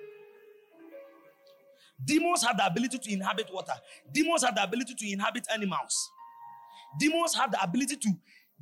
Demons 2.04 2.42
have 2.42 2.56
the 2.56 2.66
ability 2.66 2.98
to 2.98 3.12
inhabit 3.12 3.52
water. 3.52 3.74
Demons 4.12 4.42
have 4.42 4.54
the 4.54 4.62
ability 4.62 4.94
to 4.94 5.10
inhabit 5.12 5.46
animals. 5.52 6.10
Demons 6.98 7.34
have 7.34 7.50
the 7.50 7.62
ability 7.62 7.96
to 7.96 8.10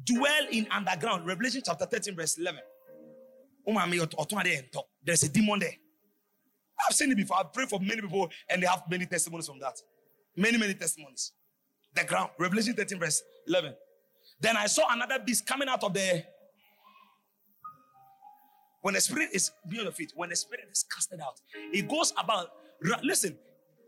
dwell 0.04 0.46
in 0.50 0.66
underground. 0.70 1.26
Revelation 1.26 1.62
chapter 1.64 1.86
13 1.86 2.16
verse 2.16 2.38
11 2.38 2.60
there's 5.04 5.22
a 5.22 5.28
demon 5.28 5.58
there. 5.58 5.74
I've 6.88 6.94
seen 6.94 7.10
it 7.12 7.16
before. 7.16 7.38
I've 7.38 7.52
prayed 7.52 7.68
for 7.68 7.80
many 7.80 8.00
people 8.00 8.28
and 8.48 8.62
they 8.62 8.66
have 8.66 8.82
many 8.90 9.06
testimonies 9.06 9.46
from 9.46 9.58
that. 9.60 9.80
Many, 10.36 10.58
many 10.58 10.74
testimonies. 10.74 11.32
The 11.94 12.04
ground. 12.04 12.30
Revelation 12.38 12.74
13, 12.74 12.98
verse 12.98 13.22
11. 13.46 13.74
Then 14.40 14.56
I 14.56 14.66
saw 14.66 14.92
another 14.92 15.18
beast 15.24 15.46
coming 15.46 15.68
out 15.68 15.82
of 15.84 15.94
the. 15.94 16.24
When 18.82 18.94
the 18.94 19.00
spirit 19.00 19.30
is 19.32 19.50
beyond 19.66 19.84
your 19.84 19.92
feet, 19.92 20.12
when 20.14 20.28
the 20.28 20.36
spirit 20.36 20.66
is 20.70 20.84
casted 20.92 21.20
out, 21.20 21.40
it 21.72 21.88
goes 21.88 22.12
about. 22.18 22.48
Listen, 23.02 23.38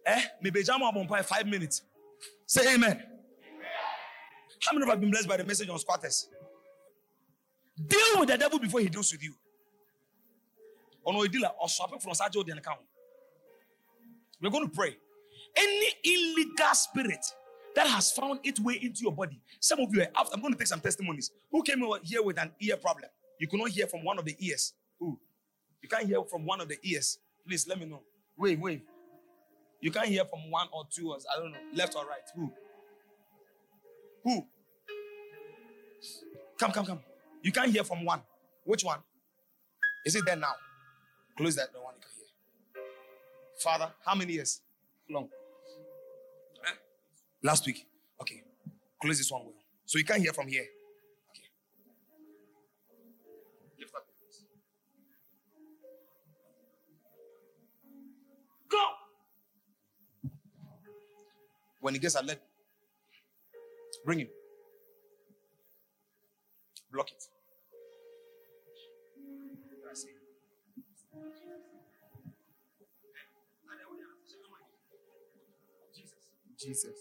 eh? 0.07 0.23
Maybe 0.41 0.63
jam 0.63 0.81
five 1.25 1.47
minutes. 1.47 1.83
Say 2.47 2.63
amen. 2.75 2.93
amen. 2.93 3.03
How 4.63 4.73
many 4.73 4.85
of 4.85 4.87
you 4.87 4.91
have 4.93 5.01
been 5.01 5.11
blessed 5.11 5.29
by 5.29 5.37
the 5.37 5.45
message 5.45 5.69
on 5.69 5.79
squatters? 5.79 6.29
Deal 7.85 8.21
with 8.21 8.29
the 8.29 8.39
devil 8.39 8.59
before 8.59 8.81
he 8.81 8.89
deals 8.89 9.13
with 9.13 9.23
you 9.23 9.35
we're 14.43 14.51
going 14.51 14.69
to 14.69 14.75
pray. 14.75 14.97
Any 15.57 15.87
illegal 16.05 16.75
spirit 16.75 17.25
that 17.75 17.87
has 17.87 18.11
found 18.13 18.41
its 18.43 18.61
way 18.61 18.79
into 18.83 19.03
your 19.03 19.13
body 19.13 19.41
some 19.61 19.79
of 19.81 19.95
you 19.95 20.03
are 20.03 20.27
i'm 20.33 20.41
going 20.41 20.53
to 20.53 20.59
take 20.59 20.67
some 20.67 20.81
testimonies. 20.81 21.31
Who 21.51 21.63
came 21.63 21.83
here 22.03 22.23
with 22.23 22.39
an 22.39 22.51
ear 22.61 22.77
problem? 22.77 23.09
You 23.39 23.47
could 23.49 23.61
not 23.61 23.71
hear 23.71 23.87
from 23.87 24.05
one 24.05 24.19
of 24.19 24.25
the 24.25 24.37
ears. 24.39 24.75
Who? 24.99 25.19
You 25.83 25.89
can't 25.89 26.07
hear 26.07 26.23
from 26.25 26.45
one 26.45 26.61
of 26.61 26.69
the 26.69 26.77
ears. 26.83 27.19
Please 27.47 27.67
let 27.69 27.79
me 27.79 27.87
know. 27.87 28.03
Wait 28.37 28.59
wait 28.59 28.83
you 29.81 29.91
can't 29.91 30.09
hear 30.09 30.25
from 30.25 30.51
one 30.51 30.69
or 30.73 30.85
two 30.91 31.11
or 31.11 31.19
i 31.35 31.41
don't 31.41 31.53
know 31.53 31.59
left 31.75 31.95
or 31.95 32.05
right. 32.07 32.21
Who? 32.35 32.53
Who? 34.25 34.47
Come 36.59 36.73
come 36.73 36.87
come. 36.87 37.01
You 37.43 37.53
can't 37.53 37.71
hear 37.71 37.85
from 37.85 38.05
one. 38.05 38.23
Which 38.65 38.83
one? 38.85 38.99
Is 40.05 40.17
it 40.17 40.25
there 40.25 40.37
now 40.37 40.55
Close 41.37 41.55
that 41.57 41.69
one 41.75 41.95
you 41.95 42.01
can 42.01 42.11
hear. 42.17 42.83
Father, 43.59 43.93
how 44.05 44.15
many 44.15 44.33
years? 44.33 44.63
Long. 45.11 45.29
Eh? 46.67 46.71
Last 47.43 47.67
week. 47.67 47.87
Okay. 48.21 48.43
Close 49.01 49.19
this 49.19 49.31
one 49.31 49.45
well. 49.45 49.55
So 49.85 49.99
you 49.99 50.05
can't 50.05 50.23
hear 50.23 50.33
from 50.33 50.49
here. 50.49 50.65
Okay. 51.31 51.49
Lift 53.79 53.95
up 53.95 54.07
Go. 58.71 58.85
When 61.81 61.95
he 61.95 62.01
gets 62.01 62.15
alert, 62.15 62.41
bring 64.07 64.21
him. 64.21 64.29
Block 66.91 67.11
it. 67.13 67.36
Jesus. 76.59 76.93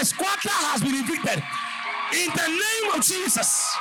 A 0.00 0.04
squatter 0.04 0.50
has 0.50 0.82
been 0.82 0.94
evicted 0.94 1.42
in 2.12 2.30
the 2.30 2.48
name 2.48 2.94
of 2.94 3.04
Jesus. 3.04 3.76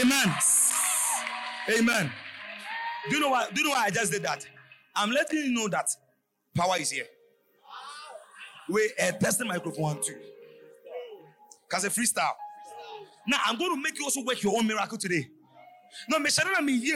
Amen. 0.00 0.34
Amen. 1.78 2.12
Do 3.08 3.16
you 3.16 3.20
know 3.20 3.30
why? 3.30 3.46
Do 3.52 3.60
you 3.60 3.68
know 3.68 3.74
why 3.74 3.84
I 3.84 3.90
just 3.90 4.12
did 4.12 4.22
that? 4.24 4.46
I'm 4.94 5.10
letting 5.10 5.38
you 5.38 5.52
know 5.52 5.68
that 5.68 5.88
power 6.54 6.76
is 6.78 6.90
here. 6.90 7.06
Wait, 8.68 8.90
uh, 9.00 9.12
test 9.12 9.38
the 9.38 9.44
microphone 9.44 9.82
one, 9.82 10.02
two. 10.02 10.16
Cause 11.68 11.84
a 11.84 11.88
freestyle. 11.90 12.32
Now 13.26 13.38
I'm 13.46 13.58
going 13.58 13.74
to 13.74 13.80
make 13.80 13.98
you 13.98 14.04
also 14.04 14.22
work 14.22 14.42
your 14.42 14.56
own 14.56 14.66
miracle 14.66 14.98
today. 14.98 15.26
No, 16.08 16.18
me 16.18 16.30
shana 16.30 16.62
me 16.62 16.72
ye 16.74 16.94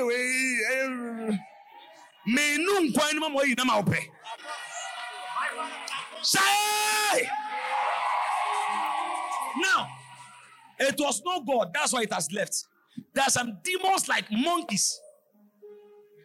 we. 2.26 2.32
Me 2.32 2.64
no 2.64 2.80
nkwan 2.80 3.14
no 3.14 3.28
mo 3.28 3.42
yi 3.42 3.54
na 3.54 3.64
ma! 3.64 3.82
Now, 9.56 9.88
it 10.78 10.94
was 10.98 11.22
not 11.24 11.46
God. 11.46 11.70
That's 11.74 11.92
why 11.92 12.02
it 12.02 12.12
has 12.12 12.30
left. 12.32 12.64
There 13.12 13.24
are 13.24 13.30
some 13.30 13.58
demons 13.62 14.08
like 14.08 14.30
monkeys. 14.30 15.00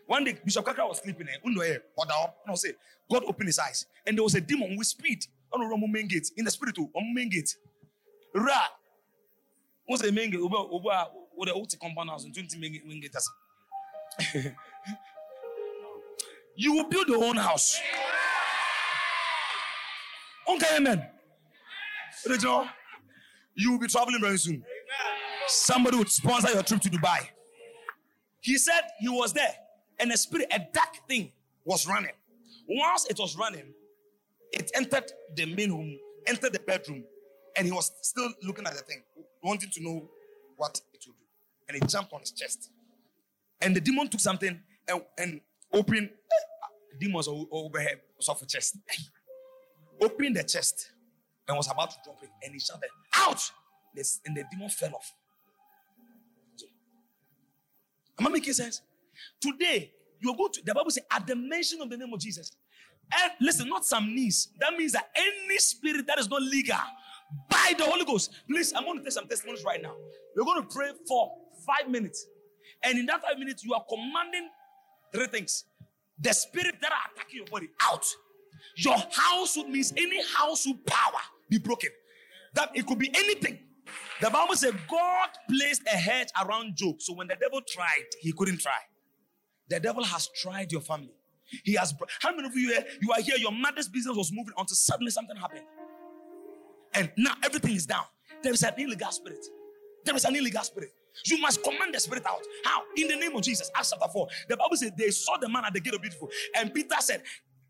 One 0.07 0.23
day, 0.23 0.37
Bishop 0.43 0.65
Kakra 0.65 0.87
was 0.87 0.99
sleeping 0.99 1.25
there. 1.25 1.37
Uno 1.45 1.61
eh, 1.61 1.77
down. 2.07 2.27
No 2.47 2.55
say, 2.55 2.73
God 3.09 3.23
opened 3.25 3.47
his 3.47 3.57
eyes, 3.59 3.85
and 4.05 4.15
there 4.17 4.23
was 4.23 4.35
a 4.35 4.41
demon 4.41 4.75
with 4.77 4.87
speed 4.87 5.25
on 5.51 5.61
the 5.61 5.87
main 5.87 6.07
gate 6.07 6.29
in 6.37 6.45
the 6.45 6.51
spirit 6.51 6.77
on 6.77 7.13
main 7.13 7.29
gate. 7.29 7.55
Ra. 8.33 8.67
What's 9.87 10.03
the 10.03 10.11
main 10.11 10.29
gate? 10.31 10.39
Uba 10.39 10.57
uba 10.71 11.07
uba 11.37 11.51
the 11.69 11.77
compound 11.81 12.09
house 12.09 12.25
and 12.25 12.33
twenty 12.33 12.57
main 12.59 13.01
gate. 13.01 13.15
You 16.55 16.73
will 16.73 16.89
build 16.89 17.07
your 17.07 17.23
own 17.23 17.35
house. 17.35 17.79
Okay, 20.47 20.77
amen. 20.77 21.05
Rachel, 22.29 22.67
you 23.55 23.71
will 23.71 23.79
be 23.79 23.87
traveling 23.87 24.21
very 24.21 24.37
soon. 24.37 24.63
Somebody 25.47 25.97
would 25.97 26.09
sponsor 26.09 26.51
your 26.51 26.63
trip 26.63 26.81
to 26.81 26.89
Dubai. 26.89 27.19
He 28.41 28.57
said 28.57 28.81
he 28.99 29.09
was 29.09 29.33
there, 29.33 29.53
and 29.99 30.11
a 30.11 30.17
spirit, 30.17 30.47
a 30.51 30.59
dark 30.59 31.07
thing, 31.07 31.31
was 31.65 31.87
running. 31.87 32.11
Once 32.67 33.05
it 33.09 33.17
was 33.19 33.35
running, 33.37 33.73
it 34.51 34.71
entered 34.75 35.11
the 35.35 35.45
main 35.45 35.71
room, 35.71 35.97
entered 36.27 36.53
the 36.53 36.59
bedroom, 36.59 37.03
and 37.57 37.65
he 37.65 37.71
was 37.71 37.91
still 38.01 38.29
looking 38.43 38.65
at 38.65 38.73
the 38.73 38.81
thing, 38.81 39.03
wanting 39.43 39.69
to 39.71 39.83
know 39.83 40.09
what 40.57 40.77
it 40.77 40.81
would 40.91 41.01
do. 41.01 41.11
And 41.67 41.77
it 41.77 41.89
jumped 41.89 42.13
on 42.13 42.21
his 42.21 42.31
chest. 42.31 42.69
And 43.61 43.75
the 43.75 43.81
demon 43.81 44.07
took 44.07 44.19
something 44.19 44.59
and, 44.87 45.01
and 45.17 45.41
opened 45.73 46.09
uh, 46.09 46.67
demons 46.99 47.27
over 47.27 47.79
was 48.17 48.29
off 48.29 48.45
chest. 48.47 48.77
Open 50.01 50.33
the 50.33 50.43
chest 50.43 50.91
and 51.47 51.55
was 51.55 51.69
about 51.71 51.91
to 51.91 51.97
drop 52.03 52.17
it, 52.21 52.29
and 52.43 52.53
he 52.53 52.59
shouted, 52.59 52.89
Out! 53.15 53.51
And 54.25 54.35
the 54.35 54.43
demon 54.51 54.69
fell 54.69 54.93
off. 54.93 55.13
Am 58.19 58.27
I 58.27 58.29
making 58.29 58.53
sense? 58.53 58.81
Today, 59.39 59.91
you're 60.19 60.35
going 60.35 60.51
to, 60.53 60.61
the 60.65 60.73
Bible 60.73 60.91
says, 60.91 61.03
at 61.11 61.25
the 61.25 61.35
mention 61.35 61.81
of 61.81 61.89
the 61.89 61.97
name 61.97 62.13
of 62.13 62.19
Jesus, 62.19 62.51
and 63.13 63.31
listen, 63.39 63.69
not 63.69 63.85
some 63.85 64.13
knees. 64.13 64.49
That 64.59 64.73
means 64.73 64.93
that 64.93 65.09
any 65.15 65.57
spirit 65.57 66.07
that 66.07 66.17
is 66.19 66.29
not 66.29 66.41
legal 66.41 66.77
by 67.49 67.73
the 67.77 67.85
Holy 67.85 68.05
Ghost. 68.05 68.31
Please, 68.49 68.73
I'm 68.75 68.83
going 68.83 68.97
to 68.97 69.03
take 69.03 69.13
some 69.13 69.27
testimonies 69.27 69.63
right 69.63 69.81
now. 69.81 69.95
You're 70.35 70.45
going 70.45 70.61
to 70.61 70.67
pray 70.67 70.89
for 71.07 71.31
five 71.65 71.89
minutes. 71.89 72.25
And 72.83 72.97
in 72.97 73.05
that 73.07 73.21
five 73.21 73.37
minutes, 73.37 73.63
you 73.63 73.73
are 73.73 73.83
commanding 73.87 74.49
three 75.15 75.27
things 75.27 75.65
the 76.21 76.33
spirit 76.33 76.75
that 76.81 76.91
are 76.91 77.11
attacking 77.15 77.37
your 77.37 77.47
body 77.47 77.69
out. 77.83 78.05
Your 78.77 78.97
household 79.11 79.69
means 79.69 79.93
any 79.97 80.21
household 80.35 80.85
power 80.87 81.21
be 81.49 81.59
broken. 81.59 81.91
That 82.55 82.71
it 82.75 82.87
could 82.87 82.99
be 82.99 83.09
anything. 83.15 83.59
The 84.21 84.29
Bible 84.31 84.55
says 84.55 84.73
God 84.89 85.29
placed 85.49 85.83
a 85.87 85.97
hedge 85.97 86.29
around 86.43 86.75
Job. 86.77 87.01
So 87.01 87.13
when 87.15 87.27
the 87.27 87.37
devil 87.41 87.61
tried, 87.67 88.05
he 88.21 88.33
couldn't 88.33 88.59
try. 88.61 88.79
The 89.69 89.79
devil 89.79 90.03
has 90.03 90.29
tried 90.41 90.71
your 90.71 90.81
family. 90.81 91.13
He 91.65 91.75
has. 91.75 91.93
bro- 91.93 92.07
How 92.21 92.35
many 92.35 92.47
of 92.47 92.55
you 92.55 92.69
here? 92.69 92.85
You 93.01 93.11
are 93.13 93.21
here. 93.21 93.37
Your 93.37 93.53
mother's 93.53 93.89
business 93.89 94.15
was 94.17 94.31
moving 94.33 94.53
until 94.57 94.75
suddenly 94.75 95.11
something 95.11 95.37
happened, 95.37 95.65
and 96.93 97.11
now 97.17 97.33
everything 97.43 97.75
is 97.75 97.85
down. 97.85 98.05
There 98.43 98.53
is 98.53 98.63
an 98.63 98.73
illegal 98.77 99.11
spirit. 99.11 99.45
There 100.05 100.15
is 100.15 100.25
an 100.25 100.35
illegal 100.35 100.63
spirit. 100.63 100.91
You 101.25 101.39
must 101.39 101.63
command 101.63 101.93
the 101.93 101.99
spirit 101.99 102.25
out. 102.25 102.41
How? 102.63 102.83
In 102.97 103.07
the 103.07 103.15
name 103.15 103.35
of 103.35 103.41
Jesus. 103.41 103.71
Acts 103.75 103.91
chapter 103.91 104.11
4. 104.11 104.27
The 104.49 104.57
Bible 104.57 104.75
said 104.75 104.97
they 104.97 105.11
saw 105.11 105.37
the 105.37 105.47
man 105.47 105.63
at 105.65 105.73
the 105.73 105.79
gate 105.79 105.93
of 105.93 106.01
beautiful. 106.01 106.29
And 106.55 106.73
Peter 106.73 106.95
said, 106.99 107.23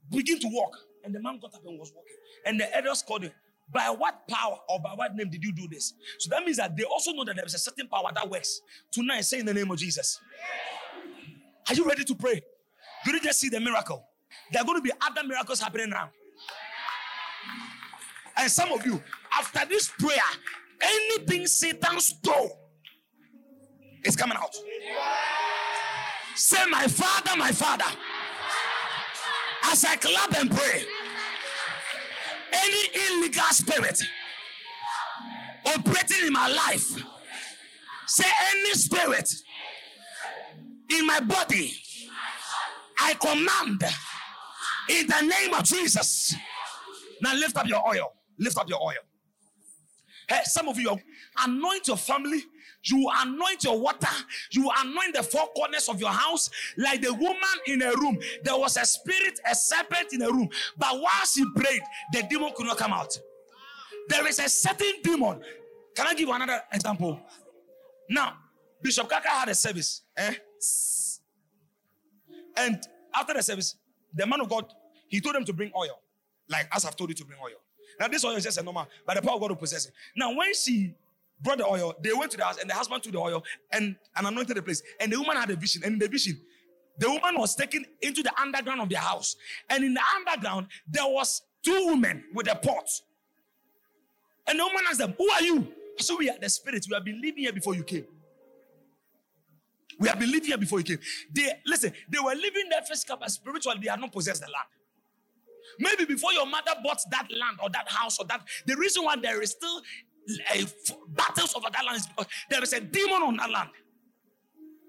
Begin 0.09 0.39
to 0.39 0.47
walk. 0.51 0.75
And 1.03 1.13
the 1.13 1.21
man 1.21 1.39
got 1.39 1.53
up 1.53 1.61
and 1.65 1.79
was 1.79 1.91
walking. 1.95 2.15
And 2.45 2.59
the 2.59 2.75
elders 2.75 3.03
called 3.03 3.23
him. 3.23 3.31
By 3.71 3.89
what 3.89 4.27
power 4.27 4.57
or 4.69 4.79
by 4.79 4.91
what 4.93 5.15
name 5.15 5.29
did 5.29 5.43
you 5.43 5.51
do 5.51 5.67
this? 5.67 5.93
So 6.19 6.29
that 6.29 6.43
means 6.43 6.57
that 6.57 6.75
they 6.75 6.83
also 6.83 7.11
know 7.13 7.23
that 7.25 7.35
there 7.35 7.45
is 7.45 7.55
a 7.55 7.59
certain 7.59 7.87
power 7.87 8.11
that 8.13 8.29
works. 8.29 8.61
Tonight, 8.91 9.21
say 9.21 9.39
in 9.39 9.45
the 9.45 9.53
name 9.53 9.71
of 9.71 9.77
Jesus. 9.77 10.19
Are 11.67 11.73
you 11.73 11.87
ready 11.87 12.03
to 12.03 12.15
pray? 12.15 12.41
Did 13.03 13.15
you 13.15 13.21
just 13.21 13.39
see 13.39 13.49
the 13.49 13.59
miracle? 13.59 14.05
There 14.51 14.61
are 14.61 14.65
going 14.65 14.77
to 14.77 14.83
be 14.83 14.91
other 15.01 15.27
miracles 15.27 15.59
happening 15.59 15.89
now. 15.89 16.09
And 18.37 18.51
some 18.51 18.71
of 18.71 18.85
you, 18.85 19.01
after 19.31 19.65
this 19.65 19.87
prayer, 19.87 20.19
anything 20.81 21.47
Satan 21.47 21.99
stole 21.99 22.64
is 24.05 24.15
coming 24.15 24.37
out. 24.37 24.55
Say, 26.35 26.65
My 26.69 26.87
father, 26.87 27.31
my 27.37 27.51
father. 27.51 27.85
As 29.63 29.83
I 29.83 29.95
clap 29.95 30.37
and 30.37 30.51
pray, 30.51 30.83
any 32.53 32.89
illegal 33.07 33.43
spirit 33.51 33.99
operating 35.65 36.27
in 36.27 36.33
my 36.33 36.47
life, 36.47 37.03
say, 38.05 38.29
Any 38.51 38.73
spirit 38.73 39.33
in 40.91 41.05
my 41.07 41.19
body, 41.19 41.73
I 42.99 43.13
command 43.15 43.83
in 44.89 45.07
the 45.07 45.21
name 45.21 45.53
of 45.53 45.63
Jesus. 45.63 46.35
Now 47.21 47.33
lift 47.33 47.57
up 47.57 47.67
your 47.67 47.85
oil. 47.87 48.13
Lift 48.37 48.57
up 48.57 48.69
your 48.69 48.81
oil. 48.81 48.93
Hey, 50.27 50.41
some 50.43 50.67
of 50.67 50.77
you 50.79 50.97
anoint 51.43 51.87
your 51.87 51.97
family. 51.97 52.43
You 52.85 53.09
anoint 53.21 53.63
your 53.63 53.79
water. 53.79 54.07
You 54.51 54.69
anoint 54.81 55.15
the 55.15 55.23
four 55.23 55.47
corners 55.55 55.89
of 55.89 55.99
your 55.99 56.11
house 56.11 56.49
like 56.77 57.01
the 57.01 57.13
woman 57.13 57.35
in 57.67 57.81
a 57.81 57.91
room. 57.95 58.19
There 58.43 58.57
was 58.57 58.77
a 58.77 58.85
spirit, 58.85 59.39
a 59.49 59.55
serpent 59.55 60.13
in 60.13 60.21
a 60.21 60.31
room. 60.31 60.49
But 60.77 60.99
while 60.99 61.25
she 61.31 61.43
prayed, 61.55 61.81
the 62.13 62.23
demon 62.29 62.51
could 62.55 62.67
not 62.67 62.77
come 62.77 62.93
out. 62.93 63.17
There 64.09 64.27
is 64.27 64.39
a 64.39 64.47
certain 64.47 65.01
demon. 65.03 65.41
Can 65.95 66.07
I 66.07 66.11
give 66.13 66.27
you 66.27 66.33
another 66.33 66.61
example? 66.71 67.19
Now, 68.09 68.33
Bishop 68.81 69.09
Kakra 69.09 69.29
had 69.29 69.49
a 69.49 69.55
service. 69.55 70.01
Eh? 70.17 70.33
And 72.57 72.79
after 73.13 73.33
the 73.33 73.41
service, 73.41 73.75
the 74.13 74.27
man 74.27 74.41
of 74.41 74.49
God, 74.49 74.71
he 75.07 75.19
told 75.21 75.35
them 75.35 75.45
to 75.45 75.53
bring 75.53 75.71
oil. 75.75 75.99
Like 76.47 76.67
as 76.71 76.85
I've 76.85 76.95
told 76.95 77.09
you 77.09 77.15
to 77.15 77.25
bring 77.25 77.39
oil. 77.41 77.57
Now, 77.99 78.07
this 78.07 78.23
oil 78.25 78.35
is 78.35 78.43
just 78.43 78.57
a 78.57 78.63
normal, 78.63 78.87
but 79.05 79.15
the 79.15 79.21
power 79.21 79.35
of 79.35 79.41
God 79.41 79.51
will 79.51 79.57
possess 79.57 79.85
it. 79.85 79.93
Now, 80.15 80.35
when 80.35 80.53
she 80.53 80.93
brought 81.41 81.57
the 81.57 81.65
oil, 81.65 81.93
they 82.01 82.13
went 82.13 82.31
to 82.31 82.37
the 82.37 82.43
house, 82.43 82.57
and 82.59 82.69
the 82.69 82.73
husband 82.73 83.03
took 83.03 83.13
the 83.13 83.19
oil 83.19 83.43
and, 83.71 83.95
and 84.15 84.27
anointed 84.27 84.57
the 84.57 84.61
place. 84.61 84.81
And 84.99 85.11
the 85.11 85.19
woman 85.19 85.37
had 85.37 85.49
a 85.49 85.55
vision. 85.55 85.83
And 85.83 85.93
in 85.93 85.99
the 85.99 86.07
vision, 86.07 86.39
the 86.97 87.09
woman 87.09 87.37
was 87.37 87.55
taken 87.55 87.85
into 88.01 88.23
the 88.23 88.31
underground 88.39 88.81
of 88.81 88.89
their 88.89 88.99
house. 88.99 89.35
And 89.69 89.83
in 89.83 89.93
the 89.93 90.01
underground, 90.15 90.67
there 90.87 91.05
was 91.05 91.41
two 91.63 91.87
women 91.87 92.23
with 92.33 92.49
a 92.49 92.55
pot. 92.55 92.87
And 94.47 94.59
the 94.59 94.63
woman 94.63 94.83
asked 94.87 94.99
them, 94.99 95.13
Who 95.17 95.29
are 95.29 95.41
you? 95.41 95.67
So 95.97 96.17
we 96.17 96.29
are 96.29 96.37
the 96.39 96.49
spirits. 96.49 96.87
We 96.89 96.95
have 96.95 97.05
been 97.05 97.21
living 97.21 97.43
here 97.43 97.53
before 97.53 97.75
you 97.75 97.83
came. 97.83 98.05
We 99.99 100.09
have 100.09 100.19
been 100.19 100.31
living 100.31 100.47
here 100.47 100.57
before 100.57 100.79
you 100.79 100.85
came. 100.85 100.99
They 101.33 101.51
listen, 101.65 101.93
they 102.09 102.19
were 102.19 102.35
living 102.35 102.69
there 102.69 102.81
physically, 102.81 103.15
but 103.19 103.31
spiritually, 103.31 103.79
they 103.81 103.89
had 103.89 103.99
not 103.99 104.11
possessed 104.11 104.41
the 104.41 104.47
land. 104.47 104.67
Maybe 105.79 106.05
before 106.05 106.31
your 106.33 106.45
mother 106.45 106.71
bought 106.83 106.99
that 107.11 107.27
land 107.31 107.57
or 107.61 107.69
that 107.69 107.89
house 107.89 108.19
or 108.19 108.25
that, 108.25 108.41
the 108.65 108.75
reason 108.75 109.03
why 109.03 109.15
there 109.15 109.41
is 109.41 109.51
still 109.51 109.81
battles 111.09 111.55
over 111.55 111.67
that 111.71 111.85
land 111.85 111.97
is 111.97 112.07
because 112.07 112.27
there 112.49 112.63
is 112.63 112.73
a 112.73 112.79
demon 112.79 113.21
on 113.23 113.37
that 113.37 113.49
land. 113.49 113.69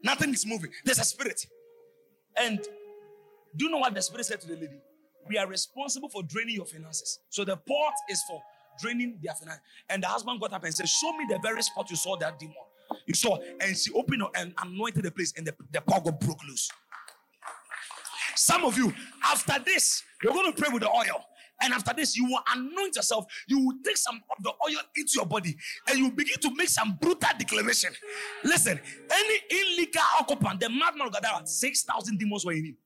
Nothing 0.03 0.33
is 0.33 0.47
moving. 0.47 0.71
There's 0.85 0.99
a 0.99 1.05
spirit. 1.05 1.47
And 2.37 2.61
do 3.57 3.65
you 3.65 3.71
know 3.71 3.79
what 3.79 3.95
the 3.95 4.03
spirit 4.03 4.27
said 4.27 4.41
to 4.43 4.47
the 4.47 4.55
lady? 4.55 4.81
We 5.29 5.39
are 5.39 5.47
responsible 5.47 6.09
for 6.09 6.23
draining 6.23 6.55
your 6.55 6.67
finances. 6.67 7.19
So 7.31 7.45
the 7.45 7.57
pot 7.57 7.95
is 8.09 8.23
for 8.29 8.41
draining 8.81 9.19
their 9.23 9.35
finances. 9.35 9.63
And 9.89 10.03
the 10.03 10.07
husband 10.07 10.41
got 10.41 10.53
up 10.53 10.65
and 10.65 10.75
said, 10.75 10.89
Show 10.89 11.13
me 11.13 11.27
the 11.29 11.39
very 11.43 11.63
spot 11.63 11.91
you 11.91 11.97
saw 11.97 12.17
that 12.19 12.39
demon. 12.39 12.55
You 13.07 13.15
saw, 13.15 13.39
and 13.61 13.77
she 13.77 13.93
opened 13.93 14.23
up 14.23 14.31
and 14.37 14.55
anointed 14.63 15.05
the 15.05 15.11
place, 15.11 15.33
and 15.37 15.47
the, 15.47 15.55
the 15.73 15.81
power 15.81 16.01
got 16.01 16.21
broke 16.21 16.45
loose. 16.45 16.71
Some 18.37 18.65
of 18.65 18.77
you, 18.77 18.93
after 19.25 19.59
this, 19.65 20.03
you're 20.23 20.33
going 20.33 20.53
to 20.53 20.61
pray 20.61 20.73
with 20.73 20.83
the 20.83 20.91
oil. 20.91 21.25
And 21.61 21.73
after 21.73 21.93
this, 21.95 22.17
you 22.17 22.27
will 22.27 22.41
anoint 22.55 22.97
yourself. 22.97 23.27
You 23.47 23.65
will 23.65 23.77
take 23.85 23.97
some 23.97 24.21
of 24.37 24.43
the 24.43 24.51
oil 24.51 24.81
into 24.97 25.13
your 25.15 25.27
body 25.27 25.57
and 25.89 25.99
you 25.99 26.11
begin 26.11 26.39
to 26.41 26.55
make 26.55 26.69
some 26.69 26.99
brutal 27.01 27.31
declaration. 27.39 27.93
Listen, 28.45 28.79
any 29.11 29.41
illegal 29.51 30.03
occupant, 30.21 30.61
the 30.61 30.69
madman 30.69 31.07
of 31.07 31.13
Gadara, 31.13 31.47
6,000 31.47 32.19
demons 32.19 32.45
were 32.45 32.53
in 32.53 32.67
him. 32.67 32.77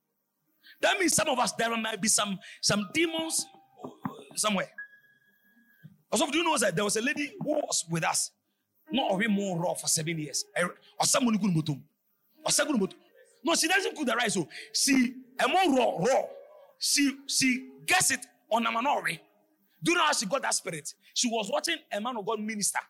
That 0.80 0.98
means 0.98 1.14
some 1.14 1.28
of 1.28 1.38
us, 1.38 1.52
there 1.52 1.76
might 1.76 2.00
be 2.00 2.08
some, 2.08 2.38
some 2.60 2.88
demons 2.94 3.44
uh, 3.84 3.88
somewhere. 4.36 4.70
Also, 6.12 6.26
do 6.30 6.38
you 6.38 6.44
know 6.44 6.58
that 6.58 6.74
there 6.74 6.84
was 6.84 6.96
a 6.96 7.02
lady 7.02 7.32
who 7.40 7.54
was 7.54 7.84
with 7.90 8.04
us, 8.04 8.30
not 8.90 9.22
a 9.22 9.28
more 9.28 9.58
raw 9.58 9.74
for 9.74 9.86
seven 9.86 10.18
years. 10.18 10.44
Or 10.58 11.06
someone 11.06 11.34
who 11.34 11.40
couldn't 11.40 11.54
No, 13.44 13.54
she 13.54 13.68
doesn't 13.68 13.96
cook 13.96 14.06
the 14.06 14.16
rice. 14.16 14.34
So 14.34 14.48
she 14.72 15.14
a 15.38 15.48
more 15.48 15.76
raw, 15.76 15.96
raw. 15.98 16.22
She 16.78 17.16
she 17.26 17.68
gets 17.86 18.10
it 18.10 18.20
on 18.50 18.66
a 18.66 18.70
manori. 18.70 19.20
Do 19.82 19.92
you 19.92 19.98
know 19.98 20.04
how 20.04 20.12
she 20.12 20.26
got 20.26 20.42
that 20.42 20.54
spirit? 20.54 20.92
She 21.14 21.28
was 21.28 21.48
watching 21.50 21.76
a 21.92 22.00
man 22.00 22.16
of 22.16 22.26
God 22.26 22.40
minister. 22.40 22.80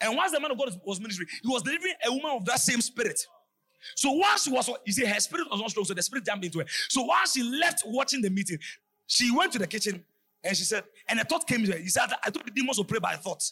And 0.00 0.16
once 0.16 0.32
the 0.32 0.40
man 0.40 0.50
of 0.50 0.58
God 0.58 0.78
was 0.84 1.00
ministering, 1.00 1.28
he 1.42 1.48
was 1.48 1.62
delivering 1.62 1.94
a 2.04 2.12
woman 2.12 2.32
of 2.32 2.44
that 2.46 2.60
same 2.60 2.80
spirit. 2.80 3.26
So 3.94 4.12
once 4.12 4.44
she 4.44 4.50
was, 4.50 4.68
you 4.84 4.92
see, 4.92 5.06
her 5.06 5.20
spirit 5.20 5.46
was 5.50 5.60
not 5.60 5.70
strong, 5.70 5.84
so 5.84 5.94
the 5.94 6.02
spirit 6.02 6.24
jumped 6.24 6.44
into 6.44 6.58
her. 6.58 6.64
So 6.88 7.02
once 7.02 7.32
she 7.32 7.42
left 7.42 7.82
watching 7.86 8.20
the 8.20 8.30
meeting, 8.30 8.58
she 9.06 9.34
went 9.34 9.52
to 9.52 9.58
the 9.58 9.66
kitchen 9.66 10.04
and 10.42 10.56
she 10.56 10.64
said, 10.64 10.84
and 11.08 11.20
a 11.20 11.24
thought 11.24 11.46
came 11.46 11.64
to 11.64 11.72
her. 11.72 11.78
He 11.78 11.88
said, 11.88 12.08
I 12.24 12.30
thought 12.30 12.44
the 12.44 12.50
demons 12.50 12.78
will 12.78 12.84
pray 12.84 12.98
by 12.98 13.14
thought. 13.14 13.42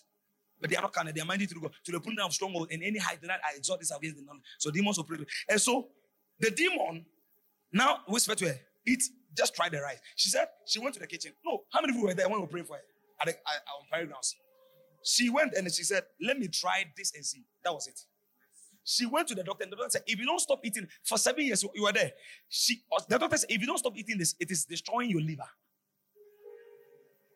But 0.60 0.70
they 0.70 0.76
are 0.76 0.82
not 0.82 0.92
kind 0.92 1.08
they 1.08 1.20
are 1.20 1.26
minded 1.26 1.48
to 1.50 1.60
go 1.60 1.70
to 1.84 1.92
the 1.92 2.00
point 2.00 2.18
of 2.20 2.32
stronghold 2.32 2.70
in 2.70 2.82
any 2.82 2.98
height 2.98 3.20
that 3.22 3.30
I 3.30 3.56
exalt 3.56 3.80
this 3.80 3.90
against 3.90 4.16
the 4.16 4.24
knowledge. 4.24 4.42
So 4.58 4.70
demons 4.70 4.96
will 4.96 5.04
pray. 5.04 5.18
And 5.48 5.60
so 5.60 5.88
the 6.38 6.50
demon 6.50 7.04
now 7.72 8.00
whispered 8.06 8.38
to 8.38 8.48
her, 8.48 8.60
Eat, 8.86 9.02
just 9.36 9.54
try 9.54 9.68
the 9.68 9.80
rice. 9.80 9.98
She 10.16 10.28
said 10.28 10.48
she 10.66 10.78
went 10.78 10.94
to 10.94 11.00
the 11.00 11.06
kitchen. 11.06 11.32
No, 11.44 11.62
how 11.72 11.80
many 11.80 11.92
people 11.92 12.08
were 12.08 12.14
there 12.14 12.28
when 12.28 12.40
we 12.40 12.46
prayed 12.46 12.66
for 12.66 12.76
her 12.76 12.82
at, 13.20 13.26
the, 13.26 13.32
on 13.32 13.86
parade 13.90 14.08
grounds? 14.08 14.36
She 15.02 15.28
went 15.28 15.54
and 15.54 15.70
she 15.72 15.82
said, 15.82 16.04
Let 16.20 16.38
me 16.38 16.48
try 16.48 16.84
this 16.96 17.14
and 17.14 17.24
see. 17.24 17.44
That 17.62 17.72
was 17.72 17.86
it. 17.86 18.00
She 18.86 19.06
went 19.06 19.28
to 19.28 19.34
the 19.34 19.42
doctor, 19.42 19.64
and 19.64 19.72
the 19.72 19.76
doctor 19.76 19.90
said, 19.90 20.02
If 20.06 20.18
you 20.18 20.26
don't 20.26 20.40
stop 20.40 20.60
eating 20.64 20.86
for 21.02 21.16
seven 21.16 21.44
years, 21.44 21.64
you 21.74 21.82
were 21.82 21.92
there. 21.92 22.12
She, 22.48 22.82
the 23.08 23.18
doctor 23.18 23.36
said, 23.38 23.50
If 23.50 23.60
you 23.60 23.66
don't 23.66 23.78
stop 23.78 23.96
eating 23.96 24.18
this, 24.18 24.34
it 24.38 24.50
is 24.50 24.64
destroying 24.64 25.10
your 25.10 25.20
liver. 25.20 25.48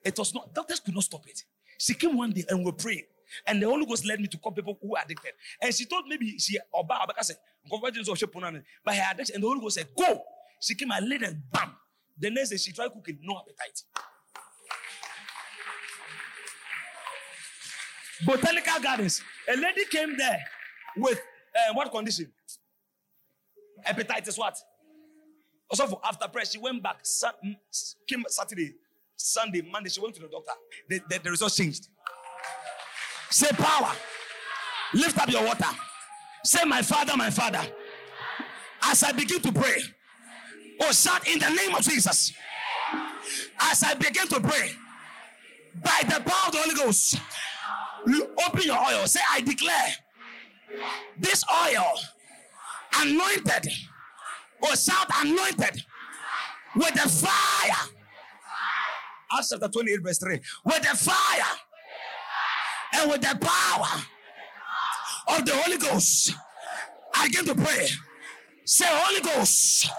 It 0.05 0.19
was 0.19 0.35
not, 0.35 0.55
doctors 0.55 0.81
could 0.81 0.95
not 0.95 1.05
stop 1.05 1.27
it. 1.27 1.43
She 1.79 1.95
came 1.95 2.16
one 2.16 2.33
day 2.33 2.45
and 2.49 2.65
we 2.65 2.73
praying. 2.73 3.05
And 3.47 3.62
the 3.62 3.66
Holy 3.66 3.85
Ghost 3.85 4.07
led 4.07 4.20
me 4.20 4.27
to 4.29 4.39
call 4.39 4.53
people 4.53 4.79
who 4.81 4.97
are 4.97 5.03
addicted. 5.05 5.33
And 5.61 5.75
she 5.75 5.85
told 5.85 6.05
maybe 6.09 6.39
she 6.39 6.59
Oba 6.73 6.95
Abaka 6.95 7.23
said, 7.25 7.37
but 7.70 8.95
her 8.95 9.11
addiction, 9.12 9.35
and 9.35 9.45
the 9.45 9.49
Holy 9.49 9.61
Ghost 9.61 9.77
said, 9.77 9.89
Go. 9.97 10.23
She 10.60 10.74
came 10.74 10.90
and 10.90 11.09
laid 11.09 11.22
and 11.22 11.43
bam. 11.51 11.74
The 12.18 12.30
next 12.30 12.51
day 12.51 12.56
she 12.56 12.72
tried 12.72 12.93
cooking, 12.93 13.18
no 13.22 13.39
appetite. 13.39 13.82
Botanical 18.26 18.82
Gardens. 18.82 19.22
A 19.48 19.56
lady 19.56 19.85
came 19.85 20.16
there 20.16 20.40
with 20.97 21.18
uh, 21.18 21.74
what 21.74 21.90
condition? 21.93 22.32
Hepatitis 23.86 24.36
what? 24.36 24.59
Also 25.70 25.86
for 25.86 26.01
after 26.05 26.26
prayer, 26.28 26.44
she 26.44 26.59
went 26.59 26.82
back. 26.82 26.98
Sun, 27.02 27.32
came 28.09 28.24
Saturday, 28.28 28.74
Sunday, 29.14 29.62
Monday. 29.62 29.90
She 29.90 30.01
went 30.01 30.14
to 30.16 30.22
the 30.22 30.28
doctor. 30.28 30.52
The, 30.89 31.01
the, 31.09 31.20
the 31.22 31.30
results 31.30 31.56
changed. 31.56 31.89
Say 33.30 33.48
power. 33.52 33.93
Lift 34.94 35.18
up 35.18 35.30
your 35.30 35.44
water. 35.44 35.66
Say, 36.44 36.64
my 36.64 36.82
father, 36.82 37.16
my 37.16 37.30
father. 37.30 37.60
As 38.82 39.02
I 39.02 39.12
begin 39.12 39.40
to 39.43 39.52
pray, 39.52 39.82
oh, 40.81 40.93
shout 40.93 41.27
in 41.29 41.39
the 41.39 41.49
name 41.51 41.75
of 41.75 41.83
Jesus. 41.83 42.33
As 43.61 43.83
I 43.83 43.95
begin 43.95 44.29
to 44.29 44.41
pray, 44.41 44.71
by 45.83 46.01
the 46.03 46.21
power 46.21 46.47
of 46.47 46.53
the 46.53 46.59
Holy 46.59 46.75
Ghost, 46.75 47.19
You 48.07 48.29
open 48.47 48.63
your 48.63 48.79
oil. 48.79 49.07
Say, 49.07 49.21
I 49.33 49.41
declare 49.41 49.89
this 51.19 51.45
oil 51.51 51.93
anointed, 53.03 53.73
or 54.63 54.77
shout 54.77 55.07
anointed 55.23 55.85
with 56.77 56.95
the 56.95 57.09
fire. 57.09 57.91
Acts 59.33 59.51
chapter 59.51 59.69
28, 59.69 60.01
verse 60.03 60.19
3. 60.19 60.41
With 60.65 60.83
the 60.83 60.97
fire 60.97 61.57
and 62.95 63.11
with 63.11 63.21
the 63.21 63.39
power 63.41 64.03
of 65.37 65.45
the 65.45 65.53
Holy 65.55 65.77
Ghost, 65.77 66.35
I 67.15 67.27
begin 67.27 67.45
to 67.47 67.55
pray. 67.55 67.89
Say, 68.65 68.87
Holy 68.89 69.21
Ghost, 69.21 69.91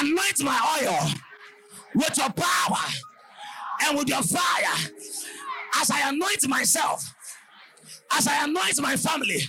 anoint 0.00 0.42
my 0.42 0.80
oil 0.82 1.10
with 1.94 2.16
your 2.16 2.30
power 2.30 2.84
and 3.82 3.98
with 3.98 4.08
your 4.08 4.22
fire 4.22 4.90
as 5.80 5.90
I 5.90 6.08
anoint 6.08 6.48
myself, 6.48 7.14
as 8.12 8.26
I 8.26 8.44
anoint 8.44 8.80
my 8.80 8.96
family. 8.96 9.40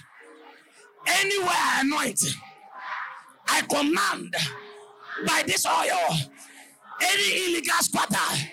Anywhere 1.08 1.50
I 1.50 1.82
anoint, 1.82 2.22
I 3.48 3.62
command 3.62 4.36
by 5.28 5.44
this 5.46 5.66
oil 5.66 6.18
any 7.02 7.46
illegal 7.46 7.76
squatter, 7.80 8.50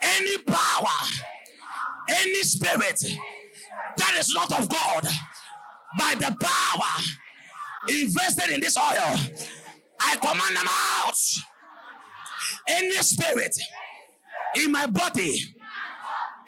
any 0.00 0.38
power, 0.38 0.86
any 2.08 2.42
spirit 2.42 3.02
that 3.96 4.16
is 4.18 4.34
not 4.34 4.58
of 4.58 4.68
God, 4.68 5.06
by 5.98 6.14
the 6.14 6.36
power 6.40 7.02
invested 7.88 8.50
in 8.50 8.60
this 8.60 8.76
oil, 8.76 9.18
I 10.00 10.16
command 10.16 10.56
them 10.56 10.66
out. 10.68 11.16
Any 12.68 12.96
spirit 12.96 13.56
in 14.56 14.72
my 14.72 14.86
body, 14.86 15.40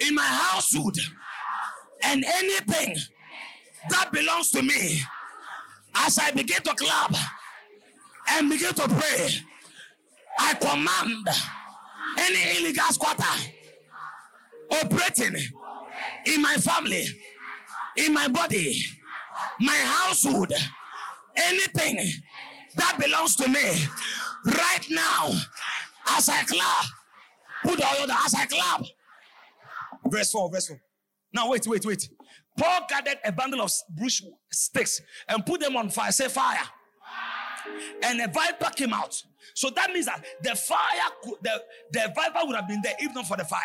in 0.01 0.14
my 0.14 0.22
household, 0.22 0.98
and 2.02 2.24
anything 2.24 2.97
that 3.89 4.12
belongs 4.12 4.51
to 4.52 4.62
me, 4.62 5.01
as 5.94 6.18
I 6.18 6.31
begin 6.31 6.62
to 6.62 6.74
clap 6.74 7.14
and 8.31 8.48
begin 8.51 8.72
to 8.74 8.89
pray, 8.89 9.28
I 10.39 10.55
command 10.55 11.28
any 12.18 12.59
illegal 12.59 12.85
squatter 12.90 13.24
operating 14.70 15.36
in 16.27 16.43
my 16.43 16.55
family, 16.55 17.06
in 17.97 18.14
my 18.14 18.28
body, 18.28 18.81
my 19.60 19.77
household, 19.77 20.52
anything 21.36 21.98
that 22.76 22.97
belongs 22.98 23.36
to 23.36 23.48
me 23.48 23.84
right 24.44 24.86
now 24.90 25.30
as 26.16 26.28
I 26.28 26.42
clap. 26.44 26.84
Put 27.62 27.78
the 27.78 27.86
oil 27.86 28.10
as 28.10 28.34
I 28.34 28.47
clap. 28.47 28.82
Verse 30.06 30.32
4, 30.32 30.51
verse 30.51 30.68
4. 30.68 30.80
Now, 31.32 31.51
wait, 31.51 31.66
wait, 31.66 31.84
wait. 31.84 32.09
Paul 32.59 32.86
gathered 32.88 33.18
a 33.24 33.32
bundle 33.32 33.62
of 33.62 33.70
bush 33.90 34.22
sticks 34.51 35.01
and 35.28 35.44
put 35.44 35.60
them 35.60 35.76
on 35.76 35.90
fire. 35.90 36.12
Say 36.12 36.28
fire. 36.28 36.59
And 38.02 38.20
a 38.20 38.28
viper 38.28 38.70
came 38.74 38.92
out. 38.92 39.22
So 39.55 39.70
that 39.70 39.92
means 39.92 40.06
that 40.06 40.24
the 40.42 40.55
fire, 40.55 40.78
the, 41.42 41.62
the 41.92 42.12
viper 42.14 42.40
would 42.44 42.56
have 42.56 42.68
been 42.68 42.80
there 42.82 42.94
not 43.14 43.26
for 43.26 43.36
the 43.36 43.44
fire. 43.44 43.60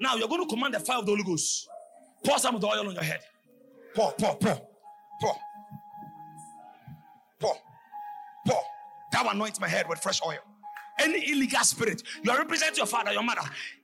Now 0.00 0.16
you're 0.16 0.28
going 0.28 0.42
to 0.42 0.48
command 0.48 0.74
the 0.74 0.80
fire 0.80 0.98
of 0.98 1.06
the 1.06 1.12
Holy 1.12 1.24
Ghost. 1.24 1.68
Pour 2.24 2.38
some 2.38 2.54
of 2.56 2.60
the 2.60 2.66
oil 2.66 2.88
on 2.88 2.92
your 2.92 3.02
head. 3.02 3.20
Pour, 3.94 4.12
pour, 4.12 4.36
pour, 4.36 4.67
That 9.12 9.24
will 9.24 9.30
anoint 9.32 9.60
my 9.60 9.68
head 9.68 9.88
with 9.88 10.00
fresh 10.00 10.20
oil. 10.26 10.38
Any 10.98 11.30
illegal 11.30 11.60
spirit, 11.60 12.02
you 12.22 12.30
are 12.30 12.38
representing 12.38 12.76
your 12.76 12.86
father, 12.86 13.12
your 13.12 13.22
mother. 13.22 13.42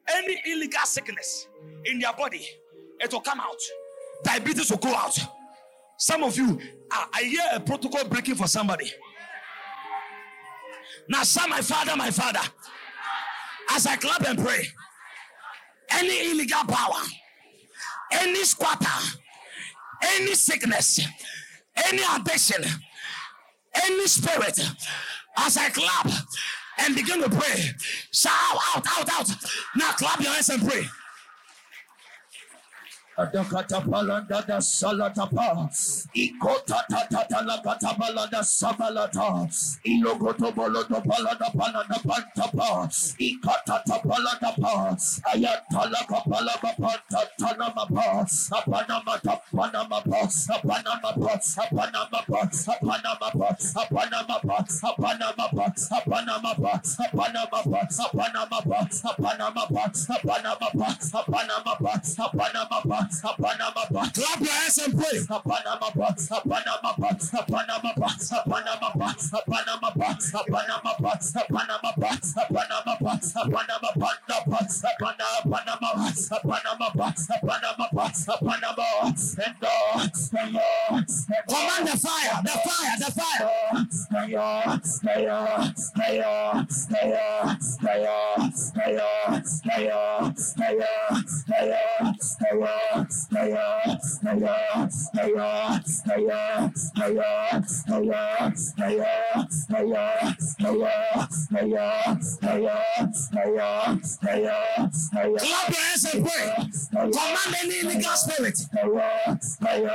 Any 0.08 0.40
illegal 0.46 0.84
sickness 0.84 1.46
in 1.84 1.98
their 1.98 2.12
body, 2.12 2.46
it 3.00 3.12
will 3.12 3.20
come 3.20 3.40
out. 3.40 3.60
Diabetes 4.24 4.70
will 4.70 4.78
go 4.78 4.94
out. 4.94 5.18
Some 5.96 6.24
of 6.24 6.36
you, 6.36 6.60
I, 6.90 7.06
I 7.14 7.22
hear 7.22 7.42
a 7.52 7.60
protocol 7.60 8.04
breaking 8.04 8.34
for 8.34 8.48
somebody. 8.48 8.90
Now, 11.08 11.22
son, 11.22 11.50
my 11.50 11.60
father, 11.60 11.96
my 11.96 12.10
father, 12.10 12.40
as 13.70 13.86
I 13.86 13.96
clap 13.96 14.26
and 14.26 14.38
pray, 14.38 14.66
any 15.90 16.30
illegal 16.30 16.64
power, 16.64 17.00
any 18.12 18.44
squatter, 18.44 18.86
any 20.02 20.34
sickness, 20.34 21.00
any 21.76 22.02
addiction, 22.14 22.64
any 23.82 24.06
spirit, 24.06 24.58
as 25.36 25.56
I 25.56 25.68
clap 25.70 26.10
and 26.78 26.94
begin 26.94 27.22
to 27.22 27.28
pray, 27.28 27.70
shout 28.12 28.32
out, 28.74 28.84
out, 28.98 29.08
out. 29.10 29.28
Now 29.76 29.92
clap 29.92 30.20
your 30.20 30.32
hands 30.32 30.48
and 30.50 30.66
pray. 30.66 30.84
Adakata 33.16 33.80
palanda 33.80 34.42
da 34.46 34.58
salatapa. 34.60 35.70
Ikota 36.14 36.82
tata 36.88 37.42
la 37.46 37.58
kata 37.62 37.94
balada 37.94 38.42
sabalata. 38.42 39.46
Ilogoto 39.86 40.50
boloto 40.52 41.00
palada 41.00 41.46
palada 41.54 41.98
pantapa. 42.02 42.90
Ikata 43.20 43.82
tapalada 43.86 44.50
pa. 44.58 44.96
Ayatala 45.30 46.02
kapala 46.10 46.58
panta 46.58 47.22
tanama 47.38 47.86
pa. 47.86 48.26
Apanama 48.50 49.14
tapanama 49.22 50.00
pa. 50.02 50.20
Apanama 50.50 51.12
pa. 51.14 51.38
Apanama 51.62 52.20
pa. 52.26 52.40
Apanama 52.66 53.30
pa. 53.30 53.54
Apanama 53.78 54.38
pa. 54.42 54.58
Apanama 54.90 55.48
pa. 55.54 55.70
Apanama 55.94 56.54
pa. 56.58 56.74
Apanama 56.90 57.62
pa. 57.62 57.82
Apanama 57.94 58.60
pa. 58.66 58.82
Apanama 59.06 59.66
pa. 59.70 59.84
Apanama 60.10 60.66
pa. 60.74 60.88
Apanama 61.14 61.74
pa. 61.78 61.94
Apanama 62.18 62.80
pa. 62.88 63.03
Clap 63.10 64.40
your 64.40 64.52
hands 64.52 64.78
and 64.78 64.94
pray. 64.98 65.24
Panama, 65.28 65.90
Panama, 65.90 66.40
Panama, 66.44 66.90
Panama, 77.40 77.88
Panama, 78.40 78.83
Clap 94.24 94.40
your 105.68 105.80
hands 105.82 106.04
and 106.14 106.26
pray. 106.26 106.46
Command 106.90 107.56
any 107.62 107.80
illegal 107.80 108.12
spirit. 108.14 108.58
Higher, 108.72 109.38
higher, 109.62 109.88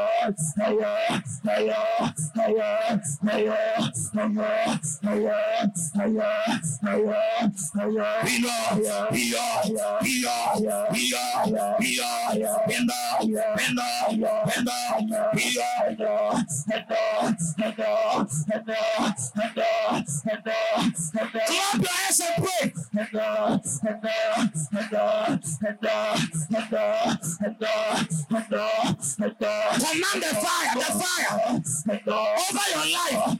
higher, 1.43 1.73
higher, 2.35 3.01
higher, 3.23 3.89
higher, 4.03 4.29
Clap 14.19 14.55
your 21.75 21.91
hands 21.91 22.19
and 22.21 22.35
pray. 22.37 22.73
Command 29.79 30.19
the 30.21 30.33
fire, 30.35 30.75
the 30.75 30.89
fire 30.99 31.35
over 32.39 32.65
your 32.73 32.87
life. 32.93 33.39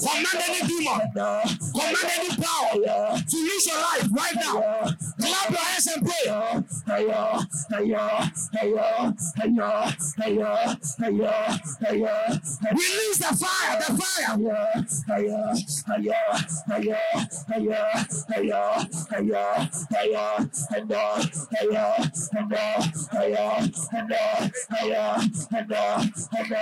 Command 0.00 0.40
any 0.48 0.60
demon. 0.66 1.00
Command 1.12 2.10
any 2.16 2.30
power 2.36 3.18
to 3.18 3.36
lose 3.36 3.66
your 3.66 3.76
life 3.76 4.08
right 4.12 4.34
now. 4.36 4.60
Clap 5.20 5.50
your 5.50 5.58
hands 5.60 5.86
and 5.88 6.02
pray. 6.06 6.24
Release 12.70 13.18
the 13.18 13.32
fire. 13.36 13.78
The 13.78 13.92
fire. 14.02 14.36
In 26.42 26.61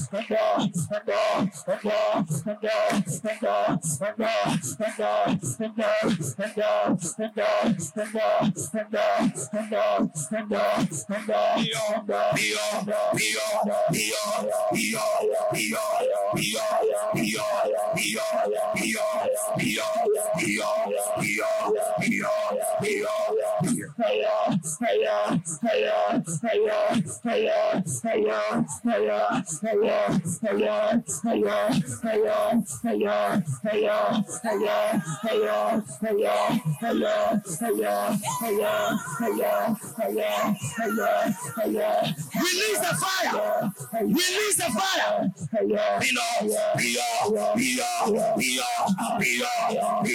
Hey, 29.61 29.77
Release 42.35 42.79
the 42.79 42.95
fire. 42.95 43.71
Release 44.01 44.57
the 44.57 44.63
fire. 44.63 45.31
Be 45.61 45.67
Lord. 45.73 46.01
Be 46.01 46.95
Lord. 46.97 47.57
Be 47.57 47.77
Lord. 47.77 48.37
Be 48.39 48.59
Lord. 48.59 48.95
Be 49.23 49.39
Lord. 49.41 50.05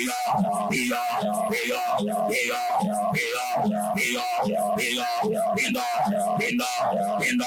Be 4.77 4.97
Lord. 4.97 5.57
Be 5.57 5.73
in 6.49 6.57
the 6.59 6.67
in 7.31 7.39
the 7.39 7.47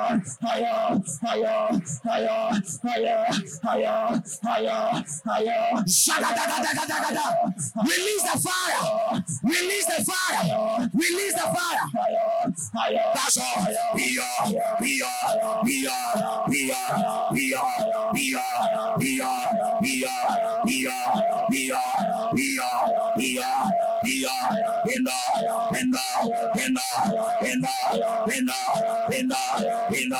higher, 1.21 1.81
higher, 2.03 2.61
higher, 2.83 3.27
higher, 3.63 4.21
higher, 4.43 5.03
higher. 5.25 5.83
Shadadadadadadada. 5.87 7.27
Release 7.83 8.23
the 8.23 8.35
fire. 8.39 9.23
Release 9.43 9.85
the 9.85 10.05
fire. 10.05 10.89
Release 10.93 11.33
the 11.33 11.39
fire. 11.39 11.79
That's 13.13 13.37
all. 13.37 13.65
Be 13.95 14.19
on. 14.19 14.51
Be 14.81 15.01
on. 15.01 15.65
Be 15.65 15.87
on. 15.87 16.51
Be 16.51 16.71
on. 16.71 17.33
Be 17.33 17.53
on. 17.55 18.13
Be 18.13 18.35
on. 18.35 18.99
Be 18.99 19.21
on. 19.21 19.68
Be 19.81 20.05
on. 20.05 20.65
Be 20.65 20.87
on. 20.87 21.23
Be 21.49 21.71
on. 21.71 22.35
Be 22.35 22.59
on. 22.59 23.13
Be 23.17 23.39
on. 23.39 23.71
Be 24.03 24.25
on. 24.25 24.57
In 24.89 25.03
the. 25.03 25.11
In 25.79 25.91
the. 25.91 25.99
In 26.59 26.73
the. 26.73 26.81
In 27.45 27.61
the. 27.61 27.73
In 28.31 28.45
the. 28.45 28.55
In 29.15 29.27
the. 29.27 29.37
In 29.95 30.09
the. 30.09 30.19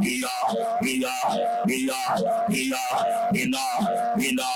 Be 0.00 0.24
on. 0.24 0.62
Be 0.82 1.04
on. 1.04 1.66
Be 1.66 1.90
on. 1.90 2.48
Be 2.48 2.72
on. 2.72 3.36
In 3.36 3.50
the. 3.50 3.64
In 4.18 4.36
the. 4.36 4.48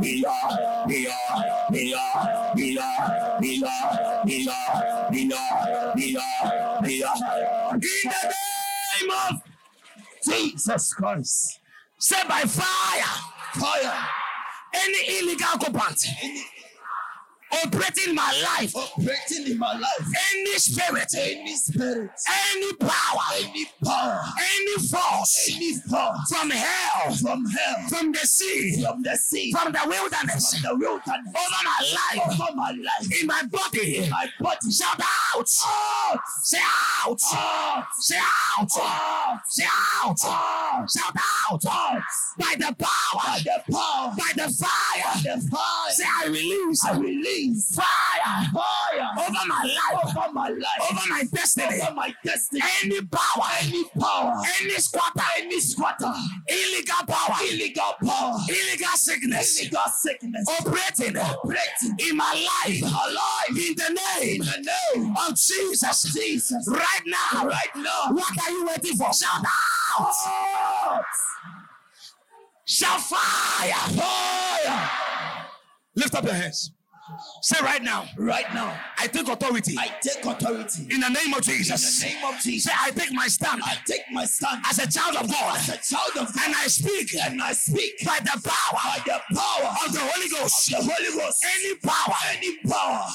Be 0.00 0.26
on. 0.26 0.88
Be 0.88 1.06
on. 1.06 1.72
Be 1.72 1.94
on. 1.94 2.56
Be 2.56 2.78
on. 2.78 3.40
Be 3.40 3.64
on. 3.64 4.26
Be 4.26 4.48
on. 4.48 5.12
Be 5.12 5.32
on. 5.32 5.94
Be 5.94 6.16
on. 6.16 6.82
Be 6.82 7.04
on. 7.04 7.74
In 7.74 7.80
the 7.80 8.34
name 9.00 9.10
of 9.10 9.42
Jesus 10.24 10.92
Christ. 10.94 11.60
Say 11.98 12.22
by 12.28 12.42
fire. 12.42 13.33
Fire. 13.54 14.08
Any 14.74 15.18
illegal 15.20 15.46
occupant 15.54 16.04
operating 17.64 18.10
in 18.10 18.14
my 18.14 18.32
life, 18.58 18.74
Operating 18.76 19.46
in 19.52 19.58
my 19.58 19.72
life. 19.78 20.06
any 20.34 20.54
spirit, 20.58 21.12
Any 21.16 21.56
spirit. 21.56 22.10
any 22.28 22.72
power, 22.74 23.28
Any 23.38 23.66
power. 23.84 24.20
any 24.38 24.74
force 24.88 25.48
Any 25.54 25.74
force. 25.88 26.28
from 26.28 26.50
hell, 26.50 27.14
From 27.16 27.44
hell. 27.46 27.88
from 27.88 28.12
the 28.12 28.18
sea, 28.26 28.82
From 28.84 29.02
the 29.02 29.16
sea. 29.16 29.52
from 29.52 29.72
the 29.72 29.80
wilderness, 29.86 30.54
From 30.54 30.62
the 30.62 30.76
wilderness. 30.84 31.26
over 31.28 31.60
my 31.64 31.80
life, 31.94 32.40
Over 32.40 32.54
my 32.56 32.70
life. 32.70 33.20
in 33.20 33.26
my 33.26 33.42
body, 33.50 34.08
My 34.10 34.28
body. 34.40 34.70
shout 34.70 35.00
out, 35.00 35.36
Out. 35.36 35.48
say 36.42 36.58
out, 36.58 37.20
Out. 37.34 37.84
say 38.00 38.16
out, 38.16 38.68
Out. 38.78 39.40
say 39.48 39.64
out, 39.64 40.16
Out. 40.24 40.86
shout 40.90 41.16
out, 41.16 41.64
Out. 41.66 42.02
by 42.38 42.54
the 42.58 42.74
power, 42.78 43.22
By 43.24 43.40
the 43.44 43.72
power. 43.72 44.14
by 44.16 44.32
the 44.34 44.48
fire, 44.52 45.14
By 45.14 45.20
The 45.24 45.48
fire. 45.50 45.90
say 45.92 46.04
I 46.04 46.26
release 46.26 46.84
I 46.84 46.96
release 46.98 47.43
fire 47.52 48.48
fire 48.52 49.08
over 49.18 49.46
my 49.46 49.62
life, 49.64 50.16
over 50.16 50.32
my 50.32 50.48
life. 50.48 50.90
over 50.90 51.00
my 51.08 51.24
destiny, 51.32 51.80
Over 51.82 51.94
my 51.94 52.14
destiny. 52.24 52.62
any 52.82 53.00
power, 53.02 53.44
Any 53.60 53.84
power. 54.00 54.42
any 54.60 54.78
squatter, 54.78 55.22
Any 55.38 55.60
squatter. 55.60 56.12
illegal 56.48 57.06
power, 57.06 57.36
Illegal 57.42 57.94
power. 58.04 58.36
illegal 58.48 58.96
sickness 58.96 59.60
Illegal 59.60 59.80
sickness. 59.96 60.46
operating 60.60 61.16
Operating 61.18 61.96
in 61.98 62.16
my 62.16 62.32
life, 62.64 62.82
alive. 62.82 63.48
in 63.50 63.74
the 63.76 64.00
name 64.16 64.42
In 64.42 64.46
the 64.48 64.72
name 64.94 65.14
of 65.28 65.36
Jesus. 65.36 66.02
Jesus. 66.14 66.66
Right 66.68 67.02
now, 67.06 67.46
Right 67.46 67.74
now. 67.76 68.12
what 68.12 68.32
are 68.42 68.50
you 68.50 68.66
waiting 68.66 68.96
for? 68.96 69.12
Shout 69.12 69.44
out! 69.44 70.14
Out. 70.86 71.04
Shout 72.66 73.00
fire! 73.00 73.72
Fire. 73.96 74.90
Lift 75.94 76.14
up 76.14 76.24
your 76.24 76.32
hands. 76.34 76.72
Say 77.42 77.58
right 77.62 77.82
now, 77.82 78.06
Right 78.16 78.46
now. 78.54 78.74
I 78.98 79.06
take 79.06 79.28
authority 79.28 79.76
I 79.78 79.88
take 80.00 80.24
authority. 80.24 80.88
in 80.90 81.00
the 81.00 81.08
name 81.10 81.34
of 81.34 81.42
Jesus. 81.42 82.02
In 82.02 82.08
the 82.08 82.14
name 82.14 82.24
of 82.24 82.40
Jesus. 82.40 82.72
Say, 82.72 82.78
I 82.80 82.90
take 82.90 83.12
my 83.12 83.26
stand 83.28 83.60
I 83.64 83.76
take 83.86 84.02
my 84.10 84.24
stand 84.24 84.62
as 84.68 84.78
a 84.78 84.90
child 84.90 85.16
of 85.16 85.30
God 85.30 85.56
as 85.58 85.68
a 85.68 85.76
child 85.94 86.10
of 86.26 86.34
God. 86.34 86.44
and 86.46 86.54
I 86.56 86.66
speak 86.66 87.14
And 87.20 87.42
I 87.42 87.52
speak 87.52 87.92
by 88.06 88.18
the 88.20 88.40
power 88.42 88.80
by 88.82 88.98
the 89.04 89.20
power 89.36 89.74
of 89.86 89.92
the 89.92 90.00
Holy 90.00 90.28
Ghost. 90.30 90.70
the 90.70 90.76
Holy 90.76 91.18
Ghost. 91.20 91.44
Any 91.60 91.74
power, 91.76 92.14
Any 92.36 92.56
power. 92.58 92.64
evil 92.64 92.72
power, 92.72 92.72
Evil 92.72 92.72
power. 92.72 93.13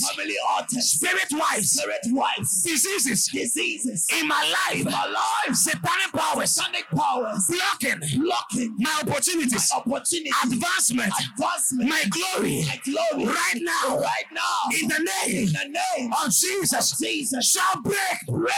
Family 0.00 0.36
altars, 0.56 0.98
Family 0.98 1.18
altars. 1.28 1.28
spirit 1.30 1.32
wives, 1.32 1.70
Spirit 1.72 2.00
wives. 2.06 2.62
diseases 2.62 3.26
Diseases. 3.32 4.06
in 4.18 4.28
my 4.28 4.42
life, 4.70 4.84
My 4.84 5.06
life. 5.06 5.56
satanic 5.56 6.12
powers 6.12 6.50
Satanic 6.54 6.86
powers. 6.90 7.46
blocking 7.48 8.00
Blocking 8.20 8.74
my 8.78 9.00
opportunities, 9.02 9.70
opportunity. 9.74 10.30
advancement, 10.44 11.12
Advancement. 11.32 11.88
my 11.88 12.04
glory 12.10 12.64
My 12.66 12.80
glory. 12.84 13.26
right 13.26 13.60
now 13.60 13.98
Right 13.98 14.28
now. 14.32 14.78
in 14.80 14.88
the 14.88 14.98
name 15.26 15.48
In 15.48 15.52
the 15.52 15.78
name 15.98 16.12
of 16.12 16.30
Jesus 16.32 16.96
Jesus. 16.98 17.50
shall 17.50 17.80
break. 17.82 17.96
Break. 18.28 18.52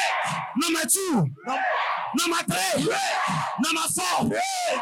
Number 0.57 0.83
two, 0.89 1.27
Number 1.47 1.63
number 2.17 2.37
three, 2.55 2.85
break. 2.85 2.99
number 3.61 3.89
four. 3.95 4.29
Break. 4.29 4.81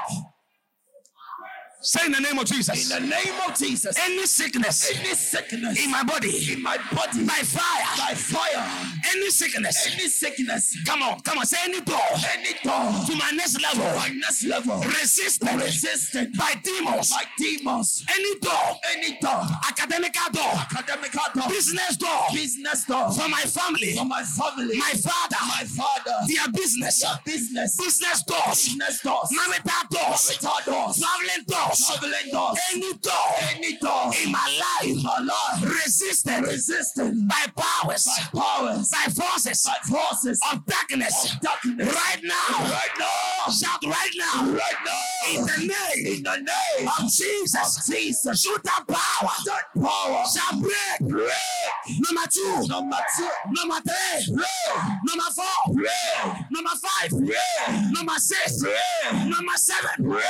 Say 1.82 2.06
in 2.06 2.12
the 2.12 2.20
name 2.20 2.38
of 2.38 2.44
Jesus. 2.46 2.92
In 2.92 3.02
the 3.02 3.08
name 3.08 3.34
of 3.48 3.58
Jesus. 3.58 3.96
Any 3.98 4.24
sickness 4.26 4.88
Any 4.94 5.14
sickness 5.14 5.84
in 5.84 5.90
my 5.90 6.04
body, 6.04 6.52
in 6.52 6.62
my 6.62 6.76
body 6.94 7.24
by 7.24 7.42
fire, 7.42 7.84
by 7.98 8.14
fire. 8.14 8.64
any 9.12 9.30
sickness. 9.30 9.88
Any 9.92 10.08
sickness. 10.08 10.76
Come 10.86 11.02
on, 11.02 11.20
come 11.22 11.38
on. 11.38 11.46
Say 11.46 11.56
any 11.64 11.80
door 11.80 11.98
Any 12.32 12.54
door. 12.62 12.86
to 13.06 13.16
my 13.16 13.30
next 13.34 13.60
level, 13.60 13.84
My 13.98 14.08
next 14.10 14.44
level. 14.44 14.78
resisted 14.80 15.48
Resisted 15.60 16.36
by 16.36 16.54
demons. 16.62 17.10
by 17.10 17.24
demons. 17.36 18.04
Any 18.14 18.38
door, 18.38 18.78
Any 18.96 19.18
door. 19.20 19.42
academical 19.68 20.30
door, 20.32 20.52
Academic 20.78 21.12
door. 21.12 21.48
business 21.48 21.96
door 21.96 22.26
Business 22.32 22.84
door. 22.84 23.10
for 23.12 23.28
my 23.28 23.42
family, 23.42 23.96
For 23.96 24.04
my 24.04 24.22
family. 24.22 24.76
my 24.78 24.92
father, 24.94 25.36
My 25.42 25.64
father. 25.66 26.14
their 26.28 26.48
business, 26.52 27.00
Their 27.02 27.18
business. 27.24 27.76
business 27.76 28.22
doors, 28.22 28.68
Business 28.68 29.00
doors. 29.00 29.28
marital 29.32 29.82
doors, 29.90 30.38
Marital 30.42 30.72
doors. 30.72 30.98
traveling 31.02 31.44
doors, 31.46 31.71
Traveling 31.76 32.30
doors. 32.32 32.58
any 32.72 32.92
door 32.94 33.12
Any 33.50 33.76
door. 33.78 34.12
in 34.24 34.32
my 34.32 34.60
life 34.60 34.96
oh 34.98 35.02
My 35.02 35.18
life. 35.20 35.62
resisted 35.84 36.42
Resisted 36.42 37.28
by 37.28 37.46
powers, 37.56 38.08
by 38.32 38.40
powers. 38.40 38.88
by 38.90 39.10
forces 39.12 39.64
By 39.64 39.76
forces. 39.88 40.40
of 40.52 40.64
darkness. 40.66 41.32
of 41.32 41.40
darkness. 41.40 41.94
Right 41.94 42.20
now, 42.22 42.58
Right 42.60 42.94
now. 42.98 43.52
shout 43.52 43.82
right 43.84 44.10
now, 44.16 44.52
Right 44.52 44.80
now. 44.84 45.00
in 45.30 45.40
the 45.46 45.72
name 45.72 46.06
In 46.16 46.22
the 46.22 46.36
name 46.38 46.88
of 46.88 47.10
Jesus. 47.10 47.78
of 47.78 47.94
Jesus. 47.94 48.40
Shoot 48.42 48.62
that 48.64 48.84
power 48.86 49.30
That 49.46 49.64
power. 49.80 50.24
shall 50.26 50.60
break. 50.60 50.98
Break. 51.00 51.32
Number 51.88 52.28
two, 52.30 52.66
Number 52.68 52.98
two. 53.16 53.28
number 53.50 53.80
three, 53.80 54.34
Break. 54.34 54.84
number 55.04 55.30
four, 55.34 55.74
Break. 55.74 56.50
number 56.50 56.70
five, 56.80 57.10
Break. 57.10 57.92
number 57.92 58.14
six, 58.18 58.60
Break. 58.62 59.12
number 59.28 59.56
seven. 59.56 59.90
Break. 59.98 60.24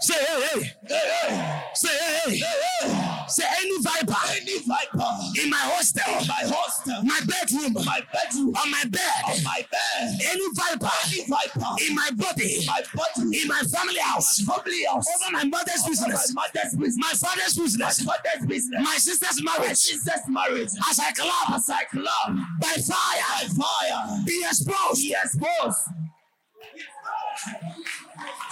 Say 0.00 0.14
hey 0.14 0.42
hey, 0.42 0.72
Hey, 0.88 0.96
hey. 1.28 1.62
say 1.74 1.88
hey 1.88 2.36
hey, 2.38 2.44
Hey, 2.82 3.24
say 3.28 3.44
any 3.60 3.78
viper. 3.82 4.16
Any 4.30 4.58
viper. 4.66 5.10
in 5.42 5.50
my 5.50 5.58
hostel, 5.58 6.02
My 6.26 6.42
hostel. 6.46 7.02
my 7.04 7.20
bedroom, 7.26 7.72
My 7.74 8.00
bedroom. 8.12 8.54
on 8.54 8.70
my 8.70 8.84
bed, 8.90 9.22
On 9.26 9.42
my 9.44 9.64
bed. 9.70 10.18
any 10.26 10.46
viper 10.54 10.90
Any 11.06 11.24
viper. 11.26 11.70
in 11.86 11.94
my 11.94 12.10
body, 12.16 12.66
My 12.66 12.82
body. 12.94 13.42
in 13.42 13.48
my 13.48 13.62
family 13.62 14.00
house, 14.00 14.40
family 14.42 14.84
house. 14.84 15.06
over 15.08 15.32
my 15.32 15.44
mother's 15.44 15.82
business, 15.86 16.32
My 16.34 16.42
mother's 16.46 16.74
business. 16.74 16.98
my 16.98 17.14
father's 17.14 17.54
business, 17.56 18.04
My 18.04 18.14
father's 18.14 18.46
business. 18.46 18.80
my 18.84 18.96
sister's 18.98 19.42
My 19.42 19.58
marriage, 19.58 19.78
sister's 19.78 20.24
marriage. 20.28 20.70
as 20.90 20.98
I 20.98 21.12
clap 21.12 21.50
As 21.56 21.70
I 21.70 21.84
club. 21.84 22.36
by 22.60 22.74
fire, 22.82 23.30
By 23.38 23.48
fire. 23.54 24.24
be 24.26 24.42
exposed. 24.46 25.02
Be 25.02 25.14
exposed. 25.14 25.78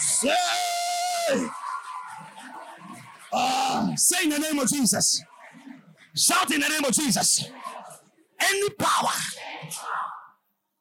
Say. 0.00 0.34
Ah, 3.32 3.92
say 3.96 4.24
in 4.24 4.30
the 4.30 4.38
name 4.38 4.58
of 4.58 4.68
Jesus. 4.68 5.22
Shout 6.16 6.52
in 6.52 6.60
the 6.60 6.68
name 6.68 6.84
of 6.84 6.92
Jesus. 6.92 7.48
Any 8.40 8.70
power, 8.70 9.10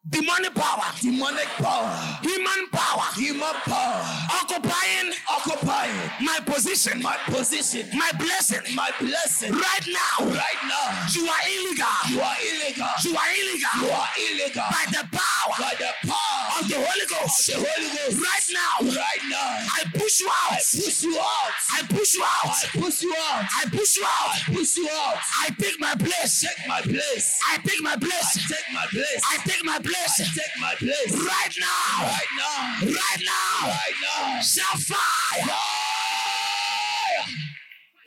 demonic 0.09 0.53
power, 0.55 0.83
Demonic 1.01 1.47
power. 1.61 2.19
human 2.21 2.67
power, 2.71 3.03
Human 3.15 3.53
power. 3.65 4.01
occupying 4.41 5.13
Occupying 5.29 5.95
my 6.21 6.39
position, 6.45 7.01
my 7.01 7.17
position. 7.25 7.87
my 7.97 8.11
blessing. 8.17 8.61
My 8.75 8.91
blessing. 8.99 9.53
Right 9.53 9.85
now, 9.87 10.25
Right 10.25 10.61
now. 10.65 11.07
you 11.13 11.27
are 11.27 11.43
illegal. 11.47 11.95
You 12.09 12.21
are 12.21 12.35
illegal. 12.41 12.87
You 13.03 13.15
are 13.15 13.31
illegal 13.39 13.69
You 13.81 13.89
are 13.91 14.09
illegal. 14.17 14.63
by 14.71 14.85
the 14.89 15.03
power 15.11 15.53
By 15.59 15.73
the 15.77 15.91
power 16.07 16.59
of 16.59 16.67
the 16.67 16.75
Holy 16.75 17.05
Ghost. 17.07 17.47
the 17.47 17.53
Holy 17.55 17.89
Ghost. 17.89 18.17
Right 18.19 18.47
now, 18.51 18.91
Right 18.99 19.23
now. 19.29 19.65
I 19.77 19.83
push 19.93 20.19
you 20.19 20.29
out. 20.29 20.51
I 20.53 20.57
push 20.59 21.03
you 21.03 21.17
out. 21.19 21.53
I 21.71 21.81
push 21.87 22.13
you 22.15 22.23
out. 22.23 22.55
I 22.55 22.67
push 22.79 23.01
you 23.03 23.13
out. 23.15 23.45
I 23.55 23.65
push 23.69 23.95
you 23.97 24.03
out. 24.05 24.35
I 24.35 24.53
push 24.53 24.77
you 24.77 24.89
out. 24.89 25.17
I 25.43 25.49
take 25.59 25.79
my 25.79 25.95
place. 25.95 26.41
Take 26.41 26.67
my 26.67 26.81
place. 26.81 27.39
I 27.47 27.57
take 27.57 27.81
my 27.81 27.93
I 27.93 27.97
place. 27.97 28.47
take 28.47 28.73
my 28.73 28.85
place. 28.89 29.21
I 29.31 29.37
take 29.45 29.63
my 29.65 29.75
I 29.75 29.79
place. 30.05 30.35
take 30.35 30.61
my 30.61 30.75
place. 30.75 31.11
Right 31.13 31.55
now. 31.59 32.03
Right 32.03 32.31
now. 32.37 32.79
Right 32.85 33.21
now. 33.23 33.67
Right 33.67 33.93
now. 34.35 34.41
Shall 34.41 34.77
fire. 34.79 35.55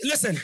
Listen, 0.05 0.37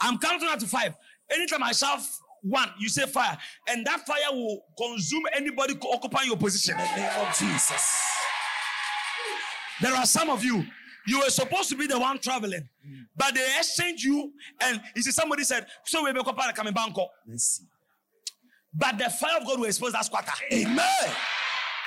I'm 0.00 0.18
counting 0.18 0.48
out 0.48 0.60
to 0.60 0.66
five. 0.66 0.94
Anytime 1.30 1.62
I 1.62 1.72
shout 1.72 2.00
one, 2.42 2.68
you 2.78 2.88
say 2.88 3.06
fire, 3.06 3.36
and 3.68 3.84
that 3.86 4.06
fire 4.06 4.30
will 4.30 4.62
consume 4.76 5.24
anybody 5.34 5.74
occupying 5.92 6.28
your 6.28 6.36
position. 6.36 6.74
In 6.78 6.86
the 6.86 6.96
name 6.96 7.26
of 7.26 7.36
Jesus. 7.36 7.98
There 9.80 9.94
are 9.94 10.06
some 10.06 10.30
of 10.30 10.44
you, 10.44 10.64
you 11.06 11.20
were 11.20 11.30
supposed 11.30 11.68
to 11.70 11.76
be 11.76 11.86
the 11.86 11.98
one 11.98 12.18
traveling, 12.18 12.68
but 13.16 13.34
they 13.34 13.44
exchanged 13.58 14.04
you. 14.04 14.32
And 14.60 14.80
you 14.94 15.02
see, 15.02 15.10
somebody 15.10 15.44
said, 15.44 15.66
So 15.84 16.04
we 16.04 16.12
be 16.12 16.20
coming 16.54 16.74
Bangkok. 16.74 17.08
Mercy. 17.26 17.64
But 18.74 18.98
the 18.98 19.10
fire 19.10 19.38
of 19.40 19.46
God 19.46 19.58
will 19.58 19.66
expose 19.66 19.92
that 19.92 20.04
squatter. 20.04 20.32
Amen. 20.52 20.86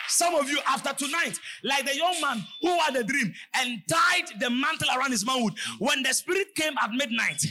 Some 0.08 0.36
of 0.36 0.50
you, 0.50 0.60
after 0.68 0.94
tonight, 0.94 1.40
like 1.64 1.86
the 1.86 1.96
young 1.96 2.20
man 2.22 2.44
who 2.62 2.78
had 2.80 2.96
a 2.96 3.04
dream 3.04 3.34
and 3.56 3.82
tied 3.88 4.40
the 4.40 4.50
mantle 4.50 4.90
around 4.96 5.12
his 5.12 5.26
manhood, 5.26 5.54
when 5.80 6.04
the 6.04 6.14
spirit 6.14 6.54
came 6.54 6.74
at 6.84 6.92
midnight, 6.92 7.42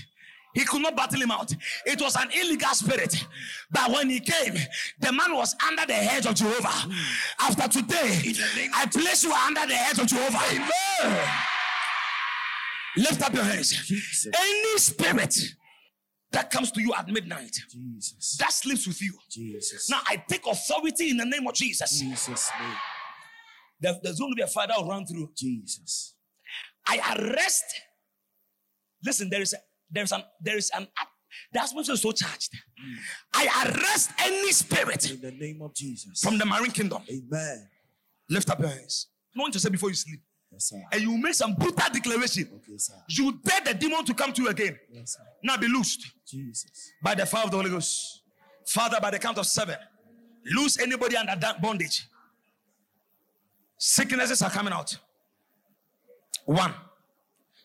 he 0.53 0.65
could 0.65 0.83
not 0.83 0.97
battle 0.97 1.23
him 1.23 1.31
out. 1.31 1.55
It 1.87 2.01
was 2.01 2.17
an 2.17 2.29
illegal 2.33 2.75
spirit. 2.75 3.25
But 3.71 3.91
when 3.93 4.11
he 4.11 4.21
came, 4.21 4.55
the 4.99 5.13
man 5.13 5.35
was 5.35 5.55
under 5.67 5.87
the 5.87 5.95
hedge 5.95 6.27
of 6.27 6.35
Jehovah. 6.35 6.93
After 7.39 7.81
today, 7.81 8.35
I 8.75 8.87
place 8.87 9.25
you 9.25 9.33
under 9.33 9.67
the 9.67 9.75
hedge 9.75 9.99
of 10.01 10.07
Jehovah. 10.07 10.41
Amen. 10.51 11.29
Lift 12.97 13.23
up 13.23 13.33
your 13.33 13.45
hands. 13.45 14.27
Any 14.37 14.79
spirit 14.79 15.55
that 16.33 16.51
comes 16.51 16.71
to 16.73 16.81
you 16.81 16.93
at 16.95 17.09
midnight, 17.09 17.57
Jesus. 17.71 18.37
that 18.39 18.53
sleeps 18.53 18.87
with 18.87 19.01
you. 19.03 19.13
Jesus. 19.31 19.91
Now 19.91 20.01
I 20.07 20.17
take 20.29 20.47
authority 20.47 21.11
in 21.11 21.17
the 21.17 21.25
name 21.25 21.47
of 21.47 21.55
Jesus. 21.55 21.99
Jesus' 21.99 22.51
name. 22.61 22.77
There- 23.81 23.99
There's 24.03 24.19
going 24.19 24.33
to 24.33 24.37
be 24.37 24.43
a 24.43 24.47
fire 24.47 24.67
that 24.69 24.77
will 24.79 24.89
run 24.89 25.07
through. 25.07 25.31
Jesus. 25.37 26.15
I 26.87 26.99
arrest. 27.17 27.65
Listen, 29.05 29.29
there 29.31 29.41
is 29.43 29.53
a, 29.55 29.59
there 29.91 30.05
is 30.05 30.13
an 30.13 30.23
there 30.41 30.57
is 30.57 30.71
an 30.77 30.87
the 31.53 31.63
atmosphere 31.63 31.95
is 31.95 32.03
so 32.03 32.13
charged. 32.13 32.51
I 33.35 33.47
arrest 33.67 34.11
any 34.21 34.53
spirit 34.53 35.11
In 35.11 35.21
the 35.21 35.31
name 35.33 35.63
of 35.63 35.75
Jesus. 35.75 36.21
from 36.21 36.39
the 36.39 36.45
marine 36.47 36.71
kingdom. 36.73 37.03
Amen. 37.11 37.69
Lift 38.29 38.51
up 38.51 38.59
your 38.61 38.69
hands. 38.69 39.09
Want 39.37 39.49
you 39.51 39.53
to 39.55 39.61
say 39.61 39.69
before 39.71 39.89
you 39.89 39.95
sleep, 39.95 40.21
Yes, 40.53 40.65
sir. 40.71 40.83
and 40.93 41.01
you 41.03 41.17
make 41.17 41.35
some 41.35 41.55
brutal 41.55 41.89
declaration. 41.93 42.49
Okay, 42.57 42.77
sir. 42.79 42.95
You 43.09 43.39
dare 43.45 43.61
the 43.65 43.75
demon 43.75 44.05
to 44.05 44.15
come 44.15 44.33
to 44.33 44.43
you 44.43 44.49
again. 44.49 44.79
Yes, 44.93 45.13
sir. 45.17 45.23
Now 45.43 45.57
be 45.57 45.69
loosed 45.69 46.07
Jesus. 46.27 46.93
by 47.03 47.15
the 47.15 47.25
fire 47.25 47.45
of 47.45 47.51
the 47.51 47.57
Holy 47.57 47.71
Ghost. 47.71 48.23
Father, 48.67 48.99
by 49.01 49.11
the 49.11 49.19
count 49.19 49.39
of 49.39 49.47
seven, 49.47 49.77
loose 50.45 50.79
anybody 50.81 51.17
under 51.17 51.37
that 51.37 51.61
bondage. 51.63 52.07
Sicknesses 53.79 54.43
are 54.43 54.51
coming 54.51 54.73
out. 54.73 54.97
One, 56.45 56.75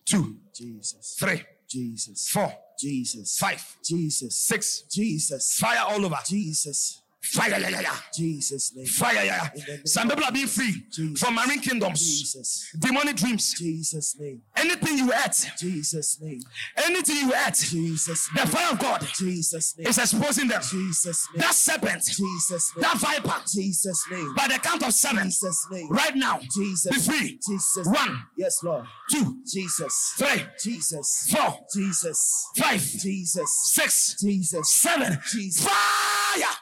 two, 0.05 0.37
Jesus. 0.53 1.15
three, 1.19 1.41
Jesus. 1.67 2.29
four, 2.29 2.53
Jesus. 2.79 3.37
five, 3.37 3.77
Jesus. 3.83 4.35
six. 4.37 4.81
Jesus. 4.91 5.53
Fire 5.57 5.83
all 5.87 6.05
over. 6.05 6.17
Jesus. 6.25 7.01
Fire, 7.31 7.49
yeah, 7.59 7.69
yeah, 7.69 7.79
yeah. 7.81 7.95
Jesus' 8.13 8.73
name. 8.75 8.85
Fire, 8.85 9.25
yeah, 9.25 9.49
yeah. 9.55 9.75
Some 9.85 10.09
people 10.09 10.23
are 10.23 10.31
being 10.31 10.47
free 10.47 10.83
Jesus. 10.91 11.19
from 11.19 11.35
marine 11.35 11.59
kingdoms, 11.59 11.99
Jesus. 11.99 12.69
demonic 12.79 13.15
dreams. 13.15 13.53
Jesus' 13.57 14.15
name. 14.19 14.41
Anything 14.55 14.97
you 14.99 15.11
ate, 15.13 15.51
Jesus' 15.57 16.19
name. 16.21 16.39
anything 16.77 17.15
you 17.17 17.33
ate, 17.47 17.55
Jesus' 17.55 18.29
the 18.33 18.43
name. 18.43 18.47
fire 18.47 18.71
of 18.73 18.79
God 18.79 19.07
Jesus' 19.17 19.75
name. 19.77 19.87
is 19.87 19.97
exposing 19.97 20.47
them. 20.47 20.61
Jesus' 20.61 21.27
name. 21.33 21.41
That 21.41 21.53
serpent, 21.55 22.03
Jesus' 22.03 22.71
name. 22.75 22.81
that 22.81 22.97
viper, 22.97 23.41
Jesus' 23.51 24.03
name. 24.11 24.33
by 24.35 24.47
the 24.47 24.59
count 24.59 24.83
of 24.83 24.93
seven, 24.93 25.25
Jesus' 25.25 25.67
name. 25.71 25.89
right 25.89 26.15
now, 26.15 26.39
Jesus. 26.53 27.07
be 27.07 27.11
free. 27.13 27.39
Jesus. 27.47 27.87
One, 27.87 28.23
Yes, 28.37 28.63
Lord. 28.63 28.85
two, 29.11 29.37
Jesus. 29.51 30.13
three, 30.17 30.45
Jesus. 30.61 31.27
four, 31.31 31.59
Jesus. 31.73 32.47
five, 32.57 32.81
Jesus. 32.81 33.51
six, 33.73 34.15
Jesus. 34.21 34.69
seven. 34.69 35.17
Jesus. 35.31 35.63
Fire! 35.65 36.55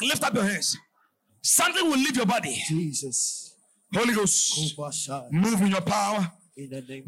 Lift 0.00 0.24
up 0.24 0.34
your 0.34 0.44
hands. 0.44 0.76
Something 1.42 1.84
will 1.86 1.98
leave 1.98 2.16
your 2.16 2.26
body. 2.26 2.62
Jesus. 2.66 3.54
Holy 3.94 4.14
Ghost, 4.14 4.76
move 5.30 5.60
in 5.62 5.68
your 5.68 5.80
power. 5.80 6.30
In 6.56 6.70
the 6.70 6.80
name 6.82 7.02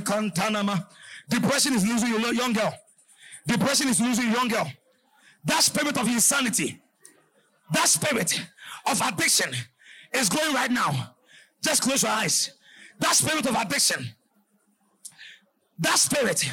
of 0.00 0.02
Manteneme. 0.04 0.86
Depression 1.28 1.74
is 1.74 1.86
losing 1.86 2.08
your 2.08 2.32
young 2.32 2.52
girl. 2.52 2.74
Depression 3.46 3.88
is 3.88 4.00
losing 4.00 4.24
your 4.26 4.34
young 4.34 4.48
girl. 4.48 4.70
That 5.44 5.62
spirit 5.62 5.96
of 5.98 6.06
insanity, 6.08 6.80
that 7.72 7.88
spirit 7.88 8.40
of 8.86 9.00
addiction 9.00 9.52
is 10.12 10.28
going 10.28 10.54
right 10.54 10.70
now. 10.70 11.14
Just 11.62 11.82
close 11.82 12.02
your 12.02 12.12
eyes. 12.12 12.50
That 12.98 13.14
spirit 13.14 13.46
of 13.46 13.54
addiction, 13.54 14.06
that 15.78 15.98
spirit 15.98 16.50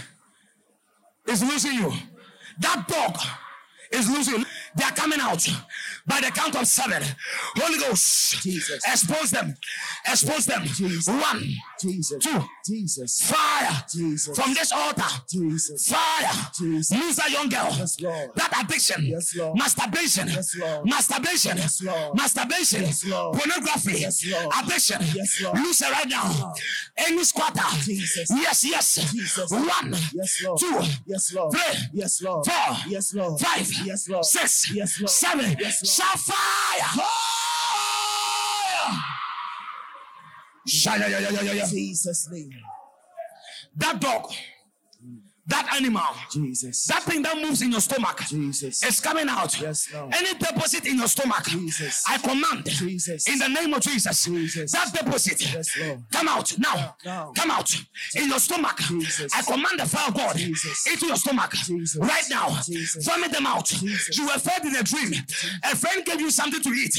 is 1.27 1.43
losing 1.43 1.73
you. 1.73 1.93
That 2.59 2.87
dog 2.87 3.17
is 3.91 4.09
losing 4.09 4.39
you. 4.39 4.45
They 4.77 4.83
are 4.83 4.91
coming 4.91 5.19
out 5.21 5.47
by 6.05 6.19
the 6.21 6.31
count 6.31 6.55
of 6.55 6.67
seven. 6.67 7.01
Holy 7.55 7.79
Ghost, 7.79 8.41
Jesus. 8.43 8.83
expose 8.85 9.31
them, 9.31 9.55
expose 10.07 10.45
them. 10.45 10.63
Jesus. 10.65 11.07
One, 11.07 11.43
Jesus. 11.81 12.23
two, 12.23 12.43
Jesus. 12.65 13.21
fire 13.21 13.83
Jesus. 13.91 14.37
from 14.37 14.53
this 14.53 14.71
altar. 14.71 15.03
Jesus. 15.29 15.87
Fire. 15.87 16.51
Jesus. 16.57 16.97
Lose 16.97 17.15
that 17.15 17.31
young 17.31 17.49
girl. 17.49 17.69
Yes. 17.71 17.95
That 18.35 18.63
addiction. 18.63 19.05
Yes. 19.05 19.35
Masturbation. 19.55 20.27
Yes. 20.27 20.55
Masturbation. 20.83 21.57
Masturbation. 22.13 22.85
Pornography. 23.11 24.03
Addiction. 24.03 25.01
Lose 25.55 25.81
it 25.81 25.91
right 25.91 26.07
now. 26.09 26.53
Any 26.97 27.23
squatter. 27.23 27.63
Jesus. 27.83 28.29
Yes, 28.29 28.63
yes. 28.63 29.11
Jesus. 29.11 29.51
One. 29.51 29.95
Yes, 30.13 30.43
Lord. 30.43 30.59
Two. 30.59 30.81
Yes, 31.05 31.33
Lord. 31.33 31.53
Three. 31.53 31.89
Yes, 31.93 32.21
Lord. 32.21 32.45
Four. 32.45 32.77
Yes, 32.87 33.13
Lord. 33.13 33.39
Five. 33.39 33.71
Yes, 33.85 34.09
Lord. 34.09 34.25
Six. 34.65 34.75
Yes, 34.75 34.99
Lord. 34.99 35.09
Seven. 35.09 35.57
Yes, 35.59 35.99
Lord. 35.99 36.19
Fire. 36.19 37.05
Fire. 37.05 37.05
Shout, 40.67 40.99
yeah, 40.99 41.07
yeah, 41.07 41.19
yeah, 41.19 41.41
yeah, 41.41 41.51
yeah. 41.53 41.65
Jesus' 41.67 42.27
name. 42.31 42.49
That 43.75 43.99
dog. 44.01 44.31
That 45.47 45.71
animal. 45.75 46.01
Jesus. 46.31 46.85
That 46.87 47.03
thing 47.03 47.21
that 47.21 47.37
moves 47.37 47.61
in 47.61 47.71
your 47.71 47.81
stomach. 47.81 48.19
Jesus. 48.27 48.83
It's 48.83 48.99
coming 48.99 49.27
out. 49.29 49.59
Yes. 49.61 49.87
Any 49.93 50.33
deposit 50.39 50.85
in 50.87 50.97
your 50.97 51.07
stomach, 51.07 51.45
Jesus. 51.45 52.03
I 52.07 52.17
command 52.17 52.65
Jesus. 52.65 53.27
in 53.27 53.37
the 53.37 53.47
name 53.49 53.73
of 53.73 53.81
Jesus. 53.81 54.25
Jesus. 54.25 54.71
That 54.71 54.91
deposit, 54.91 55.41
Yes, 55.53 55.77
come 56.11 56.27
out 56.27 56.57
now. 56.57 56.95
Come 57.35 57.51
out 57.51 57.71
in 58.15 58.29
your 58.29 58.39
stomach. 58.39 58.77
Jesus. 58.79 59.31
I 59.35 59.43
command 59.43 59.79
the 59.79 59.85
fire 59.85 60.07
of 60.07 60.15
God 60.15 60.35
Jesus. 60.35 60.87
into 60.87 61.05
your 61.07 61.15
stomach 61.17 61.51
Jesus. 61.51 61.95
right 62.01 62.23
now. 62.31 62.49
Jesus. 62.65 63.05
Vomit 63.05 63.31
them 63.31 63.45
out. 63.45 63.65
Jesus. 63.65 64.17
You 64.17 64.25
were 64.25 64.39
fed 64.39 64.65
in 64.65 64.75
a 64.75 64.83
dream. 64.83 65.13
A 65.63 65.75
friend 65.75 66.03
gave 66.05 66.21
you 66.21 66.31
something 66.31 66.61
to 66.61 66.69
eat, 66.69 66.97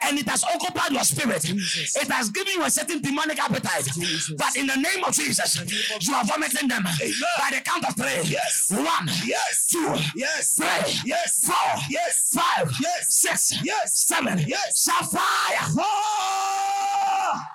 and 0.00 0.18
it 0.18 0.28
has 0.28 0.42
occupied 0.42 0.90
your 0.90 1.04
spirit. 1.04 1.42
Jesus. 1.42 1.96
It 1.96 2.10
has 2.10 2.28
given 2.30 2.54
you 2.54 2.64
a 2.64 2.70
certain 2.70 3.00
demonic 3.00 3.38
appetite. 3.38 3.84
Jesus. 3.94 4.34
But 4.36 4.56
in 4.56 4.66
the 4.66 4.76
name 4.76 5.04
of 5.04 5.14
Jesus, 5.14 5.60
you 6.00 6.12
are 6.14 6.24
vomiting 6.24 6.66
them 6.68 6.82
by 6.82 7.50
the 7.50 7.60
count 7.64 7.83
of 7.88 7.94
three. 7.96 8.30
Yes. 8.30 8.70
One, 8.70 9.08
Yes. 9.24 9.66
two, 9.70 9.94
Yes. 10.16 10.54
three, 10.56 11.02
Yes. 11.10 11.44
four, 11.44 11.82
Yes. 11.88 12.32
five, 12.34 12.72
Yes. 12.80 13.14
six, 13.14 13.52
Yes. 13.62 13.98
seven, 14.06 14.38
Yes. 14.46 14.84
Fire. 14.84 15.68
Ah! 15.78 17.50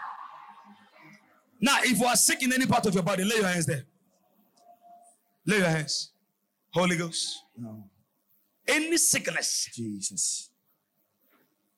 Now, 1.61 1.80
if 1.84 1.99
you 1.99 2.06
are 2.06 2.15
sick 2.15 2.41
in 2.43 2.53
any 2.53 2.65
part 2.65 2.85
of 2.85 2.93
your 2.93 3.03
body, 3.03 3.23
lay 3.23 3.35
your 3.38 3.47
hands 3.47 3.65
there. 3.65 3.85
Lay 5.45 5.57
your 5.57 5.68
hands. 5.69 6.11
Holy 6.72 6.95
Ghost. 6.97 7.43
No. 7.57 7.84
Any 8.68 8.97
sickness, 8.97 9.68
Jesus. 9.73 10.49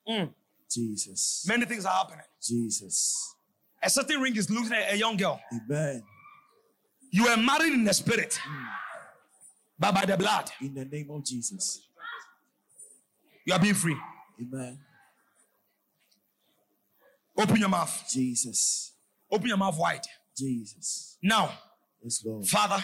Mm. 0.08 0.34
Jesus. 0.70 1.46
many 1.48 1.66
things 1.66 1.86
are 1.86 1.94
happening. 1.94 2.26
Jesus. 2.42 3.36
A 3.84 3.90
certain 3.90 4.22
ring 4.22 4.36
is 4.38 4.50
losing 4.50 4.74
a, 4.74 4.92
a 4.92 4.96
young 4.96 5.18
girl. 5.18 5.40
Amen. 5.52 6.04
You 7.12 7.26
were 7.26 7.38
married 7.38 7.74
in 7.74 7.84
the 7.84 7.94
spirit, 7.94 8.40
but 9.78 9.94
by 9.94 10.06
the 10.06 10.16
blood, 10.18 10.50
In 10.62 10.74
the 10.74 10.86
name 10.86 11.10
of 11.12 11.24
Jesus. 11.26 11.82
you 13.46 13.54
are 13.54 13.60
being 13.60 13.74
free. 13.74 13.98
Amen. 14.42 14.80
Open 17.38 17.58
your 17.58 17.70
mouth. 17.70 18.04
Jesus. 18.10 18.94
Open 19.30 19.48
your 19.48 19.58
mouth 19.58 19.78
wide. 19.78 20.02
Jesus. 20.38 21.18
Now, 21.22 21.52
Yes, 22.04 22.24
Lord. 22.26 22.46
Father, 22.48 22.84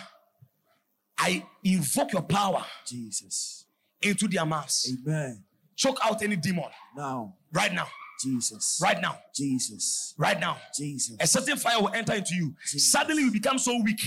I 1.17 1.43
invoke 1.63 2.13
your 2.13 2.21
power 2.21 2.63
Jesus. 2.85 3.65
into 4.01 4.27
their 4.27 4.45
mouths. 4.45 4.93
Amen. 5.05 5.43
Choke 5.75 5.97
out 6.03 6.21
any 6.21 6.35
demon 6.35 6.65
Now. 6.95 7.35
right 7.51 7.73
now. 7.73 7.87
Jesus. 8.23 8.79
Right 8.81 9.01
now. 9.01 9.17
Jesus. 9.33 10.13
Right 10.17 10.39
now. 10.39 10.57
Jesus. 10.75 11.15
A 11.19 11.27
certain 11.27 11.57
fire 11.57 11.81
will 11.81 11.93
enter 11.93 12.13
into 12.13 12.35
you. 12.35 12.55
Jesus. 12.63 12.91
Suddenly 12.91 13.23
you 13.23 13.31
become 13.31 13.57
so 13.57 13.79
weak. 13.83 14.01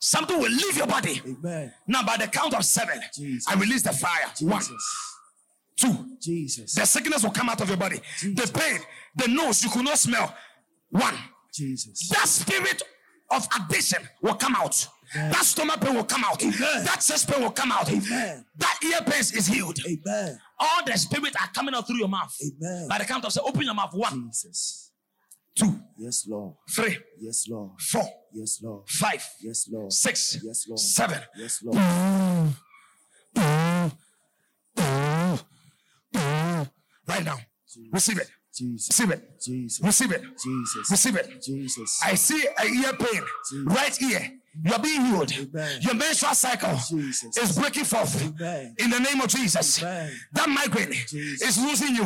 Something 0.00 0.38
will 0.38 0.50
leave 0.50 0.76
your 0.76 0.86
body. 0.86 1.22
Amen. 1.26 1.72
Now, 1.86 2.02
by 2.04 2.16
the 2.16 2.26
count 2.26 2.54
of 2.54 2.64
seven, 2.64 3.00
Jesus. 3.14 3.46
I 3.48 3.58
release 3.58 3.82
the 3.82 3.92
fire. 3.92 4.26
One, 4.40 4.60
Jesus. 4.60 5.16
two. 5.76 6.06
Jesus. 6.20 6.74
The 6.74 6.84
sickness 6.84 7.22
will 7.22 7.30
come 7.30 7.48
out 7.48 7.60
of 7.60 7.68
your 7.68 7.78
body. 7.78 8.00
Jesus. 8.18 8.50
The 8.50 8.58
pain, 8.58 8.80
the 9.16 9.28
nose 9.28 9.64
you 9.64 9.70
could 9.70 9.84
not 9.84 9.98
smell. 9.98 10.34
One. 10.90 11.14
Jesus. 11.52 12.08
That 12.10 12.28
spirit 12.28 12.82
of 13.30 13.46
addiction 13.58 14.02
will 14.22 14.34
come 14.34 14.54
out. 14.56 14.86
That 15.14 15.44
stomach 15.44 15.80
pain 15.80 15.94
will 15.94 16.04
come 16.04 16.24
out. 16.24 16.42
Amen. 16.42 16.84
That 16.84 17.00
chest 17.06 17.30
pain 17.30 17.40
will 17.42 17.50
come 17.52 17.70
out. 17.72 17.88
Amen. 17.88 18.44
That 18.56 18.78
ear 18.84 19.00
pain 19.02 19.20
is 19.20 19.46
healed. 19.46 19.78
Amen. 19.86 20.38
All 20.58 20.84
the 20.84 20.96
spirits 20.98 21.36
are 21.40 21.48
coming 21.54 21.74
out 21.74 21.86
through 21.86 21.98
your 21.98 22.08
mouth. 22.08 22.34
Amen. 22.42 22.88
By 22.88 22.98
the 22.98 23.04
count 23.04 23.24
of 23.24 23.32
say, 23.32 23.40
open 23.44 23.62
your 23.62 23.74
mouth. 23.74 23.94
One, 23.94 24.26
Jesus. 24.28 24.90
two, 25.54 25.80
Yes, 25.96 26.26
Lord. 26.28 26.54
three, 26.70 26.98
Yes, 27.20 27.46
Lord. 27.48 27.70
four, 27.80 28.04
Yes, 28.32 28.60
Lord. 28.62 28.88
five, 28.88 29.24
Yes, 29.40 29.68
Lord. 29.70 29.92
six, 29.92 30.38
Yes, 30.42 30.66
Lord. 30.68 30.80
seven. 30.80 31.20
Yes, 31.36 31.62
Lord. 31.62 31.78
Right 37.08 37.24
now, 37.24 37.36
receive 37.92 38.18
it. 38.18 38.28
Jesus. 38.56 38.88
Receive 38.88 39.10
it. 39.10 39.40
Jesus. 39.40 39.84
Receive 39.84 40.12
it. 40.12 40.22
Jesus. 40.42 40.90
Receive 40.90 41.16
it. 41.16 41.42
Jesus. 41.42 42.00
I 42.04 42.14
see 42.14 42.46
a 42.58 42.64
ear 42.64 42.92
pain, 42.94 43.22
right 43.64 44.02
ear. 44.02 44.30
You're 44.64 44.78
being 44.78 45.04
healed. 45.06 45.32
Amen. 45.32 45.82
Your 45.82 45.94
menstrual 45.94 46.34
cycle 46.34 46.78
Jesus. 46.88 47.36
is 47.36 47.58
breaking 47.58 47.84
forth 47.84 48.22
Amen. 48.22 48.74
in 48.78 48.90
the 48.90 48.98
name 49.00 49.20
of 49.20 49.28
Jesus. 49.28 49.82
Amen. 49.82 50.12
That 50.32 50.48
migraine 50.48 50.92
Jesus. 51.06 51.42
is 51.48 51.58
losing 51.62 51.94
you. 51.94 52.04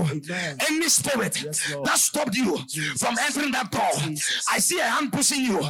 Any 0.69 0.89
spirit 0.89 1.43
Yes, 1.43 1.73
that 1.85 1.99
stopped 1.99 2.35
you 2.35 2.59
Jesus. 2.67 3.01
from 3.01 3.17
entering 3.19 3.53
that 3.53 3.71
door. 3.71 3.89
I 4.51 4.59
see 4.59 4.79
a 4.81 4.85
hand 4.85 5.13
pushing 5.13 5.41
you. 5.45 5.61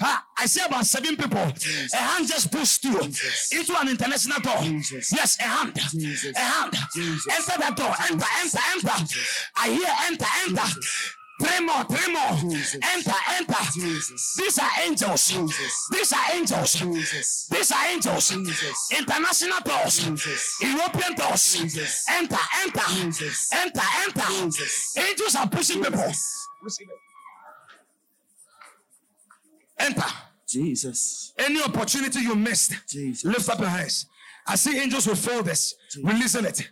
I 0.00 0.46
see 0.46 0.62
about 0.64 0.86
seven 0.86 1.16
people. 1.16 1.38
A 1.38 1.96
hand 1.96 2.28
just 2.28 2.50
pushed 2.52 2.84
you 2.84 2.98
into 3.00 3.74
an 3.80 3.88
international 3.88 4.40
door. 4.40 4.62
Yes, 4.62 5.36
a 5.40 5.42
hand. 5.42 5.78
A 5.78 6.38
hand. 6.38 6.74
Enter 6.96 7.58
that 7.58 7.74
door. 7.76 7.94
Enter, 8.10 8.26
enter, 8.42 8.58
enter. 8.72 9.14
I 9.56 9.68
hear 9.70 9.88
enter, 10.06 10.26
enter. 10.46 10.80
Three 11.40 11.64
more, 11.64 11.84
three 11.84 12.12
more. 12.12 12.50
Jesus. 12.50 12.78
Enter, 12.82 13.20
enter. 13.30 13.64
Jesus. 13.72 14.34
These 14.36 14.58
are 14.58 14.70
angels. 14.84 15.28
Jesus. 15.28 15.88
These 15.90 16.12
are 16.12 16.34
angels. 16.34 16.72
Jesus. 16.74 17.48
These 17.50 17.72
are 17.72 17.86
angels. 17.86 18.28
Jesus. 18.28 18.92
International 18.98 19.60
doors. 19.64 19.98
Jesus. 19.98 20.58
European 20.60 21.14
doors. 21.14 21.54
Jesus. 21.56 22.04
Enter, 22.10 22.36
enter. 22.62 22.88
Jesus. 22.88 23.50
Enter, 23.54 23.80
enter. 24.04 24.26
Jesus. 24.28 24.96
Angels 24.98 25.34
are 25.36 25.48
pushing 25.48 25.82
people. 25.82 25.98
Jesus. 25.98 26.46
Receive 26.62 26.88
it. 26.88 26.98
Enter. 29.78 30.12
Jesus. 30.46 31.32
Any 31.38 31.62
opportunity 31.62 32.20
you 32.20 32.34
missed, 32.34 32.74
Jesus. 32.88 33.24
lift 33.24 33.48
up 33.48 33.60
your 33.60 33.68
hands. 33.68 34.06
I 34.46 34.56
see 34.56 34.78
angels 34.78 35.06
will 35.06 35.14
with 35.14 35.24
folders. 35.24 35.74
Releasing 36.02 36.44
it. 36.44 36.68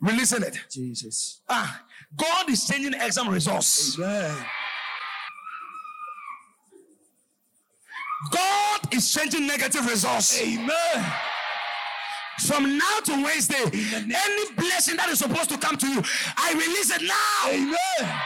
Releasing 0.00 0.42
it. 0.42 0.58
Jesus. 0.70 1.40
Ah, 1.48 1.82
God 2.16 2.50
is 2.50 2.66
changing 2.66 2.94
exam 2.94 3.28
results. 3.28 3.98
Amen. 3.98 4.36
God 8.30 8.94
is 8.94 9.12
changing 9.12 9.46
negative 9.46 9.86
results. 9.86 10.40
Amen. 10.40 11.12
From 12.46 12.78
now 12.78 12.98
to 13.04 13.22
Wednesday, 13.22 13.62
any 13.64 14.52
blessing 14.56 14.96
that 14.96 15.08
is 15.10 15.18
supposed 15.18 15.50
to 15.50 15.58
come 15.58 15.76
to 15.76 15.86
you, 15.86 16.02
I 16.36 16.52
release 16.52 16.90
it 16.90 17.02
now. 17.02 17.50
Amen. 17.50 18.20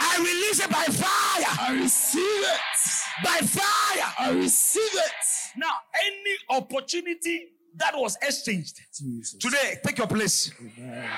I 0.00 0.18
release 0.18 0.60
it 0.60 0.70
by 0.70 0.84
fire. 0.84 1.68
I 1.68 1.80
receive 1.80 2.22
it. 2.22 3.24
By 3.24 3.38
fire. 3.46 4.14
I 4.18 4.30
receive 4.32 4.82
it. 4.82 5.56
Now, 5.56 5.70
any 5.94 6.60
opportunity 6.60 7.48
that 7.76 7.94
was 7.96 8.16
exchanged 8.22 8.80
Jesus. 8.96 9.38
today, 9.38 9.78
take 9.84 9.98
your 9.98 10.06
place. 10.06 10.50
Amen. 10.78 11.08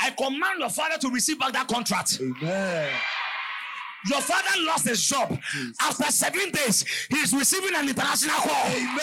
I 0.00 0.10
command 0.10 0.60
your 0.60 0.70
father 0.70 0.98
to 0.98 1.08
receive 1.10 1.38
back 1.38 1.52
that 1.52 1.68
contract. 1.68 2.18
Amen. 2.20 2.90
Your 4.06 4.20
father 4.20 4.60
lost 4.60 4.88
his 4.88 5.04
job. 5.04 5.38
After 5.80 6.04
seven 6.04 6.50
days, 6.50 6.84
he's 7.10 7.32
receiving 7.34 7.74
an 7.74 7.88
international 7.88 8.36
call. 8.36 8.66
Amen. 8.70 9.00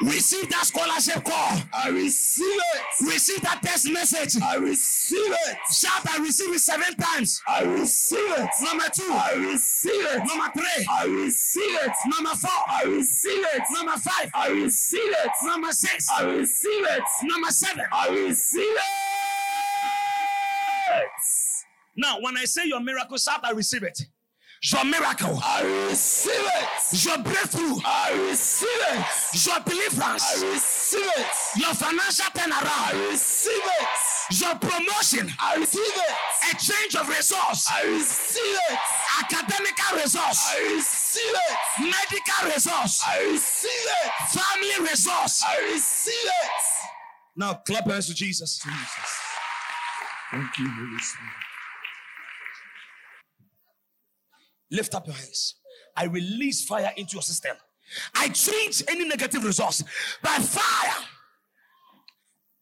Receive 0.00 0.48
that 0.50 0.64
scholarship 0.66 1.22
call. 1.22 1.58
I 1.72 1.88
receive 1.90 2.60
it. 2.74 3.06
Receive 3.06 3.40
that 3.42 3.60
text 3.62 3.88
message. 3.88 4.42
I 4.42 4.56
receive 4.56 5.30
it. 5.30 5.56
Shout, 5.70 6.02
I 6.10 6.18
receive 6.18 6.52
it 6.54 6.58
seven 6.58 6.96
times. 6.96 7.40
I 7.46 7.62
receive 7.62 8.18
it. 8.32 8.50
Number 8.64 8.84
two. 8.92 9.12
I 9.12 9.34
receive 9.34 10.04
it. 10.06 10.18
Number 10.26 10.50
three. 10.54 10.86
I 10.90 11.04
receive 11.04 11.78
it. 11.82 11.92
Number 12.06 12.34
four. 12.34 12.50
I 12.68 12.82
receive 12.84 13.44
it. 13.54 13.62
Number 13.70 13.92
five. 13.92 14.30
I 14.34 14.48
receive 14.48 15.00
it. 15.04 15.30
Number 15.44 15.70
six. 15.70 16.08
I 16.10 16.24
receive 16.24 16.84
it. 16.84 17.02
Number 17.22 17.50
seven. 17.50 17.84
I 17.92 18.08
receive 18.08 18.62
it. 18.62 19.01
Now, 21.96 22.20
when 22.20 22.36
I 22.38 22.44
say 22.44 22.62
your 22.66 22.80
miracle, 22.80 23.18
shout, 23.18 23.40
I 23.44 23.52
receive 23.52 23.82
it. 23.82 23.98
Your 24.64 24.84
miracle. 24.84 25.40
I 25.42 25.62
receive 25.90 26.32
it. 26.38 27.04
Your 27.04 27.18
breakthrough. 27.18 27.78
I 27.84 28.12
receive 28.30 28.68
it. 28.70 29.44
Your 29.44 29.58
deliverance. 29.58 30.22
I 30.22 30.52
receive 30.52 31.10
it. 31.18 31.26
Your 31.56 31.74
financial 31.74 32.30
turnaround. 32.30 32.94
I 32.94 33.08
receive 33.10 33.58
it. 33.58 34.40
Your 34.40 34.54
promotion. 34.54 35.28
I 35.40 35.56
receive 35.56 35.82
it. 35.82 36.54
A 36.54 36.56
change 36.56 36.94
of 36.94 37.08
resource. 37.08 37.66
I 37.72 37.86
receive 37.88 38.58
it. 38.70 38.78
Academical 39.20 39.96
resource. 39.96 40.38
I 40.54 40.74
receive 40.74 41.34
it. 41.34 41.58
Medical 41.80 42.54
resource. 42.54 43.02
I 43.04 43.30
receive 43.32 43.70
it. 44.04 44.12
Family 44.30 44.90
resource. 44.90 45.42
I 45.44 45.72
receive 45.72 46.14
it. 46.14 46.50
Now, 47.34 47.54
clap 47.54 47.90
hands 47.90 48.06
to 48.06 48.14
Jesus. 48.14 48.58
Jesus. 48.58 49.18
Thank 50.30 50.56
you, 50.58 50.70
Holy 50.70 50.98
Spirit. 51.00 51.51
Lift 54.72 54.94
up 54.94 55.06
your 55.06 55.14
hands. 55.14 55.56
I 55.94 56.04
release 56.04 56.64
fire 56.64 56.92
into 56.96 57.14
your 57.14 57.22
system. 57.22 57.56
I 58.14 58.28
change 58.28 58.82
any 58.88 59.06
negative 59.06 59.44
resource 59.44 59.84
by 60.22 60.36
fire. 60.38 61.04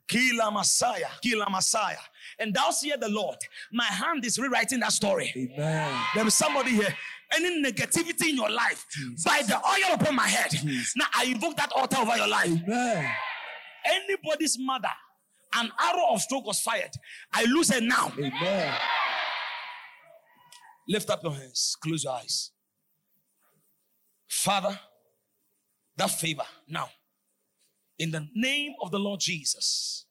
Kill 0.08 0.20
Kila 0.20 0.50
Messiah, 0.50 1.06
Kill 1.22 1.38
Kila 1.38 1.50
Messiah. 1.50 1.96
And 2.40 2.52
thou 2.52 2.70
see 2.70 2.92
the 2.98 3.08
Lord. 3.08 3.36
My 3.72 3.84
hand 3.84 4.24
is 4.24 4.38
rewriting 4.40 4.80
that 4.80 4.92
story. 4.92 5.32
Amen. 5.36 6.04
There 6.16 6.26
is 6.26 6.34
somebody 6.34 6.70
here. 6.70 6.92
Any 7.32 7.62
negativity 7.62 8.30
in 8.30 8.36
your 8.36 8.50
life, 8.50 8.84
by 9.24 9.42
the 9.46 9.54
oil 9.54 9.94
upon 9.94 10.16
my 10.16 10.26
head. 10.26 10.52
Now 10.96 11.06
I 11.14 11.26
invoke 11.26 11.56
that 11.58 11.70
altar 11.70 11.98
over 11.98 12.16
your 12.16 12.26
life. 12.26 12.50
Amen. 12.64 13.08
Anybody's 13.86 14.58
mother, 14.58 14.88
an 15.54 15.70
arrow 15.80 16.08
of 16.10 16.20
stroke 16.20 16.44
was 16.46 16.60
fired. 16.60 16.90
I 17.32 17.44
lose 17.44 17.70
it 17.70 17.84
now. 17.84 18.12
Amen. 18.18 18.74
Lift 20.90 21.08
up 21.08 21.22
your 21.22 21.32
hands. 21.32 21.76
Close 21.80 22.02
your 22.02 22.14
eyes. 22.14 22.50
Father, 24.26 24.76
that 25.96 26.10
favor 26.10 26.42
now. 26.66 26.88
In 27.96 28.10
the 28.10 28.26
name 28.34 28.72
of 28.82 28.90
the 28.90 28.98
Lord 28.98 29.20
Jesus, 29.20 30.06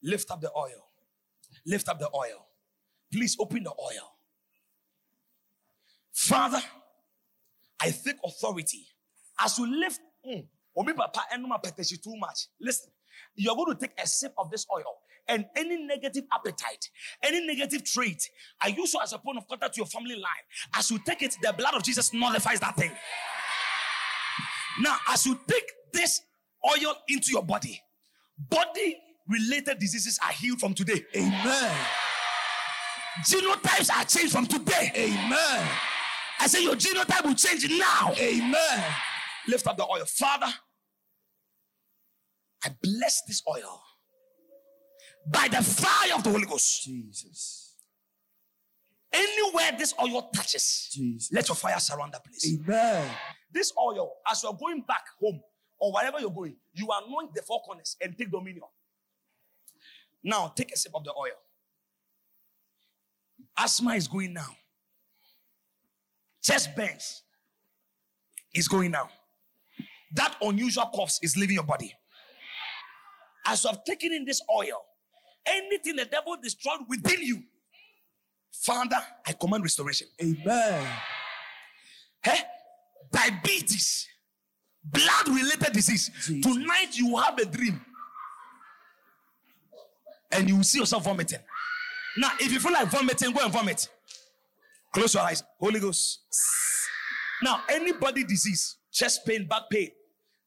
lift 0.00 0.30
up 0.30 0.40
the 0.40 0.50
oil. 0.56 0.86
Lift 1.66 1.88
up 1.88 1.98
the 1.98 2.08
oil. 2.14 2.46
Please 3.12 3.36
open 3.40 3.64
the 3.64 3.70
oil. 3.70 4.12
Father, 6.12 6.62
I 7.82 7.90
take 7.90 8.16
authority 8.24 8.86
as 9.40 9.58
you 9.58 9.66
lift. 9.66 10.00
Mm, 10.24 10.46
too 11.96 12.16
much. 12.16 12.46
Listen, 12.60 12.92
you're 13.34 13.56
going 13.56 13.74
to 13.76 13.80
take 13.80 14.00
a 14.00 14.06
sip 14.06 14.34
of 14.38 14.52
this 14.52 14.66
oil, 14.72 14.98
and 15.30 15.46
any 15.56 15.76
negative 15.82 16.24
appetite, 16.34 16.90
any 17.22 17.46
negative 17.46 17.84
trait, 17.84 18.28
I 18.60 18.68
use 18.68 18.92
you 18.92 19.00
as 19.02 19.12
a 19.12 19.18
point 19.18 19.38
of 19.38 19.46
contact 19.48 19.74
to 19.74 19.78
your 19.78 19.86
family 19.86 20.16
line. 20.16 20.44
As 20.74 20.90
you 20.90 20.98
take 21.06 21.22
it, 21.22 21.36
the 21.40 21.54
blood 21.56 21.74
of 21.74 21.82
Jesus 21.82 22.12
nullifies 22.12 22.60
that 22.60 22.76
thing. 22.76 22.90
Now, 24.80 24.96
as 25.08 25.24
you 25.24 25.38
take 25.46 25.70
this 25.92 26.20
oil 26.66 26.94
into 27.08 27.30
your 27.30 27.44
body, 27.44 27.80
body 28.50 28.98
related 29.28 29.78
diseases 29.78 30.18
are 30.24 30.32
healed 30.32 30.58
from 30.58 30.74
today. 30.74 31.04
Amen. 31.16 31.76
Genotypes 33.24 33.90
are 33.96 34.04
changed 34.04 34.32
from 34.32 34.46
today. 34.46 34.90
Amen. 34.96 35.68
I 36.40 36.46
say 36.46 36.62
your 36.62 36.74
genotype 36.74 37.24
will 37.24 37.34
change 37.34 37.68
now. 37.70 38.12
Amen. 38.18 38.84
Lift 39.46 39.66
up 39.66 39.76
the 39.76 39.86
oil. 39.86 40.04
Father, 40.06 40.52
I 42.64 42.70
bless 42.82 43.22
this 43.26 43.42
oil 43.48 43.80
by 45.30 45.48
the 45.48 45.62
fire 45.62 46.14
of 46.14 46.24
the 46.24 46.30
Holy 46.30 46.44
Ghost. 46.46 46.84
Jesus. 46.84 47.74
Anywhere 49.12 49.72
this 49.76 49.94
oil 50.00 50.30
touches, 50.34 50.88
Jesus. 50.92 51.32
let 51.32 51.48
your 51.48 51.56
fire 51.56 51.78
surround 51.78 52.12
that 52.12 52.24
place. 52.24 52.46
Amen. 52.54 53.10
This 53.52 53.72
oil, 53.78 54.12
as 54.30 54.42
you 54.42 54.48
are 54.48 54.56
going 54.56 54.82
back 54.86 55.04
home 55.20 55.40
or 55.78 55.92
wherever 55.92 56.20
you're 56.20 56.30
going, 56.30 56.56
you 56.72 56.88
anoint 57.04 57.34
the 57.34 57.42
four 57.42 57.60
corners 57.62 57.96
and 58.00 58.16
take 58.16 58.30
dominion. 58.30 58.62
Now, 60.22 60.52
take 60.54 60.72
a 60.72 60.76
sip 60.76 60.92
of 60.94 61.02
the 61.04 61.12
oil. 61.12 61.32
Asthma 63.58 63.94
is 63.94 64.06
going 64.06 64.32
now. 64.32 64.54
Chest 66.42 66.74
pains 66.76 67.22
is 68.54 68.68
going 68.68 68.92
now. 68.92 69.08
That 70.14 70.36
unusual 70.40 70.86
cough 70.94 71.18
is 71.22 71.36
leaving 71.36 71.54
your 71.54 71.64
body. 71.64 71.92
As 73.46 73.64
you 73.64 73.70
have 73.70 73.84
taken 73.84 74.12
in 74.12 74.24
this 74.24 74.40
oil, 74.54 74.84
anything 75.46 75.96
the 75.96 76.04
devil 76.04 76.36
destroyed 76.42 76.80
within 76.88 77.22
you, 77.22 77.42
Father, 78.52 78.98
I 79.26 79.32
command 79.32 79.62
restoration. 79.62 80.08
Amen. 80.22 80.86
Eh? 82.24 82.42
Diabetes, 83.10 84.06
blood 84.84 85.28
related 85.28 85.72
disease. 85.72 86.10
Jesus. 86.26 86.52
Tonight 86.52 86.88
you 86.96 87.08
will 87.12 87.18
have 87.18 87.38
a 87.38 87.44
dream 87.44 87.80
and 90.32 90.48
you 90.48 90.56
will 90.56 90.64
see 90.64 90.78
yourself 90.78 91.04
vomiting. 91.04 91.40
Now, 92.16 92.30
if 92.38 92.52
you 92.52 92.60
feel 92.60 92.72
like 92.72 92.88
vomiting, 92.88 93.32
go 93.32 93.44
and 93.44 93.52
vomit. 93.52 93.88
Close 94.92 95.14
your 95.14 95.22
eyes. 95.22 95.42
Holy 95.58 95.80
Ghost. 95.80 96.20
Now, 97.42 97.62
anybody 97.68 98.24
disease, 98.24 98.76
chest 98.92 99.24
pain, 99.26 99.46
back 99.46 99.62
pain, 99.70 99.90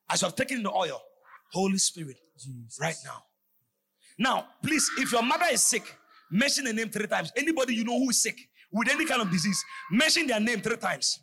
as 0.09 0.21
you 0.21 0.27
have 0.27 0.35
taken 0.35 0.61
the 0.61 0.71
oil, 0.71 1.01
Holy 1.51 1.77
Spirit, 1.77 2.17
Jesus. 2.37 2.77
right 2.79 2.95
now. 3.05 3.23
Now, 4.17 4.47
please, 4.61 4.89
if 4.97 5.11
your 5.11 5.23
mother 5.23 5.45
is 5.51 5.63
sick, 5.63 5.83
mention 6.31 6.65
the 6.65 6.73
name 6.73 6.89
three 6.89 7.07
times. 7.07 7.31
Anybody 7.35 7.75
you 7.75 7.83
know 7.83 7.97
who 7.99 8.09
is 8.09 8.21
sick 8.21 8.37
with 8.71 8.89
any 8.89 9.05
kind 9.05 9.21
of 9.21 9.29
disease, 9.31 9.63
mention 9.91 10.27
their 10.27 10.39
name 10.39 10.61
three 10.61 10.77
times. 10.77 11.19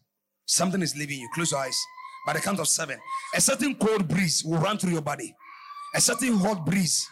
Something 0.46 0.82
is 0.82 0.96
leaving 0.96 1.18
you. 1.20 1.28
Close 1.34 1.52
your 1.52 1.60
eyes. 1.60 1.78
By 2.26 2.34
the 2.34 2.40
count 2.40 2.60
of 2.60 2.68
seven, 2.68 2.98
a 3.34 3.40
certain 3.40 3.74
cold 3.74 4.06
breeze 4.06 4.44
will 4.44 4.58
run 4.58 4.76
through 4.76 4.92
your 4.92 5.02
body, 5.02 5.34
a 5.94 6.00
certain 6.00 6.34
hot 6.36 6.66
breeze. 6.66 7.08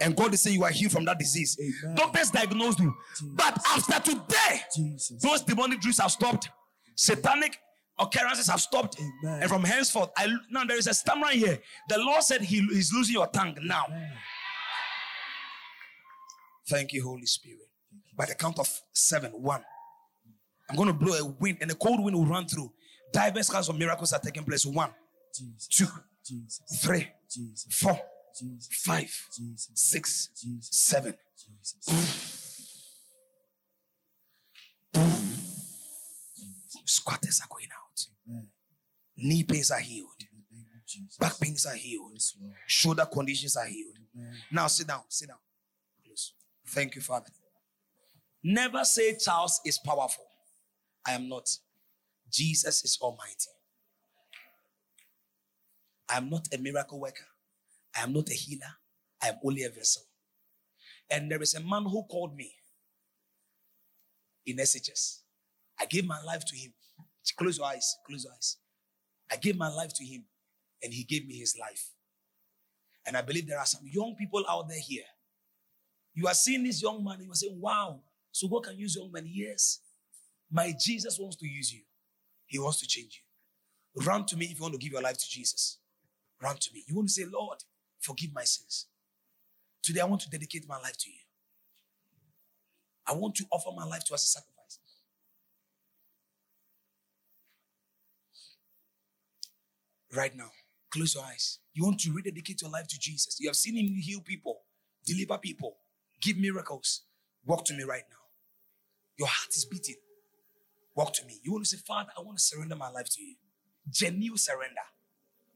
And 0.00 0.16
God 0.16 0.34
is 0.34 0.42
saying 0.42 0.56
you 0.56 0.64
are 0.64 0.70
healed 0.70 0.92
from 0.92 1.04
that 1.06 1.18
disease. 1.18 1.56
Amen. 1.60 1.96
Doctors 1.96 2.30
diagnosed 2.30 2.80
you. 2.80 2.94
But 3.34 3.58
after 3.68 4.10
today, 4.12 4.60
Jesus. 4.74 5.20
those 5.22 5.42
demonic 5.42 5.80
dreams 5.80 5.98
have 5.98 6.10
stopped. 6.10 6.48
Satanic 6.96 7.58
occurrences 7.98 8.48
have 8.48 8.60
stopped. 8.60 8.98
Amen. 9.00 9.42
And 9.42 9.50
from 9.50 9.64
henceforth, 9.64 10.10
I 10.16 10.28
now 10.50 10.64
there 10.64 10.78
is 10.78 10.86
a 10.86 10.94
stammering 10.94 11.38
here. 11.38 11.58
The 11.88 11.98
Lord 11.98 12.22
said 12.22 12.42
he 12.42 12.58
is 12.58 12.92
losing 12.92 13.14
your 13.14 13.26
tongue 13.28 13.56
now. 13.62 13.86
Thank 16.68 16.92
you, 16.92 17.02
Holy 17.04 17.26
Spirit. 17.26 17.68
By 18.16 18.26
the 18.26 18.34
count 18.34 18.58
of 18.58 18.68
seven, 18.92 19.32
one. 19.32 19.62
I'm 20.70 20.76
going 20.76 20.88
to 20.88 20.94
blow 20.94 21.14
a 21.14 21.24
wind, 21.24 21.58
and 21.60 21.70
a 21.70 21.74
cold 21.74 22.02
wind 22.02 22.16
will 22.16 22.26
run 22.26 22.46
through. 22.46 22.72
Diverse 23.12 23.50
kinds 23.50 23.68
of 23.68 23.78
miracles 23.78 24.12
are 24.12 24.18
taking 24.20 24.44
place. 24.44 24.64
One, 24.64 24.90
Jesus. 25.36 25.68
two, 25.68 25.86
Jesus. 26.24 26.62
three, 26.82 27.06
Jesus. 27.30 27.66
four, 27.70 28.00
Jesus. 28.38 28.68
five, 28.82 29.12
Jesus. 29.36 29.70
six, 29.74 30.28
Jesus. 30.40 30.68
seven. 30.72 31.14
Jesus. 31.36 32.80
Squatters 36.86 37.40
are 37.42 37.48
going 37.48 37.68
out. 37.72 38.06
Amen. 38.28 38.48
Knee 39.16 39.42
pains 39.42 39.70
are 39.70 39.80
healed. 39.80 40.08
In 40.20 40.44
the 40.50 40.56
name 40.56 40.66
of 40.74 40.86
Jesus. 40.86 41.16
Back 41.16 41.38
pains 41.40 41.66
are 41.66 41.74
healed. 41.74 42.18
Shoulder 42.66 43.06
conditions 43.06 43.56
are 43.56 43.66
healed. 43.66 43.96
Amen. 44.16 44.34
Now 44.50 44.66
sit 44.66 44.86
down. 44.86 45.02
Sit 45.08 45.28
down. 45.28 45.38
Thank 46.66 46.94
you, 46.94 47.00
Father. 47.00 47.30
Never 48.42 48.84
say 48.84 49.16
Charles 49.16 49.60
is 49.64 49.78
powerful. 49.78 50.24
I 51.06 51.12
am 51.12 51.28
not. 51.28 51.48
Jesus 52.30 52.84
is 52.84 52.98
almighty. 53.00 53.50
I 56.08 56.18
am 56.18 56.28
not 56.30 56.48
a 56.52 56.58
miracle 56.58 57.00
worker. 57.00 57.24
I 57.96 58.02
am 58.02 58.12
not 58.12 58.28
a 58.28 58.34
healer. 58.34 58.74
I 59.22 59.28
am 59.28 59.36
only 59.44 59.62
a 59.62 59.70
vessel. 59.70 60.02
And 61.10 61.30
there 61.30 61.42
is 61.42 61.54
a 61.54 61.60
man 61.60 61.84
who 61.84 62.02
called 62.04 62.36
me 62.36 62.52
in 64.46 64.56
SHS. 64.56 65.20
I 65.80 65.86
gave 65.86 66.06
my 66.06 66.20
life 66.22 66.44
to 66.46 66.56
him. 66.56 66.72
Close 67.38 67.58
your 67.58 67.66
eyes. 67.66 67.96
Close 68.06 68.24
your 68.24 68.32
eyes. 68.32 68.58
I 69.30 69.36
gave 69.36 69.56
my 69.56 69.68
life 69.68 69.92
to 69.94 70.04
him, 70.04 70.24
and 70.82 70.92
he 70.92 71.04
gave 71.04 71.26
me 71.26 71.34
his 71.34 71.56
life. 71.58 71.90
And 73.06 73.16
I 73.16 73.22
believe 73.22 73.46
there 73.48 73.58
are 73.58 73.66
some 73.66 73.82
young 73.84 74.14
people 74.16 74.44
out 74.48 74.68
there 74.68 74.78
here. 74.78 75.04
You 76.14 76.28
are 76.28 76.34
seeing 76.34 76.62
this 76.62 76.82
young 76.82 77.02
man, 77.02 77.20
you 77.20 77.30
are 77.30 77.34
saying, 77.34 77.60
Wow, 77.60 78.00
so 78.30 78.48
God 78.48 78.64
can 78.64 78.78
use 78.78 78.96
young 78.96 79.10
men. 79.12 79.24
Yes. 79.26 79.80
My 80.50 80.72
Jesus 80.78 81.18
wants 81.18 81.36
to 81.36 81.46
use 81.46 81.72
you, 81.72 81.82
He 82.46 82.58
wants 82.58 82.80
to 82.80 82.86
change 82.86 83.22
you. 83.22 84.04
Run 84.04 84.24
to 84.26 84.36
me 84.36 84.46
if 84.46 84.56
you 84.56 84.62
want 84.62 84.74
to 84.74 84.78
give 84.78 84.92
your 84.92 85.02
life 85.02 85.18
to 85.18 85.28
Jesus. 85.28 85.78
Run 86.42 86.56
to 86.56 86.70
me. 86.72 86.84
You 86.86 86.96
want 86.96 87.08
to 87.08 87.14
say, 87.14 87.24
Lord, 87.30 87.58
forgive 88.00 88.32
my 88.34 88.44
sins. 88.44 88.86
Today, 89.82 90.00
I 90.00 90.04
want 90.04 90.20
to 90.22 90.30
dedicate 90.30 90.66
my 90.68 90.78
life 90.78 90.96
to 90.98 91.10
you. 91.10 91.18
I 93.06 93.12
want 93.14 93.34
to 93.36 93.44
offer 93.52 93.70
my 93.76 93.84
life 93.84 94.04
to 94.04 94.14
as 94.14 94.22
a 94.22 94.26
sacrifice. 94.26 94.78
Right 100.14 100.34
now, 100.36 100.50
close 100.90 101.14
your 101.14 101.24
eyes. 101.24 101.58
You 101.72 101.84
want 101.84 102.00
to 102.00 102.12
rededicate 102.12 102.62
your 102.62 102.70
life 102.70 102.88
to 102.88 102.98
Jesus. 102.98 103.38
You 103.40 103.48
have 103.48 103.56
seen 103.56 103.76
Him 103.76 103.94
heal 103.96 104.20
people, 104.20 104.60
deliver 105.04 105.38
people, 105.38 105.76
give 106.20 106.36
miracles. 106.36 107.02
Walk 107.44 107.64
to 107.66 107.74
me 107.74 107.84
right 107.84 108.04
now. 108.10 108.16
Your 109.18 109.28
heart 109.28 109.54
is 109.54 109.64
beating. 109.64 109.96
Walk 110.94 111.12
to 111.14 111.26
me. 111.26 111.40
You 111.42 111.52
want 111.52 111.64
to 111.64 111.70
say, 111.76 111.82
Father, 111.86 112.10
I 112.16 112.22
want 112.22 112.38
to 112.38 112.42
surrender 112.42 112.76
my 112.76 112.90
life 112.90 113.08
to 113.10 113.22
you. 113.22 113.34
Genuine 113.90 114.38
surrender. 114.38 114.86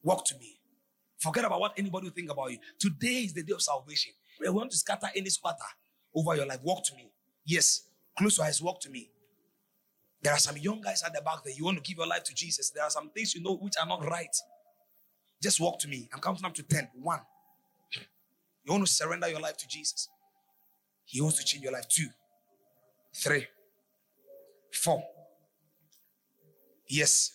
Walk 0.03 0.25
to 0.27 0.39
me. 0.39 0.61
Forget 1.19 1.45
about 1.45 1.61
what 1.61 1.73
anybody 1.77 2.07
will 2.07 2.15
think 2.15 2.31
about 2.31 2.51
you. 2.53 2.59
Today 2.79 3.25
is 3.25 3.33
the 3.33 3.43
day 3.43 3.53
of 3.53 3.63
salvation. 3.63 4.13
We 4.41 4.49
want 4.51 4.71
to 4.71 4.77
scatter 4.77 5.09
any 5.15 5.31
squatter 5.31 5.59
over 6.15 6.37
your 6.37 6.47
life. 6.47 6.61
Walk 6.63 6.85
to 6.85 6.95
me. 6.95 7.11
Yes. 7.45 7.83
Close 8.17 8.39
your 8.39 8.47
eyes. 8.47 8.63
Walk 8.63 8.81
to 8.83 8.91
me. 8.91 9.11
There 10.23 10.33
are 10.33 10.39
some 10.39 10.57
young 10.57 10.81
guys 10.81 11.03
at 11.05 11.15
the 11.15 11.21
back 11.21 11.45
there. 11.45 11.55
You 11.55 11.65
want 11.65 11.79
to 11.79 11.83
give 11.83 11.99
your 11.99 12.07
life 12.07 12.25
to 12.25 12.35
Jesus. 12.35 12.71
There 12.71 12.83
are 12.85 12.91
some 12.91 13.11
things 13.11 13.35
you 13.35 13.43
know 13.43 13.57
which 13.57 13.75
are 13.81 13.87
not 13.87 14.05
right. 14.05 14.35
Just 15.43 15.61
walk 15.61 15.79
to 15.81 15.89
me. 15.89 16.09
I'm 16.13 16.21
counting 16.21 16.45
up 16.45 16.55
to 16.55 16.63
10. 16.63 16.89
One. 17.01 17.21
You 18.65 18.73
want 18.73 18.87
to 18.87 18.93
surrender 18.93 19.29
your 19.29 19.41
life 19.41 19.57
to 19.59 19.69
Jesus. 19.69 20.09
He 21.09 21.23
wants 21.23 21.39
to 21.39 21.45
change 21.45 21.65
your 21.65 21.73
life. 21.73 21.89
Two, 21.89 22.09
three, 23.15 23.47
four. 24.71 25.03
Yes. 26.87 27.33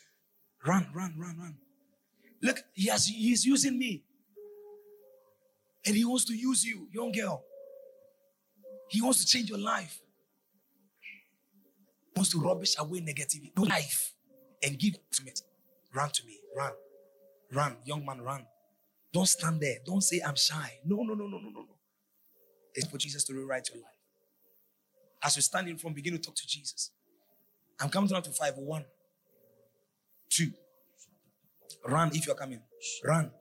Run, 0.65 0.87
run, 0.93 1.15
run, 1.17 1.37
run. 1.39 1.57
Look, 2.43 2.59
he 2.73 2.87
has 2.89 3.07
he's 3.07 3.45
using 3.45 3.79
me. 3.79 4.03
And 5.85 5.95
he 5.95 6.05
wants 6.05 6.25
to 6.25 6.35
use 6.35 6.63
you, 6.63 6.87
young 6.93 7.11
girl. 7.11 7.43
He 8.89 9.01
wants 9.01 9.19
to 9.21 9.25
change 9.25 9.49
your 9.49 9.59
life. 9.59 9.99
He 11.01 12.19
wants 12.19 12.29
to 12.31 12.39
rubbish 12.39 12.75
away 12.77 13.01
negativity. 13.01 13.51
Life 13.57 14.13
and 14.61 14.77
give 14.77 14.93
to 15.13 15.23
it. 15.25 15.41
Run 15.95 16.09
to 16.11 16.25
me. 16.27 16.39
Run. 16.55 16.73
Run. 17.51 17.77
Young 17.85 18.05
man, 18.05 18.21
run. 18.21 18.45
Don't 19.11 19.27
stand 19.27 19.61
there. 19.61 19.77
Don't 19.83 20.01
say 20.01 20.21
I'm 20.25 20.35
shy. 20.35 20.79
No, 20.85 20.97
no, 20.97 21.15
no, 21.15 21.25
no, 21.27 21.39
no, 21.39 21.49
no, 21.49 21.65
It's 22.75 22.87
for 22.87 22.97
Jesus 22.97 23.23
to 23.25 23.33
rewrite 23.33 23.69
your 23.73 23.81
life. 23.81 23.91
As 25.23 25.35
we 25.35 25.41
stand 25.41 25.69
in 25.69 25.77
front, 25.77 25.95
begin 25.95 26.13
to 26.13 26.19
talk 26.19 26.35
to 26.35 26.47
Jesus. 26.47 26.91
I'm 27.79 27.89
coming 27.89 28.09
down 28.09 28.23
to 28.23 28.31
five. 28.31 28.57
One, 28.57 28.85
two. 30.29 30.51
Run 31.85 32.09
if 32.13 32.25
you're 32.25 32.35
coming. 32.35 32.61
Run. 33.03 33.31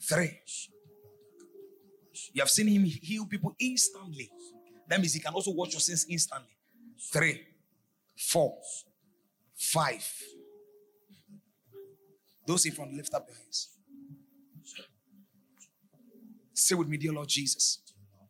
Three. 0.00 0.40
You 2.32 2.42
have 2.42 2.50
seen 2.50 2.68
him 2.68 2.84
heal 2.84 3.26
people 3.26 3.54
instantly. 3.58 4.30
That 4.88 5.00
means 5.00 5.14
he 5.14 5.20
can 5.20 5.34
also 5.34 5.50
watch 5.50 5.72
your 5.72 5.80
sins 5.80 6.06
instantly. 6.08 6.56
Three, 7.12 7.40
four, 8.16 8.56
five. 9.56 10.06
Those 12.46 12.66
in 12.66 12.72
front, 12.72 12.92
lift 12.92 13.14
up 13.14 13.26
your 13.26 13.36
hands. 13.36 13.70
Say 16.52 16.74
with 16.74 16.88
me, 16.88 16.96
dear 16.96 17.12
Lord 17.12 17.28
Jesus, 17.28 17.80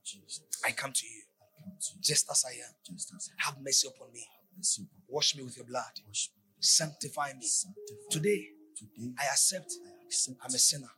Jesus. 0.05 0.43
I 0.65 0.73
come 0.73 0.93
to 0.93 1.07
you 1.07 1.23
Come 1.59 1.73
to 1.81 1.93
you 1.97 2.01
just 2.03 2.31
as 2.31 2.45
I 2.47 2.53
am. 2.53 2.75
just 2.85 3.13
as 3.17 3.31
Have 3.39 3.57
mercy 3.63 3.89
upon 3.89 4.13
me. 4.13 4.27
Mercy 4.57 4.83
upon 4.83 5.03
Wash 5.09 5.37
me 5.37 5.43
with 5.43 5.57
your 5.57 5.67
blood. 5.67 5.93
me. 6.07 6.13
Sanctify 6.61 7.33
me. 7.39 7.47
Sanctify 7.47 8.11
Today, 8.11 8.49
Today 8.77 9.13
I 9.19 9.25
accept 9.27 9.73
I 9.87 10.05
accept 10.07 10.37
I'm 10.43 10.55
a 10.55 10.59
sinner. 10.59 10.91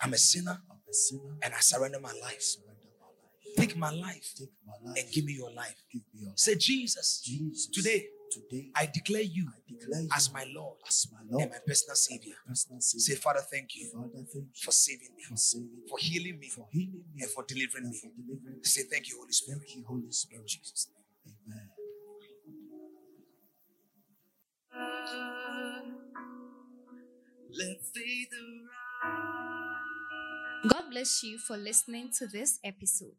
I'm 0.00 0.12
a 0.12 0.18
sinner 0.18 0.58
I'm 0.70 0.78
a 0.88 0.92
sinner 0.94 1.36
and 1.42 1.54
I 1.54 1.58
surrender 1.60 2.00
my 2.00 2.12
life. 2.12 2.40
surrender 2.42 2.88
my 3.00 3.06
life. 3.06 3.56
Take 3.56 3.76
my 3.76 3.90
life 3.90 4.34
Take 4.38 4.50
my 4.66 4.74
life 4.90 4.98
and 5.04 5.12
give 5.12 5.24
me 5.24 5.32
your 5.34 5.52
life. 5.52 5.74
give 5.92 6.02
me 6.14 6.22
your 6.22 6.32
Say, 6.36 6.54
Jesus, 6.56 7.20
Jesus. 7.24 7.66
today 7.72 8.06
Today 8.30 8.70
I 8.74 8.86
declare 8.92 9.22
you 9.22 9.48
I 9.48 9.60
declare 9.68 10.02
you 10.02 10.08
as 10.14 10.32
my 10.32 10.44
Lord 10.54 10.76
as 10.86 11.06
my 11.12 11.20
Lord 11.28 11.42
and 11.42 11.50
my 11.50 11.58
personal 11.66 11.96
Savior. 11.96 12.34
personal 12.46 12.80
Say, 12.80 13.14
Father, 13.14 13.40
thank 13.50 13.74
you 13.76 13.90
Father, 13.92 14.08
thank 14.14 14.28
you 14.34 14.46
for 14.54 14.72
saving 14.72 15.14
me, 15.16 15.22
for 15.22 15.36
saving 15.36 15.70
me, 15.74 15.88
for 15.88 15.98
healing 15.98 16.38
me, 16.38 16.48
for 16.48 16.66
healing 16.70 17.04
me, 17.14 17.22
and 17.22 17.30
for 17.30 17.44
delivering 17.46 17.84
and 17.84 17.92
me. 17.92 17.98
for 17.98 18.08
delivering 18.08 18.56
me. 18.56 18.64
Say, 18.64 18.82
thank 18.90 19.08
you, 19.08 19.16
Holy 19.18 19.32
Spirit. 19.32 19.60
Thank 19.60 19.76
you, 19.76 19.84
Holy 19.86 20.10
Spirit. 20.10 20.42
In 20.42 20.48
Jesus' 20.48 20.88
name. 20.92 21.34
Amen. 21.48 21.68
Let 27.50 27.80
faith 27.94 28.28
God 30.68 30.90
bless 30.90 31.22
you 31.22 31.38
for 31.38 31.56
listening 31.56 32.10
to 32.18 32.26
this 32.26 32.58
episode. 32.64 33.14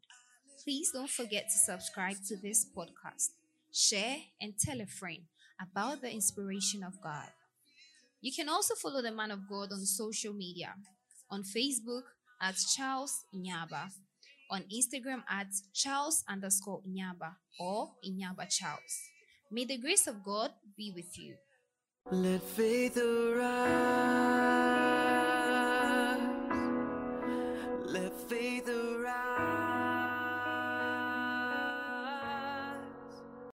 Please 0.62 0.90
don't 0.92 1.08
forget 1.10 1.44
to 1.48 1.58
subscribe 1.58 2.16
to 2.28 2.36
this 2.36 2.66
podcast, 2.76 3.30
share, 3.72 4.16
and 4.40 4.54
tell 4.58 4.80
a 4.80 4.86
friend 4.86 5.22
about 5.60 6.02
the 6.02 6.12
inspiration 6.12 6.82
of 6.82 7.00
God. 7.02 7.28
You 8.20 8.32
can 8.32 8.48
also 8.48 8.74
follow 8.74 9.02
the 9.02 9.12
man 9.12 9.30
of 9.30 9.48
God 9.48 9.72
on 9.72 9.84
social 9.84 10.32
media 10.32 10.74
on 11.30 11.42
Facebook 11.42 12.02
at 12.42 12.56
Charles 12.76 13.24
Inyaba, 13.34 13.90
on 14.50 14.62
Instagram 14.62 15.22
at 15.30 15.46
Charles 15.72 16.24
underscore 16.28 16.82
Inyaba 16.82 17.36
or 17.58 17.92
Inyaba 18.04 18.48
Charles. 18.50 19.00
May 19.50 19.64
the 19.64 19.78
grace 19.78 20.06
of 20.06 20.24
God 20.24 20.50
be 20.76 20.92
with 20.94 21.18
you. 21.18 21.34
Let 22.10 22.42
faith 22.42 22.96
arise. 22.96 24.99